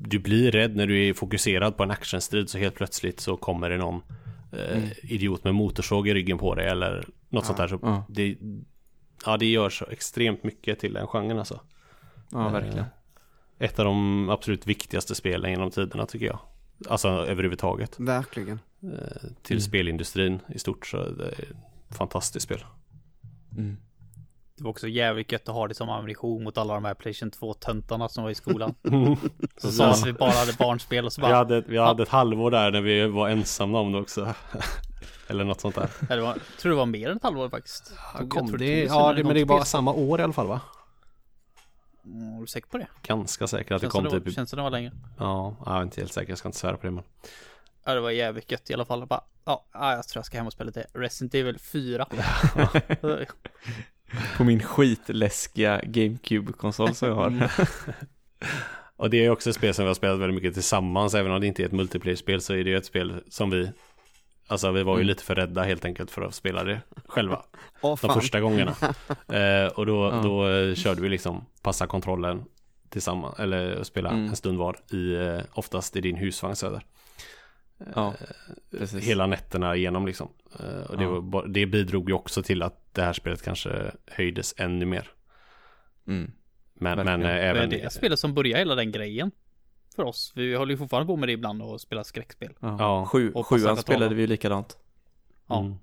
[0.01, 3.69] Du blir rädd när du är fokuserad på en actionstrid så helt plötsligt så kommer
[3.69, 4.01] det någon
[4.51, 4.89] eh, Mm.
[5.03, 8.05] idiot med motorsåg i ryggen på dig eller något sånt där så Ja.
[8.09, 8.37] det,
[9.25, 11.61] Ja det gör så extremt mycket till den genren alltså
[12.31, 12.85] Ja, Eh, verkligen.
[13.59, 16.39] Ett av de absolut viktigaste spelen genom tiderna tycker jag
[16.89, 18.59] Alltså överhuvudtaget Verkligen.
[18.83, 19.61] eh, till Mm.
[19.61, 21.31] spelindustrin i stort så det är
[21.89, 22.63] ett fantastiskt spel.
[23.57, 23.77] Mm.
[24.57, 27.31] Det var också jävligt gött att ha det som ammunition mot alla de här Playstation
[27.31, 28.75] 2-töntarna som var i skolan.
[29.57, 32.09] Så sa att vi bara hade barnspel och så Vi bara, hade, vi hade ett
[32.09, 34.33] halvår där när vi var ensamma om det också.
[35.27, 35.89] Eller något sånt där.
[36.09, 37.93] Ja, det var, jag tror det var mer än ett halvår faktiskt.
[37.95, 40.33] Ja, Jag kom tror det, tog ja, det, men det var samma år i alla
[40.33, 40.61] fall va?
[42.05, 42.87] Mm, är du säker på det?
[43.03, 44.91] Ganska säker att det kom det, typ känns det var längre.
[45.17, 47.03] Ja, jag är inte helt säker, jag ska inte svära på det men.
[47.85, 49.05] Ja, det var jävligt gött i alla fall.
[49.05, 52.07] Bara, ja, ja, jag tror jag ska hem och spela lite Resident Evil 4.
[54.37, 57.51] På min skitläskiga GameCube-konsol som jag har.
[58.95, 61.41] Och det är också ett spel som vi har spelat väldigt mycket tillsammans, även om
[61.41, 63.71] det inte är ett multiplayer-spel så är det ju ett spel som vi
[64.49, 65.07] Alltså vi var ju Mm.
[65.07, 67.41] lite för rädda helt enkelt för att spela det själva
[67.81, 68.75] Åh De första gångerna
[69.27, 70.21] eh, Och då, Ja.
[70.23, 72.43] då eh, körde vi liksom passa kontrollen
[72.89, 74.27] tillsammans Eller spela Mm.
[74.27, 76.81] en stund var i eh, Oftast i din husvagn Söder
[77.95, 78.13] Ja,
[78.71, 79.03] precis.
[79.05, 80.29] Hela nätterna igenom liksom
[80.59, 81.19] eh, Och det, Ja.
[81.19, 85.09] var, det bidrog ju också till att det här spelet kanske höjdes ännu mer
[86.07, 86.31] Mm.
[86.73, 89.31] Men, men eh, Det är även det spelet som börjar hela den grejen.
[89.95, 90.33] För oss.
[90.35, 92.53] Vi håller ju fortfarande på med det ibland och spelar skräckspel.
[92.59, 92.75] Ja.
[92.79, 93.05] Ja.
[93.05, 94.77] Sju, Och sjuan spelade vi ju likadant.
[95.47, 95.59] Ja.
[95.59, 95.75] Mm.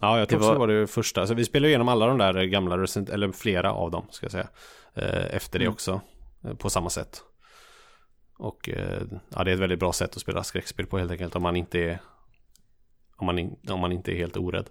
[0.00, 1.26] Ja, jag tror Det också var- det var det första.
[1.26, 4.48] Så vi spelade igenom alla de där gamla eller flera av dem ska jag säga.
[4.94, 5.72] eh, Efter det Mm.
[5.72, 6.00] också.
[6.44, 7.22] eh, På samma sätt.
[8.40, 11.36] Och eh, ja, det är ett väldigt bra sätt att spela skräckspel på helt enkelt.
[11.36, 11.98] Om man inte är
[13.16, 14.66] om man, in, om man inte är helt orädd.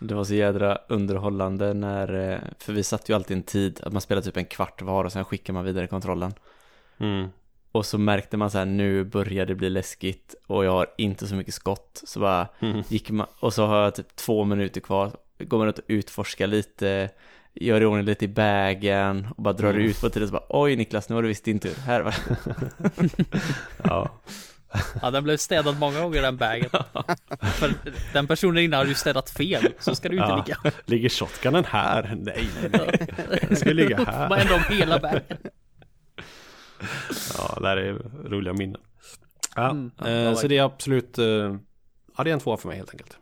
[0.00, 3.92] Det var så jädra underhållande när, eh, för vi satt ju alltid en tid att
[3.92, 6.34] man spelade typ en kvart var och sen skickar man vidare kontrollen.
[6.98, 7.28] Mm.
[7.72, 11.26] Och så märkte man så här, nu börjar det bli läskigt och jag har inte
[11.26, 12.02] så mycket skott.
[12.04, 12.82] Så bara Mm.
[12.88, 16.46] gick man, och så har jag typ två minuter kvar, går man runt och utforskar
[16.46, 17.10] lite,
[17.56, 19.82] gör i ordning lite i bagen och bara drar Mm.
[19.82, 21.74] ut på tiden så bara oj Niklas, nu var det visst din tur.
[21.74, 22.12] Här va?
[23.84, 24.20] Ja.
[25.02, 26.70] Ja, den blev städad många gånger den bagen.
[27.40, 27.72] För
[28.12, 29.68] den personen innan hade ju städat fel.
[29.78, 30.44] Så ska du inte Ja.
[30.46, 30.72] ligga.
[30.86, 32.14] Ligger shotgunen här?
[32.22, 33.44] Nej, nej, nej.
[33.48, 34.28] Den ska ligga här.
[34.28, 35.22] Man ändå om hela bagen.
[37.38, 37.92] Ja, det här är
[38.28, 38.80] roliga minnen.
[39.54, 39.90] Ja, Mm.
[40.06, 41.24] Eh, så det är absolut, eh,
[42.16, 43.18] ja det är en tvåa för mig helt enkelt.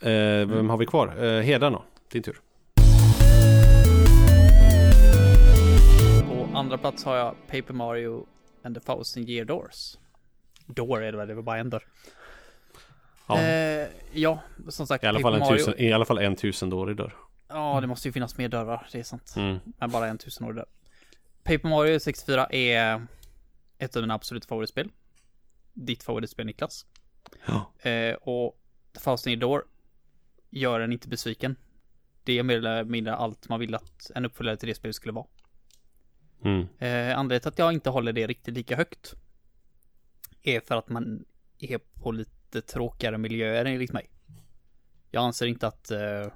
[0.00, 1.24] Eh, vem har vi kvar?
[1.24, 2.36] Eh, Heden då, din tur.
[6.66, 8.26] Andra plats har jag Paper Mario
[8.62, 9.96] and the Thousand Year Doors.
[10.66, 11.84] Door är det väl, det var bara en dörr.
[13.28, 14.38] Ja, Eh, ja,
[14.68, 15.04] som sagt.
[15.04, 17.14] I alla, fall en Mario- tusen, I alla fall en tusendårig dörr.
[17.48, 19.34] Ja, det måste ju finnas mer dörrar, det är sant.
[19.36, 19.58] Mm.
[19.78, 20.66] Men bara en tusenårig dörr.
[21.42, 23.06] Paper Mario 64 är
[23.78, 24.90] ett av mina absoluta favoritspel.
[25.72, 26.86] Ditt favoritspel Niklas.
[27.46, 27.90] Ja.
[27.90, 28.58] Eh, och
[28.94, 29.64] The Thousand Year Door
[30.50, 31.56] gör en inte besviken.
[32.24, 35.12] Det är mer eller mindre allt man vill att en uppföljare till det spelet skulle
[35.12, 35.26] vara.
[36.44, 36.60] Mm.
[36.78, 39.14] Eh, anledningen till att jag inte håller det riktigt lika högt
[40.42, 41.24] är för att man
[41.58, 44.10] är på lite tråkigare miljöer enligt mig.
[45.10, 46.26] Jag anser inte att eh,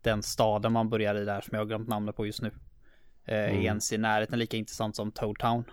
[0.00, 2.50] den staden man börjar i där som jag har glömt namnet på just nu
[3.24, 3.64] eh, är Mm.
[3.64, 5.64] ens i närheten lika intressant som Toad Town.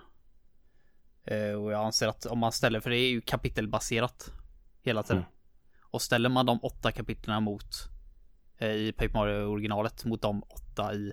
[1.24, 4.32] Eh, och jag anser att om man ställer, för det är ju kapitelbaserat
[4.82, 5.16] hela tiden.
[5.16, 5.30] Mm.
[5.80, 7.88] Och ställer man de åtta kapitlen mot
[8.58, 11.12] eh, i Paper Mario originalet mot de åtta i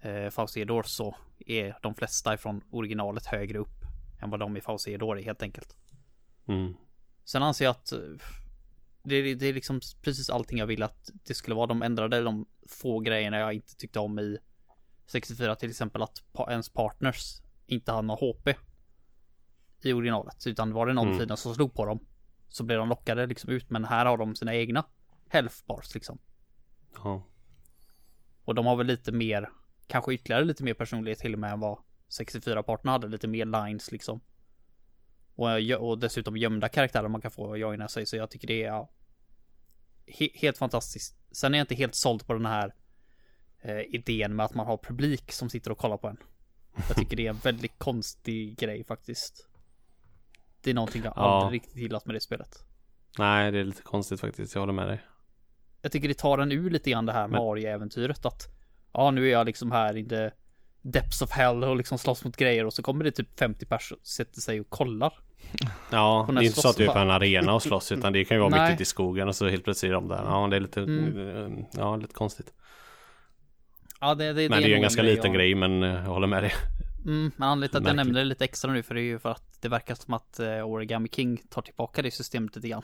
[0.00, 1.16] eh, Faustiador så
[1.46, 3.84] är de flesta ifrån originalet högre upp
[4.22, 5.76] än vad de i Faustiador är helt enkelt.
[6.48, 6.74] Mm.
[7.24, 7.98] Sen anser jag att eh,
[9.02, 11.66] det, är- det är liksom precis allting jag vill att det skulle vara.
[11.66, 14.38] De ändrade de få grejerna jag inte tyckte om i
[15.06, 18.48] 64 till exempel att ens partners inte hade någon HP
[19.82, 21.36] i originalet utan var det någon Mm.
[21.36, 22.06] som slog på dem
[22.48, 24.84] så blev de lockade liksom ut men här har de sina egna
[25.28, 26.18] health bars liksom.
[27.04, 27.22] Ja.
[28.44, 29.50] Och de har väl lite mer,
[29.90, 31.78] kanske ytterligare lite mer personlighet till och med än vad
[32.20, 34.20] 64-parterna hade, lite mer lines liksom.
[35.34, 35.48] Och,
[35.78, 38.90] och dessutom gömda karaktärer man kan få joina sig, så jag tycker det är ja,
[40.06, 41.16] he, helt fantastiskt.
[41.32, 42.74] Sen är jag inte helt såld på den här
[43.62, 46.16] eh, idén med att man har publik som sitter och kollar på en.
[46.88, 49.46] Jag tycker det är en väldigt konstig grej faktiskt.
[50.60, 51.42] Det är någonting jag Ja.
[51.42, 52.64] aldrig riktigt gillat med det spelet.
[53.18, 55.00] Nej, det är lite konstigt faktiskt, jag håller med dig.
[55.82, 58.59] jag tycker det tar en ur lite grann det här Men- Mario-äventyret att
[58.92, 60.30] Ja nu är jag liksom här i the
[60.82, 64.00] depths of hell och liksom slåss mot grejer och så kommer det typ 50 personer
[64.02, 65.12] sätter sig och kollar.
[65.90, 68.24] Ja, det är inte så att du är på en arena och slåss utan det
[68.24, 68.62] kan ju vara Nej.
[68.70, 70.22] mitt ute i skogen och så helt plötsligt är de där.
[70.24, 71.64] Ja, det är lite, Mm.
[71.72, 72.52] ja, lite konstigt.
[74.00, 76.00] Ja det, det, Men det är ju en ganska liten jag- grej, men eh, jag
[76.02, 76.52] håller med dig.
[77.04, 79.18] Mm, men anledningen till att jag nämner det lite extra nu för det är ju
[79.18, 82.82] för att det verkar som att eh, Origami King tar tillbaka det systemet lite grann.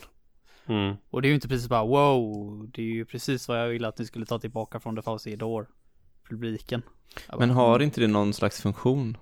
[0.69, 0.97] Mm.
[1.11, 3.89] Och det är ju inte precis bara wow, det är ju precis vad jag ville
[3.89, 5.67] att ni skulle ta tillbaka från The Fauci Door
[6.29, 6.83] publiken.
[7.31, 9.17] Jag Men bara, har inte det någon slags funktion?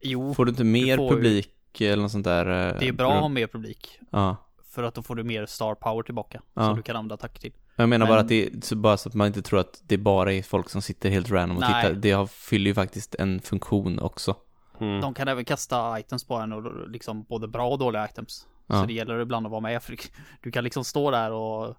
[0.00, 2.46] Jo, Får du inte mer ju- publik eller något sånt där?
[2.72, 3.98] eh, det är bra att ha mer publik.
[4.10, 4.36] Ja.
[4.70, 6.42] För att då får du mer star power tillbaka.
[6.54, 6.62] Ja.
[6.66, 7.52] Som du kan använda attacker till.
[7.76, 9.82] Jag menar bara Men- att det är så, bara så att man inte tror att
[9.86, 11.82] det bara är folk som sitter helt random och Nej.
[11.84, 11.94] tittar.
[12.00, 14.36] Det har, fyller ju faktiskt en funktion också.
[14.80, 15.00] Mm.
[15.00, 18.46] De kan även kasta items på en och liksom både bra och dåliga items.
[18.66, 18.80] Ja.
[18.80, 19.96] Så det gäller ibland att vara med för
[20.42, 21.74] du kan liksom stå där och eh,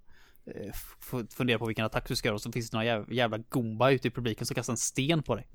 [1.29, 3.91] fundera på vilken attack du ska göra och så finns det några jävla, jävla gomba
[3.91, 5.47] ute i publiken som kastar en sten på dig.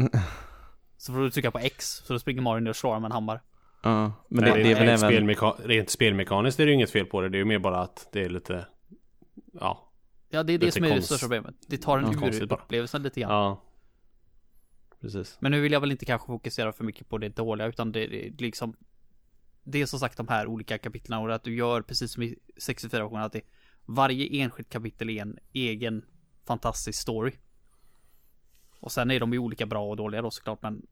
[0.97, 3.13] Så får du trycka på X, så då springer Mario ner och slår med en
[3.13, 3.41] hammare.
[3.83, 5.11] Ja, men Nej, det, det är väl rent, även...
[5.13, 7.29] spelmeka- rent spelmekaniskt är det ju inget fel på det.
[7.29, 8.67] Det är ju mer bara att det är lite...
[9.53, 9.93] Ja.
[10.31, 11.55] Ja, det är det som är det största problemet.
[11.67, 13.31] Det tar en Ja, ur upplevelsen lite grann.
[13.31, 13.63] Ja.
[15.01, 15.37] Precis.
[15.41, 18.07] Men nu vill jag väl inte kanske fokusera för mycket på det dåliga utan det,
[18.07, 18.77] det är liksom
[19.65, 22.37] Det är som sagt de här olika kapitlen och att du gör precis som i
[22.57, 23.41] 64 versionen att det
[23.87, 26.05] Varje enskilt kapitel är en egen
[26.47, 27.33] fantastisk story
[28.81, 30.87] Och sen är de ju olika bra och dåliga då såklart men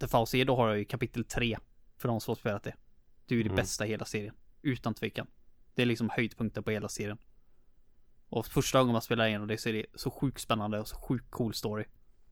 [0.00, 1.58] The Fauci då har jag ju kapitel 3
[1.96, 2.74] För de som har spelat det
[3.26, 3.56] Det är ju det Mm.
[3.56, 5.26] bästa i hela serien Utan tvekan
[5.74, 7.18] Det är liksom höjdpunkten på hela serien
[8.28, 10.96] Och första gången man spelar igenom det så är det så sjukt spännande och så
[10.96, 11.84] sjukt cool story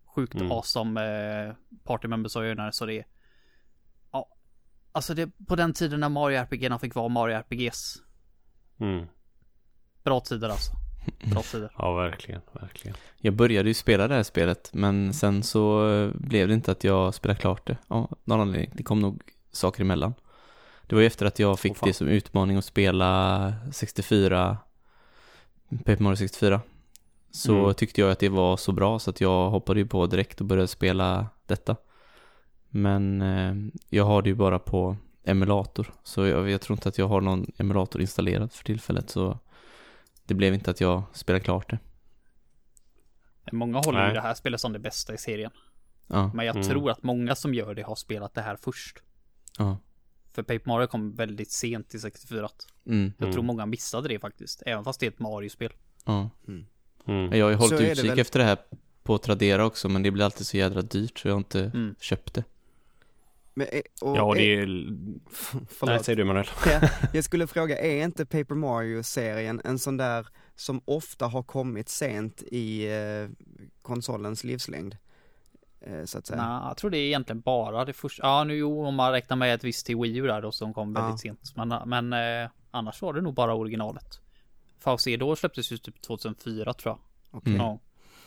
[0.04, 0.52] Sjukt Mm.
[0.52, 1.02] awesome
[1.46, 1.54] eh,
[1.84, 3.06] party members och göra så det är
[4.12, 4.36] Ja
[4.92, 8.02] Alltså det på den tiden när Mario RPG fick vara Mario RPGs
[8.78, 9.06] Mm.
[10.06, 10.72] Bra tider alltså
[11.32, 12.40] Bra tider Ja, verkligen.
[12.52, 12.96] Verkligen.
[13.18, 16.84] Jag började ju spela det här spelet, men sen så eh, blev det inte att
[16.84, 17.76] jag spelade klart det.
[17.88, 18.70] Ja, av någon anledning.
[18.74, 19.22] Det kom nog
[19.52, 20.14] saker emellan.
[20.86, 21.88] Det var ju efter att jag fick fan.
[21.88, 24.56] det som utmaning att spela 64,
[25.84, 26.60] Paper Mario 64.
[27.30, 27.74] Så Mm.
[27.74, 30.46] tyckte jag att det var så bra så att jag hoppade ju på direkt och
[30.46, 31.76] började spela detta.
[32.68, 33.54] Men eh,
[33.90, 35.92] jag har det ju bara på emulator.
[36.02, 39.10] Så jag, jag tror inte att jag har någon emulator installerad för tillfället.
[39.10, 39.38] Så
[40.26, 41.78] det blev inte att jag spelade klart det.
[43.52, 44.14] Många håller ju Nej.
[44.14, 45.50] det här spelet som det bästa i serien
[46.06, 46.68] Ja, Men jag Mm.
[46.68, 48.98] tror att många som gör det har spelat det här först
[49.58, 49.78] ja.
[50.32, 52.48] För Paper Mario kom väldigt sent till 64
[52.86, 53.32] Mm, Jag Mm.
[53.32, 55.72] tror många missade det faktiskt Även fast det är ett Mario-spel
[56.04, 56.30] ja.
[56.48, 56.66] Mm.
[57.32, 58.18] Jag har ju hållit utkik väl.
[58.18, 58.58] efter det här
[59.02, 61.94] på Tradera också men det blir alltid så jädra dyrt så jag har inte Mm.
[62.00, 62.44] köpt det.
[63.58, 64.66] Men, eh, och, Ja, det är, är...
[65.52, 66.04] Nej, förlåt.
[66.04, 66.46] säger du Manuel.
[66.66, 66.80] Ja,
[67.12, 72.42] jag skulle fråga, är inte Paper Mario-serien en sån där som ofta har kommit sent
[72.42, 73.46] i eh,
[73.82, 74.96] konsolens livslängd?
[75.80, 76.48] Eh, så att säga.
[76.48, 79.36] Nej, jag tror det är egentligen bara det första Ja, nu jo, om man räknar
[79.36, 81.18] med ett visst till Wii U där då som kom väldigt Ja.
[81.18, 82.12] sent Men, men
[82.42, 84.20] eh, annars var det nog bara originalet
[84.78, 86.96] Fauci då släpptes ju typ 2004 tror
[87.32, 87.46] jag.
[87.46, 87.60] Mm.
[87.60, 87.78] Ja,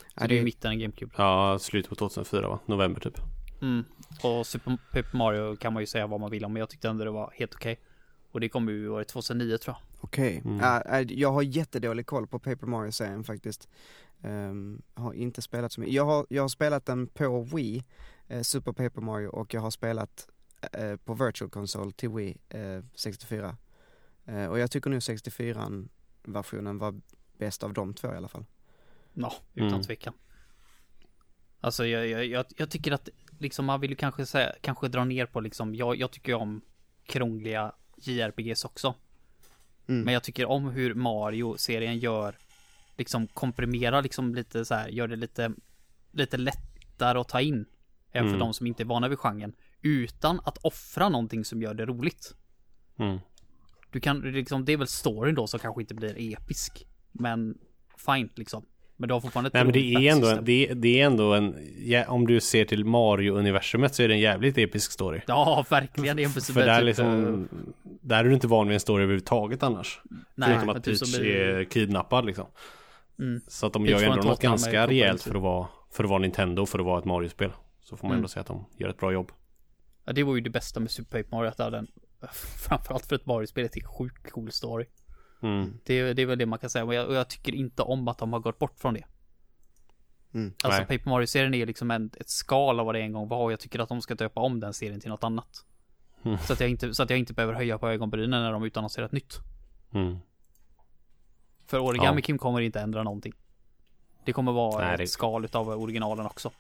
[0.08, 2.60] så Ja, det är ju mitten av GameCube Ja, slutet på 2004 va?
[2.66, 3.18] November typ.
[3.62, 3.86] Mm.
[4.24, 6.90] Och Super Paper Mario kan man ju säga vad man vill om, men jag tyckte
[6.90, 7.80] ändå det var helt okej.
[8.32, 9.84] Och det kom ju året 2009 tror jag.
[10.02, 10.58] Okej, Mm.
[10.60, 13.70] Ja, eh, jag har jättedålig koll på Paper Mario-serien faktiskt.
[14.22, 15.96] Ehm, har inte spelat så mycket.
[15.96, 17.84] Jag har, jag har spelat den på Wii,
[18.28, 20.30] eh, Super Paper Mario, och jag har spelat
[20.74, 23.58] eh, på Virtual Console till Wii eh, 64.
[24.26, 27.02] Eh, och jag tycker nu 64-versionen var
[27.38, 28.46] bäst av de två i alla fall.
[29.14, 29.82] Ja, utan Mm.
[29.84, 30.14] tvekan.
[31.62, 33.10] Alltså jag, jag, jag, jag tycker att
[33.40, 36.62] liksom man vill ju kanske säga, kanske dra ner på liksom, jag, jag tycker om
[37.06, 38.96] krångliga JRPGs också.
[39.88, 40.02] Mm.
[40.02, 42.38] Men jag tycker om hur Mario-serien gör,
[42.98, 45.52] liksom komprimerar liksom lite så här, gör det lite,
[46.12, 47.66] lite lättare att ta in.
[48.12, 48.40] Även för Mm.
[48.40, 49.54] de som inte är vana vid genren.
[49.82, 52.36] Utan att offra någonting som gör det roligt.
[52.98, 53.20] Mm.
[53.92, 56.88] Du kan liksom, det är väl storyn då som kanske inte blir episk.
[57.12, 57.58] Men
[57.98, 58.66] fine liksom.
[59.02, 61.34] Men du har fortfarande Nej men det är ändå en, det, är- det är ändå
[61.34, 61.56] en,
[61.86, 65.22] ja, om du ser till Mario-universumet så är det en jävligt episk story.
[65.28, 66.18] Ja, verkligen.
[66.18, 67.48] Det är För där typ, liksom,
[68.02, 70.02] där är du inte van vid en story överhuvudtaget annars.
[70.36, 72.46] Nej, Förutom att typ Peach i- är kidnappad liksom.
[73.20, 73.42] Mm.
[73.48, 75.32] Så att de Peach gör ju ändå en något ganska rejält till.
[75.32, 77.52] för att vara, för att vara Nintendo, för att vara ett Mario-spel.
[77.84, 78.18] Så får man Mm.
[78.20, 79.32] ändå säga att de gör ett bra jobb.
[80.06, 81.50] Ja, det var ju det bästa med Super Paper Mario.
[81.50, 81.88] Att det hade en,
[82.68, 84.86] framförallt för ett Mario-spel, ett sjukt cool story.
[85.42, 85.74] Mm.
[85.84, 86.86] Det, det är väl det man kan säga.
[86.86, 89.04] Och jag, och jag tycker inte om att de har gått bort från det.
[90.34, 90.54] Mm.
[90.64, 90.98] Alltså Nej.
[90.98, 93.44] Paper Mario-serien är liksom en, ett skal av vad det en gång var.
[93.44, 95.66] Och jag tycker att de ska döpa om den serien till något annat.
[96.24, 96.38] Mm.
[96.38, 99.06] Så, att jag inte, så att jag inte behöver höja på ögonbrynen när de utannonserar
[99.06, 99.38] ett nytt.
[99.94, 100.18] Mm.
[101.68, 102.26] För Origami Ja.
[102.26, 103.34] Kim kommer inte ändra någonting.
[104.26, 106.52] Det kommer vara Nej, ett det- skal utav originalen också.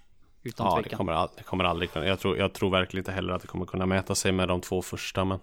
[0.44, 0.98] Utan Ja, det tvekan.
[0.98, 2.06] kommer, all, det kommer aldrig kunna.
[2.08, 4.62] Jag tror, jag tror verkligen inte heller att det kommer kunna mäta sig med de
[4.62, 5.40] två första, men.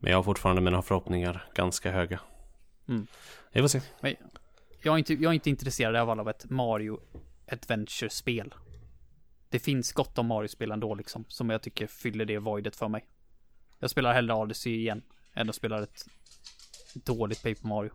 [0.00, 2.20] Men jag har fortfarande mina förhoppningar ganska höga.
[2.88, 3.06] Mm.
[3.52, 3.80] Vi får se.
[4.82, 7.00] Jag är, inte, jag är inte intresserad av alla av ett Mario
[7.52, 8.54] Adventure-spel.
[9.48, 13.04] Det finns gott om Mario-spel ändå liksom, som jag tycker fyller det voidet för mig.
[13.78, 15.02] Jag spelar hellre Odyssey igen,
[15.34, 16.04] än att spela ett
[16.94, 17.90] dåligt Paper Mario.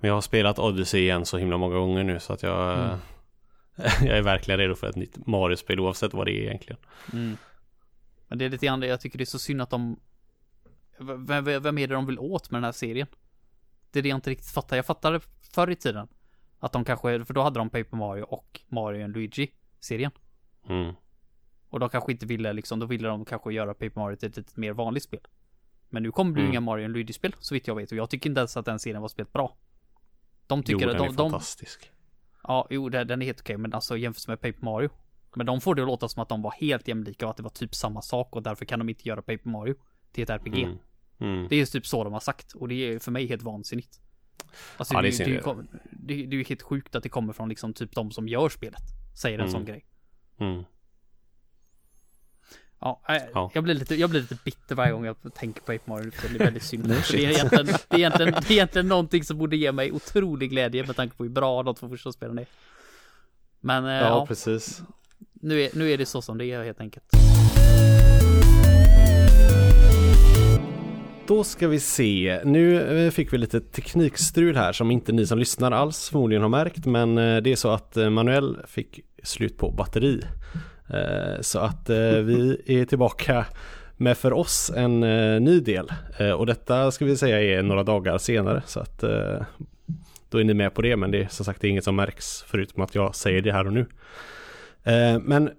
[0.00, 2.78] Men jag har spelat Odyssey igen så himla många gånger nu så att jag...
[2.78, 2.98] Mm.
[4.00, 6.78] jag är verkligen redo för ett nytt Mario-spel oavsett vad det är egentligen.
[8.28, 10.00] Men det är lite grann det, jag tycker det är så synd att de...
[11.02, 13.06] Vem, vem är det de vill åt med den här serien?
[13.90, 14.76] Det är det jag inte riktigt fattar.
[14.76, 15.20] Jag fattade
[15.54, 16.08] förr i tiden
[16.58, 20.10] att de kanske, för då hade de Paper Mario och Mario och Luigi-serien.
[20.68, 20.94] Mm.
[21.68, 24.36] Och de kanske inte ville liksom, då ville de kanske göra Paper Mario till ett
[24.36, 25.20] lite mer vanligt spel.
[25.88, 26.52] Men nu kommer det ju Mm.
[26.52, 28.78] inga Mario och Luigi-spel så vitt jag vet och jag tycker inte ens att den
[28.78, 29.56] serien var spelat bra.
[30.46, 31.90] De tycker jo, att den de, är de, fantastisk.
[32.42, 34.90] Ja, jo, den är helt okej, men alltså jämfört med Paper Mario.
[35.34, 37.42] Men de får det att låta som att de var helt jämlika och att det
[37.42, 39.74] var typ samma sak och därför kan de inte göra Paper Mario
[40.12, 40.62] till ett RPG.
[40.62, 40.78] Mm.
[41.22, 41.46] Mm.
[41.48, 44.00] Det är typ så de har sagt och det är för mig helt vansinnigt.
[44.76, 45.54] Alltså Ja, det, det det,
[45.90, 48.48] det, det, är ju helt sjukt att det kommer från liksom typ de som gör
[48.48, 48.82] spelet.
[49.20, 49.52] Säger en Mm.
[49.52, 49.84] sån grej.
[50.38, 50.62] Mm.
[52.80, 53.50] Ja, äh, Ja.
[53.54, 56.10] Jag, blir lite, jag blir lite bitter varje gång jag tänker på Paper Mario.
[56.22, 56.88] Det blir väldigt synd.
[57.10, 60.50] Det, är egentligen, det, är egentligen, det är egentligen någonting som borde ge mig otrolig
[60.50, 62.46] glädje med tanke på hur bra de två första spelen är.
[63.60, 64.82] Men eh, Ja, ja, precis.
[65.32, 67.04] nu, är, nu är det så som det är helt enkelt.
[71.26, 72.40] Då ska vi se.
[72.44, 76.48] Nu eh, fick vi lite teknikstrul här som inte ni som lyssnar alls förmodligen har
[76.48, 76.86] märkt.
[76.86, 80.20] Men eh, det är så att eh, Manuel fick slut på batteri.
[81.40, 81.90] Så att
[82.24, 83.46] vi är tillbaka
[83.96, 85.00] med för oss en
[85.44, 85.92] ny del.
[86.38, 88.62] Och detta ska vi säga är några dagar senare.
[88.66, 89.00] Så att
[90.30, 90.96] då är ni med på det.
[90.96, 93.52] Men det är som sagt det är inget som märks förutom att jag säger det
[93.52, 93.86] här och nu.
[95.20, 95.50] Men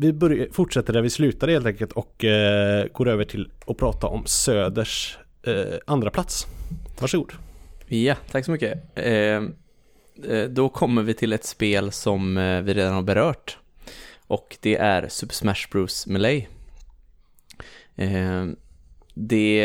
[0.00, 4.06] vi börjar, fortsätter där vi slutade helt enkelt och eh, går över till att prata
[4.06, 6.46] om Söders eh, andra plats.
[7.00, 7.32] Varsågod.
[7.86, 8.78] Ja, tack så mycket.
[8.94, 9.42] Eh, eh
[10.50, 13.58] då kommer vi till ett spel som eh, vi redan har berört.
[14.26, 16.06] Och det är Super Smash Bros.
[16.06, 16.46] Melee.
[17.96, 18.46] Eh,
[19.14, 19.64] det,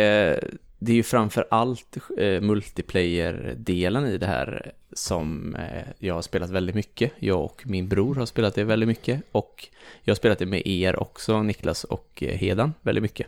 [0.79, 6.49] det är ju framför allt eh, multiplayer-delen i det här som eh, jag har spelat
[6.49, 7.11] väldigt mycket.
[7.19, 9.21] Jag och min bror har spelat det väldigt mycket.
[9.31, 9.67] Och
[10.03, 13.27] jag har spelat det med er också, Niklas och eh, Hedan, väldigt mycket.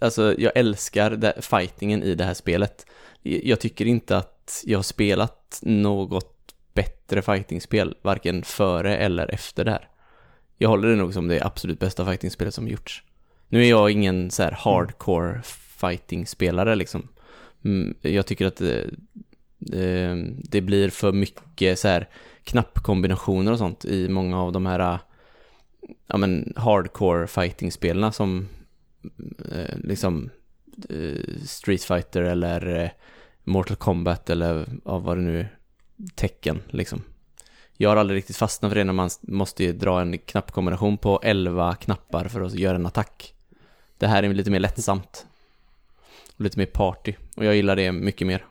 [0.00, 2.86] Alltså, jag älskar det, fightingen i det här spelet.
[3.22, 9.70] Jag tycker inte att jag har spelat något bättre fightingspel, varken före eller efter det
[9.70, 9.88] här.
[10.58, 13.04] Jag håller det nog som det absolut bästa fightingspelet som gjorts.
[13.48, 15.40] Nu är jag ingen så här hardcore
[15.80, 17.08] fighting-spelare liksom.
[17.64, 18.82] Mm, jag tycker att eh,
[19.72, 22.08] Eh, det, blir för mycket så här
[22.44, 24.98] knappkombinationer och sånt i många av de här
[26.06, 28.48] ja men hardcore fighting-spelarna som
[29.52, 30.30] eh, liksom
[30.88, 32.90] eh, Street Fighter eller eh,
[33.44, 35.54] Mortal Kombat eller ja, vad det nu är,
[36.14, 37.02] Tecken, liksom.
[37.76, 41.20] Jag har aldrig riktigt fastnat för det när man måste ju dra en knappkombination på
[41.22, 43.34] 11 knappar för att göra en attack.
[43.98, 45.26] Det här är lite mer lättsamt.
[46.36, 47.14] Och Lite mer party.
[47.36, 48.44] Och jag gillar det mycket mer.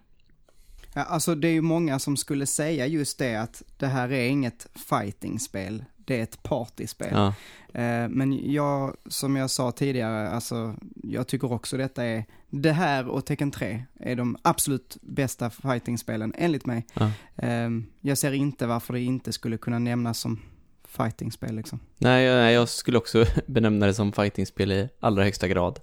[0.93, 4.27] Ja, alltså det är ju många som skulle säga just det att det här är
[4.27, 7.09] inget fightingspel, det är ett partyspel.
[7.11, 7.33] Ja,
[7.73, 13.07] Eh, Men jag, som jag sa tidigare, alltså jag tycker också detta är, det här
[13.07, 16.85] och Tekken 3 är de absolut bästa fightingspelen enligt mig.
[16.93, 17.11] Ja.
[17.35, 17.69] Eh,
[18.01, 20.41] Jag ser inte varför det inte skulle kunna nämnas som
[20.87, 21.79] fightingspel liksom.
[21.97, 25.79] nej, jag- nej, jag skulle också benämna det som fightingspel i allra högsta grad.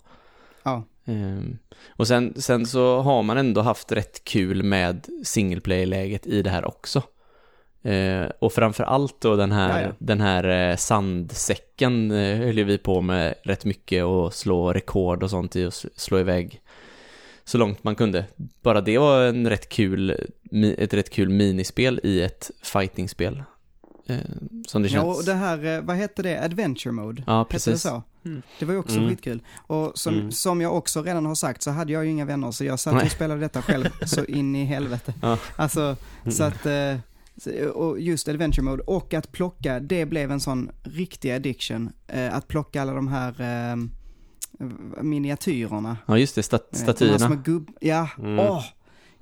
[0.63, 1.59] Ja, Ehm,
[1.89, 6.51] och sen, sen så har man ändå haft rätt kul med single play-läget i det
[6.51, 7.03] här också.
[7.83, 12.79] Eh, och framför allt då den här, den här eh, sandsäcken eh, höll ju vi
[12.79, 16.61] på med rätt mycket och slå rekord och sånt i och slå iväg
[17.45, 18.25] så långt man kunde.
[18.63, 20.17] Bara det var en rätt kul,
[20.51, 23.43] mi- ett rätt kul minispel i ett fightingspel.
[24.07, 24.19] Eh,
[24.67, 25.19] som det ja känns.
[25.19, 27.25] och det här, eh, vad hette det, Adventure Mode?
[27.27, 27.83] Ja, det precis.
[27.83, 28.03] så?
[28.25, 28.43] Mm.
[28.59, 29.09] Det var ju också Mm.
[29.09, 29.43] skitkul.
[29.67, 30.33] Och som, Mm.
[30.33, 32.95] som jag också redan har sagt så hade jag ju inga vänner så jag satt
[32.95, 33.05] Nej.
[33.05, 35.15] och spelade detta själv så in i helvete.
[35.23, 35.39] Ja.
[35.57, 35.97] Alltså,
[36.31, 36.97] så att, eh,
[37.75, 41.91] och just Adventure Mode och att plocka, det blev en sån riktig addiction.
[42.07, 43.77] Eh, Att plocka alla de här eh,
[45.03, 45.97] miniatyrerna.
[46.07, 47.19] Ja, just det, sta- Eh, De här statyerna.
[47.19, 48.39] små gubb, ja, Mm.
[48.39, 48.65] åh,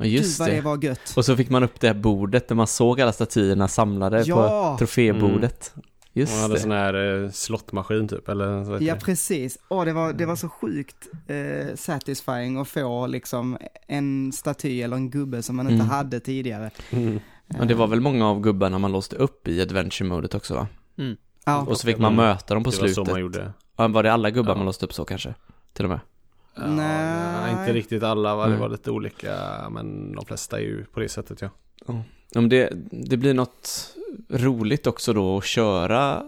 [0.04, 0.60] Ja, gud just vad det det.
[0.60, 1.12] var gött.
[1.16, 4.70] Och så fick man upp det här bordet där man såg alla statyerna samlade Ja.
[4.72, 5.74] på trofébordet.
[6.14, 6.60] Just Man hade det.
[6.60, 10.48] sån här eh, slottmaskin typ eller så Ja precis, åh det var, det var så
[10.48, 15.88] sjukt eh, satisfying att få liksom en staty eller en gubbe som man inte Mm.
[15.88, 16.70] hade tidigare.
[16.90, 17.20] Mm.
[17.58, 20.66] Ja, det var väl många av gubbarna man låste upp i adventure-modet också va?
[21.44, 22.24] Ja, Och så fick man Mm.
[22.26, 23.12] möta dem på Det var så slutet.
[23.12, 23.52] man gjorde.
[23.76, 24.56] Ja, var det alla gubbar Ja.
[24.56, 25.34] man låste upp så kanske?
[25.72, 26.00] Till och med.
[26.54, 27.52] Ja, Nej.
[27.52, 28.44] Inte riktigt alla, va?
[28.44, 28.60] det Nej.
[28.60, 29.36] var lite olika
[29.70, 31.48] men de flesta är ju på det sättet ja.
[31.86, 33.94] Ja, men det, det blir något
[34.28, 36.24] roligt också då att köra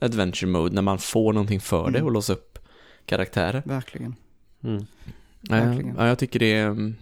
[0.00, 2.06] adventure mode när man får någonting för det Mm.
[2.06, 2.58] och låsa upp
[3.04, 3.62] karaktärer.
[3.66, 4.14] verkligen.
[4.64, 4.86] Mm.
[5.40, 5.94] Verkligen.
[5.98, 6.92] Ja, jag tycker det är,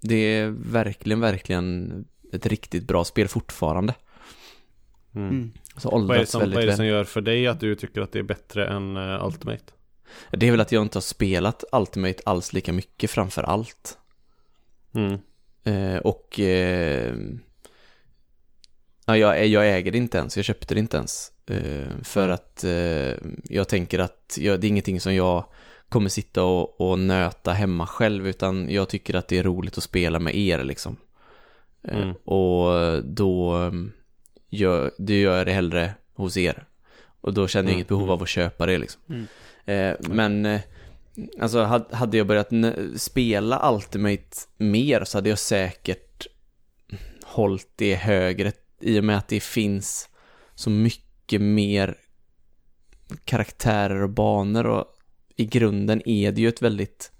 [0.00, 3.94] det är verkligen, verkligen ett riktigt bra spel fortfarande.
[5.14, 5.28] Mm.
[5.28, 5.52] Mm.
[5.76, 6.76] Så Vad är, det åldrats som, väldigt vad är det väl.
[6.76, 9.64] som gör för dig att du tycker att det är bättre än eh, Ultimate?
[10.30, 13.98] Det är väl att jag inte har spelat Ultimate alls lika mycket framför allt.
[14.94, 15.18] Mm.
[15.64, 17.14] Eh, och eh,
[19.06, 21.32] ja, jag, jag äger det inte ens, jag köpte det inte ens.
[21.46, 23.14] Eh, för att eh,
[23.44, 25.44] jag tänker att jag, det är ingenting som jag
[25.88, 29.84] kommer sitta och, och nöta hemma själv utan jag tycker att det är roligt att
[29.84, 30.96] spela med er liksom.
[31.82, 32.14] Eh, Mm.
[32.24, 33.92] Och då um,
[34.50, 36.66] gör, då gör jag det hellre hos er.
[37.20, 37.76] Och då känner jag Mm.
[37.78, 39.02] inget behov av att köpa det liksom.
[39.08, 39.26] Mm.
[39.66, 40.60] Eh, men, eh,
[41.40, 41.62] alltså
[41.92, 42.50] hade jag börjat
[42.96, 46.26] spela Ultimate mer så hade jag säkert
[47.24, 50.08] hållit det högre i och med att det finns
[50.54, 51.96] så mycket mer
[53.24, 54.84] karaktärer och banor och
[55.36, 57.12] i grunden är det ju ett väldigt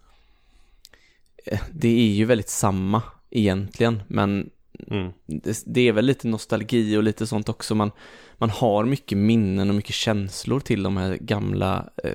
[1.44, 4.50] eh, det är ju väldigt samma egentligen men
[4.90, 5.12] Mm.
[5.26, 7.90] det, det är väl lite nostalgi och lite sånt också man,
[8.34, 12.10] man har mycket minnen och mycket känslor till de här gamla eh,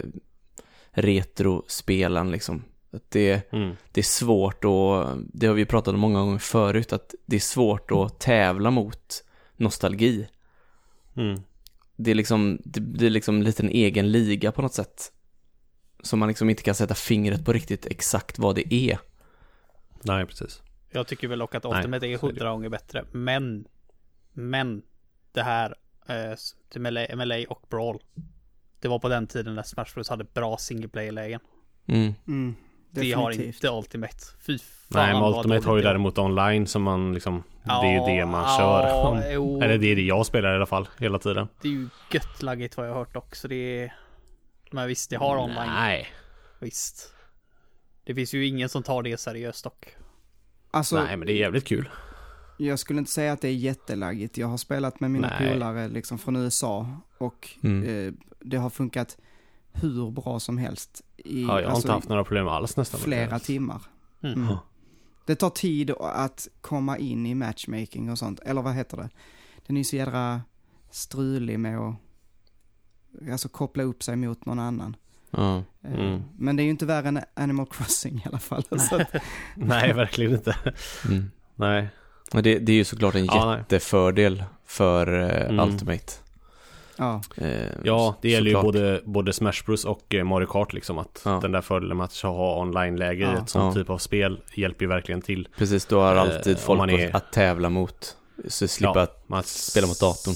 [0.91, 2.63] retrospelen liksom
[2.93, 3.75] att det, Mm.
[3.91, 7.39] det är svårt och det har vi pratat om många gånger förut att det är
[7.39, 9.23] svårt att tävla mot
[9.57, 10.27] nostalgi
[11.15, 11.41] Mm.
[11.95, 15.11] det är liksom, det blir liksom en liten egen liga på något sätt.
[16.03, 18.99] Som man liksom inte kan sätta fingret på riktigt exakt vad det är.
[20.03, 20.61] Nej, precis.
[20.91, 23.05] Jag tycker väl dock att Nej, Ultimate är så är hundra gånger bättre.
[23.11, 23.65] Men,
[24.33, 24.81] men
[25.31, 25.75] det här,
[26.07, 26.33] eh,
[26.69, 27.99] till MLA, MLA och Brawl.
[28.79, 31.39] Det var på den tiden när Smash Bros hade bra single player-lägen.
[31.87, 32.13] Mm.
[32.27, 32.55] Mm,
[32.91, 34.17] Det har inte Ultimate.
[34.47, 38.09] Fy fan Nej, men Ultimate har ju däremot online som man liksom, det är Ja,
[38.09, 39.31] ju det man ja, kör.
[39.31, 39.61] jo.
[39.61, 41.47] Eller det är det jag spelar i alla fall, hela tiden.
[41.61, 43.47] Det är ju gött laggigt vad jag har hört också.
[43.47, 43.95] Det är...
[44.71, 45.69] Men visst, det har online.
[45.69, 46.07] Nej.
[46.59, 47.13] Visst.
[48.03, 49.95] Det finns ju ingen som tar det seriöst dock.
[50.71, 51.89] Alltså, Nej, men det är jävligt kul.
[52.57, 54.37] jag skulle inte säga att det är jättelaggigt.
[54.37, 55.53] Jag har spelat med mina Nej.
[55.53, 56.87] polare liksom från USA
[57.17, 58.07] och Mm.
[58.07, 59.17] eh, det har funkat
[59.73, 61.01] hur bra som helst.
[61.17, 62.99] I, Ja, jag har alltså, inte haft några problem alls nästan.
[62.99, 63.39] flera det.
[63.39, 63.81] timmar.
[64.23, 64.43] Mm.
[64.43, 64.55] Mm.
[65.25, 69.09] Det tar tid att komma in i matchmaking och sånt, eller vad heter det?
[69.67, 70.41] Den är så jädra
[70.91, 71.95] strulig med att
[73.31, 74.95] alltså, koppla upp sig mot någon annan.
[75.31, 75.57] Ja.
[75.57, 76.21] Eh, Mm.
[76.37, 78.63] Men det är ju inte värre än Animal Crossing i alla fall.
[78.89, 79.07] Så att,
[79.55, 80.55] Nej, verkligen inte.
[81.05, 81.31] Mm.
[81.55, 81.89] Nej.
[82.31, 83.57] Det, det är ju såklart en Ja, nej.
[83.57, 85.59] jättefördel för eh, Mm.
[85.59, 86.13] Ultimate.
[86.95, 88.73] ja, Eh, Ja, det gäller ju såklart.
[88.73, 90.97] både, både Smash Bros och eh, Mario Kart liksom.
[90.97, 91.39] Att Ja.
[91.41, 93.37] den där fördelen med att ha online-läge i Ja.
[93.37, 93.81] ett sånt Ja.
[93.81, 95.47] typ av spel hjälper ju verkligen till.
[95.57, 98.15] Precis, då har Eh, alltid om folk man är- att tävla mot.
[98.47, 100.33] Så slippa Ja, att man spela mot datorn.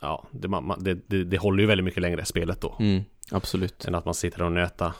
[0.00, 2.76] Ja, det, man, det, det, det håller ju väldigt mycket längre spelet då.
[2.80, 3.84] Mm, absolut.
[3.84, 4.94] Än att man sitter och nöta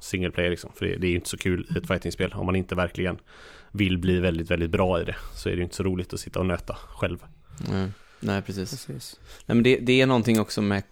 [0.00, 0.70] single player liksom.
[0.74, 2.32] För det, det är ju inte så kul i ett fightingspel.
[2.32, 3.18] Om man inte verkligen
[3.72, 5.16] vill bli väldigt, väldigt bra i det.
[5.34, 7.18] Så är det ju inte så roligt att sitta och nöta själv.
[7.70, 7.88] Nej,
[8.20, 8.86] nej precis.
[8.86, 9.20] precis.
[9.46, 10.82] Nej men det, det är någonting också med,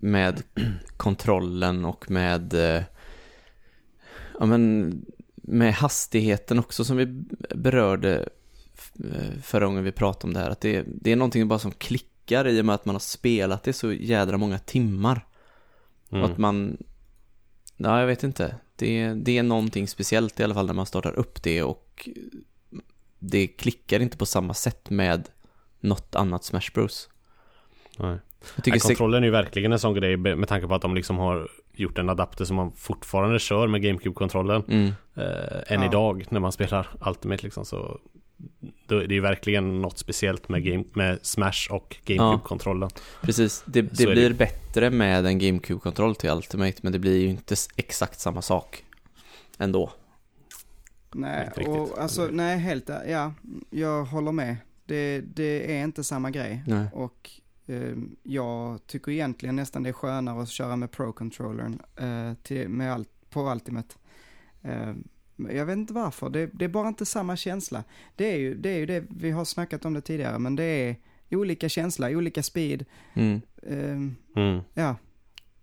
[0.00, 0.42] med
[0.96, 2.82] kontrollen och med eh,
[4.40, 4.92] Ja men
[5.34, 7.06] med hastigheten också som vi
[7.54, 8.28] berörde
[9.04, 11.72] eh, förra gången vi pratade om det här att det, det är någonting bara som
[11.72, 15.26] klickar i och med att man har spelat det så jädra många timmar
[16.10, 16.24] Mm.
[16.24, 16.76] och att man
[17.76, 21.18] Ja jag vet inte det, det är någonting speciellt i alla fall när man startar
[21.18, 22.08] upp det och
[23.18, 25.28] det klickar inte på samma sätt med
[25.80, 27.08] något annat Smash Bros
[27.98, 28.18] Nej.
[28.56, 30.82] Jag tycker Nej, sek- kontrollen är ju verkligen en sån grej med tanke på att
[30.82, 34.62] de liksom har gjort en adapter som man fortfarande kör med GameCube-kontrollen.
[34.68, 34.86] mm.
[35.14, 35.86] Eh, än Ja.
[35.88, 38.00] idag när man spelar Ultimate liksom så
[38.86, 42.90] det är ju verkligen något speciellt med, game, med Smash och GameCube-kontrollen.
[43.22, 44.34] Precis, det, det blir det.
[44.34, 48.84] bättre med en GameCube-kontroll till Ultimate men det blir ju inte exakt samma sak
[49.58, 49.92] ändå.
[51.14, 53.32] Nej, och alltså, nej, helt, ja,
[53.70, 54.56] jag håller med.
[54.84, 56.62] Det, det är inte samma grej.
[56.66, 56.86] Nej.
[56.92, 57.30] Och
[57.66, 63.04] eh, jag tycker egentligen nästan det är skönare att köra med Pro-controllern eh, till, med
[63.30, 63.94] på Ultimate.
[64.62, 64.92] Eh,
[65.50, 67.84] jag vet inte varför, det, det är bara inte samma känsla.
[68.16, 70.64] Det är, ju, det är ju det, vi har snackat om det tidigare, men det
[70.64, 70.96] är
[71.30, 72.84] olika känsla, olika speed.
[73.14, 73.40] Mm.
[73.62, 74.60] Eh, Mm.
[74.74, 74.96] ja,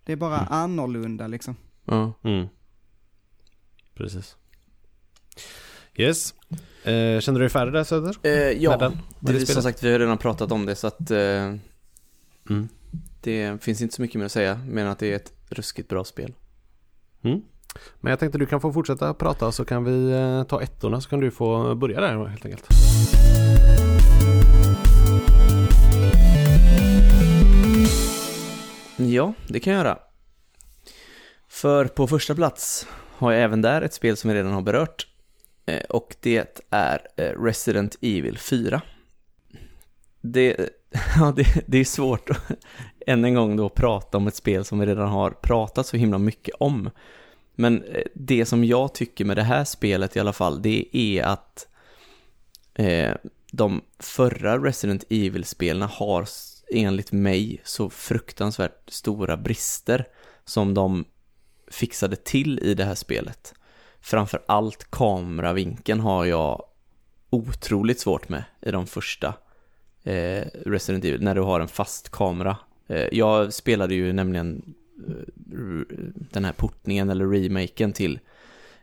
[0.04, 0.48] det är bara Mm.
[0.52, 1.56] annorlunda liksom.
[1.86, 2.14] Ja.
[2.24, 2.48] Mm.
[3.94, 4.36] Precis.
[5.96, 6.34] Yes.
[6.84, 8.16] Eh, kände du dig färdig där Söder?
[8.24, 8.98] Eh, ja, Med den?
[9.20, 11.56] Det, det som sagt vi har redan pratat om det så att eh,
[12.50, 12.68] Mm.
[13.22, 16.04] det finns inte så mycket mer att säga men att det är ett ruskigt bra
[16.04, 16.34] spel.
[17.22, 17.42] Mm.
[18.00, 21.10] Men jag tänkte du kan få fortsätta prata så kan vi eh, ta ettorna så
[21.10, 22.68] kan du få börja där helt enkelt.
[28.98, 29.98] Ja, det kan jag göra.
[31.48, 32.88] För på första plats
[33.18, 35.08] har jag även där ett spel som jag redan har berört.
[35.66, 38.82] Eh, och det är eh, Resident Evil 4.
[40.22, 40.70] Det,
[41.20, 42.52] ja, det, det är svårt att
[43.08, 46.18] än en gång då prata om ett spel som vi redan har pratat så himla
[46.18, 46.90] mycket om.
[47.60, 51.24] Men eh, det som jag tycker med det här spelet i alla fall, det är
[51.24, 51.68] att
[52.74, 53.14] eh,
[53.52, 56.28] de förra Resident Evil-spelen har
[56.72, 60.08] enligt mig så fruktansvärt stora brister
[60.46, 61.06] som de
[61.72, 63.54] fixade till i det här spelet.
[64.02, 66.64] Framför allt kameravinkeln har jag
[67.30, 69.34] otroligt svårt med i de första
[70.04, 72.58] eh, Resident Evil, när du har en fast kamera.
[72.88, 74.74] Eh, jag spelade ju nämligen
[75.08, 75.96] Eh,
[76.32, 78.20] den här portningen eller remaken till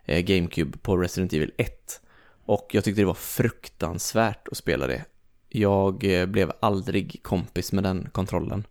[0.05, 2.01] eh, GameCube på Resident Evil 1.
[2.45, 5.05] Och jag tyckte det var fruktansvärt att spela det.
[5.49, 8.67] Jag eh, blev aldrig kompis med den kontrollen.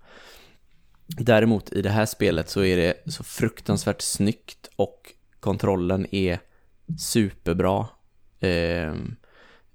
[1.07, 6.39] Däremot i det här spelet så är det så fruktansvärt snyggt och kontrollen är
[6.99, 7.87] superbra.
[8.39, 8.93] Eh,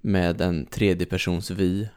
[0.01, 1.87] med en tredjepersons vy.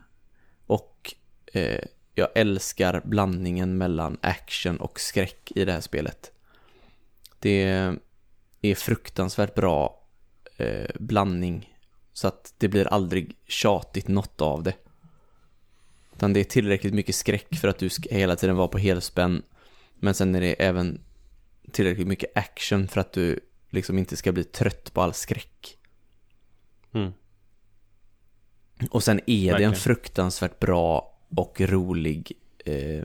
[0.67, 1.15] Och
[1.53, 1.85] eh,
[2.15, 6.32] jag älskar blandningen mellan action och skräck i det här spelet.
[7.39, 7.62] Det
[8.62, 10.03] är fruktansvärt bra
[10.57, 11.74] eh, blandning.
[12.12, 14.74] Så att det blir aldrig tjatigt något av det.
[16.16, 19.43] Utan det är tillräckligt mycket skräck för att du ska hela tiden vara på helspänn.
[19.95, 21.01] Men sen är det även
[21.73, 25.78] tillräckligt mycket action för att du liksom inte ska bli trött på all skräck.
[26.93, 27.12] Mm.
[28.91, 29.74] Och sen är det en Verkligen.
[29.74, 32.32] fruktansvärt bra och rolig
[32.65, 33.05] eh,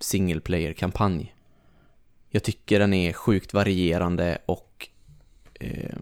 [0.00, 1.34] single player-kampanj.
[2.30, 4.88] Jag tycker den är sjukt varierande och
[5.60, 5.96] eh,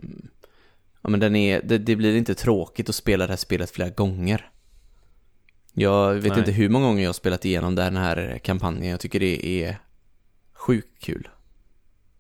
[1.02, 3.90] ja, men den är, det, det blir inte tråkigt att spela det här spelet flera
[3.90, 4.50] gånger.
[5.72, 6.38] Jag vet Nej.
[6.38, 8.90] inte hur många gånger jag har spelat igenom den här kampanjen.
[8.90, 9.78] Jag tycker det är
[10.52, 11.28] sjukt kul.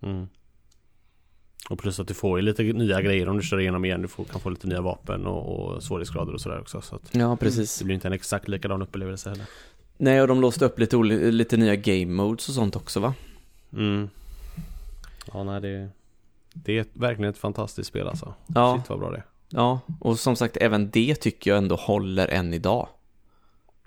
[0.02, 0.28] Mm.
[1.70, 4.02] Och plus att du får ju lite nya grejer om du kör igenom igen.
[4.02, 6.80] Du får, kan få lite nya vapen och, och svårighetsgrader och sådär också.
[6.80, 7.78] Så Ja, precis.
[7.78, 9.46] det blir inte en exakt likadan upplevelse heller.
[9.96, 13.14] Nej, och de låste upp lite, lite nya game modes och sånt också va?
[13.72, 14.08] Mm.
[15.32, 15.88] Ja, nej det...
[16.54, 18.34] Det är verkligen ett fantastiskt spel alltså.
[18.46, 18.76] Ja.
[18.78, 19.22] Shit vad bra det.
[19.48, 22.88] Ja, och som sagt även det tycker jag ändå håller än idag.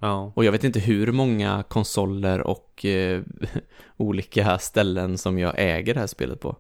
[0.01, 0.31] Ja.
[0.35, 3.22] Och jag vet inte hur många konsoler och eh,
[3.97, 6.56] olika ställen som jag äger det här spelet på.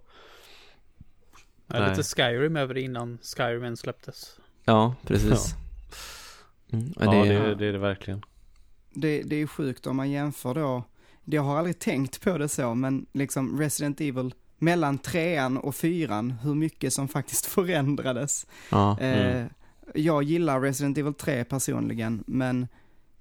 [1.73, 1.89] Ja, Nej.
[1.89, 4.39] lite Skyrim över det innan Skyrim ens släpptes.
[4.65, 5.55] Ja, precis.
[6.71, 8.21] Mm, Ja, det, det, är, det är det verkligen.
[8.93, 10.83] Det, det är sjukt om man jämför då,
[11.25, 16.31] jag har aldrig tänkt på det så, men liksom Resident Evil mellan trean och fyran,
[16.31, 18.45] hur mycket som faktiskt förändrades.
[18.71, 19.45] ja, Eh,
[19.93, 22.67] jag gillar Resident Evil 3 personligen, men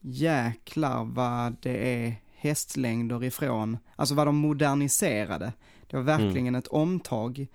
[0.00, 5.52] jäklar vad det är hästlängder ifrån, alltså vad de moderniserade.
[5.86, 7.46] Det var verkligen ett omtag.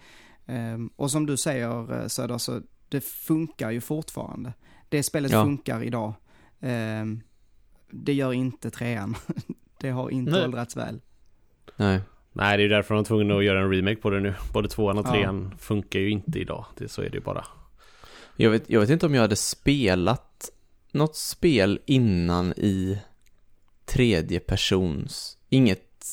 [0.46, 4.54] Ehm, och som du säger eh, Söder, så det funkar ju fortfarande.
[4.90, 5.44] Det spelet Ja.
[5.44, 6.14] funkar idag.
[6.62, 7.22] Ehm,
[7.92, 9.16] det gör inte trean.
[9.80, 10.44] det har inte Nej.
[10.44, 11.02] åldrats väl.
[11.76, 12.02] nej.
[12.36, 14.34] Nej, det är ju därför de är tvungna att göra en remake på det nu.
[14.54, 15.12] Både tvåan och Ja.
[15.12, 16.66] trean funkar ju inte idag.
[16.78, 17.46] Det, så är det ju bara.
[18.36, 20.50] Jag vet, jag vet inte om jag hade spelat
[20.92, 23.00] något spel innan i
[23.86, 26.06] tredje persons, inget,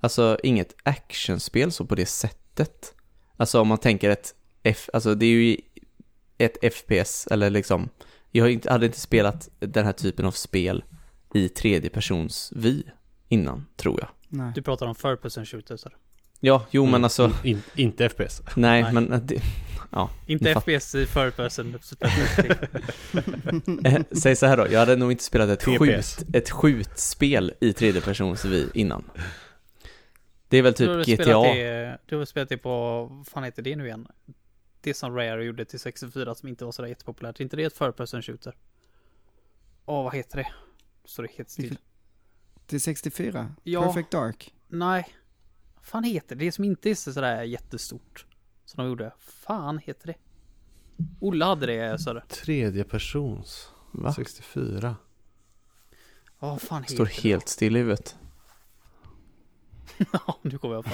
[0.00, 2.94] alltså inget actionspel så på det sättet.
[3.36, 5.56] Alltså om man tänker ett F, alltså det är ju
[6.38, 7.88] ett FPS, eller liksom,
[8.32, 10.84] jag har inte, hade inte spelat den här typen av spel
[11.34, 12.82] i tredje persons vy
[13.28, 14.08] innan, tror jag.
[14.28, 14.52] Nej.
[14.54, 15.84] Du pratar om third person shooters.
[15.84, 15.92] här.
[16.40, 17.04] Ja, jo men Mm.
[17.04, 18.42] alltså, In, inte FPS.
[18.56, 18.92] nej, Nej.
[18.92, 19.34] men det,
[20.26, 21.78] Inte Ni fatt- FPS i third person.
[23.84, 25.78] Eh, Säg så här då, jag hade nog inte spelat ett, TPS.
[25.78, 29.04] skjut, ett skjutspel i tredje persons vy innan.
[30.48, 31.42] Det är väl Du typ GTA?
[31.42, 34.08] det, du har spelat det på, vad fan heter det nu igen?
[34.80, 37.40] Det som Rare gjorde till 64 som inte var sådär jättepopulärt.
[37.40, 38.56] Är inte det ett third person shooter?
[39.84, 40.46] Åh, vad heter det?
[41.04, 41.78] Står det helt still?
[42.66, 43.54] Till 64?
[43.62, 43.82] Ja.
[43.86, 44.54] Perfect Dark?
[44.68, 45.08] Nej.
[45.74, 46.44] Vad fan heter det?
[46.44, 48.26] Det som inte är sådär jättestort.
[48.64, 49.12] Som de gjorde.
[49.18, 50.14] Fan heter det?
[51.20, 52.24] Olle hade det sådär.
[52.28, 53.70] Tredje persons.
[53.92, 54.12] Va?
[54.12, 54.96] 64.
[56.40, 57.12] Ja, vad fan heter Står det?
[57.12, 58.16] helt still i huvudet.
[60.12, 60.90] Ja, nu kommer jag på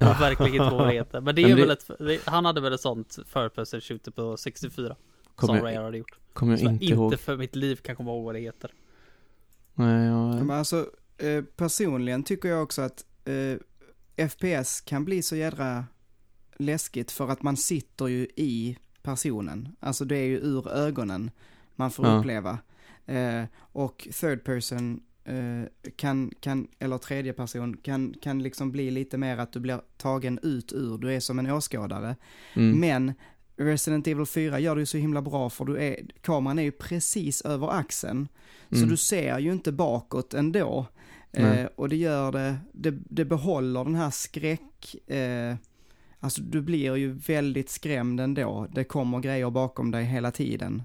[0.00, 1.20] Jag har verkligen inte vad det heter.
[1.20, 1.62] Men det är Men det-
[1.98, 4.96] väl ett, han hade väl ett sånt third person shooter på 64.
[5.34, 6.18] Kommer som jag- Rare hade gjort.
[6.32, 7.18] Kommer jag jag inte inte ihåg.
[7.20, 8.70] för mitt liv kan komma ihåg vad det heter.
[9.74, 10.34] Nej, jag...
[10.46, 10.86] Men alltså,
[11.18, 13.56] eh, personligen tycker jag också att eh,
[14.28, 15.84] FPS kan bli så jädra
[16.56, 19.68] läskigt för att man sitter ju i personen.
[19.80, 21.30] Alltså det är ju ur ögonen
[21.76, 22.18] man får Ja.
[22.18, 22.58] uppleva.
[23.06, 25.02] Eh, och third person
[25.96, 30.38] kan, kan, eller tredje person, kan, kan liksom bli lite mer att du blir tagen
[30.42, 32.16] ut ur, du är som en åskådare.
[32.54, 32.80] Mm.
[32.80, 33.12] Men
[33.56, 36.70] Resident Evil 4 gör det ju så himla bra för du är, kameran är ju
[36.72, 38.28] precis över axeln.
[38.70, 38.88] Så Mm.
[38.88, 40.86] du ser ju inte bakåt ändå.
[41.32, 45.54] Eh, och det gör det, det, det behåller den här skräck, eh,
[46.20, 48.66] alltså du blir ju väldigt skrämd ändå.
[48.74, 50.82] Det kommer grejer bakom dig hela tiden.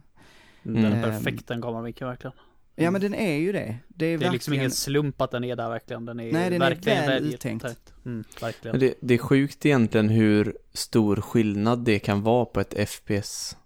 [0.64, 1.02] Den är Mm.
[1.02, 2.36] perfekt den kameramickeln verkligen.
[2.76, 3.60] Ja men den är ju det.
[3.60, 6.06] Det är, Det är verkligen, liksom ingen slump att den är där verkligen.
[6.06, 7.94] Den är Nej, den är verkligen väl väl uttänkt.
[8.06, 8.80] Mm, verkligen.
[8.80, 13.58] Det, det är sjukt egentligen hur stor skillnad det kan vara på ett FPS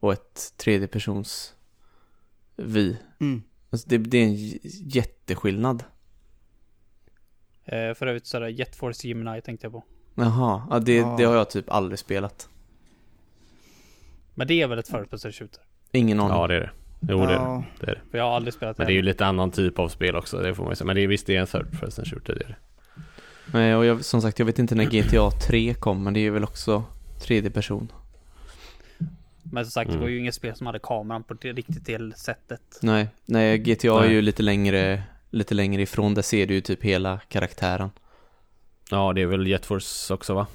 [0.00, 1.54] och ett tredjepersons
[2.56, 2.96] vi.
[3.20, 3.42] Mm.
[3.70, 5.84] Alltså det, det är en j- jätteskillnad.
[7.64, 9.84] Eh, för övrigt så är det Jet Force Gemini tänkte jag på.
[10.14, 11.14] Jaha, ja, det, Ja.
[11.18, 12.48] det har jag typ aldrig spelat.
[14.34, 15.62] Men det är väl ett first person shooter?
[15.92, 16.36] Ingen aning.
[16.36, 16.70] Ja det är det.
[17.08, 17.32] Jo det är det.
[17.34, 18.00] Ja, det, är det.
[18.10, 20.38] För jag har aldrig spelat Men det är ju lite annan typ av spel också,
[20.38, 20.86] det får man ju säga.
[20.86, 22.56] Men det är visst det är en third person shooter, det är det.
[23.52, 26.30] Nej, och jag, som sagt, jag vet inte när GTA 3 kom, men det är
[26.30, 26.84] väl också
[27.20, 27.92] tredje person.
[29.42, 30.02] Men som sagt, det Mm.
[30.02, 32.78] var ju inget spel som hade kameran på det riktigt det sättet.
[32.82, 34.12] Nej, nej GTA är Nej.
[34.12, 36.14] ju lite längre, lite längre ifrån.
[36.14, 37.90] Där ser du ju typ hela karaktären.
[38.90, 40.46] Ja det är väl Jet Force också va?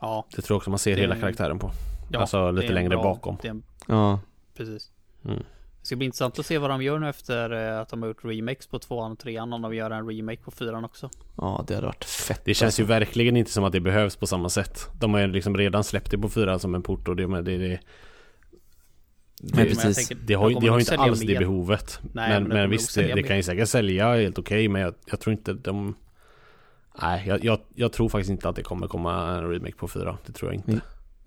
[0.00, 1.70] Ja, Det tror jag också man ser Det- hela karaktären på.
[2.10, 3.36] ja Alltså, det lite är längre bra- bakom.
[3.42, 4.20] Det är en, Ja,
[4.58, 4.90] precis.
[5.24, 5.38] Mm.
[5.80, 8.08] Det ska bli intressant att se vad de gör nu efter eh, att de har
[8.08, 9.52] gjort remakes på tvåan och trean.
[9.52, 11.10] Om de gör en remake på fyran också.
[11.36, 12.40] ja det hade varit fett.
[12.44, 12.82] Det känns alltså.
[12.82, 14.88] ju verkligen inte som att det behövs på samma sätt.
[15.00, 17.44] De har ju liksom redan släppt det på fyran som en port och det, men
[17.44, 17.80] det, det,
[19.40, 20.08] Nej, det, Men precis.
[20.08, 21.38] tänker, det har, de det har inte alls det mer.
[21.38, 22.00] behovet.
[22.12, 24.94] Nej, men men men, visst, det, det kan ju säkert sälja helt okej men jag,
[25.06, 25.94] jag tror inte de...
[27.02, 30.18] Nej, jag, jag, jag tror faktiskt inte att det kommer komma en remake på fyra.
[30.26, 30.70] Det tror jag inte.
[30.70, 30.82] Mm.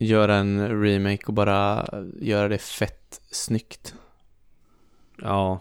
[0.05, 1.85] Göra en remake och bara
[2.21, 3.93] göra det fett snyggt.
[5.21, 5.59] Ja.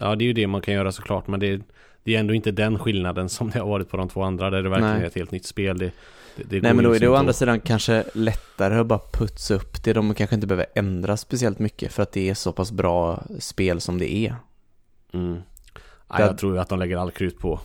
[0.00, 1.60] Ja, det är ju det man kan göra såklart men det,
[2.04, 4.62] det är ändå inte den skillnaden som det har varit på de två andra där
[4.62, 5.02] det verkligen Nej.
[5.02, 5.78] är ett helt nytt spel.
[5.78, 5.92] Det,
[6.36, 9.00] det, det Nej men då är det liksom å andra sidan kanske lättare att bara
[9.12, 9.92] putsa upp det.
[9.92, 13.80] De kanske inte behöver ändra speciellt mycket för att det är så pass bra spel
[13.80, 14.34] som det är.
[15.12, 15.34] Mm.
[16.08, 17.60] Det- jag tror ju att de lägger all krut på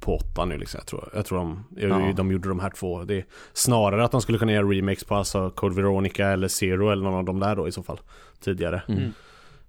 [0.00, 0.78] på åtta nu liksom.
[0.78, 2.12] Jag tror, jag tror de, Ja.
[2.16, 3.04] de gjorde de här två.
[3.04, 6.90] Det är snarare att de skulle kunna göra remakes på alltså Code Veronica eller Zero
[6.90, 8.00] eller någon av de där då i så fall.
[8.40, 8.82] Tidigare.
[8.88, 9.00] Mm.
[9.00, 9.12] Mm.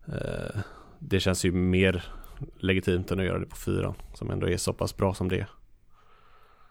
[0.07, 0.61] Eh,
[0.99, 2.03] det känns ju mer
[2.59, 3.93] legitimt än att göra det på fyran.
[4.13, 5.47] Som ändå är så pass bra som det är.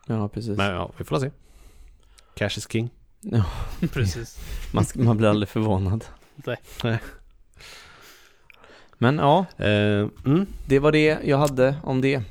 [0.06, 0.56] Ja, precis.
[0.56, 1.30] Men ja, vi får se.
[2.34, 2.90] Cash is king.
[3.92, 4.38] precis.
[4.74, 6.04] Man, ska- man blir aldrig förvånad.
[6.34, 6.56] Nej.
[6.84, 6.98] Nej.
[8.98, 10.46] Men ja, Eh, mm.
[10.66, 12.22] det var det jag hade om det.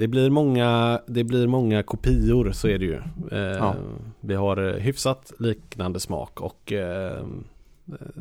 [0.00, 2.94] Det blir många, det blir många kopior, så är det ju.
[3.32, 3.74] Eh, Ja.
[4.20, 7.24] Vi har eh, hyfsat liknande smak och eh,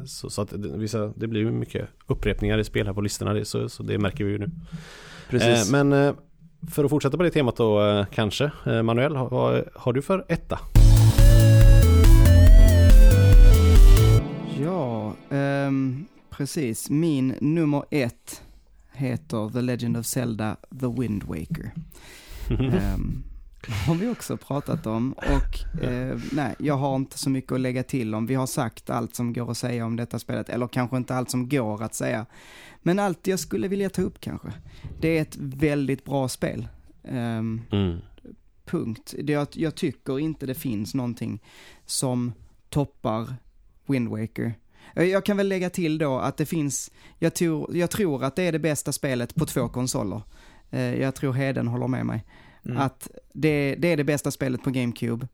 [0.06, 3.46] så, så att det, vissa, det blir mycket upprepningar i spel här på listorna, det,
[3.46, 4.50] så, så det märker vi ju nu.
[5.30, 5.74] Precis.
[5.74, 6.14] Eh, men eh,
[6.72, 10.02] för att fortsätta på det temat då eh, kanske, eh, Manuel, vad har, har du
[10.02, 10.60] för etta?
[14.64, 16.90] Ja, ehm, precis.
[16.90, 18.42] Min nummer ett
[19.00, 21.72] heter The Legend of Zelda The Wind Waker.
[22.50, 23.24] Ehm,
[23.88, 27.84] har vi också pratat om och eh, nej, jag har inte så mycket att lägga
[27.84, 28.26] till om.
[28.26, 31.32] Vi har sagt allt som går att säga om detta spelet, eller kanske inte allt
[31.32, 32.26] som går att säga.
[32.82, 34.54] Men allt jag skulle vilja ta upp kanske.
[35.02, 36.68] Det är ett väldigt bra spel.
[37.04, 37.98] Ehm, Mm.
[38.66, 39.14] punkt.
[39.24, 41.40] Det, jag, jag tycker inte det finns någonting
[41.86, 42.34] som
[42.70, 43.36] toppar
[43.86, 44.54] Wind Waker.
[44.96, 48.36] Eh, Jag kan väl lägga till då att det finns, jag tror, jag tror att
[48.36, 50.22] det är det bästa spelet på två konsoler.
[50.70, 52.26] Eh, Jag tror Heden håller med mig.
[52.66, 52.78] Mm.
[52.78, 55.28] Att det, det är det bästa spelet på GameCube.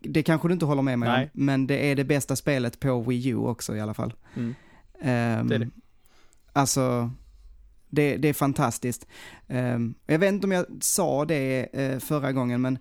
[0.00, 1.24] Det kanske du inte håller med mig Nej.
[1.34, 4.14] om, men det är det bästa spelet på Wii U också i alla fall.
[4.36, 4.54] Mm.
[5.00, 5.70] Ehm, Det är det.
[6.52, 7.10] Alltså,
[7.90, 9.06] det, det är fantastiskt.
[9.48, 12.78] Ehm, jag vet inte om jag sa det eh, förra gången, men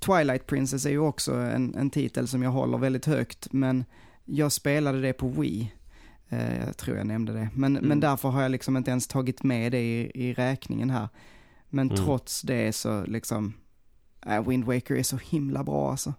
[0.00, 3.84] Twilight Princess är ju också en, en titel som jag håller väldigt högt, men
[4.30, 5.72] jag spelade det på Wii.
[6.28, 7.48] Eh, jag tror jag nämnde det.
[7.54, 7.88] Men, Mm.
[7.88, 11.08] men därför har jag liksom inte ens tagit med det i, i räkningen här.
[11.68, 12.04] Men Mm.
[12.04, 13.54] trots det så liksom,
[14.26, 16.14] äh, Wind Waker är så himla bra alltså.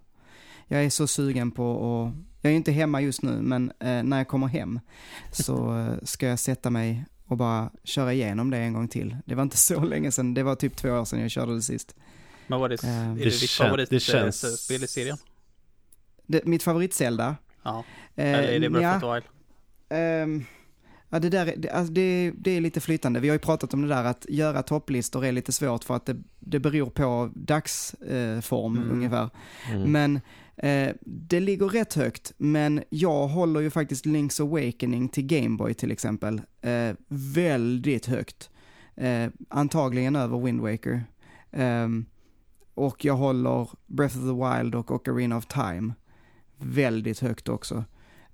[0.66, 1.72] Jag är så sugen på
[2.06, 4.80] att, jag är inte hemma just nu, men eh, när jag kommer hem
[5.32, 9.16] så eh, ska jag sätta mig och bara köra igenom det en gång till.
[9.26, 11.62] Det var inte så länge sedan, det var typ två år sedan jag körde det
[11.62, 11.94] sist.
[12.46, 14.86] Men vad är det, Ehm, är det det ditt kän- favorit det känns- eh, i
[14.86, 15.16] serien?
[16.26, 17.36] Det, mitt favorit-Zelda?
[17.62, 17.84] Ja.
[18.16, 19.24] Eh, Eller är det Breath nja, of?
[19.88, 20.44] Ehm,
[21.08, 23.20] ja, det där är, det, alltså det, det är lite flytande.
[23.20, 26.06] Vi har ju pratat om det där att göra topplistor är lite svårt för att
[26.06, 28.90] det, det beror på dagsform eh, Mm.
[28.96, 29.30] ungefär.
[29.72, 29.92] Mm.
[29.92, 30.20] Men
[30.56, 35.90] eh, det ligger rätt högt, men jag håller ju faktiskt Link's Awakening till Gameboy till
[35.90, 38.50] exempel eh, väldigt högt.
[38.96, 41.04] Eh, antagligen över Wind Waker.
[41.50, 42.06] Ehm,
[42.74, 45.94] och jag håller Breath of the Wild och Ocarina of Time
[46.58, 47.84] väldigt högt också.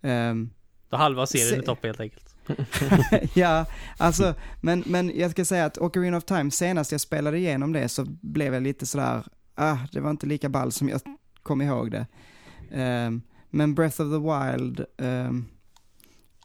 [0.03, 0.51] Ehm,
[0.89, 2.35] Då halva serien Se- är topp helt enkelt.
[3.35, 3.67] ja,
[3.97, 7.89] alltså, men, men jag ska säga att Ocarina of Time, senast jag spelade igenom det
[7.89, 11.01] så blev jag lite sådär, ah, det var inte lika ball som jag
[11.43, 12.07] kom ihåg det.
[12.73, 15.45] Ehm, men Breath of the Wild ehm,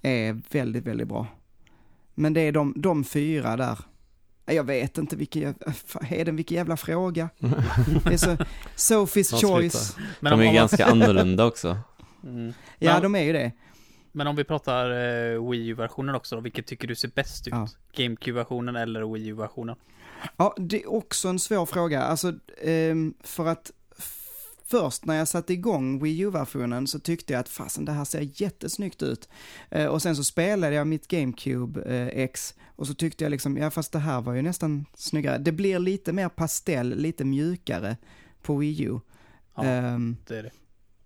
[0.01, 1.27] är väldigt, väldigt bra.
[2.15, 3.79] Men det är de, de fyra där.
[4.45, 5.55] Jag vet inte vilken,
[6.01, 7.29] Heden, vilken jävla fråga.
[8.03, 8.37] Det är så,
[8.75, 9.97] Sophie's choice.
[10.19, 11.77] Men De är ganska annorlunda också.
[12.23, 12.53] Mm.
[12.79, 13.51] Ja, Men- de är ju det.
[14.15, 17.53] Men om vi pratar eh, Wii U-versionen också då, vilket tycker du ser bäst ut?
[17.53, 17.67] Ja.
[17.93, 19.75] GameCube-versionen eller Wii U-versionen?
[20.37, 22.01] Ja, det är också en svår fråga.
[22.01, 23.71] Alltså, ehm, för att
[24.65, 28.29] först när jag satte igång Wii U-versionen så tyckte jag att fasen det här ser
[28.41, 29.29] jättesnyggt ut.
[29.69, 33.57] Eh, och sen så spelade jag mitt GameCube eh, X och så tyckte jag liksom,
[33.57, 35.37] ja fast det här var ju nästan snyggare.
[35.37, 37.97] Det blir lite mer pastell, lite mjukare
[38.41, 38.99] på Wii U.
[39.55, 39.63] Ja.
[39.63, 40.51] Ehm, Det är det.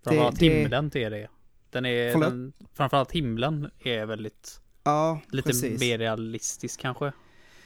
[0.04, 1.28] Framförallt det- himlen det är det.
[1.70, 2.28] Den är, Förlåt?
[2.30, 5.80] den, framförallt himlen är väldigt, ja, lite precis.
[5.80, 7.12] mer realistisk kanske.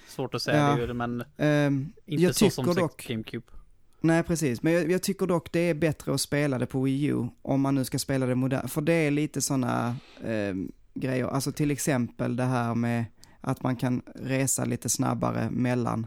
[0.09, 0.87] Svårt att säga Ja.
[0.87, 3.47] det, men Ehm, inte jag så som tycker sex- dock, GameCube.
[4.01, 7.05] nej precis, men jag, jag tycker dock det är bättre att spela det på Wii
[7.05, 8.73] U om man nu ska spela det modernt.
[8.73, 9.97] För det är lite sådana
[10.95, 13.05] grejer, alltså till exempel det här med
[13.41, 16.07] att man kan resa lite snabbare mellan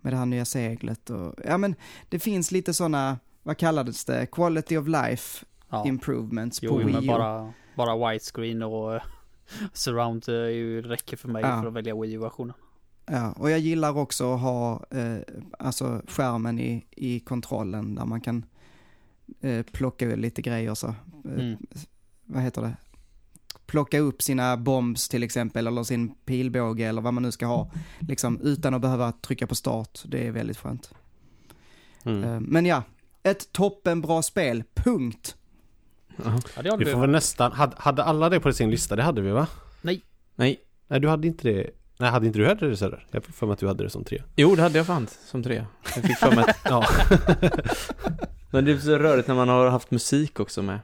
[0.00, 1.74] med det här nya seglet och, ja men
[2.08, 5.86] det finns lite sådana, vad kallades det, quality of life Ja.
[5.86, 6.92] improvements på Jo, Wii U.
[6.92, 9.02] men bara, bara widescreen och eh,
[9.72, 11.60] surround eh, räcker för mig Ja.
[11.60, 12.54] för att välja Wii U-versionen.
[13.06, 15.16] Ja, och jag gillar också att ha eh,
[15.58, 18.44] alltså skärmen i, i kontrollen där man kan
[19.40, 20.86] eh, plocka lite grejer så.
[20.86, 20.94] Eh,
[21.24, 21.56] Mm.
[22.24, 22.76] Vad heter det?
[23.66, 27.70] Plocka upp sina bombs till exempel eller sin pilbåge eller vad man nu ska ha.
[27.98, 30.02] Liksom utan att behöva trycka på start.
[30.06, 30.94] Det är väldigt skönt.
[32.04, 32.24] Mm.
[32.24, 32.82] Eh, men ja,
[33.22, 35.36] ett toppenbra spel, punkt.
[36.24, 38.96] Ja, det har Vi får väl nästan, hade, hade alla det på sin lista?
[38.96, 39.46] Det hade vi va?
[39.82, 40.02] Nej.
[40.88, 43.06] Nej du hade inte det Nej hade inte du hade det Söder?
[43.10, 45.06] Jag fick för mig att du hade det som tre Jo, det hade jag fan
[45.26, 45.64] som tre.
[45.94, 46.56] Jag fick för mig att...
[46.64, 46.86] Ja,
[48.50, 50.80] Men det är så rörigt när man har haft musik också med.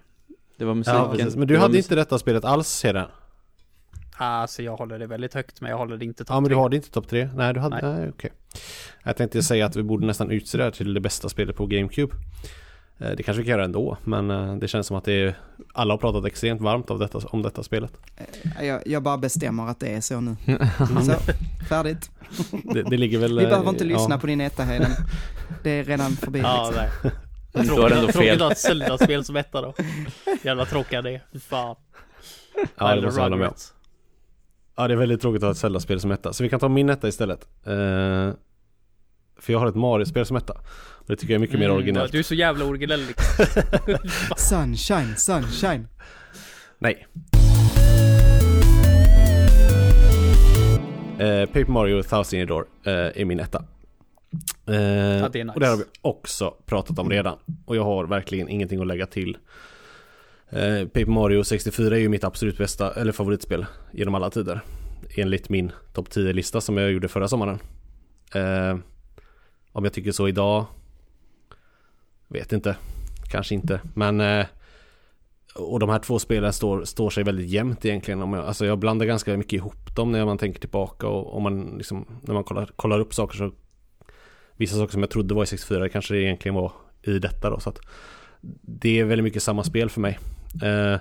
[0.59, 0.96] Det var musiken.
[1.00, 1.36] ja precis.
[1.36, 3.09] Men du hade mus- inte detta spelet alls sedan?
[4.16, 6.48] Alltså jag håller det väldigt högt, men jag håller det inte topp Ja men du
[6.48, 6.56] tre.
[6.60, 7.28] har det inte topp tre?
[7.36, 7.98] Nej du hade, Nej.
[8.00, 8.32] nej, okej
[9.02, 11.66] Jag tänkte säga att vi borde nästan utse det här till det bästa spelet på
[11.66, 12.14] GameCube
[12.98, 15.39] Det kanske vi kan göra ändå men eh, det känns som att det är
[15.73, 17.93] Alla har pratat extremt varmt av detta, om detta spelet
[18.59, 20.36] Eh, Jag, jag bara bestämmer att det är så nu.
[21.06, 21.32] Så,
[21.69, 22.10] färdigt.
[22.74, 23.98] Det, det ligger väl Vi eh, behöver inte ja.
[23.98, 24.90] lyssna på din etta Hayden.
[25.62, 26.86] Det är redan förbi Ja, liksom.
[27.02, 27.12] nej.
[27.52, 28.35] Du har Tråkigt, ändå tråkigt fel.
[28.35, 29.74] att ha ett Zelda-spel som etta då.
[30.43, 31.20] Jävla tråkiga det.
[31.32, 31.77] Fy fan.
[32.78, 33.55] Ja det måste jag hålla med om.
[34.77, 36.69] Ja det är väldigt tråkigt att ha ett Zelda-spel som etta Så vi kan ta
[36.69, 37.73] min etta istället eh,
[39.39, 40.55] För jag har ett Mario-spel som etta
[41.06, 42.12] det tycker jag är mycket mer Mm, originellt.
[42.12, 43.46] Du är så jävla originell liksom.
[44.36, 45.88] Sunshine, sunshine.
[46.78, 47.06] Nej.
[51.18, 53.58] Eh, Paper Mario Thousand Year Door eh, är min etta.
[53.58, 53.64] Eh,
[54.66, 54.74] det
[55.40, 55.54] är nice.
[55.54, 57.38] Och det har vi också pratat om redan.
[57.64, 59.36] Och jag har verkligen ingenting att lägga till.
[60.50, 64.60] Eh, Paper Mario 64 är ju mitt absolut bästa, eller favoritspel genom alla tider.
[65.16, 67.58] Enligt min topp 10-lista som jag gjorde förra sommaren.
[68.34, 68.76] Eh,
[69.72, 70.64] Om jag tycker så idag
[72.32, 72.76] Vet inte.
[73.30, 73.80] Kanske inte.
[73.94, 74.46] Men eh,
[75.54, 78.22] Och de här två spelen står, står sig väldigt jämnt egentligen.
[78.22, 81.42] Om jag, Alltså jag blandar ganska mycket ihop dem när man tänker tillbaka och om
[81.42, 83.52] man liksom När man kollar, kollar upp saker så
[84.56, 86.72] Vissa saker som jag trodde var i 64 kanske det egentligen var
[87.02, 87.60] i detta då.
[87.60, 87.78] Så att
[88.62, 90.18] Det är väldigt mycket samma spel för mig.
[90.62, 90.96] Eh,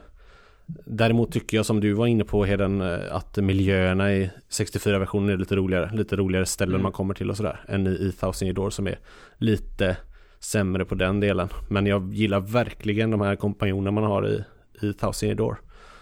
[0.85, 5.37] Däremot tycker jag som du var inne på Heden eh, att miljöerna i 64-versionen är
[5.37, 6.83] lite roligare Lite roligare ställen Mm.
[6.83, 8.99] man kommer till och sådär Än i, i Thousand Year Door som är
[9.37, 9.97] lite
[10.43, 11.49] sämre på den delen.
[11.69, 14.43] Men jag gillar verkligen de här kompanjonerna man har i,
[14.87, 15.61] i Thousand Year Door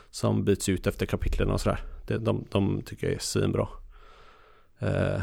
[0.10, 1.80] Som byts ut efter kapitlen och sådär.
[2.08, 3.68] De, de, de tycker jag är svinbra.
[4.80, 5.22] Eh,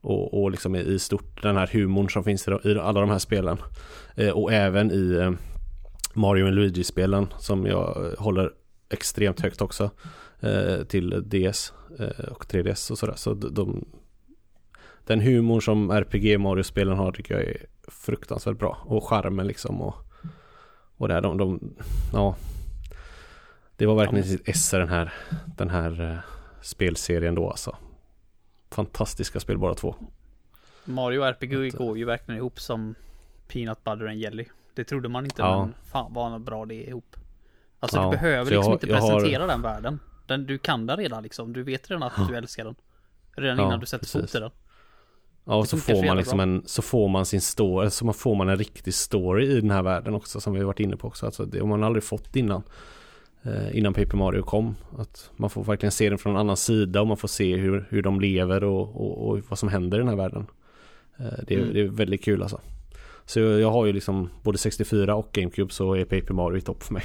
[0.00, 3.00] och, och liksom i, i stort den här humorn som finns i, de- i alla
[3.00, 3.58] de här spelen.
[4.16, 5.30] Eh, Och även i eh,
[6.14, 8.50] Mario och Luigi-spelen som jag håller
[8.90, 9.90] extremt högt också
[10.40, 13.14] eh, Till DS eh, och 3DS och sådär.
[13.16, 13.84] Så de, de
[15.06, 19.94] Den humorn som RPG Mario-spelen har tycker jag är fruktansvärt bra och charmen liksom och
[20.96, 21.74] Och där de, de
[22.12, 22.36] ja
[23.76, 25.12] Det var verkligen sitt esse den här
[25.56, 26.18] Den här eh,
[26.62, 27.76] spelserien då alltså
[28.70, 29.94] Fantastiska spel bara två
[30.84, 32.94] Mario RPG Att- går ju verkligen ihop som
[33.48, 34.44] Peanut Butter and Jelly.
[34.74, 35.64] Det trodde man inte Ja.
[35.64, 37.16] men fan vad bra det är ihop.
[37.80, 40.00] Alltså Ja, du behöver jag liksom har- inte jag har- presentera den världen.
[40.26, 41.52] Den, du kan den redan liksom.
[41.52, 42.74] Du vet redan att du älskar den.
[43.36, 44.34] Redan Ja, innan du sätter fot precis.
[44.36, 44.50] i den.
[45.44, 48.34] Ja och så får man liksom en Så får man sin story Så man får
[48.34, 51.08] man en riktig story i den här världen också Som vi har varit inne på
[51.08, 51.26] också.
[51.26, 52.62] Alltså det har man aldrig fått innan
[53.42, 54.76] eh, Innan Paper Mario kom.
[54.98, 57.86] Att man får verkligen se den från en annan sida Och man får se hur,
[57.90, 60.46] hur de lever och, och, och vad som händer i den här världen.
[61.18, 61.74] Eh, det, är, Mm.
[61.74, 62.60] det är väldigt kul alltså.
[63.24, 66.60] Så jag, jag har ju liksom Både 64 och GameCube så är Paper Mario i
[66.60, 67.02] topp för mig.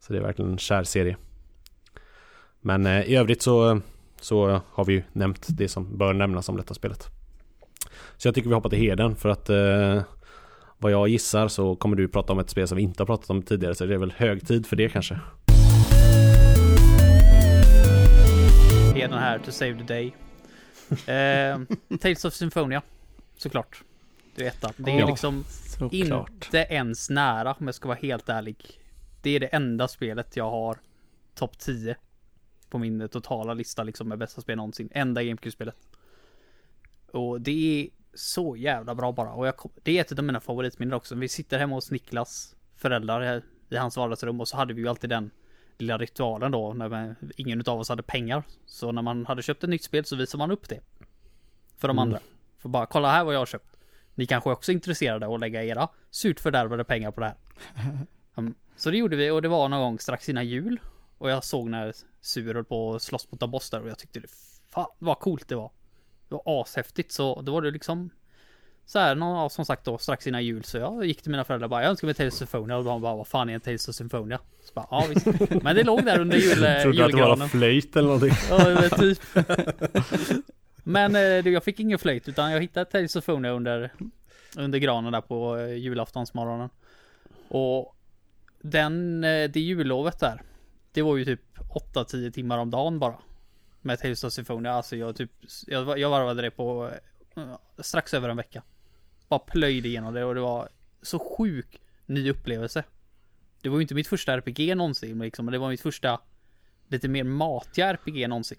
[0.00, 1.16] Så det är verkligen en kär serie.
[2.60, 3.80] Men eh, i övrigt så
[4.20, 7.08] Så har vi ju nämnt det som bör nämnas om detta spelet
[8.16, 10.02] så jag tycker vi hoppar till Heden för att eh,
[10.78, 13.30] vad jag gissar så kommer du prata om ett spel som vi inte har pratat
[13.30, 15.18] om tidigare så det är väl hög tid för det kanske.
[18.96, 20.06] är den här To Save the Day.
[21.16, 21.60] Eh,
[22.00, 22.82] Tales of Symphonia,
[23.36, 23.82] såklart.
[24.36, 25.06] Du vet att det är Ja.
[25.06, 26.30] liksom Såklart.
[26.44, 28.56] inte ens nära om jag ska vara helt ärlig.
[29.22, 30.78] Det är det enda spelet jag har
[31.34, 31.96] topp 10
[32.70, 34.88] på min totala lista liksom med bästa spel någonsin.
[34.92, 35.76] Enda GameCube-spelet.
[37.12, 39.32] Och det är så jävla bra bara.
[39.32, 41.14] Och jag det är ett av mina favoritminnen också.
[41.14, 44.88] Vi sitter hemma hos Niklas föräldrar här i hans vardagsrum och så hade vi ju
[44.88, 45.30] alltid den
[45.78, 48.42] lilla ritualen då när man, ingen av oss hade pengar.
[48.66, 50.80] Så när man hade köpt ett nytt spel så visade man upp det.
[51.76, 52.18] För de andra.
[52.58, 53.76] För bara kolla här vad jag har köpt.
[54.14, 57.36] Ni kanske också är intresserade av att lägga era surt fördärvade pengar på det här.
[58.36, 60.80] Mm, Så det gjorde vi och det var någon gång strax innan jul.
[61.18, 63.98] Och jag såg när Sur höll på att slåss mot en boss där och jag
[63.98, 64.28] tyckte det
[64.70, 65.70] fan vad coolt det var.
[66.32, 68.10] Det var ashäftigt så då var det liksom
[68.86, 71.66] så här, ja, som sagt då strax innan jul så jag gick till mina föräldrar
[71.66, 73.60] och bara jag önskar mig Tales of Symphonia och de bara vad fan är en
[73.60, 74.38] Tales of Symphonia?
[74.64, 75.26] Så bara, ja visst.
[75.62, 77.48] Men det låg där under jul, eh, Trodde att det var julgranen.
[77.48, 78.30] flöjt eller någonting.
[78.50, 79.18] Ja, men typ.
[80.76, 83.92] Men eh, du, jag fick ingen flöjt utan jag hittade Tales of Symphonia under,
[84.56, 86.68] under granen där på eh, julaftonsmorgonen.
[87.48, 87.96] Och
[88.62, 90.42] den, det jullovet där.
[90.92, 91.40] Det var ju typ
[91.94, 93.14] 8-10 timmar om dagen bara.
[93.82, 94.72] Med Tales of Symphonia.
[94.72, 95.30] Alltså jag typ,
[95.66, 96.90] jag, jag varvade det på
[97.36, 98.62] eh, strax över en vecka.
[99.28, 100.68] Bara plöjde igenom det och det var
[101.02, 102.84] så sjuk ny upplevelse.
[103.62, 106.20] Det var ju inte mitt första RPG någonsin liksom, men det var mitt första
[106.88, 108.58] lite mer matiga RPG någonsin.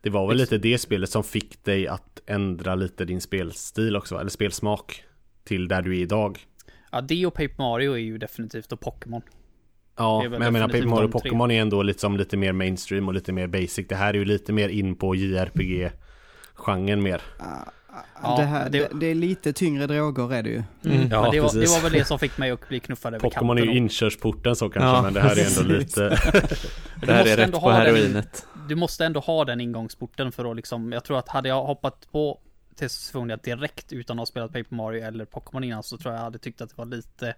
[0.00, 4.18] Det var väl lite det spelet som fick dig att ändra lite din spelstil också,
[4.18, 5.04] eller spelsmak
[5.44, 6.46] till där du är idag.
[6.92, 9.22] Ja, det och Paper Mario är ju definitivt och Pokémon.
[9.96, 11.08] Ja, men jag menar Paper Mario.
[11.08, 13.88] Pokémon är ändå liksom lite mer mainstream och lite mer basic.
[13.88, 17.22] Det här är ju lite mer in på JRPG-genren mer.
[18.22, 20.62] Ja, det, här, det- det, är lite tyngre droger är det ju.
[20.84, 21.08] Mm.
[21.10, 23.28] Ja, men det, var, det var väl det som fick mig att bli knuffad över
[23.28, 23.82] Pokémon är ju kanten.
[23.82, 26.00] inkörsporten så kanske, Ja, men det här är ändå lite...
[27.06, 28.46] Det här är rätt på ha den- heroinet.
[28.68, 32.08] Du måste ändå ha den ingångsporten för att liksom, jag tror att hade jag hoppat
[32.12, 32.30] på
[32.82, 36.18] of Symphonia direkt utan att ha spelat Paper Mario eller Pokémon innan så tror jag
[36.20, 37.34] jag hade tyckt att det var lite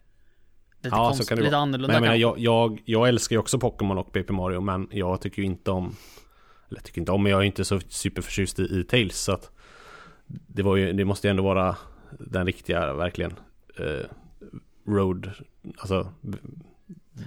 [0.83, 1.63] Lite, Ja, så konst, kan det lite vara.
[1.63, 4.89] annorlunda Men jag menar, jag, jag, jag älskar ju också Pokémon och Paper Mario, men
[4.91, 5.97] jag tycker ju inte om...
[6.71, 9.51] Eller tycker inte om, men jag är inte så superförtjust i, i Tales, så att...
[10.27, 11.77] Det var ju, det måste ju ändå vara
[12.19, 13.35] den riktiga, verkligen,
[13.79, 14.07] eh,
[14.87, 15.31] road,
[15.79, 16.13] alltså...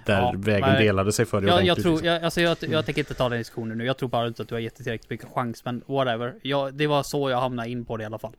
[0.06, 0.84] Där Ja, vägen nej.
[0.86, 2.08] delade sig för det Jag, jag tror, liksom.
[2.08, 3.86] jag, alltså jag, jag tänker inte ta den diskussionen nu.
[3.86, 5.66] Jag tror bara inte att du har gett tillräckligt mycket chans.
[5.66, 6.36] Men whatever.
[6.42, 8.34] Jag, det var så jag hamnade in på det i alla fall.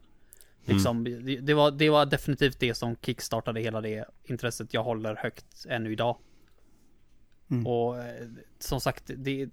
[0.64, 5.16] Liksom, det, det, var, det var definitivt det som kickstartade hela det intresset jag håller
[5.16, 6.16] högt ännu idag.
[7.50, 7.66] Mm.
[7.66, 9.50] Och eh, som sagt, det,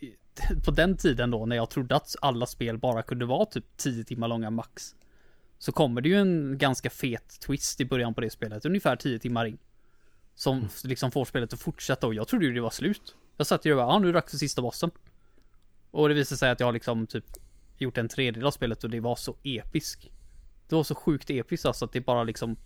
[0.64, 4.04] på den tiden då när jag trodde att alla spel bara kunde vara typ 10
[4.04, 4.94] timmar långa max.
[5.58, 9.18] Så kommer det ju en ganska fet twist i början på det spelet, ungefär 10
[9.18, 9.58] timmar in.
[10.34, 13.16] Som liksom får spelet att fortsätta och jag trodde ju det var slut.
[13.36, 14.90] Jag satt ju och bara, ja nu är det dags för sista bossen.
[15.90, 17.24] Och det visade sig att jag har liksom typ
[17.78, 20.10] gjort en tredjedel av spelet och det var så episk.
[20.72, 22.56] Det var så sjukt episkt alltså att det bara liksom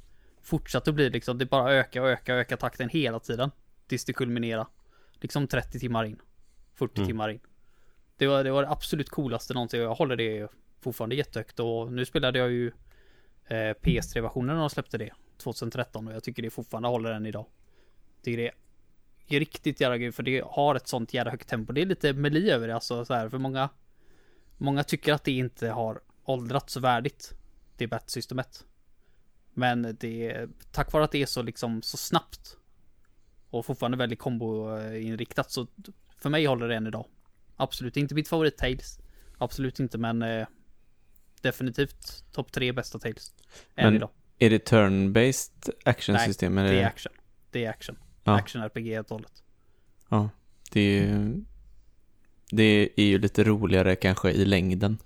[0.42, 3.50] fortsatte att bli liksom, det bara öka och öka och öka takten hela tiden.
[3.86, 4.66] Tills det kulminerade.
[5.20, 6.20] Liksom 30 timmar in.
[6.74, 7.40] 40 timmar in.
[8.16, 10.48] Det var, det var det absolut coolaste någonsin och jag håller det
[10.80, 12.66] fortfarande jättehögt och nu spelade jag ju
[13.46, 17.46] eh, PS3-versionen när de släppte det 2013 och jag tycker det fortfarande håller än idag.
[18.22, 18.52] Tycker det
[19.36, 21.72] är riktigt jävla grymt för det har ett sånt jävla högt tempo.
[21.72, 23.68] Det är lite meli över det alltså så här för många
[24.56, 27.34] Många tycker att det inte har åldrats värdigt
[27.76, 28.64] Det batsystemet
[29.54, 32.56] Men det tack vare att det är så liksom så snabbt
[33.50, 35.66] Och fortfarande väldigt komboinriktat så
[36.18, 37.06] För mig håller det än idag.
[37.56, 38.98] Absolut inte mitt favorit Tales
[39.38, 40.46] Absolut inte men eh,
[41.40, 43.34] Definitivt topp tre bästa Tales
[43.74, 44.10] Än Men idag.
[44.38, 46.54] Är det turn-based actionsystem?
[46.54, 47.12] Nej, det är action.
[47.50, 47.96] Det är action.
[48.24, 48.36] Ja.
[48.36, 49.42] Action RPG helt och hållet.
[50.08, 50.30] Ja,
[50.72, 51.44] det är ju...
[52.50, 54.98] Det är ju lite roligare kanske i längden.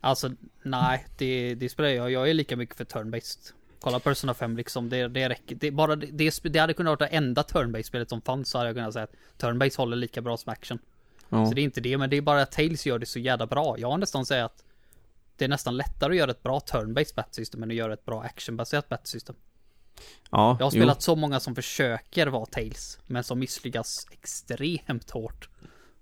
[0.00, 0.30] Alltså
[0.62, 2.10] nej, det, det spelar jag.
[2.10, 3.52] Jag är lika mycket för turn-based.
[3.80, 5.54] Kolla Persona 5 liksom, det, det räcker.
[5.54, 8.68] Det, bara det, det, hade kunnat vara det enda turn-based spelet som fanns så hade
[8.70, 10.78] jag kunnat säga att turn-based håller lika bra som action.
[11.28, 11.46] Ja.
[11.46, 13.46] Så det är inte det, men det är bara att Tales gör det så jävla
[13.46, 13.78] bra.
[13.78, 14.64] Jag har nästan säga att
[15.36, 18.22] det är nästan lättare att göra ett bra turn-based battlesystem än att göra ett bra
[18.22, 19.36] actionbaserat battlesystem.
[20.30, 20.80] ja Jag har jo.
[20.80, 25.48] spelat så många som försöker vara Tales, men som misslyckas extremt hårt.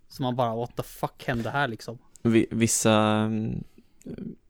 [0.08, 1.98] Så man bara, what the fuck hände här liksom?
[2.22, 3.64] Vi- Vissa, mm,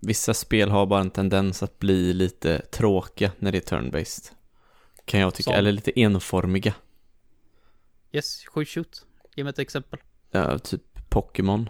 [0.00, 4.30] vissa spel har bara en tendens att bli lite tråkiga när det är turn-based.
[5.04, 5.54] Kan jag tycka, Som?
[5.54, 6.74] eller lite enformiga.
[8.12, 9.06] Yes, shoot shoot.
[9.34, 9.98] Ge mig ett exempel.
[10.30, 11.68] Ja, typ Pokémon.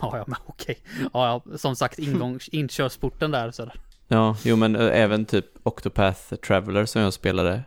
[0.00, 0.78] Ja, ja, men okej.
[1.12, 3.80] Ja, ja, som sagt ingångs, inkörsporten där så där.
[4.08, 7.62] Ja, jo men eh, även typ Octopath Traveler som jag spelade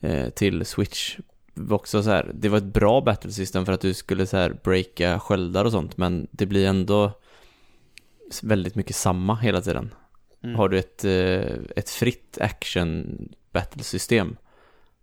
[0.00, 1.18] eh, till Switch
[1.54, 4.36] var också så här, det var ett bra battle system för att du skulle så
[4.36, 7.12] här breaka sköldar och sånt, men det blir ändå
[8.42, 9.94] väldigt mycket samma hela tiden.
[10.42, 10.56] Mm.
[10.56, 14.36] Har du ett, eh, ett fritt action battle-system,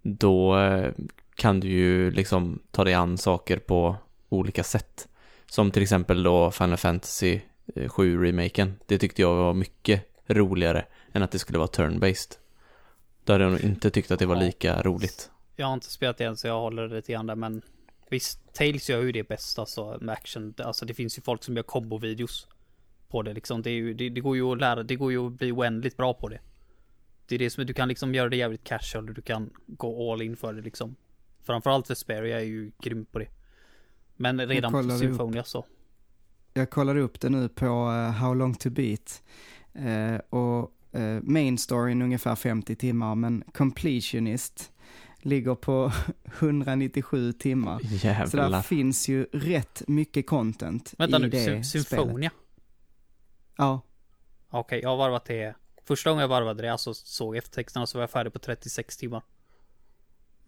[0.02, 0.92] då eh,
[1.36, 3.96] kan du ju liksom ta dig an saker på
[4.30, 5.08] olika sätt.
[5.46, 7.40] Som till exempel då Final Fantasy
[7.76, 8.74] 7-remaken.
[8.86, 12.38] Det tyckte jag var mycket roligare än att det skulle vara turn-based.
[13.24, 15.32] Då hade jag nog inte tyckt att det var lika roligt.
[15.56, 17.62] Jag har inte spelat det än så jag håller det lite grann där men
[18.10, 20.54] Visst, Tales gör ju det bäst alltså med action.
[20.58, 22.48] Alltså det finns ju folk som gör combo-videos
[23.10, 23.61] på det liksom.
[23.61, 25.98] Det, är ju, det, det går ju att lära, det går ju att bli oändligt
[25.98, 26.40] bra på det.
[27.27, 30.14] Det är det som, du kan liksom göra det jävligt casual och du kan gå
[30.14, 30.95] all in för det liksom.
[31.44, 33.27] Framförallt Vesperia är ju grym på det.
[34.16, 35.00] Men redan på upp.
[35.00, 35.66] Symphonia så.
[36.53, 39.24] Jag kollade upp det nu på eh, How long to beat.
[39.74, 44.72] Eh, och uh, main storyn ungefär 50 timmar, men completionist
[45.22, 45.92] ligger på
[46.40, 47.80] 197 timmar.
[47.80, 48.61] Så där Jävlar.
[48.61, 52.32] finns ju rätt mycket content Vänta i nu, det Sym- spelet.
[53.58, 53.82] Ja,
[54.50, 55.56] Okej, jag har varvat det.
[55.86, 59.22] Första gången jag varvade det, alltså såg eftertexterna så var jag färdig på 36 timmar.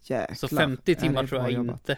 [0.04, 0.36] jäklar.
[0.36, 1.76] Så 50 Ja, det timmar tror jag jobbat.
[1.80, 1.98] inte.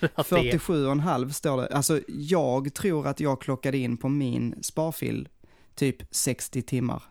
[0.14, 0.58] att det är.
[0.58, 1.66] 47,5 står det.
[1.68, 5.28] Alltså jag tror att jag klockade in på min sparfil
[5.74, 7.02] typ 60 timmar.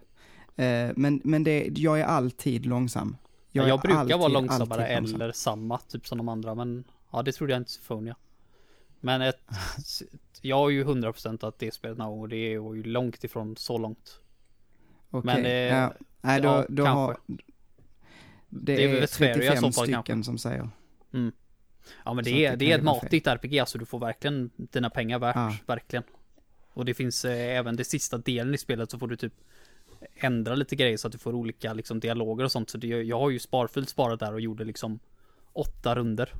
[0.56, 3.18] Eh, men men det, jag är alltid långsam.
[3.52, 5.22] Jag, jag brukar alltid, vara långsammare långsam.
[5.22, 6.56] eller samma, typ som de andra.
[6.56, 8.16] Men ja, det trodde jag inte Symphonia.
[9.00, 9.42] Men ett,
[10.42, 13.78] jag har ju 100% att det spelet någon och det är ju långt ifrån så
[13.78, 14.20] långt.
[15.10, 15.94] Okej, men, eh, ja.
[16.22, 17.00] Nej, då, ja, då kanske.
[17.00, 17.18] har...
[18.50, 20.24] Det, Det är är Vesperia i så 35 fall, stycken kanske.
[20.24, 20.70] som säger.
[22.06, 24.00] Ja men Så det är, att det det är ett matigt RPG alltså, du får
[24.00, 25.56] verkligen dina pengar värt, Ja.
[25.66, 26.04] verkligen.
[26.74, 29.34] Och det finns eh, även det sista delen i spelet så får du typ
[30.16, 32.70] ändra lite grejer så att du får olika liksom dialoger och sånt.
[32.70, 35.00] Så det, jag har ju sparfullt sparat där och gjorde liksom
[35.54, 36.34] åtta runder.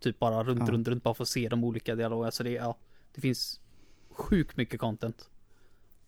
[0.00, 0.72] Typ bara runt, Ja.
[0.74, 2.30] runt, runt bara för att se de olika dialogerna.
[2.30, 2.76] Så det, ja,
[3.14, 3.60] det finns
[4.10, 5.30] sjukt mycket content.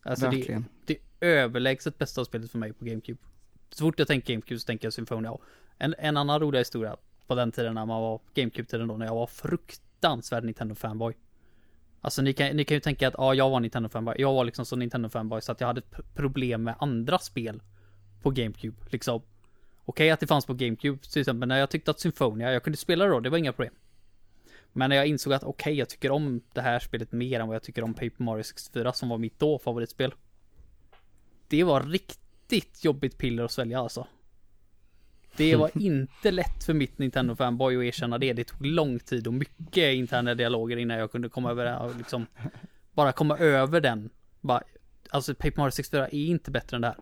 [0.03, 0.65] Alltså det, Verkligen.
[0.87, 3.19] det är överlägset bästa spelet för mig på GameCube.
[3.71, 5.31] Så fort jag tänker GameCube så tänker jag Symphonia.
[5.31, 5.43] Och
[5.79, 6.97] En, en annan rolig historia
[7.27, 11.15] på den tiden när man var GameCube-tiden då, när jag var fruktansvärd Nintendo-fanboy.
[12.01, 14.15] Alltså ni kan, ni kan ju tänka att ja, jag var Nintendo-fanboy.
[14.19, 15.83] Jag var liksom så Nintendo-fanboy så att jag hade
[16.15, 17.63] problem med andra spel
[18.23, 18.77] på GameCube.
[18.91, 19.23] Liksom.
[19.91, 22.77] Okej att det fanns på GameCube till exempel, när jag tyckte att Symphonia, jag kunde
[22.77, 23.75] spela det då, det var inga problem.
[24.73, 27.55] Men när jag insåg att okej, jag tycker om det här spelet mer än vad
[27.55, 30.15] jag tycker om Paper Mario 64 som var mitt då favoritspel.
[31.49, 34.07] Det var riktigt jobbigt piller att svälja alltså.
[35.37, 38.33] Det var inte lätt för mitt Nintendo-fanboy att erkänna det.
[38.33, 41.97] Det tog lång tid och mycket interna dialoger innan jag kunde komma över det och
[41.97, 42.27] liksom
[42.93, 44.11] bara komma över den.
[44.41, 44.63] Bara,
[45.11, 46.97] alltså Paper Mario 64 är inte bättre än det här.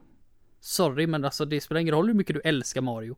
[0.61, 3.17] Sorry men alltså det spelar ingen roll hur mycket du älskar Mario.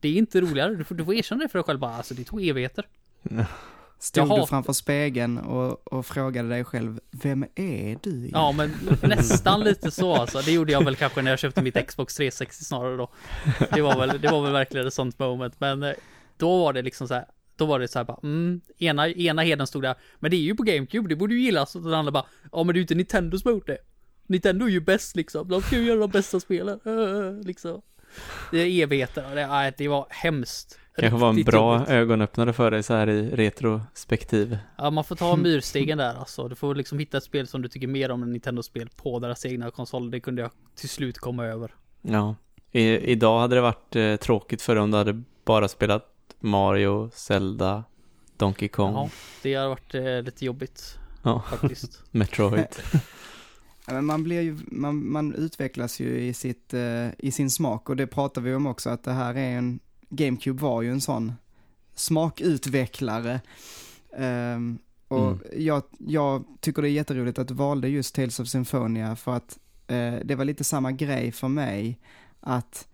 [0.00, 0.74] Det är inte roligare.
[0.74, 1.94] Du får, du får erkänna det för dig själv bara.
[1.94, 2.86] Alltså det tog evigheter.
[3.98, 8.30] Stod du framför spegeln och, och frågade dig själv, vem är du?
[8.32, 8.72] Ja men
[9.02, 10.38] nästan lite så alltså.
[10.38, 13.10] Det gjorde jag väl kanske när jag köpte mitt Xbox 360 snarare då.
[13.74, 15.54] Det var väl, det var väl verkligen ett sånt moment.
[15.58, 15.92] Men eh,
[16.36, 17.24] då var det liksom så här.
[17.56, 20.40] Då var det så här bara, mm, ena, ena heden stod där, men det är
[20.40, 21.76] ju på GameCube, det borde ju gillas.
[21.76, 23.78] Och den andra bara, ja men det är ju inte Nintendo som har gjort det.
[24.26, 26.80] Nintendo är ju bäst liksom, de ska ju göra de bästa spelen.
[27.44, 27.82] Liksom.
[28.50, 30.78] Det är evigheter, det, det var hemskt.
[30.96, 31.88] Kanske var en bra jobbigt.
[31.90, 34.58] ögonöppnare för dig så här i retrospektiv.
[34.78, 36.48] Ja, man får ta myrstegen där alltså.
[36.48, 39.46] Du får liksom hitta ett spel som du tycker mer om än Nintendo-spel på deras
[39.46, 40.10] egna konsoler.
[40.10, 41.74] Det kunde jag till slut komma över.
[42.02, 42.34] Ja.
[42.72, 46.04] I, idag hade det varit eh, tråkigt för dig om du hade bara spelat
[46.40, 47.84] Mario, Zelda,
[48.36, 49.10] Donkey Kong, Ja,
[49.42, 51.42] det har varit eh, lite jobbigt Ja.
[51.50, 52.02] faktiskt.
[52.10, 52.66] Metroid.
[53.86, 57.88] Ja, men man blir ju, man, man utvecklas ju i sitt, eh, i sin smak
[57.88, 61.00] och det pratar vi om också att det här är en, GameCube var ju en
[61.00, 61.32] sån
[61.94, 63.40] smakutvecklare.
[64.16, 65.38] Ehm, och Mm.
[65.56, 69.58] jag, jag tycker det är jätteroligt att du valde just Tales of Symphonia för att
[69.86, 71.98] eh, det var lite samma grej för mig
[72.40, 72.88] att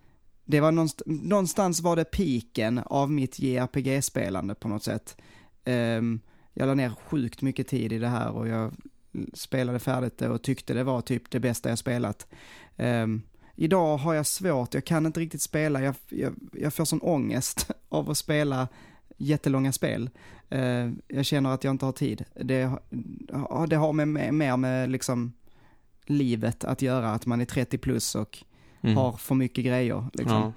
[0.44, 5.17] det var någonstans, någonstans var det piken av mitt JRPG-spelande på något sätt.
[5.65, 6.20] Ehm,
[6.55, 8.73] jag la ner sjukt mycket tid i det här och jag
[9.34, 12.26] spelade färdigt det och tyckte det var typ det bästa jag spelat.
[12.76, 13.22] Ehm,
[13.56, 17.70] idag har jag svårt, jag kan inte riktigt spela, jag, jag, jag får sån ångest
[17.89, 18.68] av att spela
[19.16, 20.10] jättelånga spel.
[20.48, 22.24] Eh, jag känner att jag inte har tid.
[22.34, 22.70] Det,
[23.68, 25.32] det har med, med, mer med liksom
[26.06, 28.44] livet att göra, att man är 30 plus och
[28.82, 28.97] Mm.
[28.97, 30.05] har för mycket grejer.
[30.12, 30.36] Liksom.
[30.36, 30.52] Ja.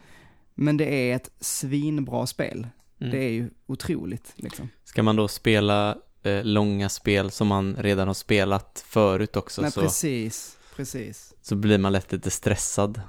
[0.54, 2.68] Men det är ett svinbra spel.
[3.00, 3.12] Mm.
[3.12, 4.70] Det är ju otroligt liksom.
[4.84, 9.72] Ska man då spela eh, långa spel som man redan har spelat förut också Nej,
[9.72, 10.58] så precis.
[10.76, 11.34] precis.
[11.42, 13.02] Så blir man lätt lite stressad.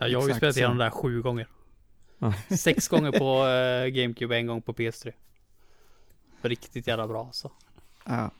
[0.00, 0.58] Ja, jag har ju Exakt spelat så.
[0.60, 1.48] igenom det här sju gånger.
[2.18, 2.34] Ja.
[2.56, 5.12] Sex gånger på eh, GameCube, en gång på PS3.
[6.42, 7.50] Riktigt jävla bra alltså.
[8.04, 8.30] Ja.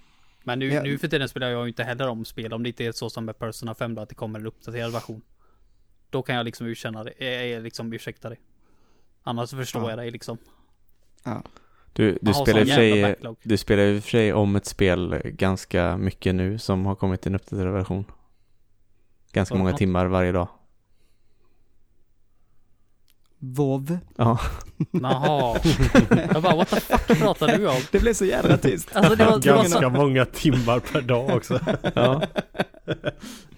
[0.44, 0.82] Men nu, Ja.
[0.82, 3.10] nu för tiden spelar jag ju inte heller om spel om det inte är så
[3.10, 5.22] som med Persona 5 då, att det kommer en uppdaterad version.
[6.10, 8.36] Då kan jag liksom urkänna det, eh, eh, liksom ursäkta det.
[9.22, 9.88] Annars så förstår Ja.
[9.90, 10.38] jag dig liksom.
[11.24, 11.42] Ja.
[11.96, 15.96] Du, du spelar för sig, du spelar i och för sig om ett spel ganska
[15.96, 18.04] mycket nu som har kommit i en uppdaterad version.
[19.32, 19.78] Ganska Vad många något?
[19.78, 20.48] timmar varje dag.
[23.38, 23.98] Vov.
[24.16, 24.38] Ja,
[24.90, 25.58] Jaha.
[26.32, 27.80] jag bara what the fuck pratar du om?
[27.92, 28.88] Det blev så jävla tyst.
[28.96, 31.60] Alltså det var, det var Ganska så, många timmar per dag också.
[31.94, 32.22] ja.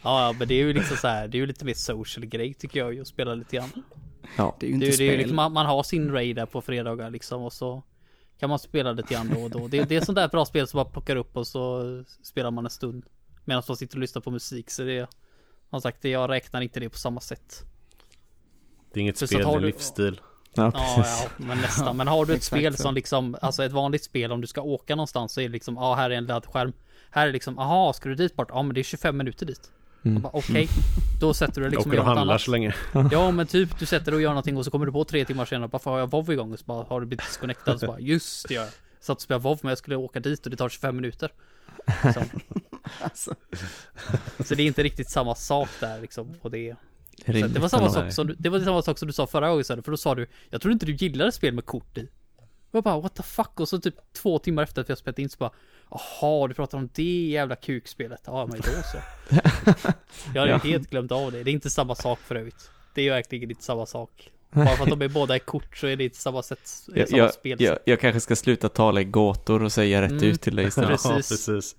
[0.02, 2.54] ja, men det är ju liksom så här, det är ju lite mer social grej
[2.54, 3.70] tycker jag att spela lite grann.
[4.36, 4.56] ja.
[4.60, 5.18] Det är ju Det, inte är- det är ju spel.
[5.18, 7.82] liksom, man, man har sin raid där på fredagar liksom och så
[8.40, 9.68] kan man spela lite grann då och då.
[9.68, 11.82] Det, det är sånt där bra spel som man plockar upp och så
[12.22, 13.04] spelar man en stund.
[13.44, 15.08] Medan man sitter och lyssnar på musik så det är
[15.70, 17.62] som sagt, det- jag räknar inte det på samma sätt.
[18.92, 20.20] Det är inget så spel, det är livsstil.
[20.54, 21.96] ja Ja, men nästan.
[21.96, 24.94] Men har du ett spel som liksom, alltså ett vanligt spel om du ska åka
[24.96, 26.72] någonstans så är det liksom, ja här är en laddskärm.
[27.10, 28.48] Här är liksom, aha, ska du dit bort?
[28.52, 29.70] Ja men det är 25 minuter dit.
[30.04, 30.26] Mm.
[30.32, 30.68] Okej,
[31.20, 32.42] då sätter du Jag liksom och gör något handlar annat.
[32.42, 32.74] så länge.
[33.12, 35.24] Ja men typ du sätter dig och gör någonting och så kommer du på tre
[35.24, 36.52] timmar senare bara, har jag WoW igång?
[36.52, 37.80] Och så bara, har du blivit disconnectad?
[37.80, 38.70] Så bara, just det gör jag.
[39.00, 41.32] Satt och spelade WoW men jag skulle åka dit och det tar 25 minuter.
[42.14, 42.22] Så,
[43.00, 43.34] Alltså,
[44.44, 46.76] så det är inte riktigt samma sak där liksom på det.
[47.24, 49.48] Rimligt det var samma sak som du, det var samma sak som du sa förra
[49.48, 52.08] gången för då sa du Jag tror inte du gillade spel med kort i.
[52.70, 55.18] Jag bara what the fuck och så typ två timmar efter att vi har spelat
[55.18, 55.50] in så bara
[55.90, 58.20] Jaha du pratar om det jävla kukspelet.
[58.26, 58.98] Ja men då så.
[60.34, 60.58] Jag hade Ja.
[60.58, 61.42] helt glömt av det.
[61.42, 62.70] Det är inte samma sak för övrigt.
[62.94, 64.30] Det är verkligen inte samma sak.
[64.50, 66.70] Bara för att de är båda är kort så är det inte samma sätt.
[66.94, 67.62] Jag, samma jag, spel.
[67.62, 70.24] jag, jag kanske ska sluta tala i gåtor och säga rätt Mm.
[70.24, 70.90] ut till dig istället.
[70.90, 71.10] Precis.
[71.10, 71.14] Ja,
[71.54, 71.76] precis.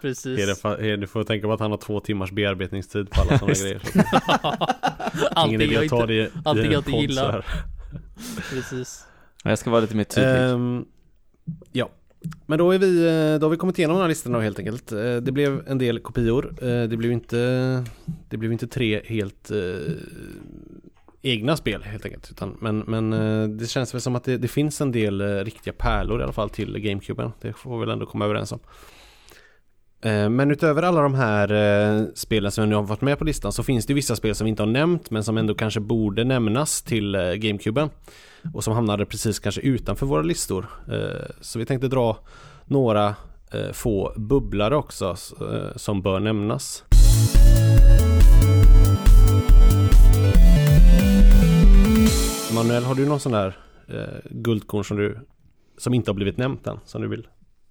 [0.00, 0.38] Precis.
[0.40, 3.20] Är det, fa- är, du får tänka på att han har två timmars bearbetningstid på
[3.20, 3.78] alla sådana grejer.
[3.84, 7.46] Så ingen Allting idé jag inte, det i, allting i jag inte gillar.
[8.50, 9.06] precis.
[9.44, 10.40] Ja, Jag ska vara lite mer tydlig.
[10.50, 10.84] Ehm,
[11.72, 11.88] ja,
[12.46, 14.58] men då, är vi, eh, då har vi kommit igenom den här listan då helt
[14.58, 14.92] enkelt.
[14.92, 16.54] Eh, det blev en del kopior.
[16.62, 17.84] Eh, det blev inte,
[18.28, 19.92] det blev inte tre helt eh,
[21.22, 22.30] egna spel helt enkelt.
[22.30, 23.10] Utan, men, men
[23.58, 26.50] det känns väl som att det, det finns en del riktiga pärlor i alla fall
[26.50, 27.32] till GameCuben.
[27.40, 28.58] Det får vi väl ändå komma överens om.
[30.30, 33.86] Men utöver alla de här spelen som nu har varit med på listan så finns
[33.86, 37.12] det vissa spel som vi inte har nämnt men som ändå kanske borde nämnas till
[37.12, 37.90] GameCuben.
[38.52, 40.66] Och som hamnade precis kanske utanför våra listor.
[40.88, 42.18] Eh, så vi tänkte dra
[42.64, 43.14] några
[43.52, 46.84] eh, få bubblare också eh, som bör nämnas.
[52.54, 53.58] Manuel, har du någon sån där
[54.30, 55.18] guldkorn som du
[55.78, 57.28] som inte har blivit nämnt än, som du vill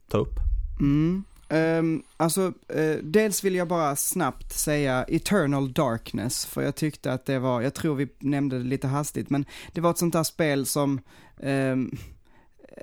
[0.10, 0.34] ta upp?
[0.80, 1.24] Mm.
[1.52, 7.26] Ehm, alltså, eh, dels vill jag bara snabbt säga Eternal Darkness, för jag tyckte att
[7.26, 10.24] det var, jag tror vi nämnde det lite hastigt, men det var ett sånt där
[10.24, 11.02] spel som,
[11.42, 11.92] ehm,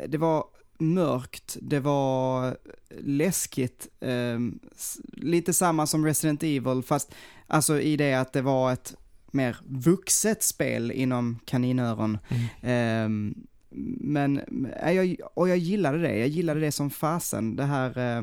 [0.09, 0.45] det var
[0.79, 2.57] mörkt, det var
[3.01, 3.89] läskigt,
[4.77, 7.15] s- lite samma som Resident Evil, fast
[7.47, 8.95] alltså i det att det var ett
[9.31, 12.19] mer vuxet spel inom kaninöron.
[12.63, 13.35] Ehm,
[14.01, 14.41] men,
[14.87, 18.23] jag, och jag gillade det, jag gillade det som fasen, det här,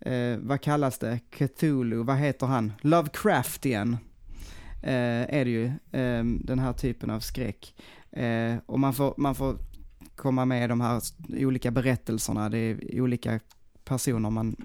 [0.00, 3.96] eh, vad kallas det, Cthulhu, vad heter han, Lovecraftian
[4.82, 7.74] eh, är det ju, eh, den här typen av skräck.
[8.12, 9.56] Eh, och man får, man får
[10.16, 13.40] komma med i de här olika berättelserna, det är olika
[13.84, 14.56] personer man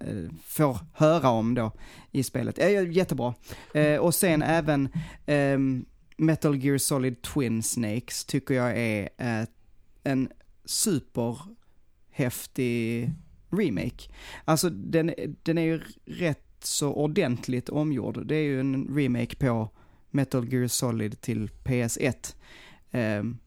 [0.00, 1.72] eh, får höra om då
[2.10, 2.58] i spelet.
[2.58, 3.34] Eh, jättebra.
[3.74, 4.88] Eh, och sen även
[5.26, 5.84] ehm,
[6.16, 9.44] Metal Gear Solid Twin Snakes tycker jag är eh,
[10.04, 10.28] en
[10.64, 13.10] superhäftig
[13.52, 14.10] remake.
[14.44, 18.26] Alltså den, den är ju rätt så ordentligt omgjord.
[18.26, 19.70] Det är ju en remake på
[20.10, 22.34] Metal Gear Solid till PS1.
[22.90, 23.38] Ehm,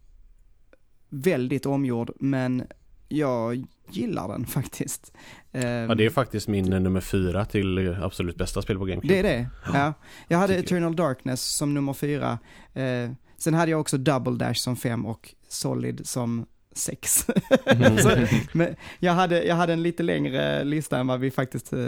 [1.10, 2.64] väldigt omgjord, men
[3.08, 5.14] jag gillar den faktiskt.
[5.52, 8.86] Ehm, Ja, det är faktiskt min eh, nummer fyra till eh, absolut bästa spel på
[8.86, 9.14] GameCube.
[9.14, 9.94] det är det, ja.
[10.28, 10.56] Jag hade.
[10.56, 12.40] Eternal Darkness som nummer fyra.
[12.74, 16.46] Eh, sen hade jag också Double Dash som fem och Solid som
[16.78, 17.28] sex.
[17.66, 17.98] Mm.
[18.02, 18.10] Så,
[18.52, 21.80] men jag, hade, jag hade en lite längre lista än vad vi faktiskt eh,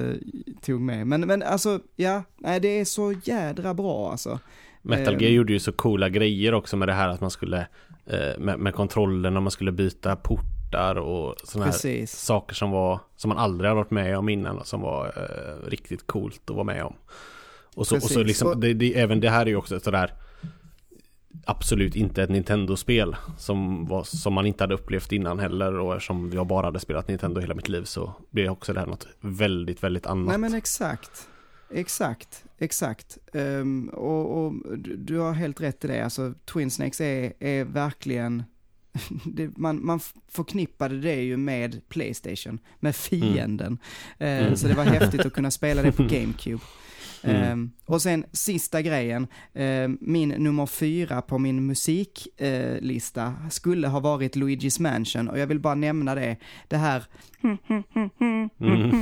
[0.61, 1.07] tog med.
[1.07, 4.40] Men, men alltså, ja, nej det är så jädra bra alltså.
[4.82, 5.19] Metal Ehm.
[5.19, 7.67] Gear gjorde ju så coola grejer också med det här att man skulle
[8.06, 12.99] eh, med, med kontrollen och man skulle byta portar och sådana här saker som var
[13.16, 16.56] som man aldrig har varit med om innan och som var eh, riktigt coolt att
[16.56, 16.95] vara med om.
[17.75, 20.14] Och så, och så liksom, det, det, även det här är ju också sådär
[21.45, 26.32] absolut inte ett Nintendo-spel som, var, som man inte hade upplevt innan heller och eftersom
[26.33, 29.83] jag bara hade spelat Nintendo hela mitt liv så blir också det här något väldigt,
[29.83, 30.27] väldigt annat.
[30.27, 31.27] Nej men exakt.
[31.69, 33.17] Exakt, exakt.
[33.33, 34.53] Ehm, och, och
[34.98, 38.43] du, har helt rätt i det, alltså Twin Snakes är, är verkligen,
[39.25, 43.77] det, man, man förknippade det ju med Playstation, med fienden.
[44.19, 44.56] Eh, Mm.
[44.56, 46.64] Så det var häftigt att kunna spela det på GameCube.
[47.30, 47.43] Mm.
[47.51, 54.35] Ehm, och sen sista grejen, ehm, min nummer fyra på min musiklista skulle ha varit
[54.35, 57.03] Luigi's Mansion och jag vill bara nämna det, det här
[57.43, 58.99] Mm.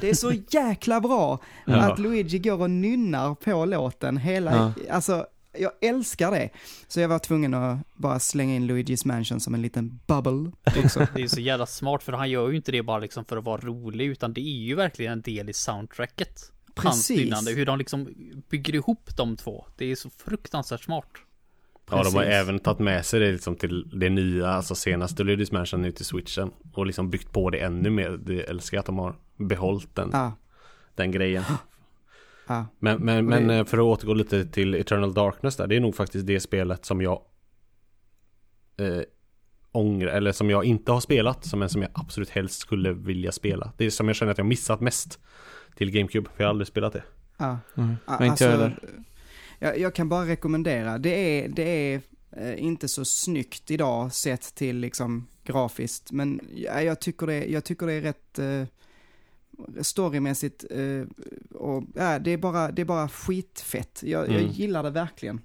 [0.00, 1.76] det är så jäkla bra Ja.
[1.76, 5.26] att Luigi går och nynnar på låten hela, alltså
[5.58, 6.48] jag älskar det.
[6.88, 10.50] Så jag var tvungen att bara slänga in Luigi's Mansion som en liten bubble
[10.84, 11.06] också.
[11.14, 13.44] Det är så jävla smart för han gör ju inte det bara liksom för att
[13.44, 16.52] vara rolig utan det är ju verkligen en del i soundtracket.
[17.10, 18.08] Nynnande, hur de liksom
[18.48, 19.66] bygger ihop de två.
[19.76, 21.08] Det är så fruktansvärt smart.
[21.90, 22.34] Ja, de har Precis.
[22.34, 26.04] även tagit med sig det liksom till det nya, alltså senaste Luigi's Mansion nu till
[26.04, 26.50] switchen.
[26.74, 28.10] Och liksom byggt på det ännu mer.
[28.10, 30.32] Det älskar jag att de har behållit den, Ja,
[30.94, 31.42] den grejen.
[32.46, 32.66] ja.
[32.78, 35.80] Men, men, men det- eh, för att återgå lite till Eternal Darkness där, det är
[35.80, 37.22] nog faktiskt det spelet som jag
[38.76, 39.00] eh,
[39.76, 43.32] ångrar, eller som jag inte har spelat, som men som jag absolut helst skulle vilja
[43.32, 43.72] spela.
[43.76, 45.18] Det är som jag känner att jag missat mest
[45.76, 47.02] till GameCube, för jag har aldrig spelat det.
[47.36, 47.58] ja.
[47.76, 47.96] Mm.
[48.06, 48.78] Men inte jag heller.
[49.58, 51.10] jag, jag kan bara rekommendera, det
[51.44, 52.00] är, det är
[52.36, 57.64] eh, inte så snyggt idag sett till liksom grafiskt, men ja, jag, tycker det, jag
[57.64, 58.62] tycker det är rätt eh,
[59.82, 61.02] storymässigt eh,
[61.56, 64.02] och ja, det är bara, det är bara skitfett.
[64.02, 64.50] Jag, jag Mm.
[64.52, 65.40] gillar det verkligen.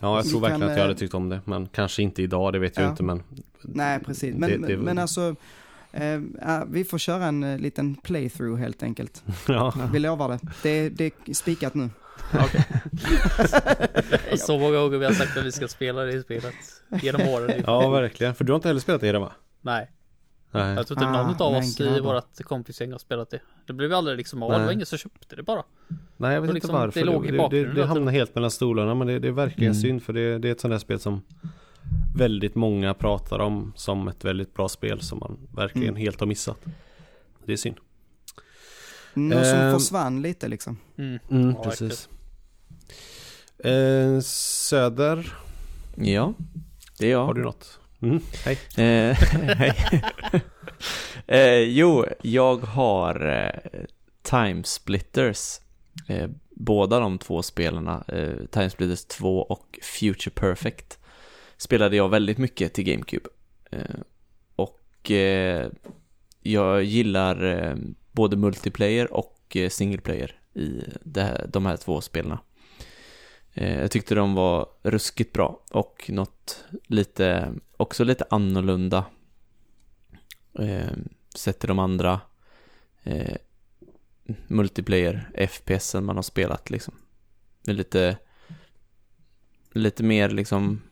[0.00, 2.22] Ja, jag tror verkligen kan, att jag hade eh, tyckt om det, men kanske inte
[2.22, 2.90] idag, det vet jag Ja.
[2.90, 3.22] inte, men
[3.62, 4.34] Nej, precis.
[4.36, 5.36] Men, Det- det- men alltså,
[5.92, 6.20] eh,
[6.68, 9.22] vi får köra en eh, liten playthrough helt enkelt.
[9.48, 9.74] ja.
[9.92, 10.38] Vi lovar det.
[10.62, 11.90] Det, det är spikat nu.
[14.36, 16.54] Så många gånger vi har sagt att vi ska spela det spelet
[17.02, 17.62] genom åren.
[17.66, 18.34] ja, verkligen.
[18.34, 19.32] För du har inte heller spelat det, va?
[19.62, 19.90] Nej,
[20.54, 20.74] Nej.
[20.74, 23.40] jag tror inte Ah, någon av oss i vårt kompisgäng har spelat det.
[23.66, 25.62] Det blev aldrig liksom av, det var ingen som köpte det bara.
[26.16, 27.00] Nej, jag vet Och inte liksom, varför.
[27.00, 29.72] det låg i det, det, det hamnar helt mellan stolarna, men det, det är verkligen
[29.72, 29.82] Mm.
[29.82, 31.22] synd, för det, det är ett sånt där spel som
[32.16, 36.00] väldigt många pratar om som ett väldigt bra spel som man verkligen Mm.
[36.00, 36.60] helt har missat.
[37.44, 37.76] Det är synd.
[39.14, 39.78] Någon som Ehm.
[39.78, 40.78] försvann lite liksom.
[40.98, 41.18] Mm.
[41.30, 42.08] Mm, Ja, precis.
[43.58, 45.32] Eh, Söder,
[45.96, 46.32] Ja,
[46.98, 47.26] det är jag.
[47.26, 47.78] har du något?
[48.04, 48.58] Mm, hej.
[48.76, 49.16] Eh,
[49.56, 49.72] hej.
[51.26, 53.80] eh, jo, jag har eh,
[54.22, 55.60] Time Splitters.
[56.08, 60.98] Eh, båda de två spelarna, eh, Time Splitters 2 och Future Perfect,
[61.56, 63.28] spelade jag väldigt mycket till GameCube.
[63.70, 64.00] Eh,
[64.56, 65.68] och eh,
[66.42, 67.76] jag gillar
[68.12, 70.82] både multiplayer och single player i
[71.16, 72.38] här, de här två spelarna.
[73.54, 79.04] Eh, jag tyckte de var ruskigt bra och något lite, också lite annorlunda
[80.58, 80.92] eh,
[81.34, 82.20] sett till de andra
[83.02, 83.36] eh,
[84.46, 86.94] multiplayer FPSen man har spelat liksom.
[87.62, 88.16] Det är lite,
[89.70, 90.82] lite mer liksom,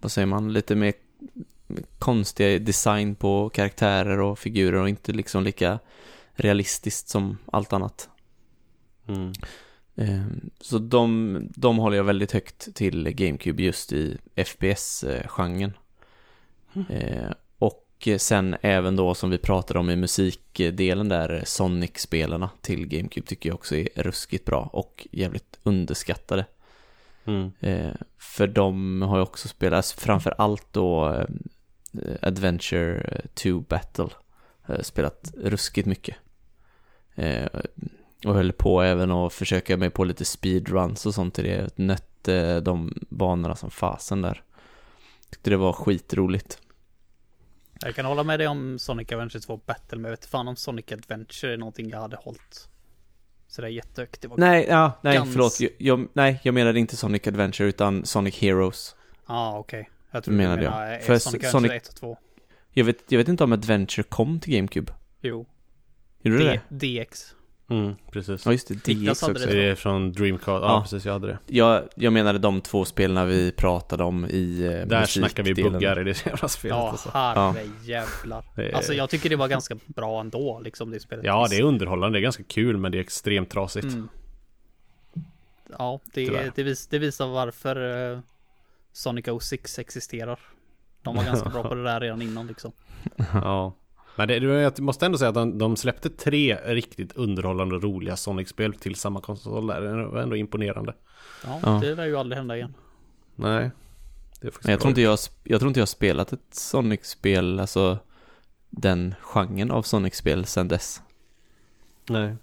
[0.00, 0.92] vad säger man, lite mer
[1.98, 5.78] konstig design på karaktärer och figurer och inte liksom lika
[6.34, 8.08] realistiskt som allt annat.
[9.06, 9.32] Mm.
[10.02, 10.22] Eh,
[10.60, 15.72] Så de, de håller jag väldigt högt till GameCube just i FPS-genren.
[16.88, 23.26] Eh, Och sen även då som vi pratade om i musikdelen där, Sonic-spelarna till GameCube
[23.26, 26.46] tycker jag också är ruskigt bra och jävligt underskattade.
[27.24, 27.52] Mm.
[27.60, 31.26] Eh, För de har jag också spelat, framför allt då eh,
[32.22, 34.08] Adventure 2 Battle.
[34.82, 36.16] Spelat ruskigt mycket.
[38.24, 41.78] Eh, Och höll på även att försöka mig på lite speedruns och sånt till det.
[41.78, 44.42] Nötte de banorna som fasen där.
[45.30, 46.58] Tyckte det var skitroligt.
[47.80, 50.56] Jag kan hålla med dig om Sonic Adventure 2 Battle, men jag vet fan om
[50.56, 52.68] Sonic Adventure är någonting jag hade hållit
[53.48, 54.20] sådär jättehögt.
[54.20, 54.36] Det var...
[54.36, 55.60] Nej, ja, nej, Gans- förlåt.
[55.60, 58.96] Jag, jag, nej, jag menade inte Sonic Adventure utan Sonic Heroes.
[59.26, 59.90] ah, okej.
[60.10, 60.72] Jag tror Menade du jag.
[60.72, 62.18] menar eh, För Sonic Adventure 1 och 2.
[62.70, 64.92] Jag vet, jag vet inte om Adventure kom till GameCube.
[65.20, 65.46] Jo.
[66.22, 67.02] Gjorde du D- det?
[67.04, 67.34] DX.
[67.70, 68.46] Mm, precis.
[68.46, 68.74] Ja, just det.
[68.74, 69.46] DX hade också.
[69.46, 69.52] det.
[69.54, 70.80] Det är från Dreamcast, ja, Ja.
[70.82, 71.38] precis jag hade det.
[71.46, 75.72] Jag, jag menade de två spelarna vi pratade om i eh, Där snackar vi musikdelen.
[75.72, 77.10] buggar i det jävla spelet Ja, alltså.
[77.10, 78.44] herre jävlar.
[78.56, 81.24] Det är- Alltså jag tycker det var ganska bra ändå, liksom det spelet.
[81.24, 83.84] Ja, det är underhållande, det är ganska kul men det är extremt trasigt.
[83.84, 84.08] Mm.
[85.78, 88.18] Ja, det, det, vis, det visar varför eh,
[88.92, 90.38] Sonic 06 existerar.
[91.02, 92.72] De var ganska bra på det där redan innan liksom.
[93.32, 93.74] Ja.
[94.16, 98.16] Men det, jag måste ändå säga att de, de släppte tre riktigt underhållande och roliga
[98.16, 99.80] Sonic-spel till samma konsol där.
[99.80, 100.94] Det var ändå imponerande.
[101.44, 101.78] Ja, Ja.
[101.82, 102.74] det lär ju aldrig hända igen.
[103.36, 103.70] Nej.
[104.40, 106.40] Det är faktiskt Men jag tror inte jag, jag tror inte jag har spelat ett
[106.54, 107.98] Sonic-spel, alltså
[108.70, 111.02] den genren av Sonic-spel sedan dess.
[112.08, 112.36] Nej.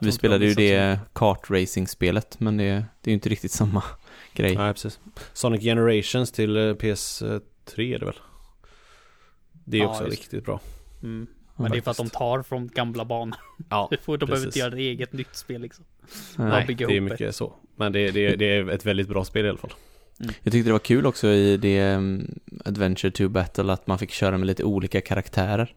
[0.00, 3.82] Vi spelade de ju det kart-racing-spelet, men det, det är ju inte riktigt samma
[4.34, 4.56] grej.
[4.56, 5.00] Nej, precis.
[5.32, 8.14] Sonic Generations till eh, PS3 är det väl?
[9.64, 10.20] Det är Ja, också just.
[10.20, 10.60] riktigt bra.
[11.02, 11.26] Mm.
[11.56, 13.36] Men det är för att de tar från gamla banor.
[13.70, 14.46] Ja, de behöver precis.
[14.46, 15.84] inte göra ett eget nytt spel liksom.
[16.36, 16.74] Nej.
[16.78, 17.52] Det är mycket så.
[17.76, 19.72] Men det, det, det är ett väldigt bra spel i alla fall.
[20.18, 24.10] Jag tyckte det var kul också i det um, Adventure 2 Battle att man fick
[24.10, 25.74] köra med lite olika karaktärer.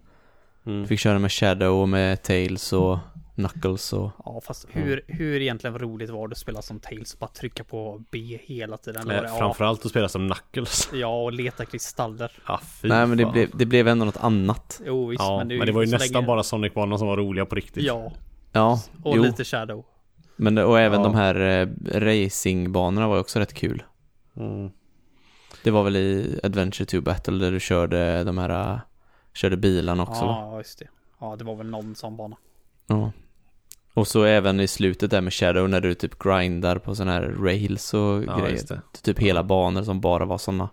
[0.65, 0.81] Mm.
[0.81, 2.97] Du fick köra med Shadow och med Tails och
[3.37, 4.11] Knuckles och...
[4.25, 7.63] Ja, fast hur, hur egentligen roligt var det att spela som Tails och bara trycka
[7.63, 9.01] på B hela tiden?
[9.09, 9.37] Eller det Eh, A?
[9.39, 10.89] Framförallt att spela som Knuckles.
[10.93, 12.31] Ja, och leta kristaller.
[12.47, 14.81] Ja, fy Nej men det blev, det blev ändå något annat.
[14.85, 17.07] Jo, visst, Ja, men men det, det, är var ju nästan länge- bara Sonic-banorna som
[17.07, 17.83] var roliga på riktigt.
[17.83, 18.11] Ja,
[18.51, 19.23] Ja, och jo.
[19.23, 19.85] lite Shadow.
[20.35, 21.03] Men det, och även Ja.
[21.07, 21.67] de här eh,
[21.99, 23.83] racingbanorna var ju också rätt kul.
[24.35, 24.69] Mm.
[25.63, 28.79] Det var väl i Adventure 2 Battle där du körde de här, äh,
[29.33, 30.37] körde bilarna också va?
[30.51, 30.87] Ja, just det.
[31.19, 32.35] Ja, det var väl någon sån bana.
[32.87, 33.11] Ja.
[33.97, 37.35] Och så även i slutet där med Shadow när du typ grindar på sådana här
[37.41, 38.49] rails och Ja, grejer.
[38.51, 38.81] just det.
[39.01, 40.69] Typ hela banor som bara var sådana.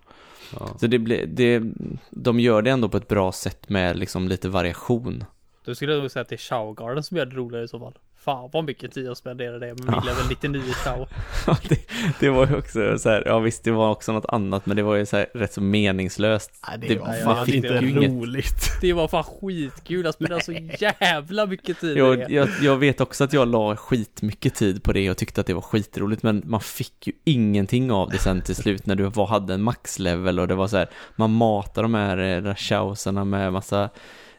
[0.58, 0.68] Ja.
[0.80, 1.62] Så det blir, det,
[2.10, 5.24] de gör det ändå på ett bra sätt med liksom lite variation.
[5.64, 7.78] Då skulle nog säga att det är Show Garden som gör det roligare i så
[7.78, 7.98] fall.
[8.24, 10.00] Fan vad mycket tid jag spenderade det med min Ja.
[10.00, 11.08] level 99 Show.
[11.46, 11.78] Ja, det,
[12.20, 14.82] det var ju också så här, ja visst det var också något annat men det
[14.82, 16.50] var ju så här rätt så meningslöst.
[16.68, 18.64] Nej, det, Det- var fan inte inget- roligt.
[18.80, 22.26] Det var fan skitkul, jag spelade så jävla mycket tid Jag, det.
[22.28, 25.54] jag, jag vet också att jag la skitmycket tid på det och tyckte att det
[25.54, 29.26] var skitroligt men man fick ju ingenting av det sen till slut när du var,
[29.26, 33.24] hade en maxlevel och det var så här man matar de här, eh, de här
[33.24, 33.90] med massa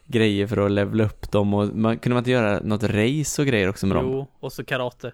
[0.07, 3.47] grejer för att levela upp dem och man kunde man inte göra något race och
[3.47, 4.05] grejer också med dem?
[4.05, 5.11] Jo, och så karate.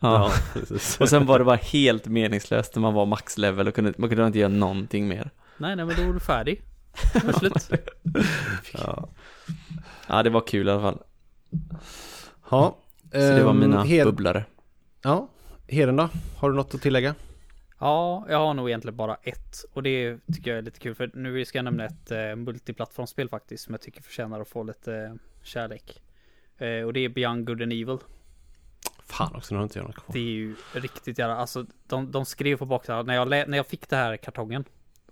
[0.00, 0.32] Ja.
[1.00, 4.26] Och sen var det bara helt meningslöst när man var maxlevel och kunde, man kunde
[4.26, 5.30] inte göra någonting mer.
[5.56, 6.62] Nej, nej, men då var du färdig.
[7.24, 7.82] Var slut.
[8.72, 9.08] Ja.
[10.06, 10.98] ja, det var kul i alla fall.
[12.50, 12.76] Ja.
[13.12, 14.44] Så det var ehm, mina Hed- bubblare.
[15.02, 15.28] Ja.
[15.66, 16.08] Heden då?
[16.36, 17.14] Har du något att tillägga?
[17.78, 19.64] Ja, jag har nog egentligen bara ett.
[19.72, 23.28] Och det tycker jag är lite kul för nu ska jag nämna ett eh, multiplattformsspel
[23.28, 26.02] faktiskt som jag tycker förtjänar att få lite eh, kärlek.
[26.58, 27.98] Eh, och det är Beyond Good and Evil.
[29.04, 30.12] Fan också, nu har inte jag något kvar.
[30.12, 33.56] Det är ju riktigt jävla, alltså de, de skrev på baksidan, när jag, lä- när
[33.56, 34.64] jag fick det här kartongen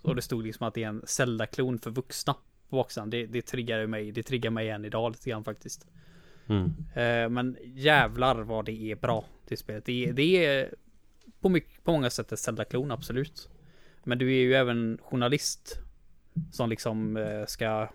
[0.03, 2.35] och det stod liksom att det är en Zelda-klon för vuxna
[2.69, 3.11] på baksidan.
[3.11, 5.87] Det, det triggar ju mig, det triggar mig än idag lite grann faktiskt.
[6.49, 6.65] Mm.
[6.95, 9.85] Eh, men jävlar vad det är bra det spelet.
[9.85, 10.75] Det är, det är
[11.47, 13.49] på, mycket, på många sätt ett Zelda-klon, absolut.
[14.05, 15.79] Men du är ju även journalist
[16.53, 17.89] som liksom eh, ska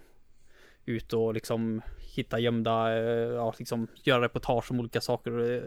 [0.85, 1.81] ut och liksom
[2.15, 5.61] hitta gömda, eh, ja liksom göra reportage om olika saker eh,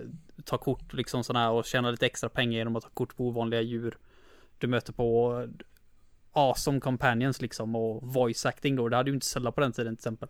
[0.45, 3.29] ta kort liksom sådana här och tjäna lite extra pengar genom att ta kort på
[3.29, 3.99] ovanliga djur.
[4.59, 5.43] Du möter på
[6.33, 8.89] awesome companions liksom och voice acting då.
[8.89, 10.29] Det hade ju inte Zelda på den tiden till exempel.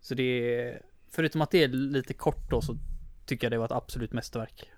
[0.00, 2.76] Så det är, förutom att det är lite kort då så
[3.26, 4.73] tycker jag det var ett absolut mästerverk.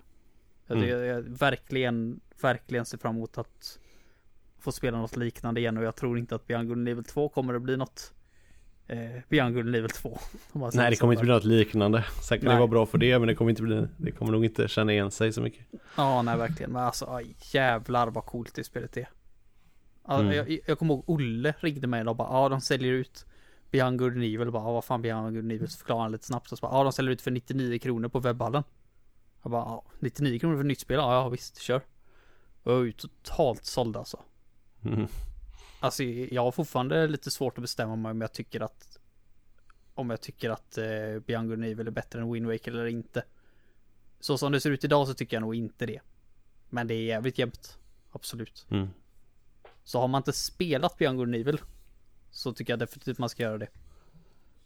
[0.67, 0.89] Jag, Mm.
[0.89, 3.79] jag, jag verkligen, verkligen ser fram emot att
[4.59, 7.53] få spela något liknande igen och jag tror inte att Beyond Good Evil 2 kommer
[7.53, 8.13] att bli något
[8.87, 8.97] eh,
[9.29, 10.09] Beyond Good Evil 2.
[10.51, 12.05] om man säger Nej, det kommer inte bli något liknande.
[12.23, 12.53] Säkert Nej.
[12.53, 14.91] det var bra för det, men det kommer inte bli, det kommer nog inte känna
[14.93, 15.65] igen sig så mycket.
[15.97, 16.71] Ja, nej verkligen.
[16.71, 19.09] Men alltså aj, jävlar vad coolt det spelet är.
[20.07, 20.31] Ja, Mm.
[20.35, 23.25] jag, jag kommer ihåg Olle ringde mig och bara ja de säljer ut
[23.71, 24.51] Beyond Good Evil.
[24.51, 25.67] Bara, ja, vad fan Beyond Good Evil?
[25.69, 26.51] Så förklarade han lite snabbt.
[26.51, 28.63] Och så bara, ja de säljer ut för 99 kronor på webbhallen.
[29.47, 30.97] Jag bara, ja 99 kronor för nytt spel?
[30.97, 31.81] Ja, ja visst, kör.
[32.63, 34.19] Och jag var ju totalt såld alltså.
[34.85, 35.07] Mm.
[35.79, 38.99] Alltså jag har fortfarande lite svårt att bestämma mig om jag tycker att
[39.93, 43.23] om jag tycker att eh, Beyond Good Evil är bättre än Wind Waker eller inte.
[44.19, 45.99] Så som det ser ut idag så tycker jag nog inte det.
[46.69, 47.77] Men det är jävligt jämnt.
[48.11, 48.65] Absolut.
[48.69, 48.87] Mm.
[49.83, 51.61] Så har man inte spelat Beyond Good Evil
[52.31, 53.67] så tycker jag definitivt man ska göra det.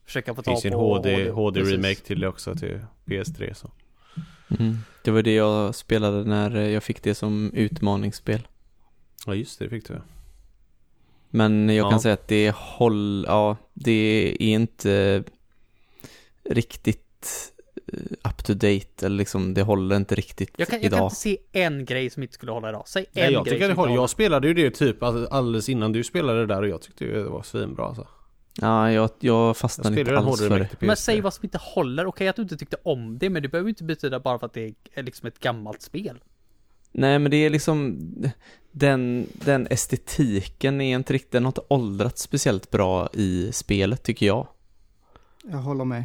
[0.03, 1.73] Försöka få tag en på HD, HD Precis.
[1.73, 3.71] remake till det också till PS3 så.
[4.59, 4.77] Mm.
[5.03, 8.47] Det var det jag spelade när jag fick det som utmaningsspel.
[9.25, 10.01] Ja just det, det fick du.
[11.29, 11.89] Men jag Ja.
[11.89, 13.91] kan säga att det håll, ja, det
[14.37, 15.23] är inte
[16.43, 17.53] riktigt
[17.93, 21.05] eh, up to date eller liksom det håller inte riktigt Jag kan, jag kan idag.
[21.05, 22.83] inte se en grej som inte skulle hålla idag.
[22.87, 23.91] Säg en Nej, jag grej tycker det som håller.
[23.91, 26.81] inte Jag spelade ju det typ all- alldeles innan du spelade det där och jag
[26.81, 28.07] tyckte ju det var svinbra alltså.
[28.53, 30.67] Ja, jag, jag fastnade inte alls för det.
[30.67, 30.87] till PS3.
[30.87, 32.05] Men säg vad som inte håller.
[32.05, 34.53] Okej att du inte tyckte om det, men det behöver inte betyda bara för att
[34.53, 36.19] det är liksom ett gammalt spel.
[36.91, 37.97] Nej, men det är liksom
[38.71, 44.25] den, den estetiken är inte riktigt, den har inte åldrats speciellt bra i spelet tycker
[44.25, 44.47] jag.
[45.43, 46.03] Jag håller med.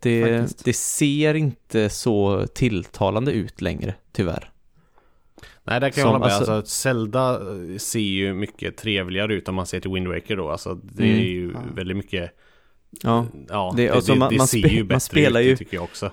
[0.00, 0.64] Det, Faktiskt.
[0.64, 4.52] det ser inte så tilltalande ut längre, tyvärr.
[5.66, 6.34] Nej, där kan jag Som, hålla med.
[6.36, 10.36] alltså- Alltså, Zelda eh, ser ju mycket trevligare ut om man ser till Wind Waker
[10.36, 10.50] då.
[10.50, 11.16] Alltså, det Mm.
[11.20, 11.60] är ju Ja.
[11.74, 12.30] väldigt mycket...
[13.02, 15.46] Ja, Ja, Det- det, alltså, det, man- det man ser ju man bättre spelar ut,
[15.46, 16.10] ju- det tycker jag också.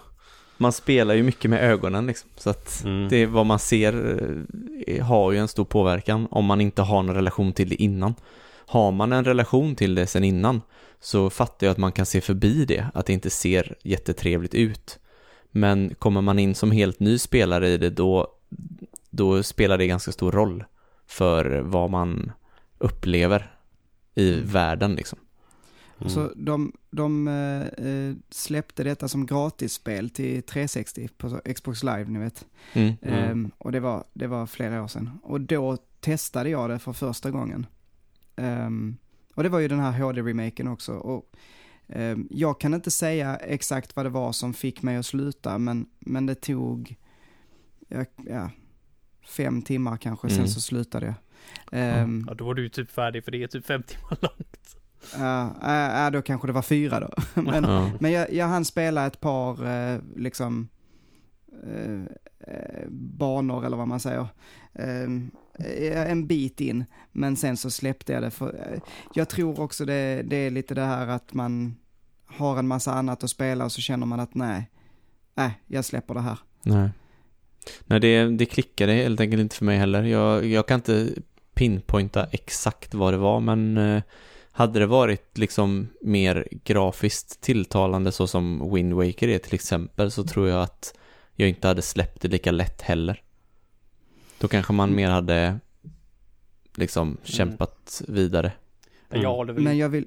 [0.57, 2.29] man spelar ju mycket med ögonen liksom.
[2.37, 3.09] Så att Mm.
[3.09, 3.93] det vad man ser
[4.87, 8.15] eh, har ju en stor påverkan om man inte har någon relation till det innan.
[8.65, 10.61] Har man en relation till det sen innan
[11.01, 14.99] så fattar jag att man kan se förbi det, att det inte ser jättetrevligt ut.
[15.51, 18.27] Men kommer man in som helt ny spelare i det då,
[19.13, 20.63] då spelar det ganska stor roll
[21.05, 22.31] för vad man
[22.77, 23.55] upplever
[24.15, 25.19] i världen liksom.
[25.97, 26.09] Mm.
[26.09, 32.19] Så de, de eh, eh, släppte detta som gratisspel till 360 på Xbox Live, ni
[32.19, 32.45] vet.
[32.73, 32.93] Mm.
[33.01, 33.31] Mm.
[33.31, 35.19] Ehm, och det var, det var flera år sedan.
[35.23, 37.65] Och då testade jag det för första gången.
[38.35, 38.97] Ehm,
[39.35, 40.93] och det var ju den här HD-remaken också.
[40.93, 41.31] Och,
[41.87, 45.85] ehm, jag kan inte säga exakt vad det var som fick mig att sluta, men,
[45.99, 46.95] men det tog
[47.87, 48.49] ja, ja,
[49.27, 50.47] fem timmar kanske, sen Mm.
[50.47, 51.15] så slutade jag.
[51.71, 54.75] Ehm, Ja, då var du typ färdig för det är typ fem timmar långt.
[55.17, 55.53] ja,
[56.03, 57.09] ja, då kanske det var fyra då.
[57.41, 57.91] men, Ja.
[57.99, 60.67] men jag, jag hann spela ett par, eh, liksom,
[61.63, 64.27] eh, banor eller vad man säger.
[64.73, 68.31] Eh, en bit in, men sen så släppte jag det.
[68.31, 68.79] För,
[69.13, 71.75] jag tror också det, det är lite det här att man
[72.25, 74.69] har en massa annat att spela och så känner man att nej,
[75.35, 76.39] nej, jag släpper det här.
[76.63, 76.89] Nej.
[77.85, 80.03] Nej, det, det klickade helt enkelt inte för mig heller.
[80.03, 81.09] Jag, jag kan inte
[81.53, 84.03] pinpointa exakt vad det var, men eh,
[84.51, 90.23] hade det varit liksom mer grafiskt tilltalande så som Wind Waker är till exempel så
[90.23, 90.93] tror jag att
[91.35, 93.21] jag inte hade släppt det lika lätt heller.
[94.39, 95.59] Då kanske man mer hade
[96.75, 98.51] liksom kämpat vidare.
[99.09, 99.63] Jag håller väl...
[99.63, 100.05] Men jag vill,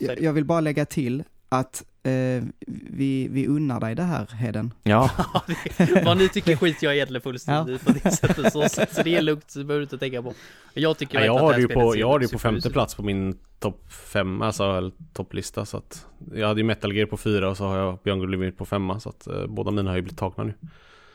[0.00, 2.42] jag, jag vill bara lägga till att eh,
[2.90, 4.74] vi, vi unnar dig det här, Heden.
[4.82, 5.10] Ja,
[6.04, 8.52] Vad ni tycker skit jag egentligen fullständigt på det sättet.
[8.52, 10.34] Så, så, så det är lugnt, så behöver du inte tänka på.
[10.74, 13.02] Jag tycker Ja, jag har det på, jag har det ju på femte plats på
[13.02, 17.56] min topp fem, alltså topplista så att Jag hade ju Metal Gear på fyra och
[17.56, 20.18] så har jag Beyond Good på femma så att eh, båda mina har ju blivit
[20.18, 20.54] tagna nu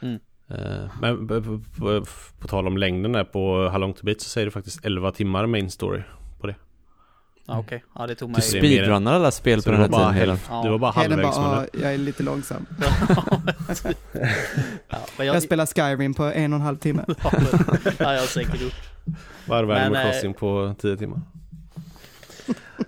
[0.01, 0.19] Mm.
[0.48, 2.06] Eh, Men på, på, på,
[2.40, 5.11] på tal om längden där på How Long To Beat så säger det faktiskt 11
[5.11, 6.01] timmar main story
[7.50, 8.36] Ja, okej, ja det tog du mig...
[8.38, 10.30] än- speedrunnar alla spel Så på den här bara, tiden.
[10.30, 10.64] Hälften, Ja.
[10.64, 12.66] det var bara halvvägs bara, men "Ah, jag är lite långsam.
[14.90, 17.06] ja, jag, Jag spelar Skyrim på en och en halv timme.
[17.24, 17.32] ja,
[18.00, 18.74] ja, jag har säkert gjort.
[19.48, 21.22] varvar Men, Animal eh, Crossing på 10 timmar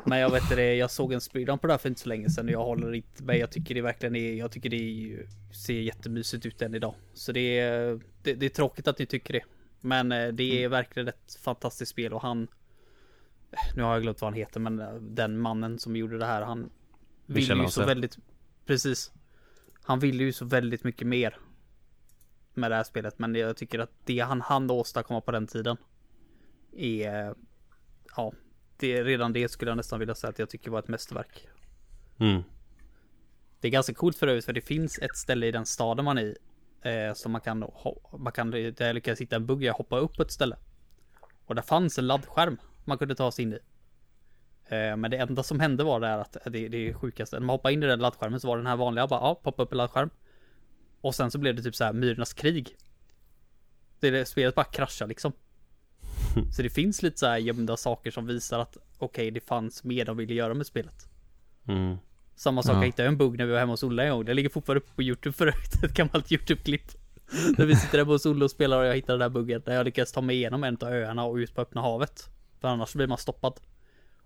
[0.06, 2.30] Men jag vet det, jag såg en speedrun på det här för inte så länge
[2.30, 3.38] sedan och jag håller inte med.
[3.38, 5.18] Jag tycker det verkligen är, jag tycker det
[5.56, 6.94] ser jättemysigt ut än idag.
[7.14, 9.42] Så det är, det, det är tråkigt att ni tycker det.
[9.82, 12.48] Men eh, det är verkligen ett fantastiskt spel och han
[13.76, 16.42] Nu har jag glömt vad han heter men eh, den mannen som gjorde det här
[16.42, 16.70] han
[17.26, 18.18] Vill Michel ju så väldigt
[18.66, 19.12] Precis.
[19.84, 21.38] Han ville ju så väldigt mycket mer
[22.54, 25.78] Med det här spelet men jag tycker att det han hann åstadkomma på den tiden
[26.72, 27.36] Är
[28.16, 28.34] Ja
[28.78, 31.48] det, Redan det skulle jag nästan vilja säga att jag tycker var ett mästerverk.
[32.20, 32.44] Mm.
[33.60, 36.18] Det är ganska coolt för övrigt för det finns ett ställe i den staden man
[36.18, 36.36] är i
[36.82, 37.72] eh, Som man kan,
[38.18, 40.58] man kan, där jag lyckades hitta en bugg, jag hoppade upp på ett ställe.
[41.46, 43.60] Och där fanns en laddskärm man kunde ta sig in i
[44.66, 47.46] eh, Men det enda som hände var det här att det, det är sjukaste När
[47.46, 49.72] man hoppade in i den laddskärmen så var den här vanliga bara, ja, poppa upp
[49.72, 50.10] en laddskärm
[51.02, 52.76] Och sen så blev det typ så här myrornas krig
[54.00, 55.32] det, det, Spelet bara kraschade liksom
[56.56, 60.06] Så det finns lite så här gömda saker som visar att Okej, det fanns mer
[60.06, 61.08] de ville göra med spelet
[61.68, 61.98] Mm.
[62.36, 62.80] samma sak, Ja.
[62.80, 64.26] jag hittade en bugg när vi var hemma hos Olle en gång.
[64.26, 65.84] Det ligger fortfarande uppe på Youtube för övrigt.
[65.84, 66.84] Ett gammalt Youtube-klipp.
[67.58, 69.62] När vi sitter hemma hos Olle och spelar och jag hittade den där buggen.
[69.66, 72.30] Där jag lyckades ta mig igenom en av öarna och ut på öppna havet.
[72.62, 73.60] För annars blir man stoppad.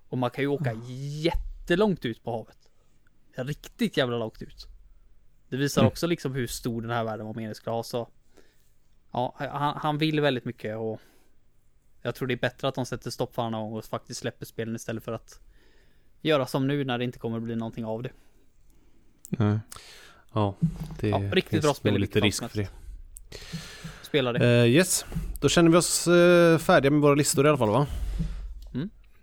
[0.09, 2.57] Och man kan ju åka jättelångt ut på havet.
[3.35, 4.67] Riktigt jävla långt ut.
[5.49, 5.87] Det visar Mm.
[5.91, 8.07] också liksom hur stor den här världen var meningen skulle ha så.
[9.11, 11.01] Ja, han, han vill väldigt mycket och
[12.01, 14.75] jag tror det är bättre att de sätter stopp för honom och faktiskt släpper spelen
[14.75, 15.39] istället för att
[16.21, 18.11] göra som nu när det inte kommer bli någonting av det.
[19.29, 19.59] Nej.
[20.33, 20.55] Ja,
[20.99, 22.69] det Ja, riktigt bra spel lite risk för det
[24.01, 24.45] Spela det.
[24.61, 25.05] Eh, Yes,
[25.41, 27.87] då känner vi oss eh, färdiga med våra listor i alla fall va?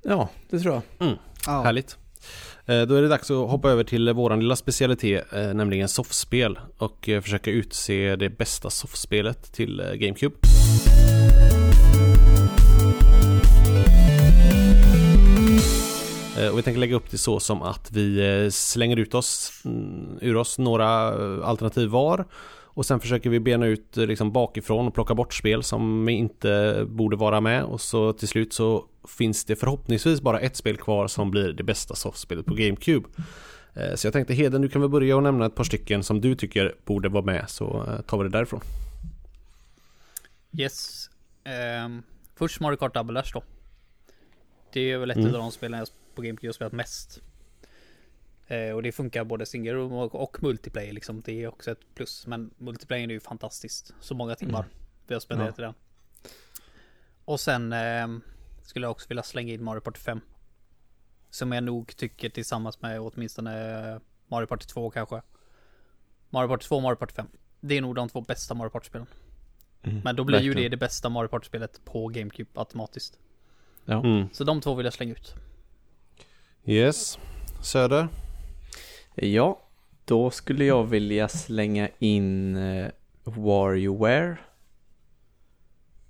[0.03, 1.17] Ja, det tror jag.
[1.47, 1.63] Ja.
[1.63, 1.97] Härligt.
[2.67, 6.59] Eh, Då är det dags att hoppa över till våran lilla specialitet, eh, nämligen soffspel
[6.79, 10.37] och eh, försöka utse det bästa soffspelet till GameCube.
[16.53, 20.37] Och vi tänker lägga upp det så som att vi slänger ut oss, mm, ur
[20.37, 20.89] oss några
[21.45, 22.25] alternativ var
[22.75, 26.85] och sen försöker vi bena ut eh, liksom bakifrån och plocka bort spel som inte
[26.89, 28.85] borde vara med och så till slut så
[29.19, 33.09] finns det förhoppningsvis bara ett spel kvar som blir det bästa soffspelet på GameCube.
[33.75, 36.21] Eh, Så jag tänkte Heden, du kan väl börja och nämna ett par stycken som
[36.21, 38.61] du tycker borde vara med så eh, tar vi det därifrån.
[40.59, 41.11] Yes.
[41.45, 42.03] Ehm,
[42.37, 43.43] först Mario Kart Double Dash då.
[44.73, 45.35] Det är väl ett Mm.
[45.35, 47.21] av de spelen jag på GameCube har spelat mest.
[48.53, 51.21] Eh, och det funkar både single och, och multiplayer liksom.
[51.21, 52.27] Det är också ett plus.
[52.27, 53.95] Men multiplayer är ju fantastiskt.
[54.01, 54.65] Så många timmar
[55.07, 55.75] vi har spenderat i den.
[57.25, 58.21] Och sen ehm,
[58.63, 60.21] skulle jag också vilja slänga in Mario Party 5.
[61.31, 63.99] Som jag nog tycker tillsammans med åtminstone eh,
[64.29, 65.23] Mario Party 2 kanske.
[66.31, 67.27] Mario Party 2 och Mario Party 5.
[67.61, 69.07] Det är nog de två bästa Mario Party-spelen.
[70.05, 70.71] Men då blir ju verkligen.
[70.71, 73.19] det det bästa Mario Party-spelet på GameCube automatiskt.
[73.85, 74.05] Ja.
[74.05, 74.29] Mm.
[74.33, 75.35] Så de två vill jag slänga ut.
[76.65, 77.19] Yes.
[77.63, 78.09] Söder?
[79.15, 79.63] Ja,
[80.05, 82.91] då skulle jag vilja slänga in eh,
[83.25, 84.37] WarioWare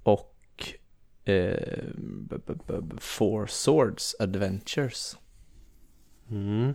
[0.03, 0.37] och
[1.25, 1.79] eh,
[2.99, 5.17] Four Swords Adventures.
[6.31, 6.75] Mm.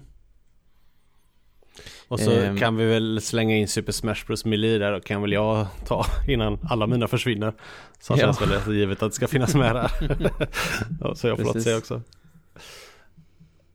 [2.07, 2.57] Och så Ehm.
[2.57, 6.05] kan vi väl slänga in Super Smash Bros Melee där och kan väl jag ta
[6.27, 7.53] innan alla mina försvinner.
[7.99, 8.17] Så Ja.
[8.17, 9.87] känns väl givet att det ska finnas med där.
[11.15, 11.63] så jag får Precis.
[11.63, 12.01] säga också.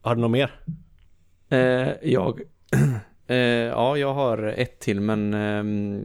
[0.00, 0.60] Har du något mer?
[1.52, 2.40] Eh, jag,
[3.26, 6.04] eh, ja, jag har ett till men ehm,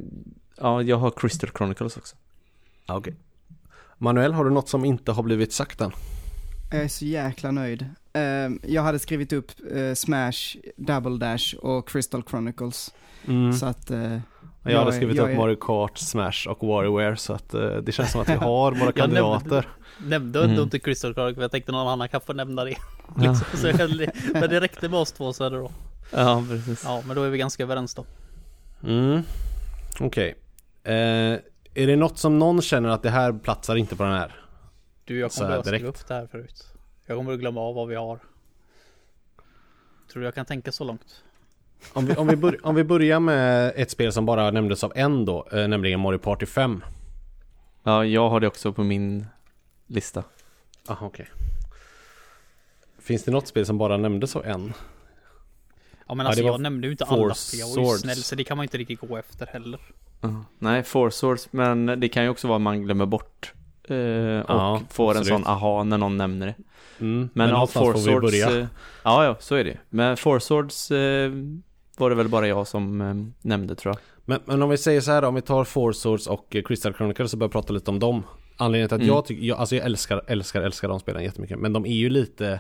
[0.57, 2.15] ja, jag har Crystal Chronicles också.
[2.87, 3.15] Okej.
[3.97, 5.91] Manuel, har du något som inte har blivit sagt än?
[6.71, 7.85] Jag är så jäkla nöjd.
[8.13, 12.93] Ehm, jag hade skrivit upp eh, Smash, Double Dash och Crystal Chronicles.
[13.59, 13.91] Så att...
[14.69, 14.73] Mm.
[14.75, 17.91] jag hade skrivit jag upp är- Mario Kart, Smash och WarioWare så att eh, det
[17.91, 19.67] känns som att vi har våra Jag kandidater.
[19.97, 20.51] Nämnde Mm.
[20.51, 22.69] ändå inte Crystal Chronicle för jag tänkte någon annan kan få nämna det.
[23.17, 23.45] liksom.
[23.57, 23.89] så jag,
[24.33, 25.71] men det räckte med oss två så är det då.
[26.11, 26.83] Ja, precis.
[26.85, 28.05] Ja, men då är vi ganska överens då.
[28.83, 29.21] Mm.
[29.99, 30.35] Okej.
[30.83, 30.93] Eh,
[31.73, 34.35] är det något som någon känner att det här platsar inte på den här?
[35.05, 35.85] Du, jag kommer att skriva direkt.
[36.01, 36.63] upp det här förut.
[37.05, 38.19] Jag kommer att glömma av vad vi har.
[40.11, 41.23] Tror du jag kan tänka så långt?
[41.93, 44.91] Om vi, om, vi bör, om vi börjar med ett spel som bara nämndes av
[44.95, 46.83] en då, eh, nämligen Mario Party 5.
[47.83, 49.25] Ja, jag har det också på min
[49.87, 50.23] lista.
[50.87, 51.27] Aha, okej.
[52.99, 54.73] Finns det något spel som bara nämndes av en?
[56.07, 58.23] Ja men Ja, alltså var jag nämnde ju inte alla, för jag var ju snäll
[58.23, 59.79] så det kan man inte riktigt gå efter heller.
[60.21, 60.43] Ja.
[60.59, 63.53] Nej, Four Swords, men det kan ju också vara att man glömmer bort
[63.91, 66.55] eh, och Ja, får en sån aha när någon nämner det.
[66.99, 68.59] Mm, Men, men ja, Four vi Swords, börja.
[68.59, 68.65] eh,
[69.03, 71.31] ja, ja, så är det Men Four Swords eh,
[71.97, 72.97] var det väl bara jag som
[73.41, 73.99] nämnde tror jag.
[74.25, 77.33] Men, men om vi säger så här om vi tar Four Swords och Crystal Chronicles
[77.33, 78.23] och börjar prata lite om dem.
[78.57, 79.15] Anledningen till att Mm.
[79.15, 81.59] jag tycker, jag, alltså jag älskar, älskar, älskar de spelen jättemycket.
[81.59, 82.59] Men de är ju lite,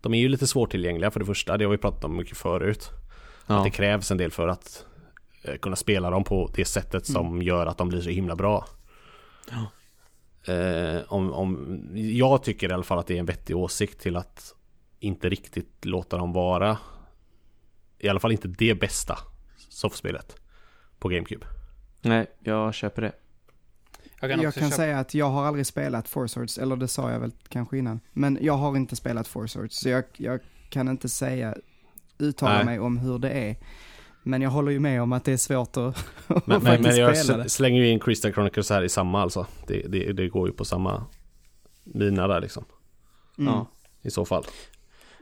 [0.00, 1.56] de är ju lite svårtillgängliga för det första.
[1.56, 2.88] Det har vi pratat om mycket förut.
[3.46, 4.84] Att Ja, det krävs en del för att
[5.60, 8.64] kunna spela dem på det sättet som gör att de blir så himla bra.
[10.46, 14.16] Eh, om, om, jag tycker i alla fall att det är en vettig åsikt till
[14.16, 14.54] att
[15.00, 16.78] inte riktigt låta dem vara
[17.98, 19.18] i alla fall inte det bästa
[19.68, 20.36] soffspelet
[20.98, 21.46] på GameCube.
[22.00, 23.12] nej, jag köper det.
[24.20, 24.76] Jag kan jag kan köpa...
[24.76, 28.00] säga att jag har aldrig spelat Four Swords, eller det sa jag väl kanske innan.
[28.12, 31.54] Men jag har inte spelat Four Swords, så jag, jag kan inte säga,
[32.18, 32.64] uttala Nej.
[32.64, 33.56] mig om hur det är.
[34.26, 35.76] Men jag håller ju med om att det är svårt att,
[36.26, 39.46] att Men, men, men jag spela slänger ju in Crystal Chronicles här i samma alltså.
[39.66, 41.04] Det, det, det går ju på samma
[41.84, 42.64] mina där liksom.
[43.38, 43.52] Mm.
[43.54, 43.66] Ja.
[44.02, 44.44] I så fall.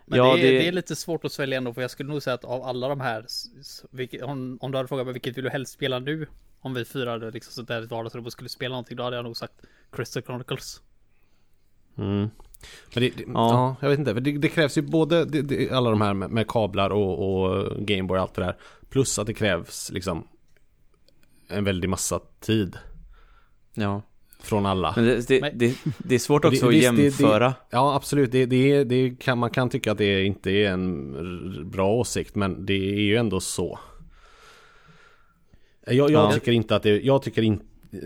[0.07, 2.09] Men Ja, det, är, det- det är lite svårt att svälja ändå för jag skulle
[2.11, 3.27] nog säga att av alla de här
[3.91, 6.27] vilket, om, om du hade frågat mig vilket vill du helst spela nu?
[6.61, 9.03] Om vi fyra hade liksom suttit där i ett vardagsrum och skulle spela någonting då
[9.03, 9.55] hade jag nog sagt
[9.93, 10.81] Crystal Chronicles.
[11.99, 12.31] Mm.
[12.95, 13.33] Men det, det, ja.
[13.35, 13.77] Ja.
[13.81, 14.15] jag vet inte.
[14.15, 17.43] För Det, det krävs ju både det, det, alla de här med, med kablar och,
[17.45, 18.57] och Gameboy och allt det där.
[18.91, 20.29] Plus att det krävs liksom
[21.49, 22.77] en väldig massa tid
[23.75, 24.03] Ja,
[24.41, 24.93] från alla.
[24.97, 27.55] men det, det, det, det är svårt Det- också att visst, det- det- jämföra.
[27.71, 28.33] Ja, absolut.
[28.33, 32.67] Det, det, det kan, man kan tycka att det inte är en bra åsikt, men
[32.67, 33.79] det är ju ändå så.
[35.87, 36.33] Jag, jag Ja.
[36.33, 37.65] tycker inte att det, jag tycker inte,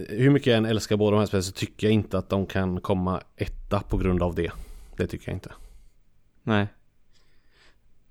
[0.09, 2.47] hur mycket jag än älskar båda de här spelen så tycker jag inte att de
[2.47, 4.51] kan komma etta på grund av det.
[4.97, 5.53] Det tycker jag inte.
[6.43, 6.67] Nej.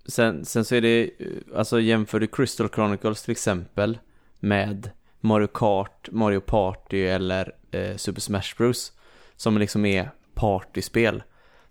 [0.05, 1.09] Sen, sen så är det,
[1.55, 3.97] alltså jämför du Crystal Chronicles till exempel
[4.39, 4.89] med
[5.19, 8.91] Mario Kart, Mario Party eller eh, Super Smash Bros.
[9.35, 11.23] Som liksom är partyspel.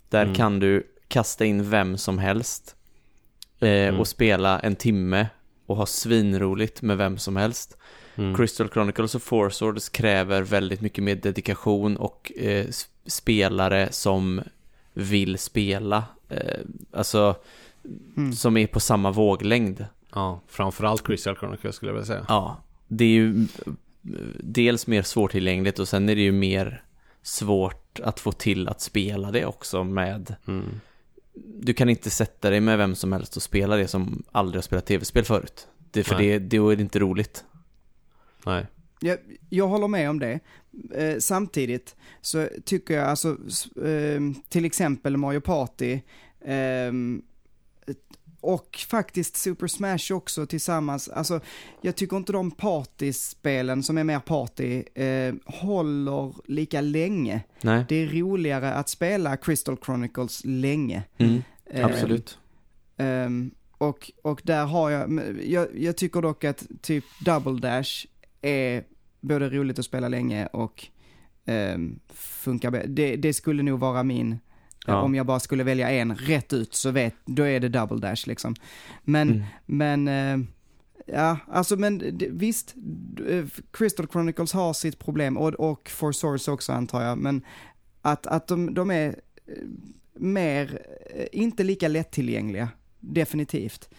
[0.09, 0.35] Där Mm.
[0.35, 2.75] kan du kasta in vem som helst
[3.59, 3.99] eh, Mm.
[3.99, 5.27] och spela en timme
[5.65, 7.77] och ha svinroligt med vem som helst.
[8.15, 8.35] Mm.
[8.35, 12.65] Crystal Chronicles och Four Swords kräver väldigt mycket mer dedikation och eh,
[13.05, 14.41] spelare som
[14.93, 16.03] vill spela.
[16.29, 16.59] Eh,
[16.93, 17.35] alltså,
[18.17, 18.33] Mm.
[18.33, 19.85] som är på samma våglängd.
[20.13, 22.25] Ja, framförallt Crystal Chronicles skulle jag vilja säga.
[22.27, 23.45] Ja, det är ju
[24.39, 26.83] dels mer svårtillgängligt och sen är det ju mer
[27.21, 30.63] svårt att få till att spela det också med Mm.
[31.33, 34.63] du kan inte sätta dig med vem som helst och spela det som aldrig har
[34.63, 35.67] spelat tv-spel förut.
[35.91, 36.39] Det, för Nej.
[36.39, 37.43] det, då är det inte roligt.
[38.45, 38.65] Nej.
[38.99, 39.17] Jag,
[39.49, 40.39] jag håller med om det.
[40.95, 43.29] Eh, samtidigt så tycker jag alltså,
[43.85, 45.99] eh, till exempel Mario Party,
[46.45, 47.21] ehm,
[48.45, 51.09] och faktiskt Super Smash också tillsammans.
[51.09, 51.39] Alltså,
[51.81, 57.41] jag tycker inte de partyspelen som är mer party eh, håller lika länge.
[57.61, 57.85] Nej.
[57.89, 61.03] Det är roligare att spela Crystal Chronicles länge.
[61.17, 61.43] Mm.
[61.65, 62.37] Eh, Absolut.
[62.97, 68.05] Ehm, och, och där har jag, jag, jag tycker dock att typ Double Dash
[68.47, 68.83] är
[69.21, 70.87] både roligt att spela länge och
[71.45, 74.39] um, funkar det, det skulle nog vara min,
[74.87, 75.01] Ja.
[75.01, 78.27] om jag bara skulle välja en rätt ut så vet, då är det Double Dash
[78.27, 78.55] liksom.
[79.03, 79.43] Men, Mm.
[79.65, 80.47] men, eh,
[81.05, 82.75] ja, alltså men visst,
[83.29, 87.41] eh, Crystal Chronicles har sitt problem och, och For Source också antar jag, men
[88.01, 89.07] att, att de, de är
[89.47, 89.53] eh,
[90.13, 90.79] mer,
[91.15, 93.89] eh, inte lika lättillgängliga, definitivt.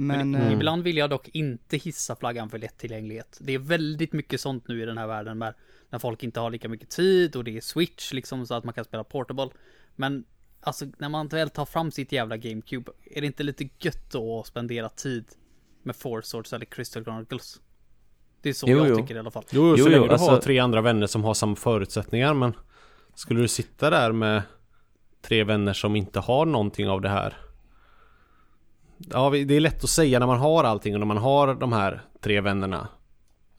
[0.00, 3.38] Men, Men eh, ibland vill jag dock inte hissa flaggan för lättillgänglighet.
[3.40, 5.54] Det är väldigt mycket sånt nu i den här världen med
[5.90, 8.74] när folk inte har lika mycket tid och det är switch liksom så att man
[8.74, 9.48] kan spela portable.
[9.96, 10.24] Men
[10.60, 14.40] alltså när man väl tar fram sitt jävla GameCube, är det inte lite gött då
[14.40, 15.24] att spendera tid
[15.82, 17.60] med Four Swords eller Crystal Chronicles?
[18.42, 18.96] Det är så Jo, jag jo.
[18.96, 19.44] tycker i alla fall.
[19.50, 22.34] Jo, så Jo, länge jo, du har alltså- tre andra vänner som har samma förutsättningar
[22.34, 22.52] men
[23.14, 24.42] Skulle du sitta där med
[25.22, 27.36] tre vänner som inte har någonting av det här
[29.10, 31.72] Ja, det är lätt att säga när man har allting och när man har de
[31.72, 32.88] här tre vännerna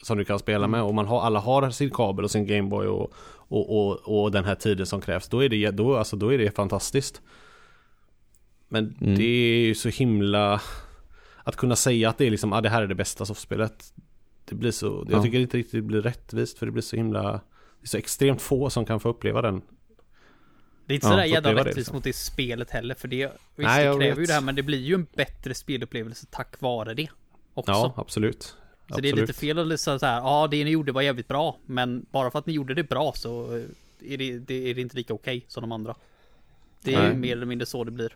[0.03, 2.87] Som du kan spela med och man har, alla har sin kabel och sin Gameboy
[2.87, 6.33] och, och, och, och den här tiden som krävs Då är det, då, alltså, då
[6.33, 7.21] är det fantastiskt
[8.69, 9.15] Men Mm.
[9.17, 10.61] det är ju så himla
[11.43, 13.93] Att kunna säga att det är liksom, ah, det här är det bästa soffspelet
[14.45, 15.23] Det blir så, jag Ja.
[15.23, 18.41] tycker inte riktigt det blir rättvist för det blir så himla Det är så extremt
[18.41, 19.61] få som kan få uppleva den
[20.85, 21.95] Det är inte Ja, sådär jävla rättvist liksom.
[21.95, 23.37] mot det spelet heller för det, visst
[23.67, 26.93] Nej, det kräver ju det här men det blir ju en bättre spelupplevelse tack vare
[26.93, 27.07] det.
[27.53, 27.71] Också.
[27.71, 28.55] Ja, absolut Så
[28.87, 29.03] absolut.
[29.03, 31.57] det är lite fel att liksom så här, ja det ni gjorde var jävligt bra,
[31.65, 33.63] men bara för att ni gjorde det bra så eh,
[34.13, 35.95] är det, det, är det inte lika okej som de andra.
[36.83, 38.15] Det är mer eller mindre så det blir.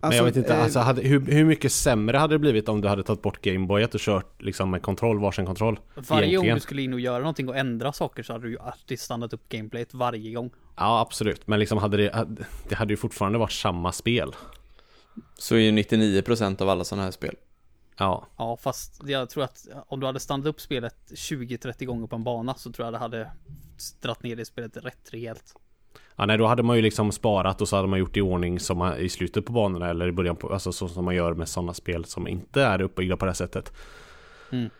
[0.00, 2.80] Men jag vet inte, eh, alltså, hade, hur, hur mycket sämre hade det blivit om
[2.80, 5.80] du hade tagit bort Gameboyet och kört liksom med kontroll, varsin kontroll?
[5.94, 6.54] Varje gång Egentligen.
[6.54, 9.32] du skulle in och göra någonting och ändra saker så hade du ju alltid stannat
[9.32, 10.50] upp gameplayet varje gång.
[10.76, 11.46] Ja, absolut.
[11.46, 14.32] Men liksom hade det, hade- det hade ju fortfarande varit samma spel.
[15.38, 17.34] Så är ju 99% av alla sådana här spel.
[17.96, 22.16] Ja, Ja, fast jag tror att om du hade stannat upp spelet 20-30 gånger på
[22.16, 23.30] en bana så tror jag det hade
[24.02, 25.54] dratt ner det spelet rätt rejält.
[26.20, 28.60] Ja, nej, då hade man ju liksom sparat och så hade man gjort i ordning
[28.60, 31.34] som man, i slutet på banorna eller i början på, alltså så som man gör
[31.34, 33.72] med sådana spel som inte är uppbyggda på det här sättet.
[34.52, 34.70] Mm.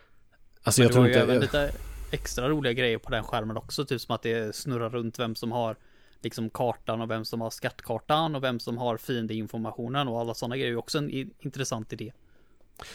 [0.62, 1.20] Alltså Men jag det tror inte...
[1.20, 1.72] även lite
[2.10, 5.52] extra roliga grejer på den skärmen också, typ som att det snurrar runt vem som
[5.52, 5.76] har
[6.22, 10.56] liksom kartan och vem som har skattkartan och vem som har fiendeinformationen och alla sådana
[10.56, 11.10] grejer är också en
[11.40, 12.12] intressant idé.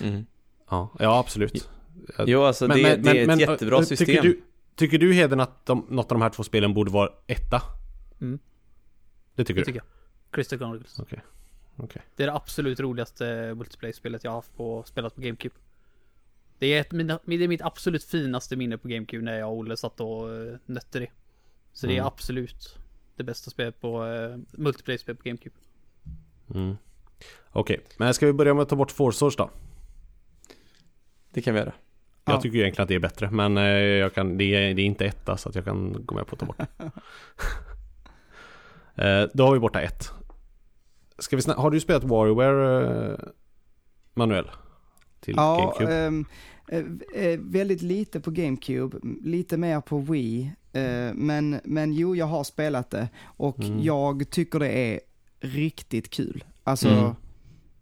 [0.01, 0.25] Mm.
[0.69, 1.69] Ja, ja absolut.
[2.25, 4.05] Jo, alltså det, det är ett jättebra äh, system.
[4.05, 4.41] Tycker du,
[4.75, 7.61] tycker du Heden att de, något av de här två spelen borde vara etta?
[8.21, 8.39] Mm.
[9.35, 9.65] Det tycker Det du?
[9.65, 9.87] tycker jag.
[10.31, 10.99] Crystal Chronicles.
[10.99, 11.19] Okej.
[11.77, 12.01] Okej.
[12.15, 15.55] Det är det absolut roligaste multiplayer-spelet jag har haft på, spelat på GameCube.
[16.59, 19.57] Det är, ett, mina, det är mitt absolut finaste minne på GameCube när jag och
[19.57, 21.07] Olle satt och uh, nötte det.
[21.73, 22.07] Så det är Mm.
[22.07, 22.77] absolut
[23.15, 25.55] det bästa spelet på uh, multiplayer-spel på GameCube.
[26.53, 26.75] Mm.
[27.51, 29.49] Okej, men ska vi börja med att ta bort Force Source då?
[31.31, 31.73] Det kan vi göra.
[32.25, 32.41] Jag Ja.
[32.41, 34.85] tycker ju egentligen att det är bättre men eh, jag kan, det, är, det är
[34.85, 36.67] inte etta så att jag kan gå med på att ta bort det.
[36.79, 36.89] Eh,
[39.33, 40.09] Då har vi borta ett.
[41.19, 43.19] Ska vi har du spelat WarioWare eh,
[44.13, 44.51] Manuel?
[45.19, 46.23] Till Ja, GameCube?
[46.67, 50.51] eh, eh, väldigt lite på GameCube, lite mer på Wii.
[50.73, 53.83] eh, men, men jo, jag har spelat det och Mm.
[53.83, 54.99] jag tycker det är
[55.39, 56.43] riktigt kul.
[56.63, 57.15] Alltså, Mm.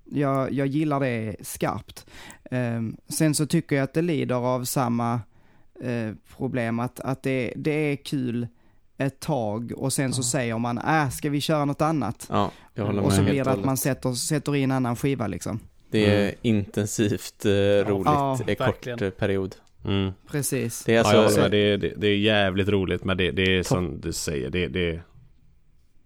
[0.06, 2.06] jag, jag gillar det skarpt.
[2.52, 5.22] Ehm, sen så tycker jag att det lider av samma
[5.82, 8.48] eh, problem, att, att det, det är kul
[8.98, 12.28] ett tag och sen så säger man, äh, ska vi köra något annat?
[12.30, 14.96] Ja, jag håller med Och så blir det att man sätter, sätter in en annan
[14.96, 15.60] skiva liksom.
[15.92, 16.36] Det är Mm.
[16.42, 19.04] intensivt eh, roligt Ja, i kort verkligen.
[19.04, 19.56] eh, period.
[19.86, 20.12] Mm.
[20.28, 20.84] Precis.
[20.86, 21.52] Det är Ja, alltså, med.
[21.52, 25.02] det, är- det, är jävligt roligt men det, det är som du säger, det, det,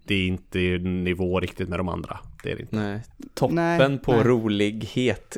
[0.04, 2.18] det är inte i nivå riktigt med de andra.
[2.42, 2.76] Det är det inte.
[2.76, 3.00] nej,
[3.34, 4.24] toppen Nej, på nej.
[4.24, 5.36] rolighet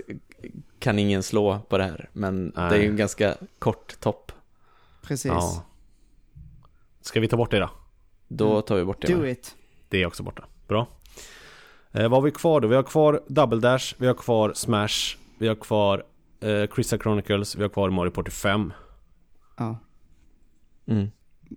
[0.79, 2.09] kan ingen slå på det här.
[2.12, 2.70] Men Nej.
[2.70, 4.33] det är ju en ganska kort topp.
[5.03, 5.29] Precis.
[5.33, 5.65] Ja.
[7.11, 7.71] Ska vi ta bort det då?
[8.29, 9.13] Då tar vi bort det.
[9.13, 9.29] Do va?
[9.29, 9.57] it.
[9.89, 10.45] Det är också borta.
[10.69, 10.89] Bra.
[11.93, 12.69] Eh, vad har vi kvar då?
[12.69, 16.05] Vi har kvar Double Dash, vi har kvar Smash, vi har kvar
[16.41, 18.73] eh, Crystal Chronicles, vi har kvar Mario Party 5.
[19.57, 19.79] Ja.
[20.87, 21.11] Mm.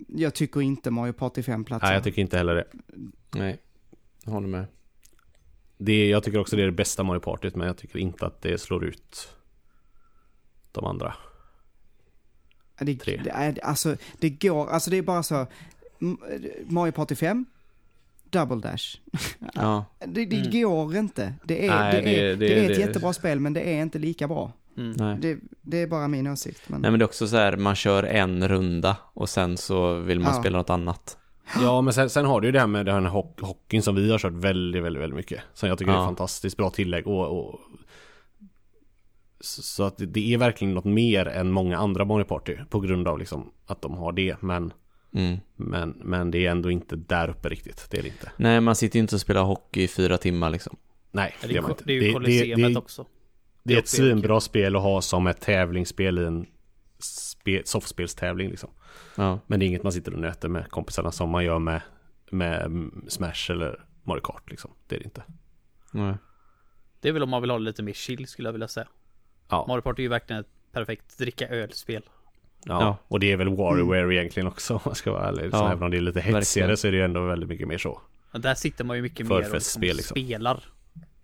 [0.07, 1.87] Jag tycker inte Mario Party 5 platsar.
[1.87, 2.67] Nej, jag tycker inte heller det.
[3.31, 3.61] Nej,
[4.25, 4.65] jag håller med.
[5.77, 8.41] det, jag tycker också det är det bästa Mario Partyt men jag tycker inte att
[8.41, 9.35] det slår ut
[10.71, 11.15] de andra.
[12.83, 13.21] Det, Tre.
[13.23, 15.45] det, är, alltså, det går, alltså det är bara så,
[16.67, 17.45] Mario Party 5,
[18.29, 18.97] Double Dash.
[19.53, 19.85] Ja.
[20.07, 20.61] Det, det Mm.
[20.61, 21.33] går inte.
[21.43, 23.61] Det är, Nej, det, det- är, det, det- är ett det- jättebra spel men det
[23.61, 24.51] är inte lika bra.
[24.77, 24.91] Mm.
[24.91, 25.17] Nej.
[25.21, 26.61] Det, det är bara min åsikt.
[26.69, 26.81] Men...
[26.81, 30.19] Nej men det är också så här, man kör en runda och sen så vill
[30.19, 30.39] man Ja.
[30.39, 31.17] spela något annat.
[31.61, 33.95] Ja men sen, sen har du ju det här med den här hock, hockeyn som
[33.95, 35.41] vi har kört väldigt, väldigt, väldigt mycket.
[35.53, 36.01] Som jag tycker är Ja.
[36.03, 37.59] ett fantastiskt bra tillägg och, och
[39.45, 43.07] så att det- det är verkligen något mer än många andra Mario Party på grund
[43.07, 44.41] av liksom att de har det.
[44.41, 44.73] Men,
[45.15, 45.37] Mm.
[45.55, 47.87] men, men det är ändå inte där uppe riktigt.
[47.91, 48.31] Det är det inte.
[48.37, 50.77] Nej, man sitter ju inte och spelar hockey i fyra timmar liksom.
[51.11, 51.83] Nej, Det det är, gör man ju- inte.
[51.85, 53.05] det är ju det, det, Colosseum det, också.
[53.63, 56.45] det är ett svinbra spel att ha som ett tävlingsspel i en
[56.99, 58.69] spe, softspelstävling liksom.
[59.15, 59.39] Ja.
[59.47, 61.81] Men det är inget man sitter och nöter med kompisarna som man gör med,
[62.31, 62.71] med
[63.07, 64.71] Smash eller Mario Kart liksom.
[64.87, 65.23] Det är det inte.
[65.91, 66.15] Nej.
[66.99, 68.87] Det är väl om man vill ha lite mer chill skulle jag vilja säga.
[69.53, 72.03] Ja, Mario Party är ju verkligen ett perfekt dricka öl-spel.
[72.65, 72.81] ja.
[72.81, 72.97] Ja.
[73.07, 75.51] och det är väl WarioWare egentligen också om man ska vara ärlig.
[75.51, 76.77] Så Ja, även om det är lite hetsigare verkligen.
[76.77, 78.01] så är det ju ändå väldigt mycket mer så.
[78.31, 80.01] Men där sitter man ju mycket mer och liksom liksom.
[80.15, 80.63] spelar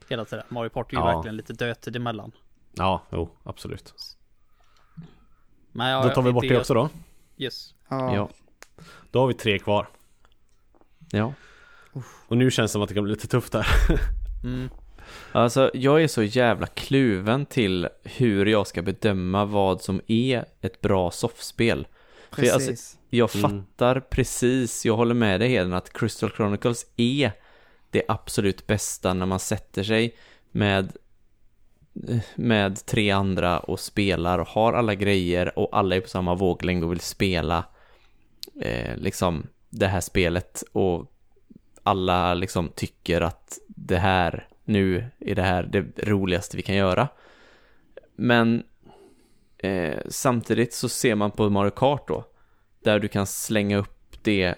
[0.09, 0.45] hela tiden.
[0.49, 1.16] Mario Party är ju Ja.
[1.16, 2.32] verkligen lite dödtid emellan.
[2.74, 3.93] Ja, jo, absolut.
[5.72, 6.90] Men jag, Då tar vi bort det också då.
[7.38, 7.74] Yes.
[7.90, 8.16] Ja.
[8.16, 8.30] Ja.
[9.11, 9.88] Då har vi tre kvar.
[11.11, 11.33] Ja.
[12.27, 13.67] Och nu känns det som att det kan bli lite tufft där.
[14.43, 14.69] Mm.
[15.31, 20.81] Alltså, jag är så jävla kluven till hur jag ska bedöma vad som är ett
[20.81, 21.88] bra soffspel.
[22.31, 22.69] För jag- Precis.
[22.69, 23.63] alltså, Jag Mm.
[23.65, 27.31] fattar precis, jag håller med dig Heden, att Crystal Chronicles är
[27.91, 30.15] det absolut bästa när man sätter sig
[30.51, 30.91] med
[32.35, 36.83] med tre andra och spelar och har alla grejer och alla är på samma våglängd
[36.83, 37.63] och vill spela
[38.61, 41.11] eh, liksom det här spelet och
[41.83, 47.07] alla liksom tycker att det här nu är det här det roligaste vi kan göra.
[48.15, 48.64] Men
[49.57, 52.25] eh, samtidigt så ser man på Mario Kart då
[52.83, 54.56] där du kan slänga upp det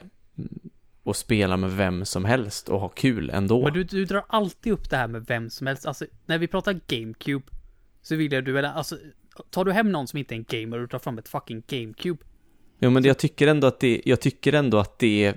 [1.04, 3.64] och spela med vem som helst och ha kul ändå.
[3.64, 5.86] Men du, du drar alltid upp det här med vem som helst.
[5.86, 7.46] Alltså, när vi pratar GameCube
[8.02, 8.98] så vill jag du, eller alltså,
[9.50, 12.24] tar du hem någon som inte är en gamer och drar fram ett fucking GameCube.
[12.80, 15.36] Jo men jag tycker ändå att det, jag tycker ändå att det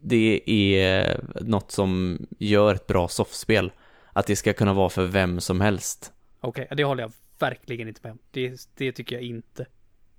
[0.00, 3.72] det är något som gör ett bra soffspel.
[4.12, 6.12] Att det ska kunna vara för vem som helst.
[6.40, 8.18] Okej, det håller jag verkligen inte med om.
[8.30, 9.66] Det, det tycker jag inte.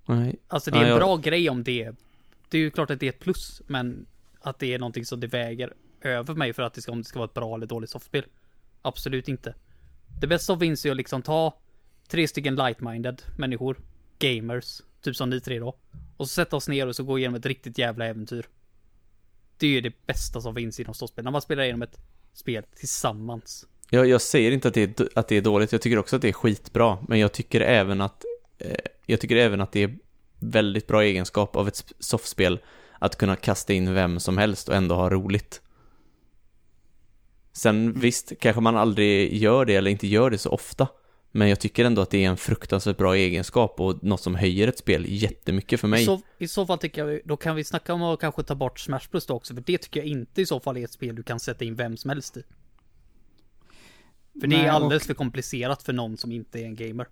[0.06, 0.36] Nej.
[0.48, 1.92] Alltså det är Ja, en jag- bra grej om det.
[2.50, 4.06] Det är ju klart att det är ett plus, men
[4.42, 7.08] att det är någonting som det väger över mig för att det ska, om det
[7.08, 8.26] ska vara ett bra eller dåligt softspel.
[8.82, 9.56] Absolut inte.
[10.22, 11.58] Det bästa finns ju att liksom ta
[12.08, 13.78] tre stycken light-minded människor,
[14.20, 15.76] gamers, typ som ni tre då.
[16.18, 18.46] Och så sätta oss ner och så gå igenom ett riktigt jävla äventyr.
[19.62, 21.98] Det är ju det bästa som finns inom softspel, när man spelar igenom ett
[22.34, 23.66] spel tillsammans.
[23.90, 26.22] Jag, jag säger inte att det, är, att det är dåligt, jag tycker också att
[26.22, 26.98] det är skitbra.
[27.08, 28.26] Men jag tycker även att
[28.58, 28.76] eh,
[29.06, 29.98] jag tycker även att det är
[30.40, 32.60] väldigt bra egenskap av ett soffspel
[33.00, 35.62] att kunna kasta in vem som helst och ändå ha roligt.
[37.54, 40.88] Sen visst, kanske man aldrig gör det eller inte gör det så ofta.
[41.32, 44.68] Men jag tycker ändå att det är en fruktansvärt bra egenskap och något som höjer
[44.68, 46.02] ett spel jättemycket för mig.
[46.02, 48.56] I så, I så fall tycker jag, då kan vi snacka om att kanske ta
[48.56, 50.92] bort Smash Bros då också, för det tycker jag inte i så fall är ett
[50.92, 52.44] spel du kan sätta in vem som helst i.
[54.42, 57.08] För det Nej, är alldeles och- för komplicerat för någon som inte är en gamer.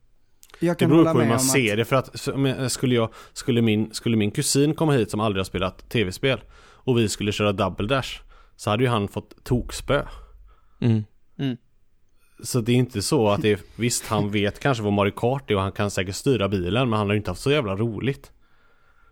[0.59, 1.85] Jag Det kan beror hålla på hur man ser att, det.
[1.85, 5.89] För att skulle, jag, skulle, min, skulle min kusin komma hit som aldrig har spelat
[5.89, 8.21] tv-spel och vi skulle köra double dash
[8.55, 10.05] så hade ju han fått tokspö.
[10.81, 11.03] Mm.
[12.43, 15.51] Så det är inte så att det är, visst han vet kanske vad Mario Kart
[15.51, 17.75] är och han kan säkert styra bilen men han har ju inte haft så jävla
[17.75, 18.31] roligt.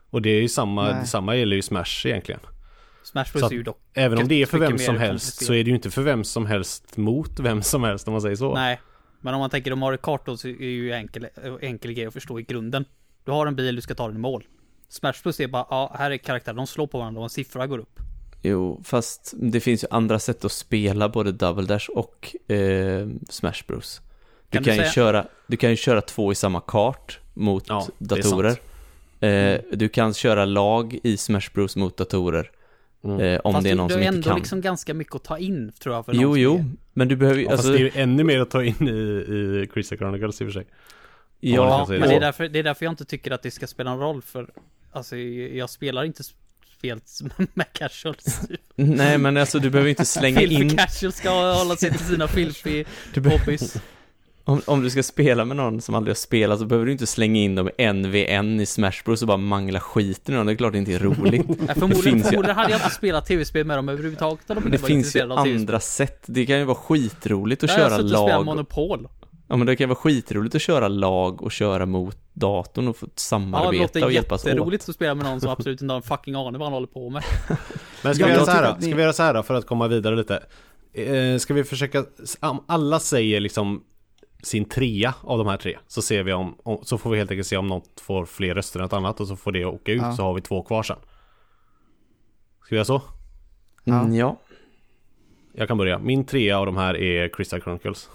[0.10, 1.08] Och det är ju samma, Nej.
[1.08, 2.42] samma gäller ju Smash egentligen.
[3.04, 3.80] Smash Bros är ju dock...
[3.94, 6.24] Även om det är för vem som helst så är det ju inte för vem
[6.24, 8.54] som helst mot vem som helst om man säger så.
[8.54, 8.80] Nej.
[9.22, 11.28] Men om man tänker om Mario Kart då så är det ju enkel,
[11.62, 12.86] enkel grej att förstå i grunden.
[13.26, 14.44] Du har en bil, du ska ta den i mål.
[14.90, 17.68] Smash Bros är bara, ja, här är karaktärer, de slår på varandra och en siffra
[17.68, 18.00] går upp.
[18.41, 23.64] Jo, fast det finns ju andra sätt att spela både Double Dash och eh, Smash
[23.67, 24.01] Bros.
[24.49, 27.19] Du Kan kan, du ju säga- köra, du kan ju köra två i samma kart
[27.33, 28.56] mot Ja, datorer.
[29.19, 32.51] Eh, du kan köra lag i Smash Bros mot datorer.
[33.03, 33.19] Mm.
[33.19, 34.38] Eh, om Fast det är du- någon du som har inte ändå kan.
[34.38, 37.07] liksom ganska mycket att ta in, tror jag, för någon Jo, som jo, är- men
[37.07, 38.91] du behöver ju, Ja, alltså, fast det är ju ännu mer att ta in i,
[38.91, 40.67] i Crystal Chronicles i och för sig.
[41.40, 43.91] ja, men det är, därför, det är därför jag inte tycker att det ska spela
[43.91, 44.49] en roll för
[44.91, 46.24] Alltså jag spelar inte
[46.78, 47.02] spel
[47.54, 48.40] med casuals
[48.76, 52.28] nej men alltså du behöver inte slänga Filthy in, casuals ska hålla sig till sina
[52.28, 52.84] filthy
[53.16, 53.76] hobbys
[54.44, 57.08] Om, om du ska spela med någon som aldrig har spelat så behöver du inte
[57.08, 60.48] slänga in dem en v en i Smash Bros och bara mangla skiten ur dem.
[60.48, 61.48] Det är klart det inte är roligt.
[61.48, 64.70] Nej, förmodligen, finns ju- förmodligen hade jag inte spelat tv-spel med dem överhuvudtaget om de
[64.70, 66.24] det finns ju andra sätt.
[66.26, 68.46] Det kan ju vara skitroligt att Jag har köra suttit och spelat lag.
[68.46, 69.08] Monopol.
[69.50, 73.06] Ja men det kan vara skitroligt att köra lag och köra mot datorn och få
[73.06, 74.48] Ja, det samarbeta låter och hjälpas åt.
[74.48, 76.88] jätteroligt att spela med någon som absolut inte har en fucking aning vad han håller
[76.88, 77.24] på med.
[78.03, 78.82] Men ska Ja, vi göra så här då?
[78.82, 80.43] Ska vi göra så här då för att komma vidare lite?
[80.93, 82.06] Eh, ska vi försöka,
[82.40, 83.84] om alla säger liksom
[84.43, 87.32] sin trea av de här tre så ser vi om, om så får vi helt
[87.32, 89.92] enkelt se om något får fler röster än något annat och så får det åka
[89.92, 90.16] ut Ja.
[90.16, 90.98] så har vi två kvar sen.
[92.64, 93.01] Ska vi göra så?
[93.85, 94.40] Mm, ja.
[95.53, 96.00] Jag kan börja.
[96.00, 98.09] Min trea av de här är Crystal Chronicles.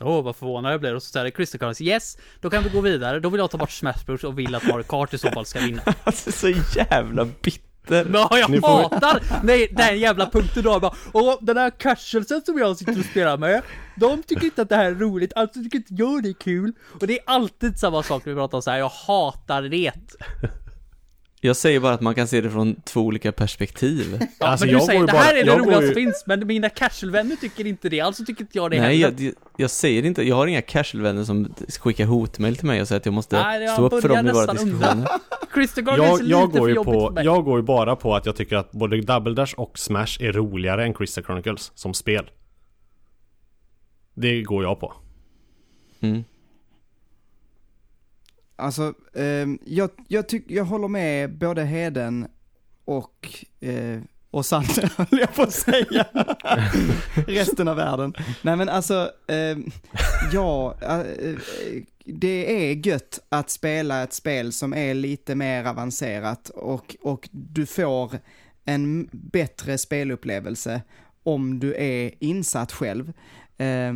[0.00, 0.94] Åh, vad förvånad jag blev.
[0.94, 3.20] Och så säger Crystal Currency, yes, då kan vi gå vidare.
[3.20, 5.46] Då vill jag ta bort Smash Bros och vill att Mario Kart i så fall
[5.46, 5.82] ska vinna.
[6.04, 8.06] Alltså så jävla bitter.
[8.12, 12.76] Ja, jag hatar nej, den jävla punkten då bara Och den här casualsen som jag
[12.76, 13.62] sitter och spelar med
[13.96, 16.72] De tycker inte att det här är roligt, alltså tycker inte jag det är kul
[17.00, 18.78] Och det är alltid samma sak när vi pratar om så här.
[18.78, 19.92] jag hatar det
[21.40, 24.18] Jag säger bara att man kan se det från två olika perspektiv.
[24.38, 26.22] Ja, Alltså, men du säger ju det bara- här är det roligaste ju- som finns
[26.26, 30.04] Men mina casual-vänner tycker inte det, alltså tycker inte jag det Nej, jag, jag säger
[30.04, 33.42] inte, jag har inga casual-vänner som skickar hotmail till mig och säger att jag måste
[33.42, 35.08] Nej, jag stå upp för dem i våra diskussioner.
[36.28, 39.00] Jag, går ju på, för jag går ju bara på att jag tycker att både
[39.00, 42.30] Double Dash och Smash är roligare än Crystal Chronicles som spel.
[44.14, 44.92] Det går jag på.
[46.00, 46.24] Mm.
[48.58, 52.26] Alltså, eh, jag, jag, tyck, jag håller med både Heden
[52.84, 56.06] och, eh, och Sanne, höll jag på att säga.
[57.26, 58.14] Resten av världen.
[58.42, 59.98] Nej men alltså, ehm, eh,
[60.32, 61.36] ja, eh,
[62.04, 67.66] det är gött att spela ett spel som är lite mer avancerat och, och du
[67.66, 68.18] får
[68.64, 70.82] en bättre spelupplevelse
[71.22, 73.12] om du är insatt själv.
[73.58, 73.94] Eh,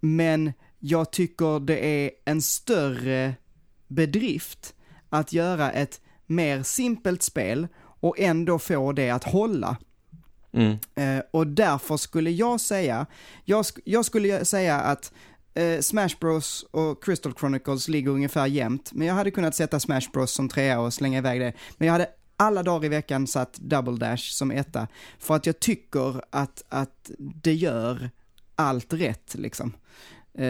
[0.00, 3.34] men jag tycker det är en större
[3.94, 4.74] bedrift
[5.08, 7.68] att göra ett mer simpelt spel
[8.00, 9.76] och ändå få det att hålla.
[10.52, 10.76] Mm.
[10.94, 13.06] Eh, och därför skulle jag säga,
[13.44, 15.12] jag, sk- jag skulle säga att
[15.54, 20.10] eh, Smash Bros och Crystal Chronicles ligger ungefär jämnt, men jag hade kunnat sätta Smash
[20.12, 21.52] Bros som trea och slänga iväg det.
[21.76, 25.60] Men jag hade alla dagar i veckan satt Double Dash som etta, för att jag
[25.60, 28.10] tycker att, att det gör
[28.56, 29.72] allt rätt liksom.
[30.34, 30.46] Eh,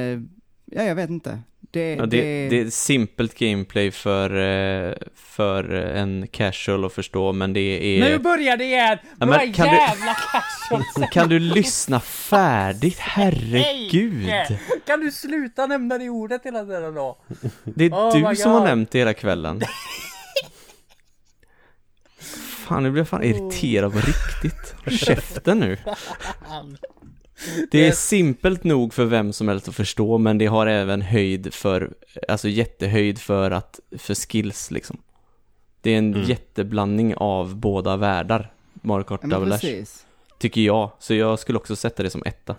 [0.65, 1.43] ja, jag vet inte.
[1.75, 4.31] Det, Ja, det, det är ett simpelt gameplay för,
[4.89, 8.01] eh, för en casual att förstå, men det är...
[8.01, 8.99] Nu börjar det igen!
[9.21, 11.11] Ja, Våra kan du- jävla casuals!
[11.13, 12.99] Kan du lyssna färdigt?
[13.01, 14.31] Herregud!
[14.87, 17.19] Kan du sluta nämna det ordet hela tiden då?
[17.65, 19.61] Det är Oh du som har nämnt det hela kvällen.
[22.67, 24.75] Fan, nu blir jag fan irriterad på riktigt.
[24.85, 25.79] Håll Käften nu.
[27.71, 31.55] Det är simpelt nog för vem som helst att förstå, men det har även höjd
[31.55, 31.93] för,
[32.29, 34.97] alltså jättehöjd för att, för skills liksom.
[35.81, 36.27] Det är en Mm.
[36.29, 39.65] jätteblandning av båda världar, Mario Kart Double Dash,
[40.39, 40.91] tycker jag.
[40.99, 42.57] Så jag skulle också sätta det som etta.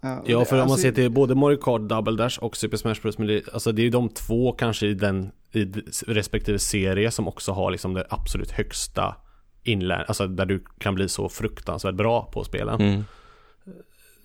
[0.00, 2.38] Ja, och Ja, det- för om man alltså- ser till både Mario Kart Double Dash
[2.38, 3.18] och Super Smash Bros.
[3.18, 5.64] Men det, alltså det är ju de två kanske i den i
[6.06, 9.16] respektive serie som också har liksom det absolut högsta
[9.62, 12.80] inlär, alltså där du kan bli så fruktansvärt bra på spelen.
[12.80, 13.04] Mm.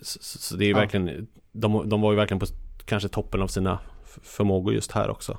[0.02, 0.78] Så, så det är ju Ja.
[0.80, 2.45] verkligen, de, de var ju verkligen på
[2.86, 3.80] kanske toppen av sina
[4.24, 5.38] förmågor just här också.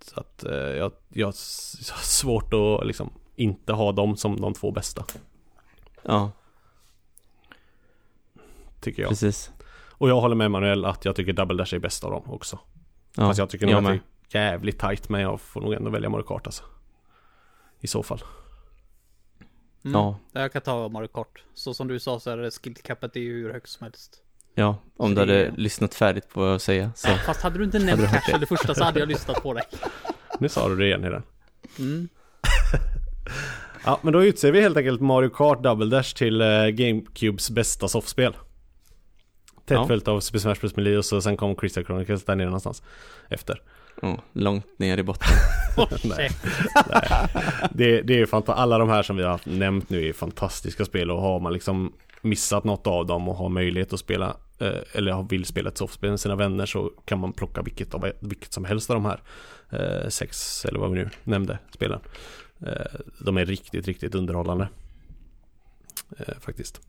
[0.00, 1.32] Så att eh, jag, jag har
[2.02, 5.04] svårt att liksom inte ha dem som de två bästa,
[6.02, 6.30] Ja,
[8.80, 9.08] tycker jag.
[9.08, 9.50] precis.
[9.90, 12.58] Och jag håller med Manuel att jag tycker Double Dash är bäst av dem också.
[13.16, 15.72] Ja, Fast jag tycker nog jag att det är jävligt tight men jag får nog
[15.72, 16.64] ändå välja Mario Kart alltså.
[17.80, 18.20] I så fall.
[19.84, 19.94] Mm.
[20.00, 21.42] Ja, Jag kan ta Mario Kart.
[21.54, 24.22] Så som du sa så är det skillcapet är ju hur högt som helst.
[24.54, 27.08] ja, om Så du det hade är- lyssnat färdigt på vad jag säger så.
[27.08, 29.62] Fast hade du inte nämnt casual det första så hade jag lyssnat på dig.
[30.40, 31.22] Nu sa du det igen i den.
[31.78, 32.08] Mm.
[33.84, 37.88] Ja men då utser vi helt enkelt Mario Kart Double Dash till eh, GameCubes bästa
[37.88, 38.32] softspel.
[38.32, 38.40] Tätt
[39.76, 39.86] Ja.
[39.86, 40.76] följt av Super Smash Bros.
[40.76, 42.82] Melee och så sen kom Crystal Chronicles där nere någonstans.
[43.28, 43.62] Efter.
[44.02, 45.28] Ja, långt ner i botten.
[46.04, 46.30] Nej.
[47.72, 51.10] Det, det är fanta- alla de här som vi har nämnt nu är fantastiska spel
[51.10, 55.28] och har man liksom missat något av dem och har möjlighet att spela eh, eller
[55.28, 58.64] vill spela ett softspel med sina vänner så kan man plocka vilket, av, vilket som
[58.64, 59.20] helst av de här
[59.70, 62.00] eh, sex eller vad vi nu nämnde spelen.
[62.66, 64.68] Eh, de är riktigt, riktigt underhållande.
[66.40, 66.80] Faktiskt.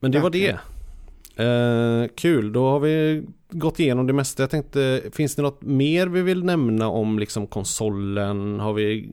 [0.00, 0.58] Men det var det.
[1.38, 4.42] Eh, kul, då har vi gått igenom det mesta.
[4.42, 8.60] Jag tänkte, finns det något mer vi vill nämna om liksom konsolen?
[8.60, 9.12] Har vi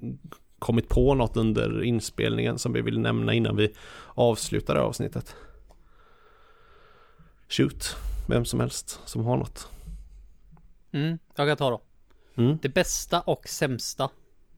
[0.59, 3.73] kommit på något under inspelningen som vi vill nämna innan vi
[4.13, 5.35] avslutar det här avsnittet?
[7.49, 7.95] Shoot.
[8.27, 9.67] vem som helst som har något.
[10.91, 11.81] Mm, jag kan ta då.
[12.35, 12.57] Mm.
[12.61, 14.09] Det bästa och sämsta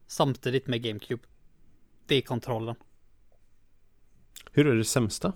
[0.07, 1.23] samtidigt med GameCube.
[2.05, 2.75] Det är kontrollen.
[4.51, 5.33] Hur är det sämsta?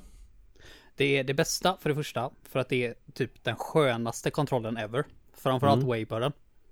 [1.02, 4.78] Det är det bästa för det första, för att det är typ den skönaste kontrollen
[4.78, 5.06] ever.
[5.34, 5.88] Framförallt Mm.
[5.88, 6.32] Wayburden.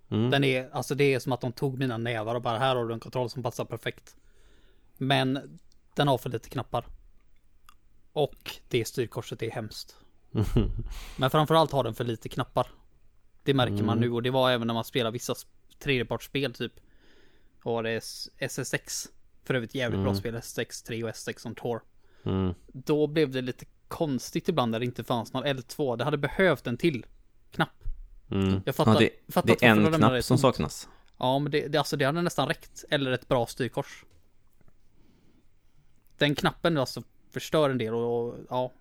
[0.10, 0.30] Mm.
[0.30, 2.86] Den är, alltså det är som att de tog mina nävar och bara här har
[2.88, 4.16] du en kontroll som passar perfekt.
[4.98, 5.60] Men
[5.96, 6.86] den har för lite knappar.
[8.14, 9.96] Och det styrkorset är hemskt.
[11.18, 12.68] Men framförallt har den för lite knappar.
[13.44, 15.36] Det märker man nu och det var även när man spelar vissa
[15.80, 16.74] tredjepartsspel typ.
[17.64, 19.10] Och det S- SSX.
[19.44, 21.82] För övrigt jävligt bra spel, SSX 3 och SSX on Tour.
[22.24, 22.54] Mm.
[22.68, 25.98] Då blev det lite konstigt ibland när det inte fanns någon L2.
[25.98, 27.06] Det hade behövt en till
[27.52, 27.84] knapp.
[28.32, 28.62] Mm.
[28.66, 30.42] Jag fattar, Ja, det, fattar det är en knapp som tomt.
[30.56, 30.90] saknas.
[31.18, 32.84] Ja, men det, det, alltså, det hade nästan räckt.
[32.90, 34.04] Eller ett bra styrkors.
[36.18, 38.72] Den knappen alltså förstör en del och, och ja.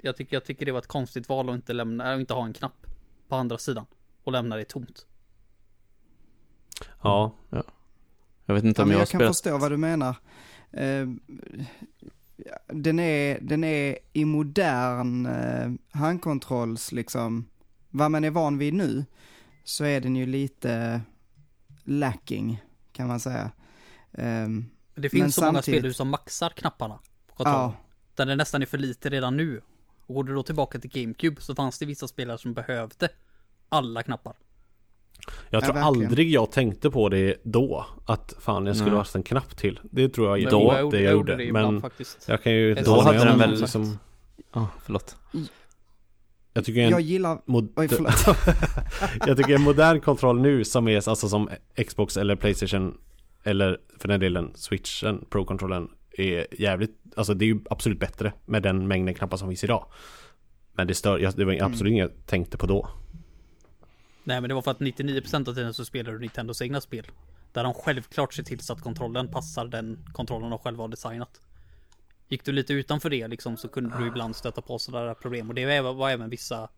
[0.00, 2.44] Jag tycker, jag tycker det var ett konstigt val att inte lämna, att inte ha
[2.44, 2.86] en knapp
[3.28, 3.86] på andra sidan.
[4.24, 5.06] Och lämna det tomt.
[7.02, 7.32] Ja,
[8.46, 9.36] Jag vet inte Ja, om men jag har jag kan spelat.
[9.36, 10.16] förstå vad du menar.
[10.70, 11.06] Eh,
[12.66, 17.48] den, är, den är i modern eh, handkontrolls, liksom,
[17.90, 19.04] vad man är van vid nu,
[19.64, 21.00] så är den ju lite
[21.84, 23.50] lacking, kan man säga.
[24.12, 24.64] Ehm,
[24.94, 27.60] Det finns Men så många samtidigt- spel som maxar knapparna på kontrollen.
[27.60, 27.74] ja,
[28.14, 29.60] Där det nästan är för lite redan nu.
[30.06, 33.08] Och går du då tillbaka till GameCube så fanns det vissa spelare som behövde
[33.68, 34.34] alla knappar.
[35.50, 35.84] Jag Ja, tror verkligen.
[36.08, 37.86] aldrig jag tänkte på det då.
[38.06, 39.80] Att fan jag skulle ha haft en knapp till.
[39.82, 41.36] Det tror jag då jag det jag gjorde.
[41.36, 42.24] det Men faktiskt.
[42.28, 43.98] jag kan ju Då hade den väl- liksom,
[44.54, 45.16] Ja, förlåt.
[46.52, 48.38] Jag tycker en jag gillar, mod- oj förlåt.
[49.26, 51.50] Jag tycker en modern kontroll nu som är alltså som
[51.88, 52.98] Xbox eller Playstation
[53.44, 58.62] eller för den delen Switchen, Pro-kontrollen är jävligt, alltså det är ju absolut bättre med
[58.62, 59.86] den mängden knappar som finns idag.
[60.72, 62.88] Men det stör, jag- det var absolut inget jag tänkte på då.
[64.24, 67.06] Nej men det var för att 99% av tiden så spelar du Nintendos egna spel.
[67.52, 71.40] Där de självklart ser till så att kontrollen passar den kontrollen de själva har designat.
[72.28, 75.48] Gick du lite utanför det liksom så kunde du ibland stöta på sådana där problem.
[75.48, 76.68] Och det var, även vissa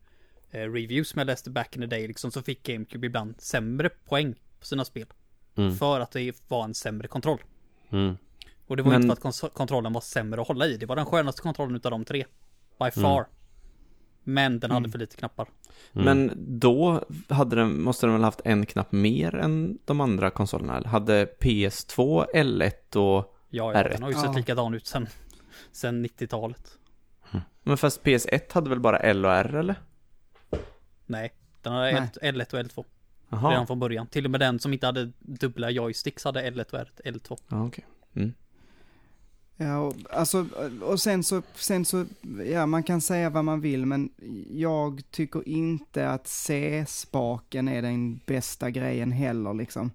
[0.50, 3.88] eh, reviews som jag läste back in the day liksom så fick GameCube ibland sämre
[3.88, 5.06] poäng på sina spel.
[5.56, 5.76] Mm.
[5.76, 7.38] För att det var en sämre kontroll.
[7.90, 8.16] Mm.
[8.66, 10.76] Och det var Men- inte för att kontrollen var sämre att hålla i.
[10.76, 12.24] Det var den skönaste kontrollen utav de tre.
[12.78, 13.26] By far.
[14.28, 15.48] Men den hade för lite knappar.
[15.92, 16.04] Mm.
[16.04, 20.76] Men då hade den, måste den väl haft en knapp mer än de andra konsolerna?
[20.76, 23.36] Eller hade PS2, L1 och...
[23.50, 23.90] Ja, ja R1.
[23.90, 24.32] den har ju sett Ja.
[24.36, 25.06] likadan ut sen,
[25.72, 26.78] sen 90-talet.
[27.62, 29.74] Men fast PS1 hade väl bara L och R eller?
[31.06, 31.32] Nej,
[31.62, 32.10] den hade Nej.
[32.22, 32.84] L- L1 och L2
[33.28, 34.06] Jaha, redan från början.
[34.06, 37.38] Till och med den som inte hade dubbla joysticks hade L1 och R- L2.
[37.48, 37.86] ja, okej.
[38.16, 38.34] Mm.
[39.56, 40.46] Ja, och, alltså,
[40.82, 42.04] och sen så, sen så,
[42.46, 44.10] ja man kan säga vad man vill men
[44.50, 49.90] jag tycker inte att C-spaken är den bästa grejen heller liksom.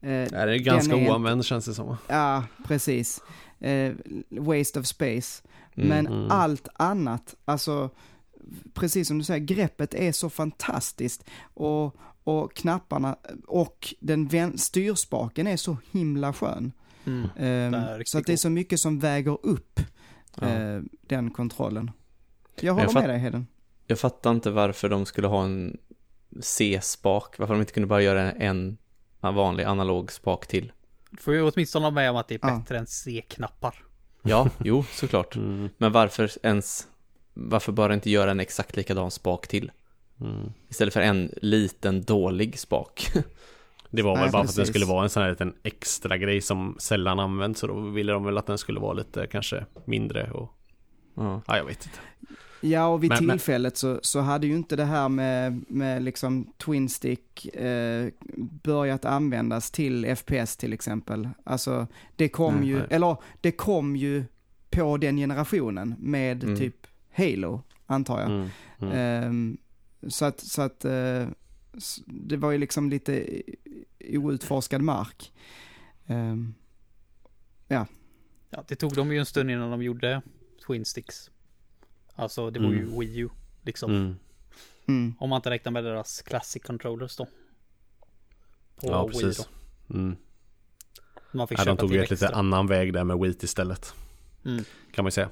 [0.00, 1.96] Eh, Nej, det är ganska är oanvänd känns det som.
[2.08, 3.20] Ja, precis.
[3.60, 3.92] Eh,
[4.30, 5.42] waste of space.
[5.74, 5.88] Mm.
[5.88, 6.30] Men Mm.
[6.30, 7.90] allt annat, alltså,
[8.74, 11.24] precis som du säger, greppet är så fantastiskt.
[11.54, 13.16] Och, och knapparna
[13.46, 16.72] och den vän- styrspaken är så himla skön.
[17.06, 17.74] Mm.
[17.98, 19.80] Riktigt så att det är så mycket som väger upp
[20.40, 20.48] Ja.
[20.48, 21.90] eh, den kontrollen.
[22.60, 23.46] Jag håller Jag med dig Heden.
[23.86, 25.76] Jag fattar inte varför de skulle ha en
[26.40, 28.76] C-spak, varför de inte kunde bara göra en
[29.20, 30.72] vanlig analog spak till.
[31.18, 32.58] Får ju åtminstone hålla med om att det är Ja.
[32.58, 33.84] bättre än C-knappar.
[34.22, 35.36] Ja, jo, såklart.
[35.44, 35.68] Mm.
[35.78, 36.86] Men varför ens,
[37.34, 39.70] varför bara inte göra en exakt likadan spak till?
[40.20, 40.52] Mm.
[40.68, 43.06] Istället för en liten dålig spak.
[43.96, 44.72] Det var Nej, väl bara för att den precis.
[44.72, 48.24] skulle vara en sån här liten extra grej som sällan används så då ville de
[48.24, 50.50] väl att den skulle vara lite kanske mindre och
[51.14, 51.40] ja.
[51.46, 51.98] ja, jag vet inte.
[52.60, 56.02] Ja, och vid Men- men- tillfället så, så hade ju inte det här med, med
[56.02, 58.08] liksom Twin Stick eh,
[58.62, 61.28] börjat användas till FPS till exempel.
[61.44, 62.86] Alltså, det kom Nej, ju, nej.
[62.90, 64.24] eller det kom ju
[64.70, 66.56] på den generationen med Mm.
[66.56, 66.76] typ
[67.16, 68.30] Halo, antar jag.
[68.30, 68.48] Mm.
[68.78, 68.92] Mm.
[68.94, 69.56] Ehm,
[70.08, 71.24] så att, så att eh,
[72.06, 75.32] det var ju liksom lite i- outforskad mark.
[76.06, 76.54] Ehm,
[77.68, 80.22] Ja, det tog dem ju en stund innan de gjorde
[80.66, 81.30] Twin Sticks.
[82.14, 82.98] Alltså det var ju Mm.
[83.00, 83.28] Wii U.
[83.62, 83.90] Liksom.
[83.90, 84.16] Mm.
[84.88, 87.24] mm, Om man inte räknar med deras Classic Controllers då.
[88.76, 89.48] På Ja, Wii precis.
[89.88, 89.94] då.
[89.94, 90.16] Mm.
[91.32, 93.94] Man fick Ja, de köpa tog ju ett lite annan väg där med Wheat istället.
[94.44, 94.64] Mm.
[94.92, 95.30] Kan man ju säga.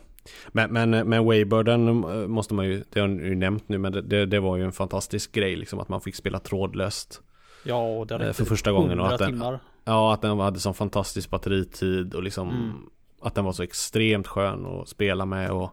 [0.48, 3.92] Men, men, men Waybirden eh, måste man ju, det har ni ju nämnt nu, men
[3.92, 7.22] det, det, var ju en fantastisk grej liksom att man fick spela trådlöst.
[7.64, 9.58] Ja, och det Eh, för första gången och 100 att den- timmar.
[9.84, 12.72] Ja, att den hade sån fantastisk batteritid och liksom Mm.
[13.20, 15.70] att den var så extremt skön att spela med och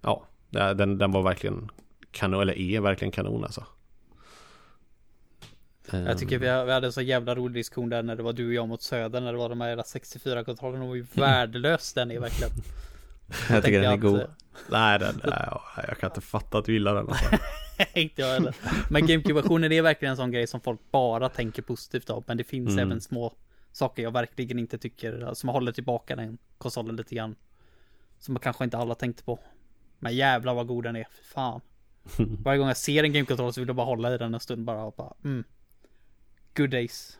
[0.00, 1.70] ja, den, den var verkligen
[2.10, 3.64] kanon, eller är verkligen kanon alltså.
[5.90, 8.32] Jag tycker Ehm, vi, vi hade en så jävla rolig diskussion där när det var
[8.32, 10.78] du och jag mot Söder när det var de här jävla 64-kontrollerna.
[10.80, 12.52] De var ju värdelös den är verkligen.
[13.50, 14.26] Jag tycker den är god.
[14.70, 15.48] Nej, den, nej,
[15.88, 17.24] jag kan inte fatta att du gillar den alltså.
[17.94, 18.56] Inte jag heller.
[18.90, 22.24] Men GameCube-versionen är verkligen en sån grej som folk bara tänker positivt av.
[22.26, 22.78] Men det finns Mm.
[22.88, 23.32] även små
[23.72, 27.36] saker jag verkligen inte tycker, som håller tillbaka den konsolen lite grann.
[28.18, 29.38] Som kanske inte alla tänkte på.
[29.98, 31.60] Men jävlar vad god den är, fy fan.
[32.44, 34.64] Varje gång jag ser en GameCube-kontroll så vill jag bara hålla i den en stund
[34.64, 35.44] bara och bara, mm.
[36.56, 37.18] Good days.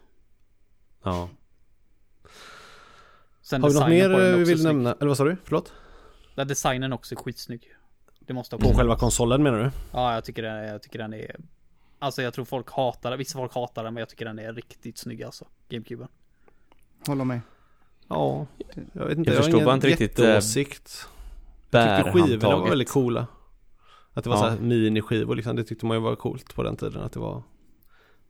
[1.02, 1.28] Ja.
[3.42, 4.92] Sen Har vi något mer vi vill nämna?
[4.92, 5.36] Eller vad sa du?
[5.44, 5.73] Förlåt?
[6.35, 7.73] Ja, designen också är skitsnygg.
[8.21, 9.71] Det måste också På själva konsolen menar du?
[9.93, 11.37] Ja, jag tycker, den, jag tycker den är...
[11.99, 14.53] Alltså jag tror folk hatar den, vissa folk hatar den men jag tycker den är
[14.53, 15.45] riktigt snygg alltså.
[15.69, 16.09] GameCuben.
[17.07, 17.41] Håller med.
[18.09, 18.47] Ja,
[18.93, 19.31] jag vet inte.
[19.31, 21.09] Jag förstår ingen bara inte riktigt, eh, jätteåsikt.
[21.71, 23.27] Jag tyckte skivorna var väldigt coola.
[24.13, 24.43] Att det var Ja.
[24.43, 27.21] så här miniskivor liksom, det tyckte man ju var coolt på den tiden att det
[27.21, 27.43] var.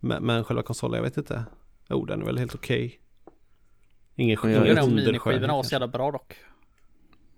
[0.01, 1.45] Men, men själva konsolen, jag vet inte.
[1.89, 3.01] Jo, den är väl helt okej.
[4.15, 6.37] Jag ingen tycker de underskärning miniskivorna var så jävla bra dock.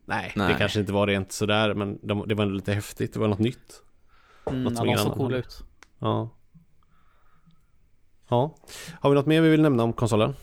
[0.08, 0.52] Nej, Nej.
[0.52, 3.12] det kanske inte var rent sådär, men de, det var ändå lite häftigt.
[3.12, 3.82] Det var något nytt.
[4.46, 5.62] Mm, Något alla ingen såg coola ut.
[5.98, 6.30] Ja.
[8.28, 8.54] Ja.
[9.00, 10.34] Har vi något mer vi vill nämna om konsolen?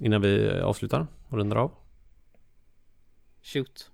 [0.00, 1.72] Innan vi eh, avslutar och rundar av?
[3.42, 3.90] Shoot.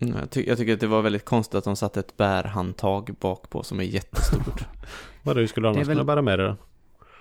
[0.00, 3.14] Mm, Jag, ty- jag tycker att det var väldigt konstigt att de satte ett bärhandtag
[3.20, 4.64] bak på som är jättestort.
[5.22, 6.56] Vadå, hur skulle du Det är annars väl- kunna bära med dig den?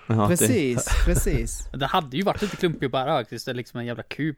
[0.07, 1.69] Ja, det- Precis, precis.
[1.73, 3.45] Det hade ju varit lite klumpig att bära faktiskt.
[3.45, 4.35] Det är liksom en jävla kub.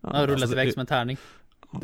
[0.00, 1.16] Den har rullat alltså, iväg det- som en tärning.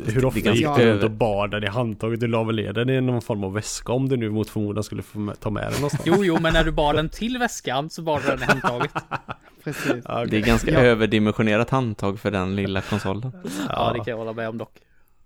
[0.05, 2.19] Hur ofta det är gick du runt och bar den i handtaget?
[2.19, 4.83] Du la väl ner den i någon form av väska om du nu mot förmodan
[4.83, 6.03] skulle få ta med den någonstans?
[6.05, 8.91] Jo, jo, men när du bar den till väskan så bar du den i handtaget.
[9.63, 10.03] precis.
[10.05, 10.27] Ja, okej.
[10.29, 10.79] Det är ganska Ja.
[10.79, 13.31] överdimensionerat handtag för den lilla konsolen.
[13.69, 14.73] Ja, det kan jag hålla med om dock.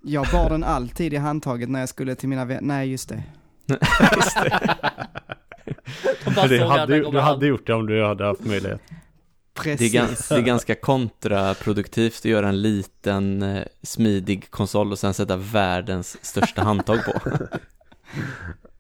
[0.02, 2.61] Jag bar den alltid i handtaget när jag skulle till mina vänner.
[2.61, 3.24] Nej, just det.
[6.26, 8.82] De du, såg att hade, du hade gjort det om du hade haft möjlighet.
[9.64, 9.94] Det är, Precis.
[9.94, 15.38] gans, det är ganska kontraproduktivt att göra en liten eh, smidig konsol och sen sätta
[15.38, 17.22] världens största handtag på.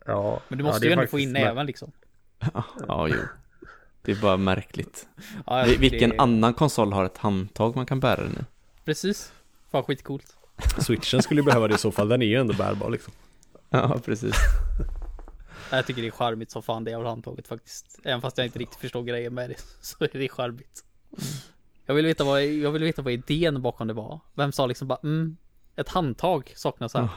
[0.05, 1.91] Ja, Men du måste ju ändå få in näven liksom.
[2.87, 3.15] Ja, jo.
[4.01, 5.07] Det är bara märkligt.
[5.45, 8.45] Ja, Vilken det annan konsol har ett handtag man kan bära den i?
[8.85, 9.31] Precis.
[9.71, 10.35] Fan skitcoolt.
[10.79, 12.09] Switchen skulle ju behöva det i så fall.
[12.09, 13.13] Den är ju ändå bärbar liksom.
[13.69, 14.35] Ja, precis.
[15.71, 17.99] Jag tycker det är charmigt som fan det jävla handtaget faktiskt.
[18.03, 20.83] Även fast jag inte riktigt förstår grejen med det så är det charmigt.
[21.85, 24.19] Jag vill veta vad, jag vill veta vad idén bakom det var.
[24.35, 25.37] Vem sa liksom bara mm,
[25.75, 27.09] ett handtag saknas här.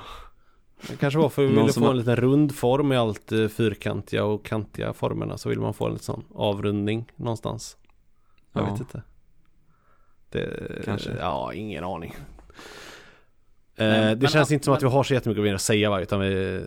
[0.88, 3.48] Det kanske var för att vi ville få en liten rund form i allt eh,
[3.48, 5.38] fyrkantiga och kantiga formerna.
[5.38, 7.76] Så vill man få en liten sån avrundning någonstans.
[8.52, 8.70] Jag Ja.
[8.72, 9.02] vet inte.
[10.30, 11.10] Det, Kanske.
[11.18, 12.16] Ja, ingen aning.
[13.76, 15.60] Men- eh, det men- känns inte som att vi men- har så jättemycket mer att
[15.60, 16.62] säga va, utan vi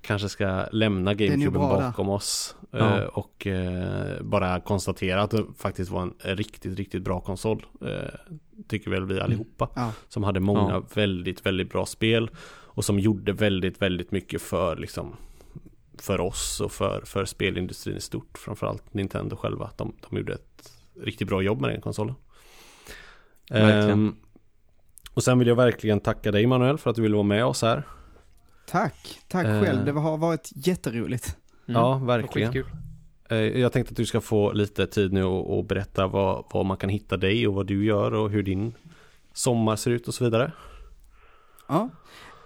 [0.00, 1.86] kanske ska lämna där.
[1.86, 2.56] bakom oss.
[2.70, 2.98] Ja.
[2.98, 7.66] Eh, och eh, bara konstatera att det faktiskt var en riktigt, riktigt bra konsol.
[7.80, 8.34] Eh,
[8.68, 9.68] tycker väl vi allihopa.
[9.74, 9.92] Ja.
[10.08, 10.82] Som hade många Ja.
[10.94, 12.30] väldigt, väldigt bra spel.
[12.48, 15.16] Och som gjorde väldigt, väldigt mycket för liksom
[15.98, 18.38] för oss och för, för spelindustrin i stort.
[18.38, 19.70] Framförallt Nintendo själva.
[19.76, 22.14] De, de gjorde ett riktigt bra jobb med den konsolen.
[23.50, 23.90] Verkligen.
[23.90, 24.16] Ehm,
[25.14, 27.62] och sen vill jag verkligen tacka dig Manuel för att du ville vara med oss
[27.62, 27.82] här.
[28.66, 29.62] Tack, tack Eh.
[29.62, 29.84] själv.
[29.84, 31.36] Det har varit jätteroligt.
[31.68, 31.80] Mm.
[31.80, 32.64] Ja, verkligen.
[33.30, 36.66] Eh, Jag tänkte att du ska få lite tid nu och, och berätta vad, vad
[36.66, 38.74] man kan hitta dig och vad du gör och hur din
[39.32, 40.52] sommar ser ut och så vidare.
[41.68, 41.88] Ja.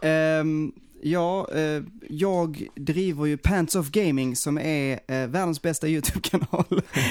[0.02, 6.64] Ehm, ja, eh, jag driver ju Pants of Gaming som är eh, världens bästa YouTube-kanal.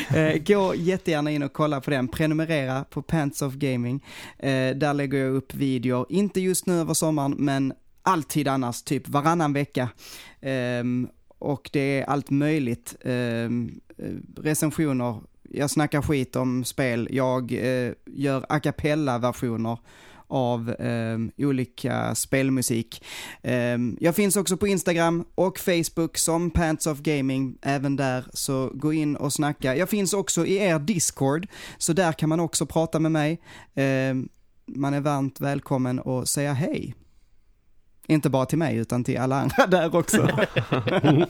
[0.16, 4.06] eh, gå jättegärna in och kolla på den, prenumerera på Pants of Gaming.
[4.76, 7.74] Där lägger jag upp videor, inte just nu över sommaren, men
[8.04, 9.90] alltid annars, typ varannan vecka.
[10.42, 12.96] Ehm, och det är allt möjligt.
[13.02, 19.78] Ehm, eh, recensioner, jag snackar skit om spel, jag eh, gör a cappella-versioner
[20.28, 23.04] av ehm, olika spelmusik.
[23.44, 28.72] Ehm, jag finns också på Instagram och Facebook som Pants of Gaming, även där, så
[28.74, 29.76] gå in och snacka.
[29.76, 31.48] Jag finns också i er Discord,
[31.78, 33.42] så där kan man också prata med mig.
[33.76, 34.30] Ehm,
[34.66, 36.96] man är varmt välkommen att säga hej.
[38.10, 40.28] Inte bara till mig, utan till alla andra där också.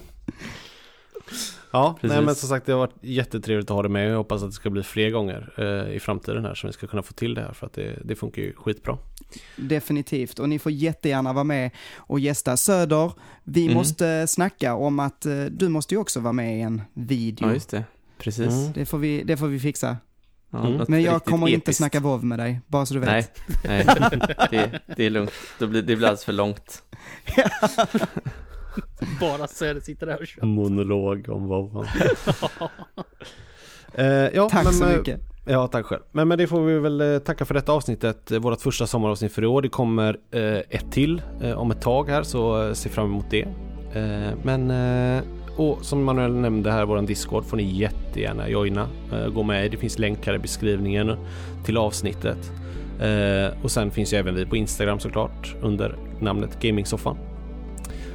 [1.71, 2.15] Ja, Precis.
[2.15, 4.11] nej, men som sagt det har varit jättetrevligt att ha dig med.
[4.11, 6.87] Jag hoppas att det ska bli fler gånger eh, i framtiden här så vi ska
[6.87, 8.97] kunna få till det här för att det, det funkar ju skitbra.
[9.55, 12.57] Definitivt, och ni får jättegärna vara med och gästa.
[12.57, 13.11] Söder,
[13.43, 13.73] vi Mm.
[13.77, 17.47] måste snacka om att eh, du måste ju också vara med i en video.
[17.47, 17.83] Ja, just det.
[18.17, 18.53] Precis.
[18.53, 18.71] Mm.
[18.73, 19.97] det, får vi, det får vi fixa.
[20.51, 20.85] Ja, Mm.
[20.87, 21.77] Men jag kommer inte episkt.
[21.77, 23.09] snacka WoW med dig, bara så du vet.
[23.09, 23.27] Nej,
[23.63, 23.85] nej.
[24.51, 25.31] Det, det är lugnt.
[25.59, 26.83] Det blir, det blir alldeles för långt.
[29.19, 30.45] Bara Söder sitter där och kör.
[30.45, 31.85] Monolog om WoW.
[33.93, 35.19] eh, ja, Tack men, så eh, mycket.
[35.45, 36.01] Ja, tack själv.
[36.11, 38.31] Men med det får vi väl eh, tacka för detta avsnittet.
[38.31, 39.61] eh, Vårt första sommaravsnitt för i år.
[39.61, 43.25] Det kommer eh, ett till eh, om ett tag här så eh, se fram emot
[43.29, 43.41] det.
[43.93, 45.23] Eh, men eh,
[45.59, 48.87] och som Manuel nämnde här, våran Discord får ni jättegärna joina.
[49.13, 49.71] Eh, gå med.
[49.71, 51.15] Det finns länkar i beskrivningen
[51.65, 52.51] till avsnittet.
[53.01, 57.17] Eh, och sen finns ju även vi på Instagram såklart under namnet Gamingsoffan.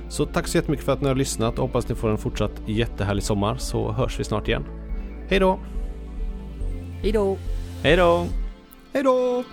[0.08, 2.62] Så tack så jättemycket för att ni har lyssnat och hoppas ni får en fortsatt
[2.66, 4.64] jättehärlig sommar så hörs vi snart igen.
[5.28, 5.58] Hej då!
[7.02, 7.36] Hejdå!
[7.82, 8.26] Hej då!
[8.92, 9.44] Hej då!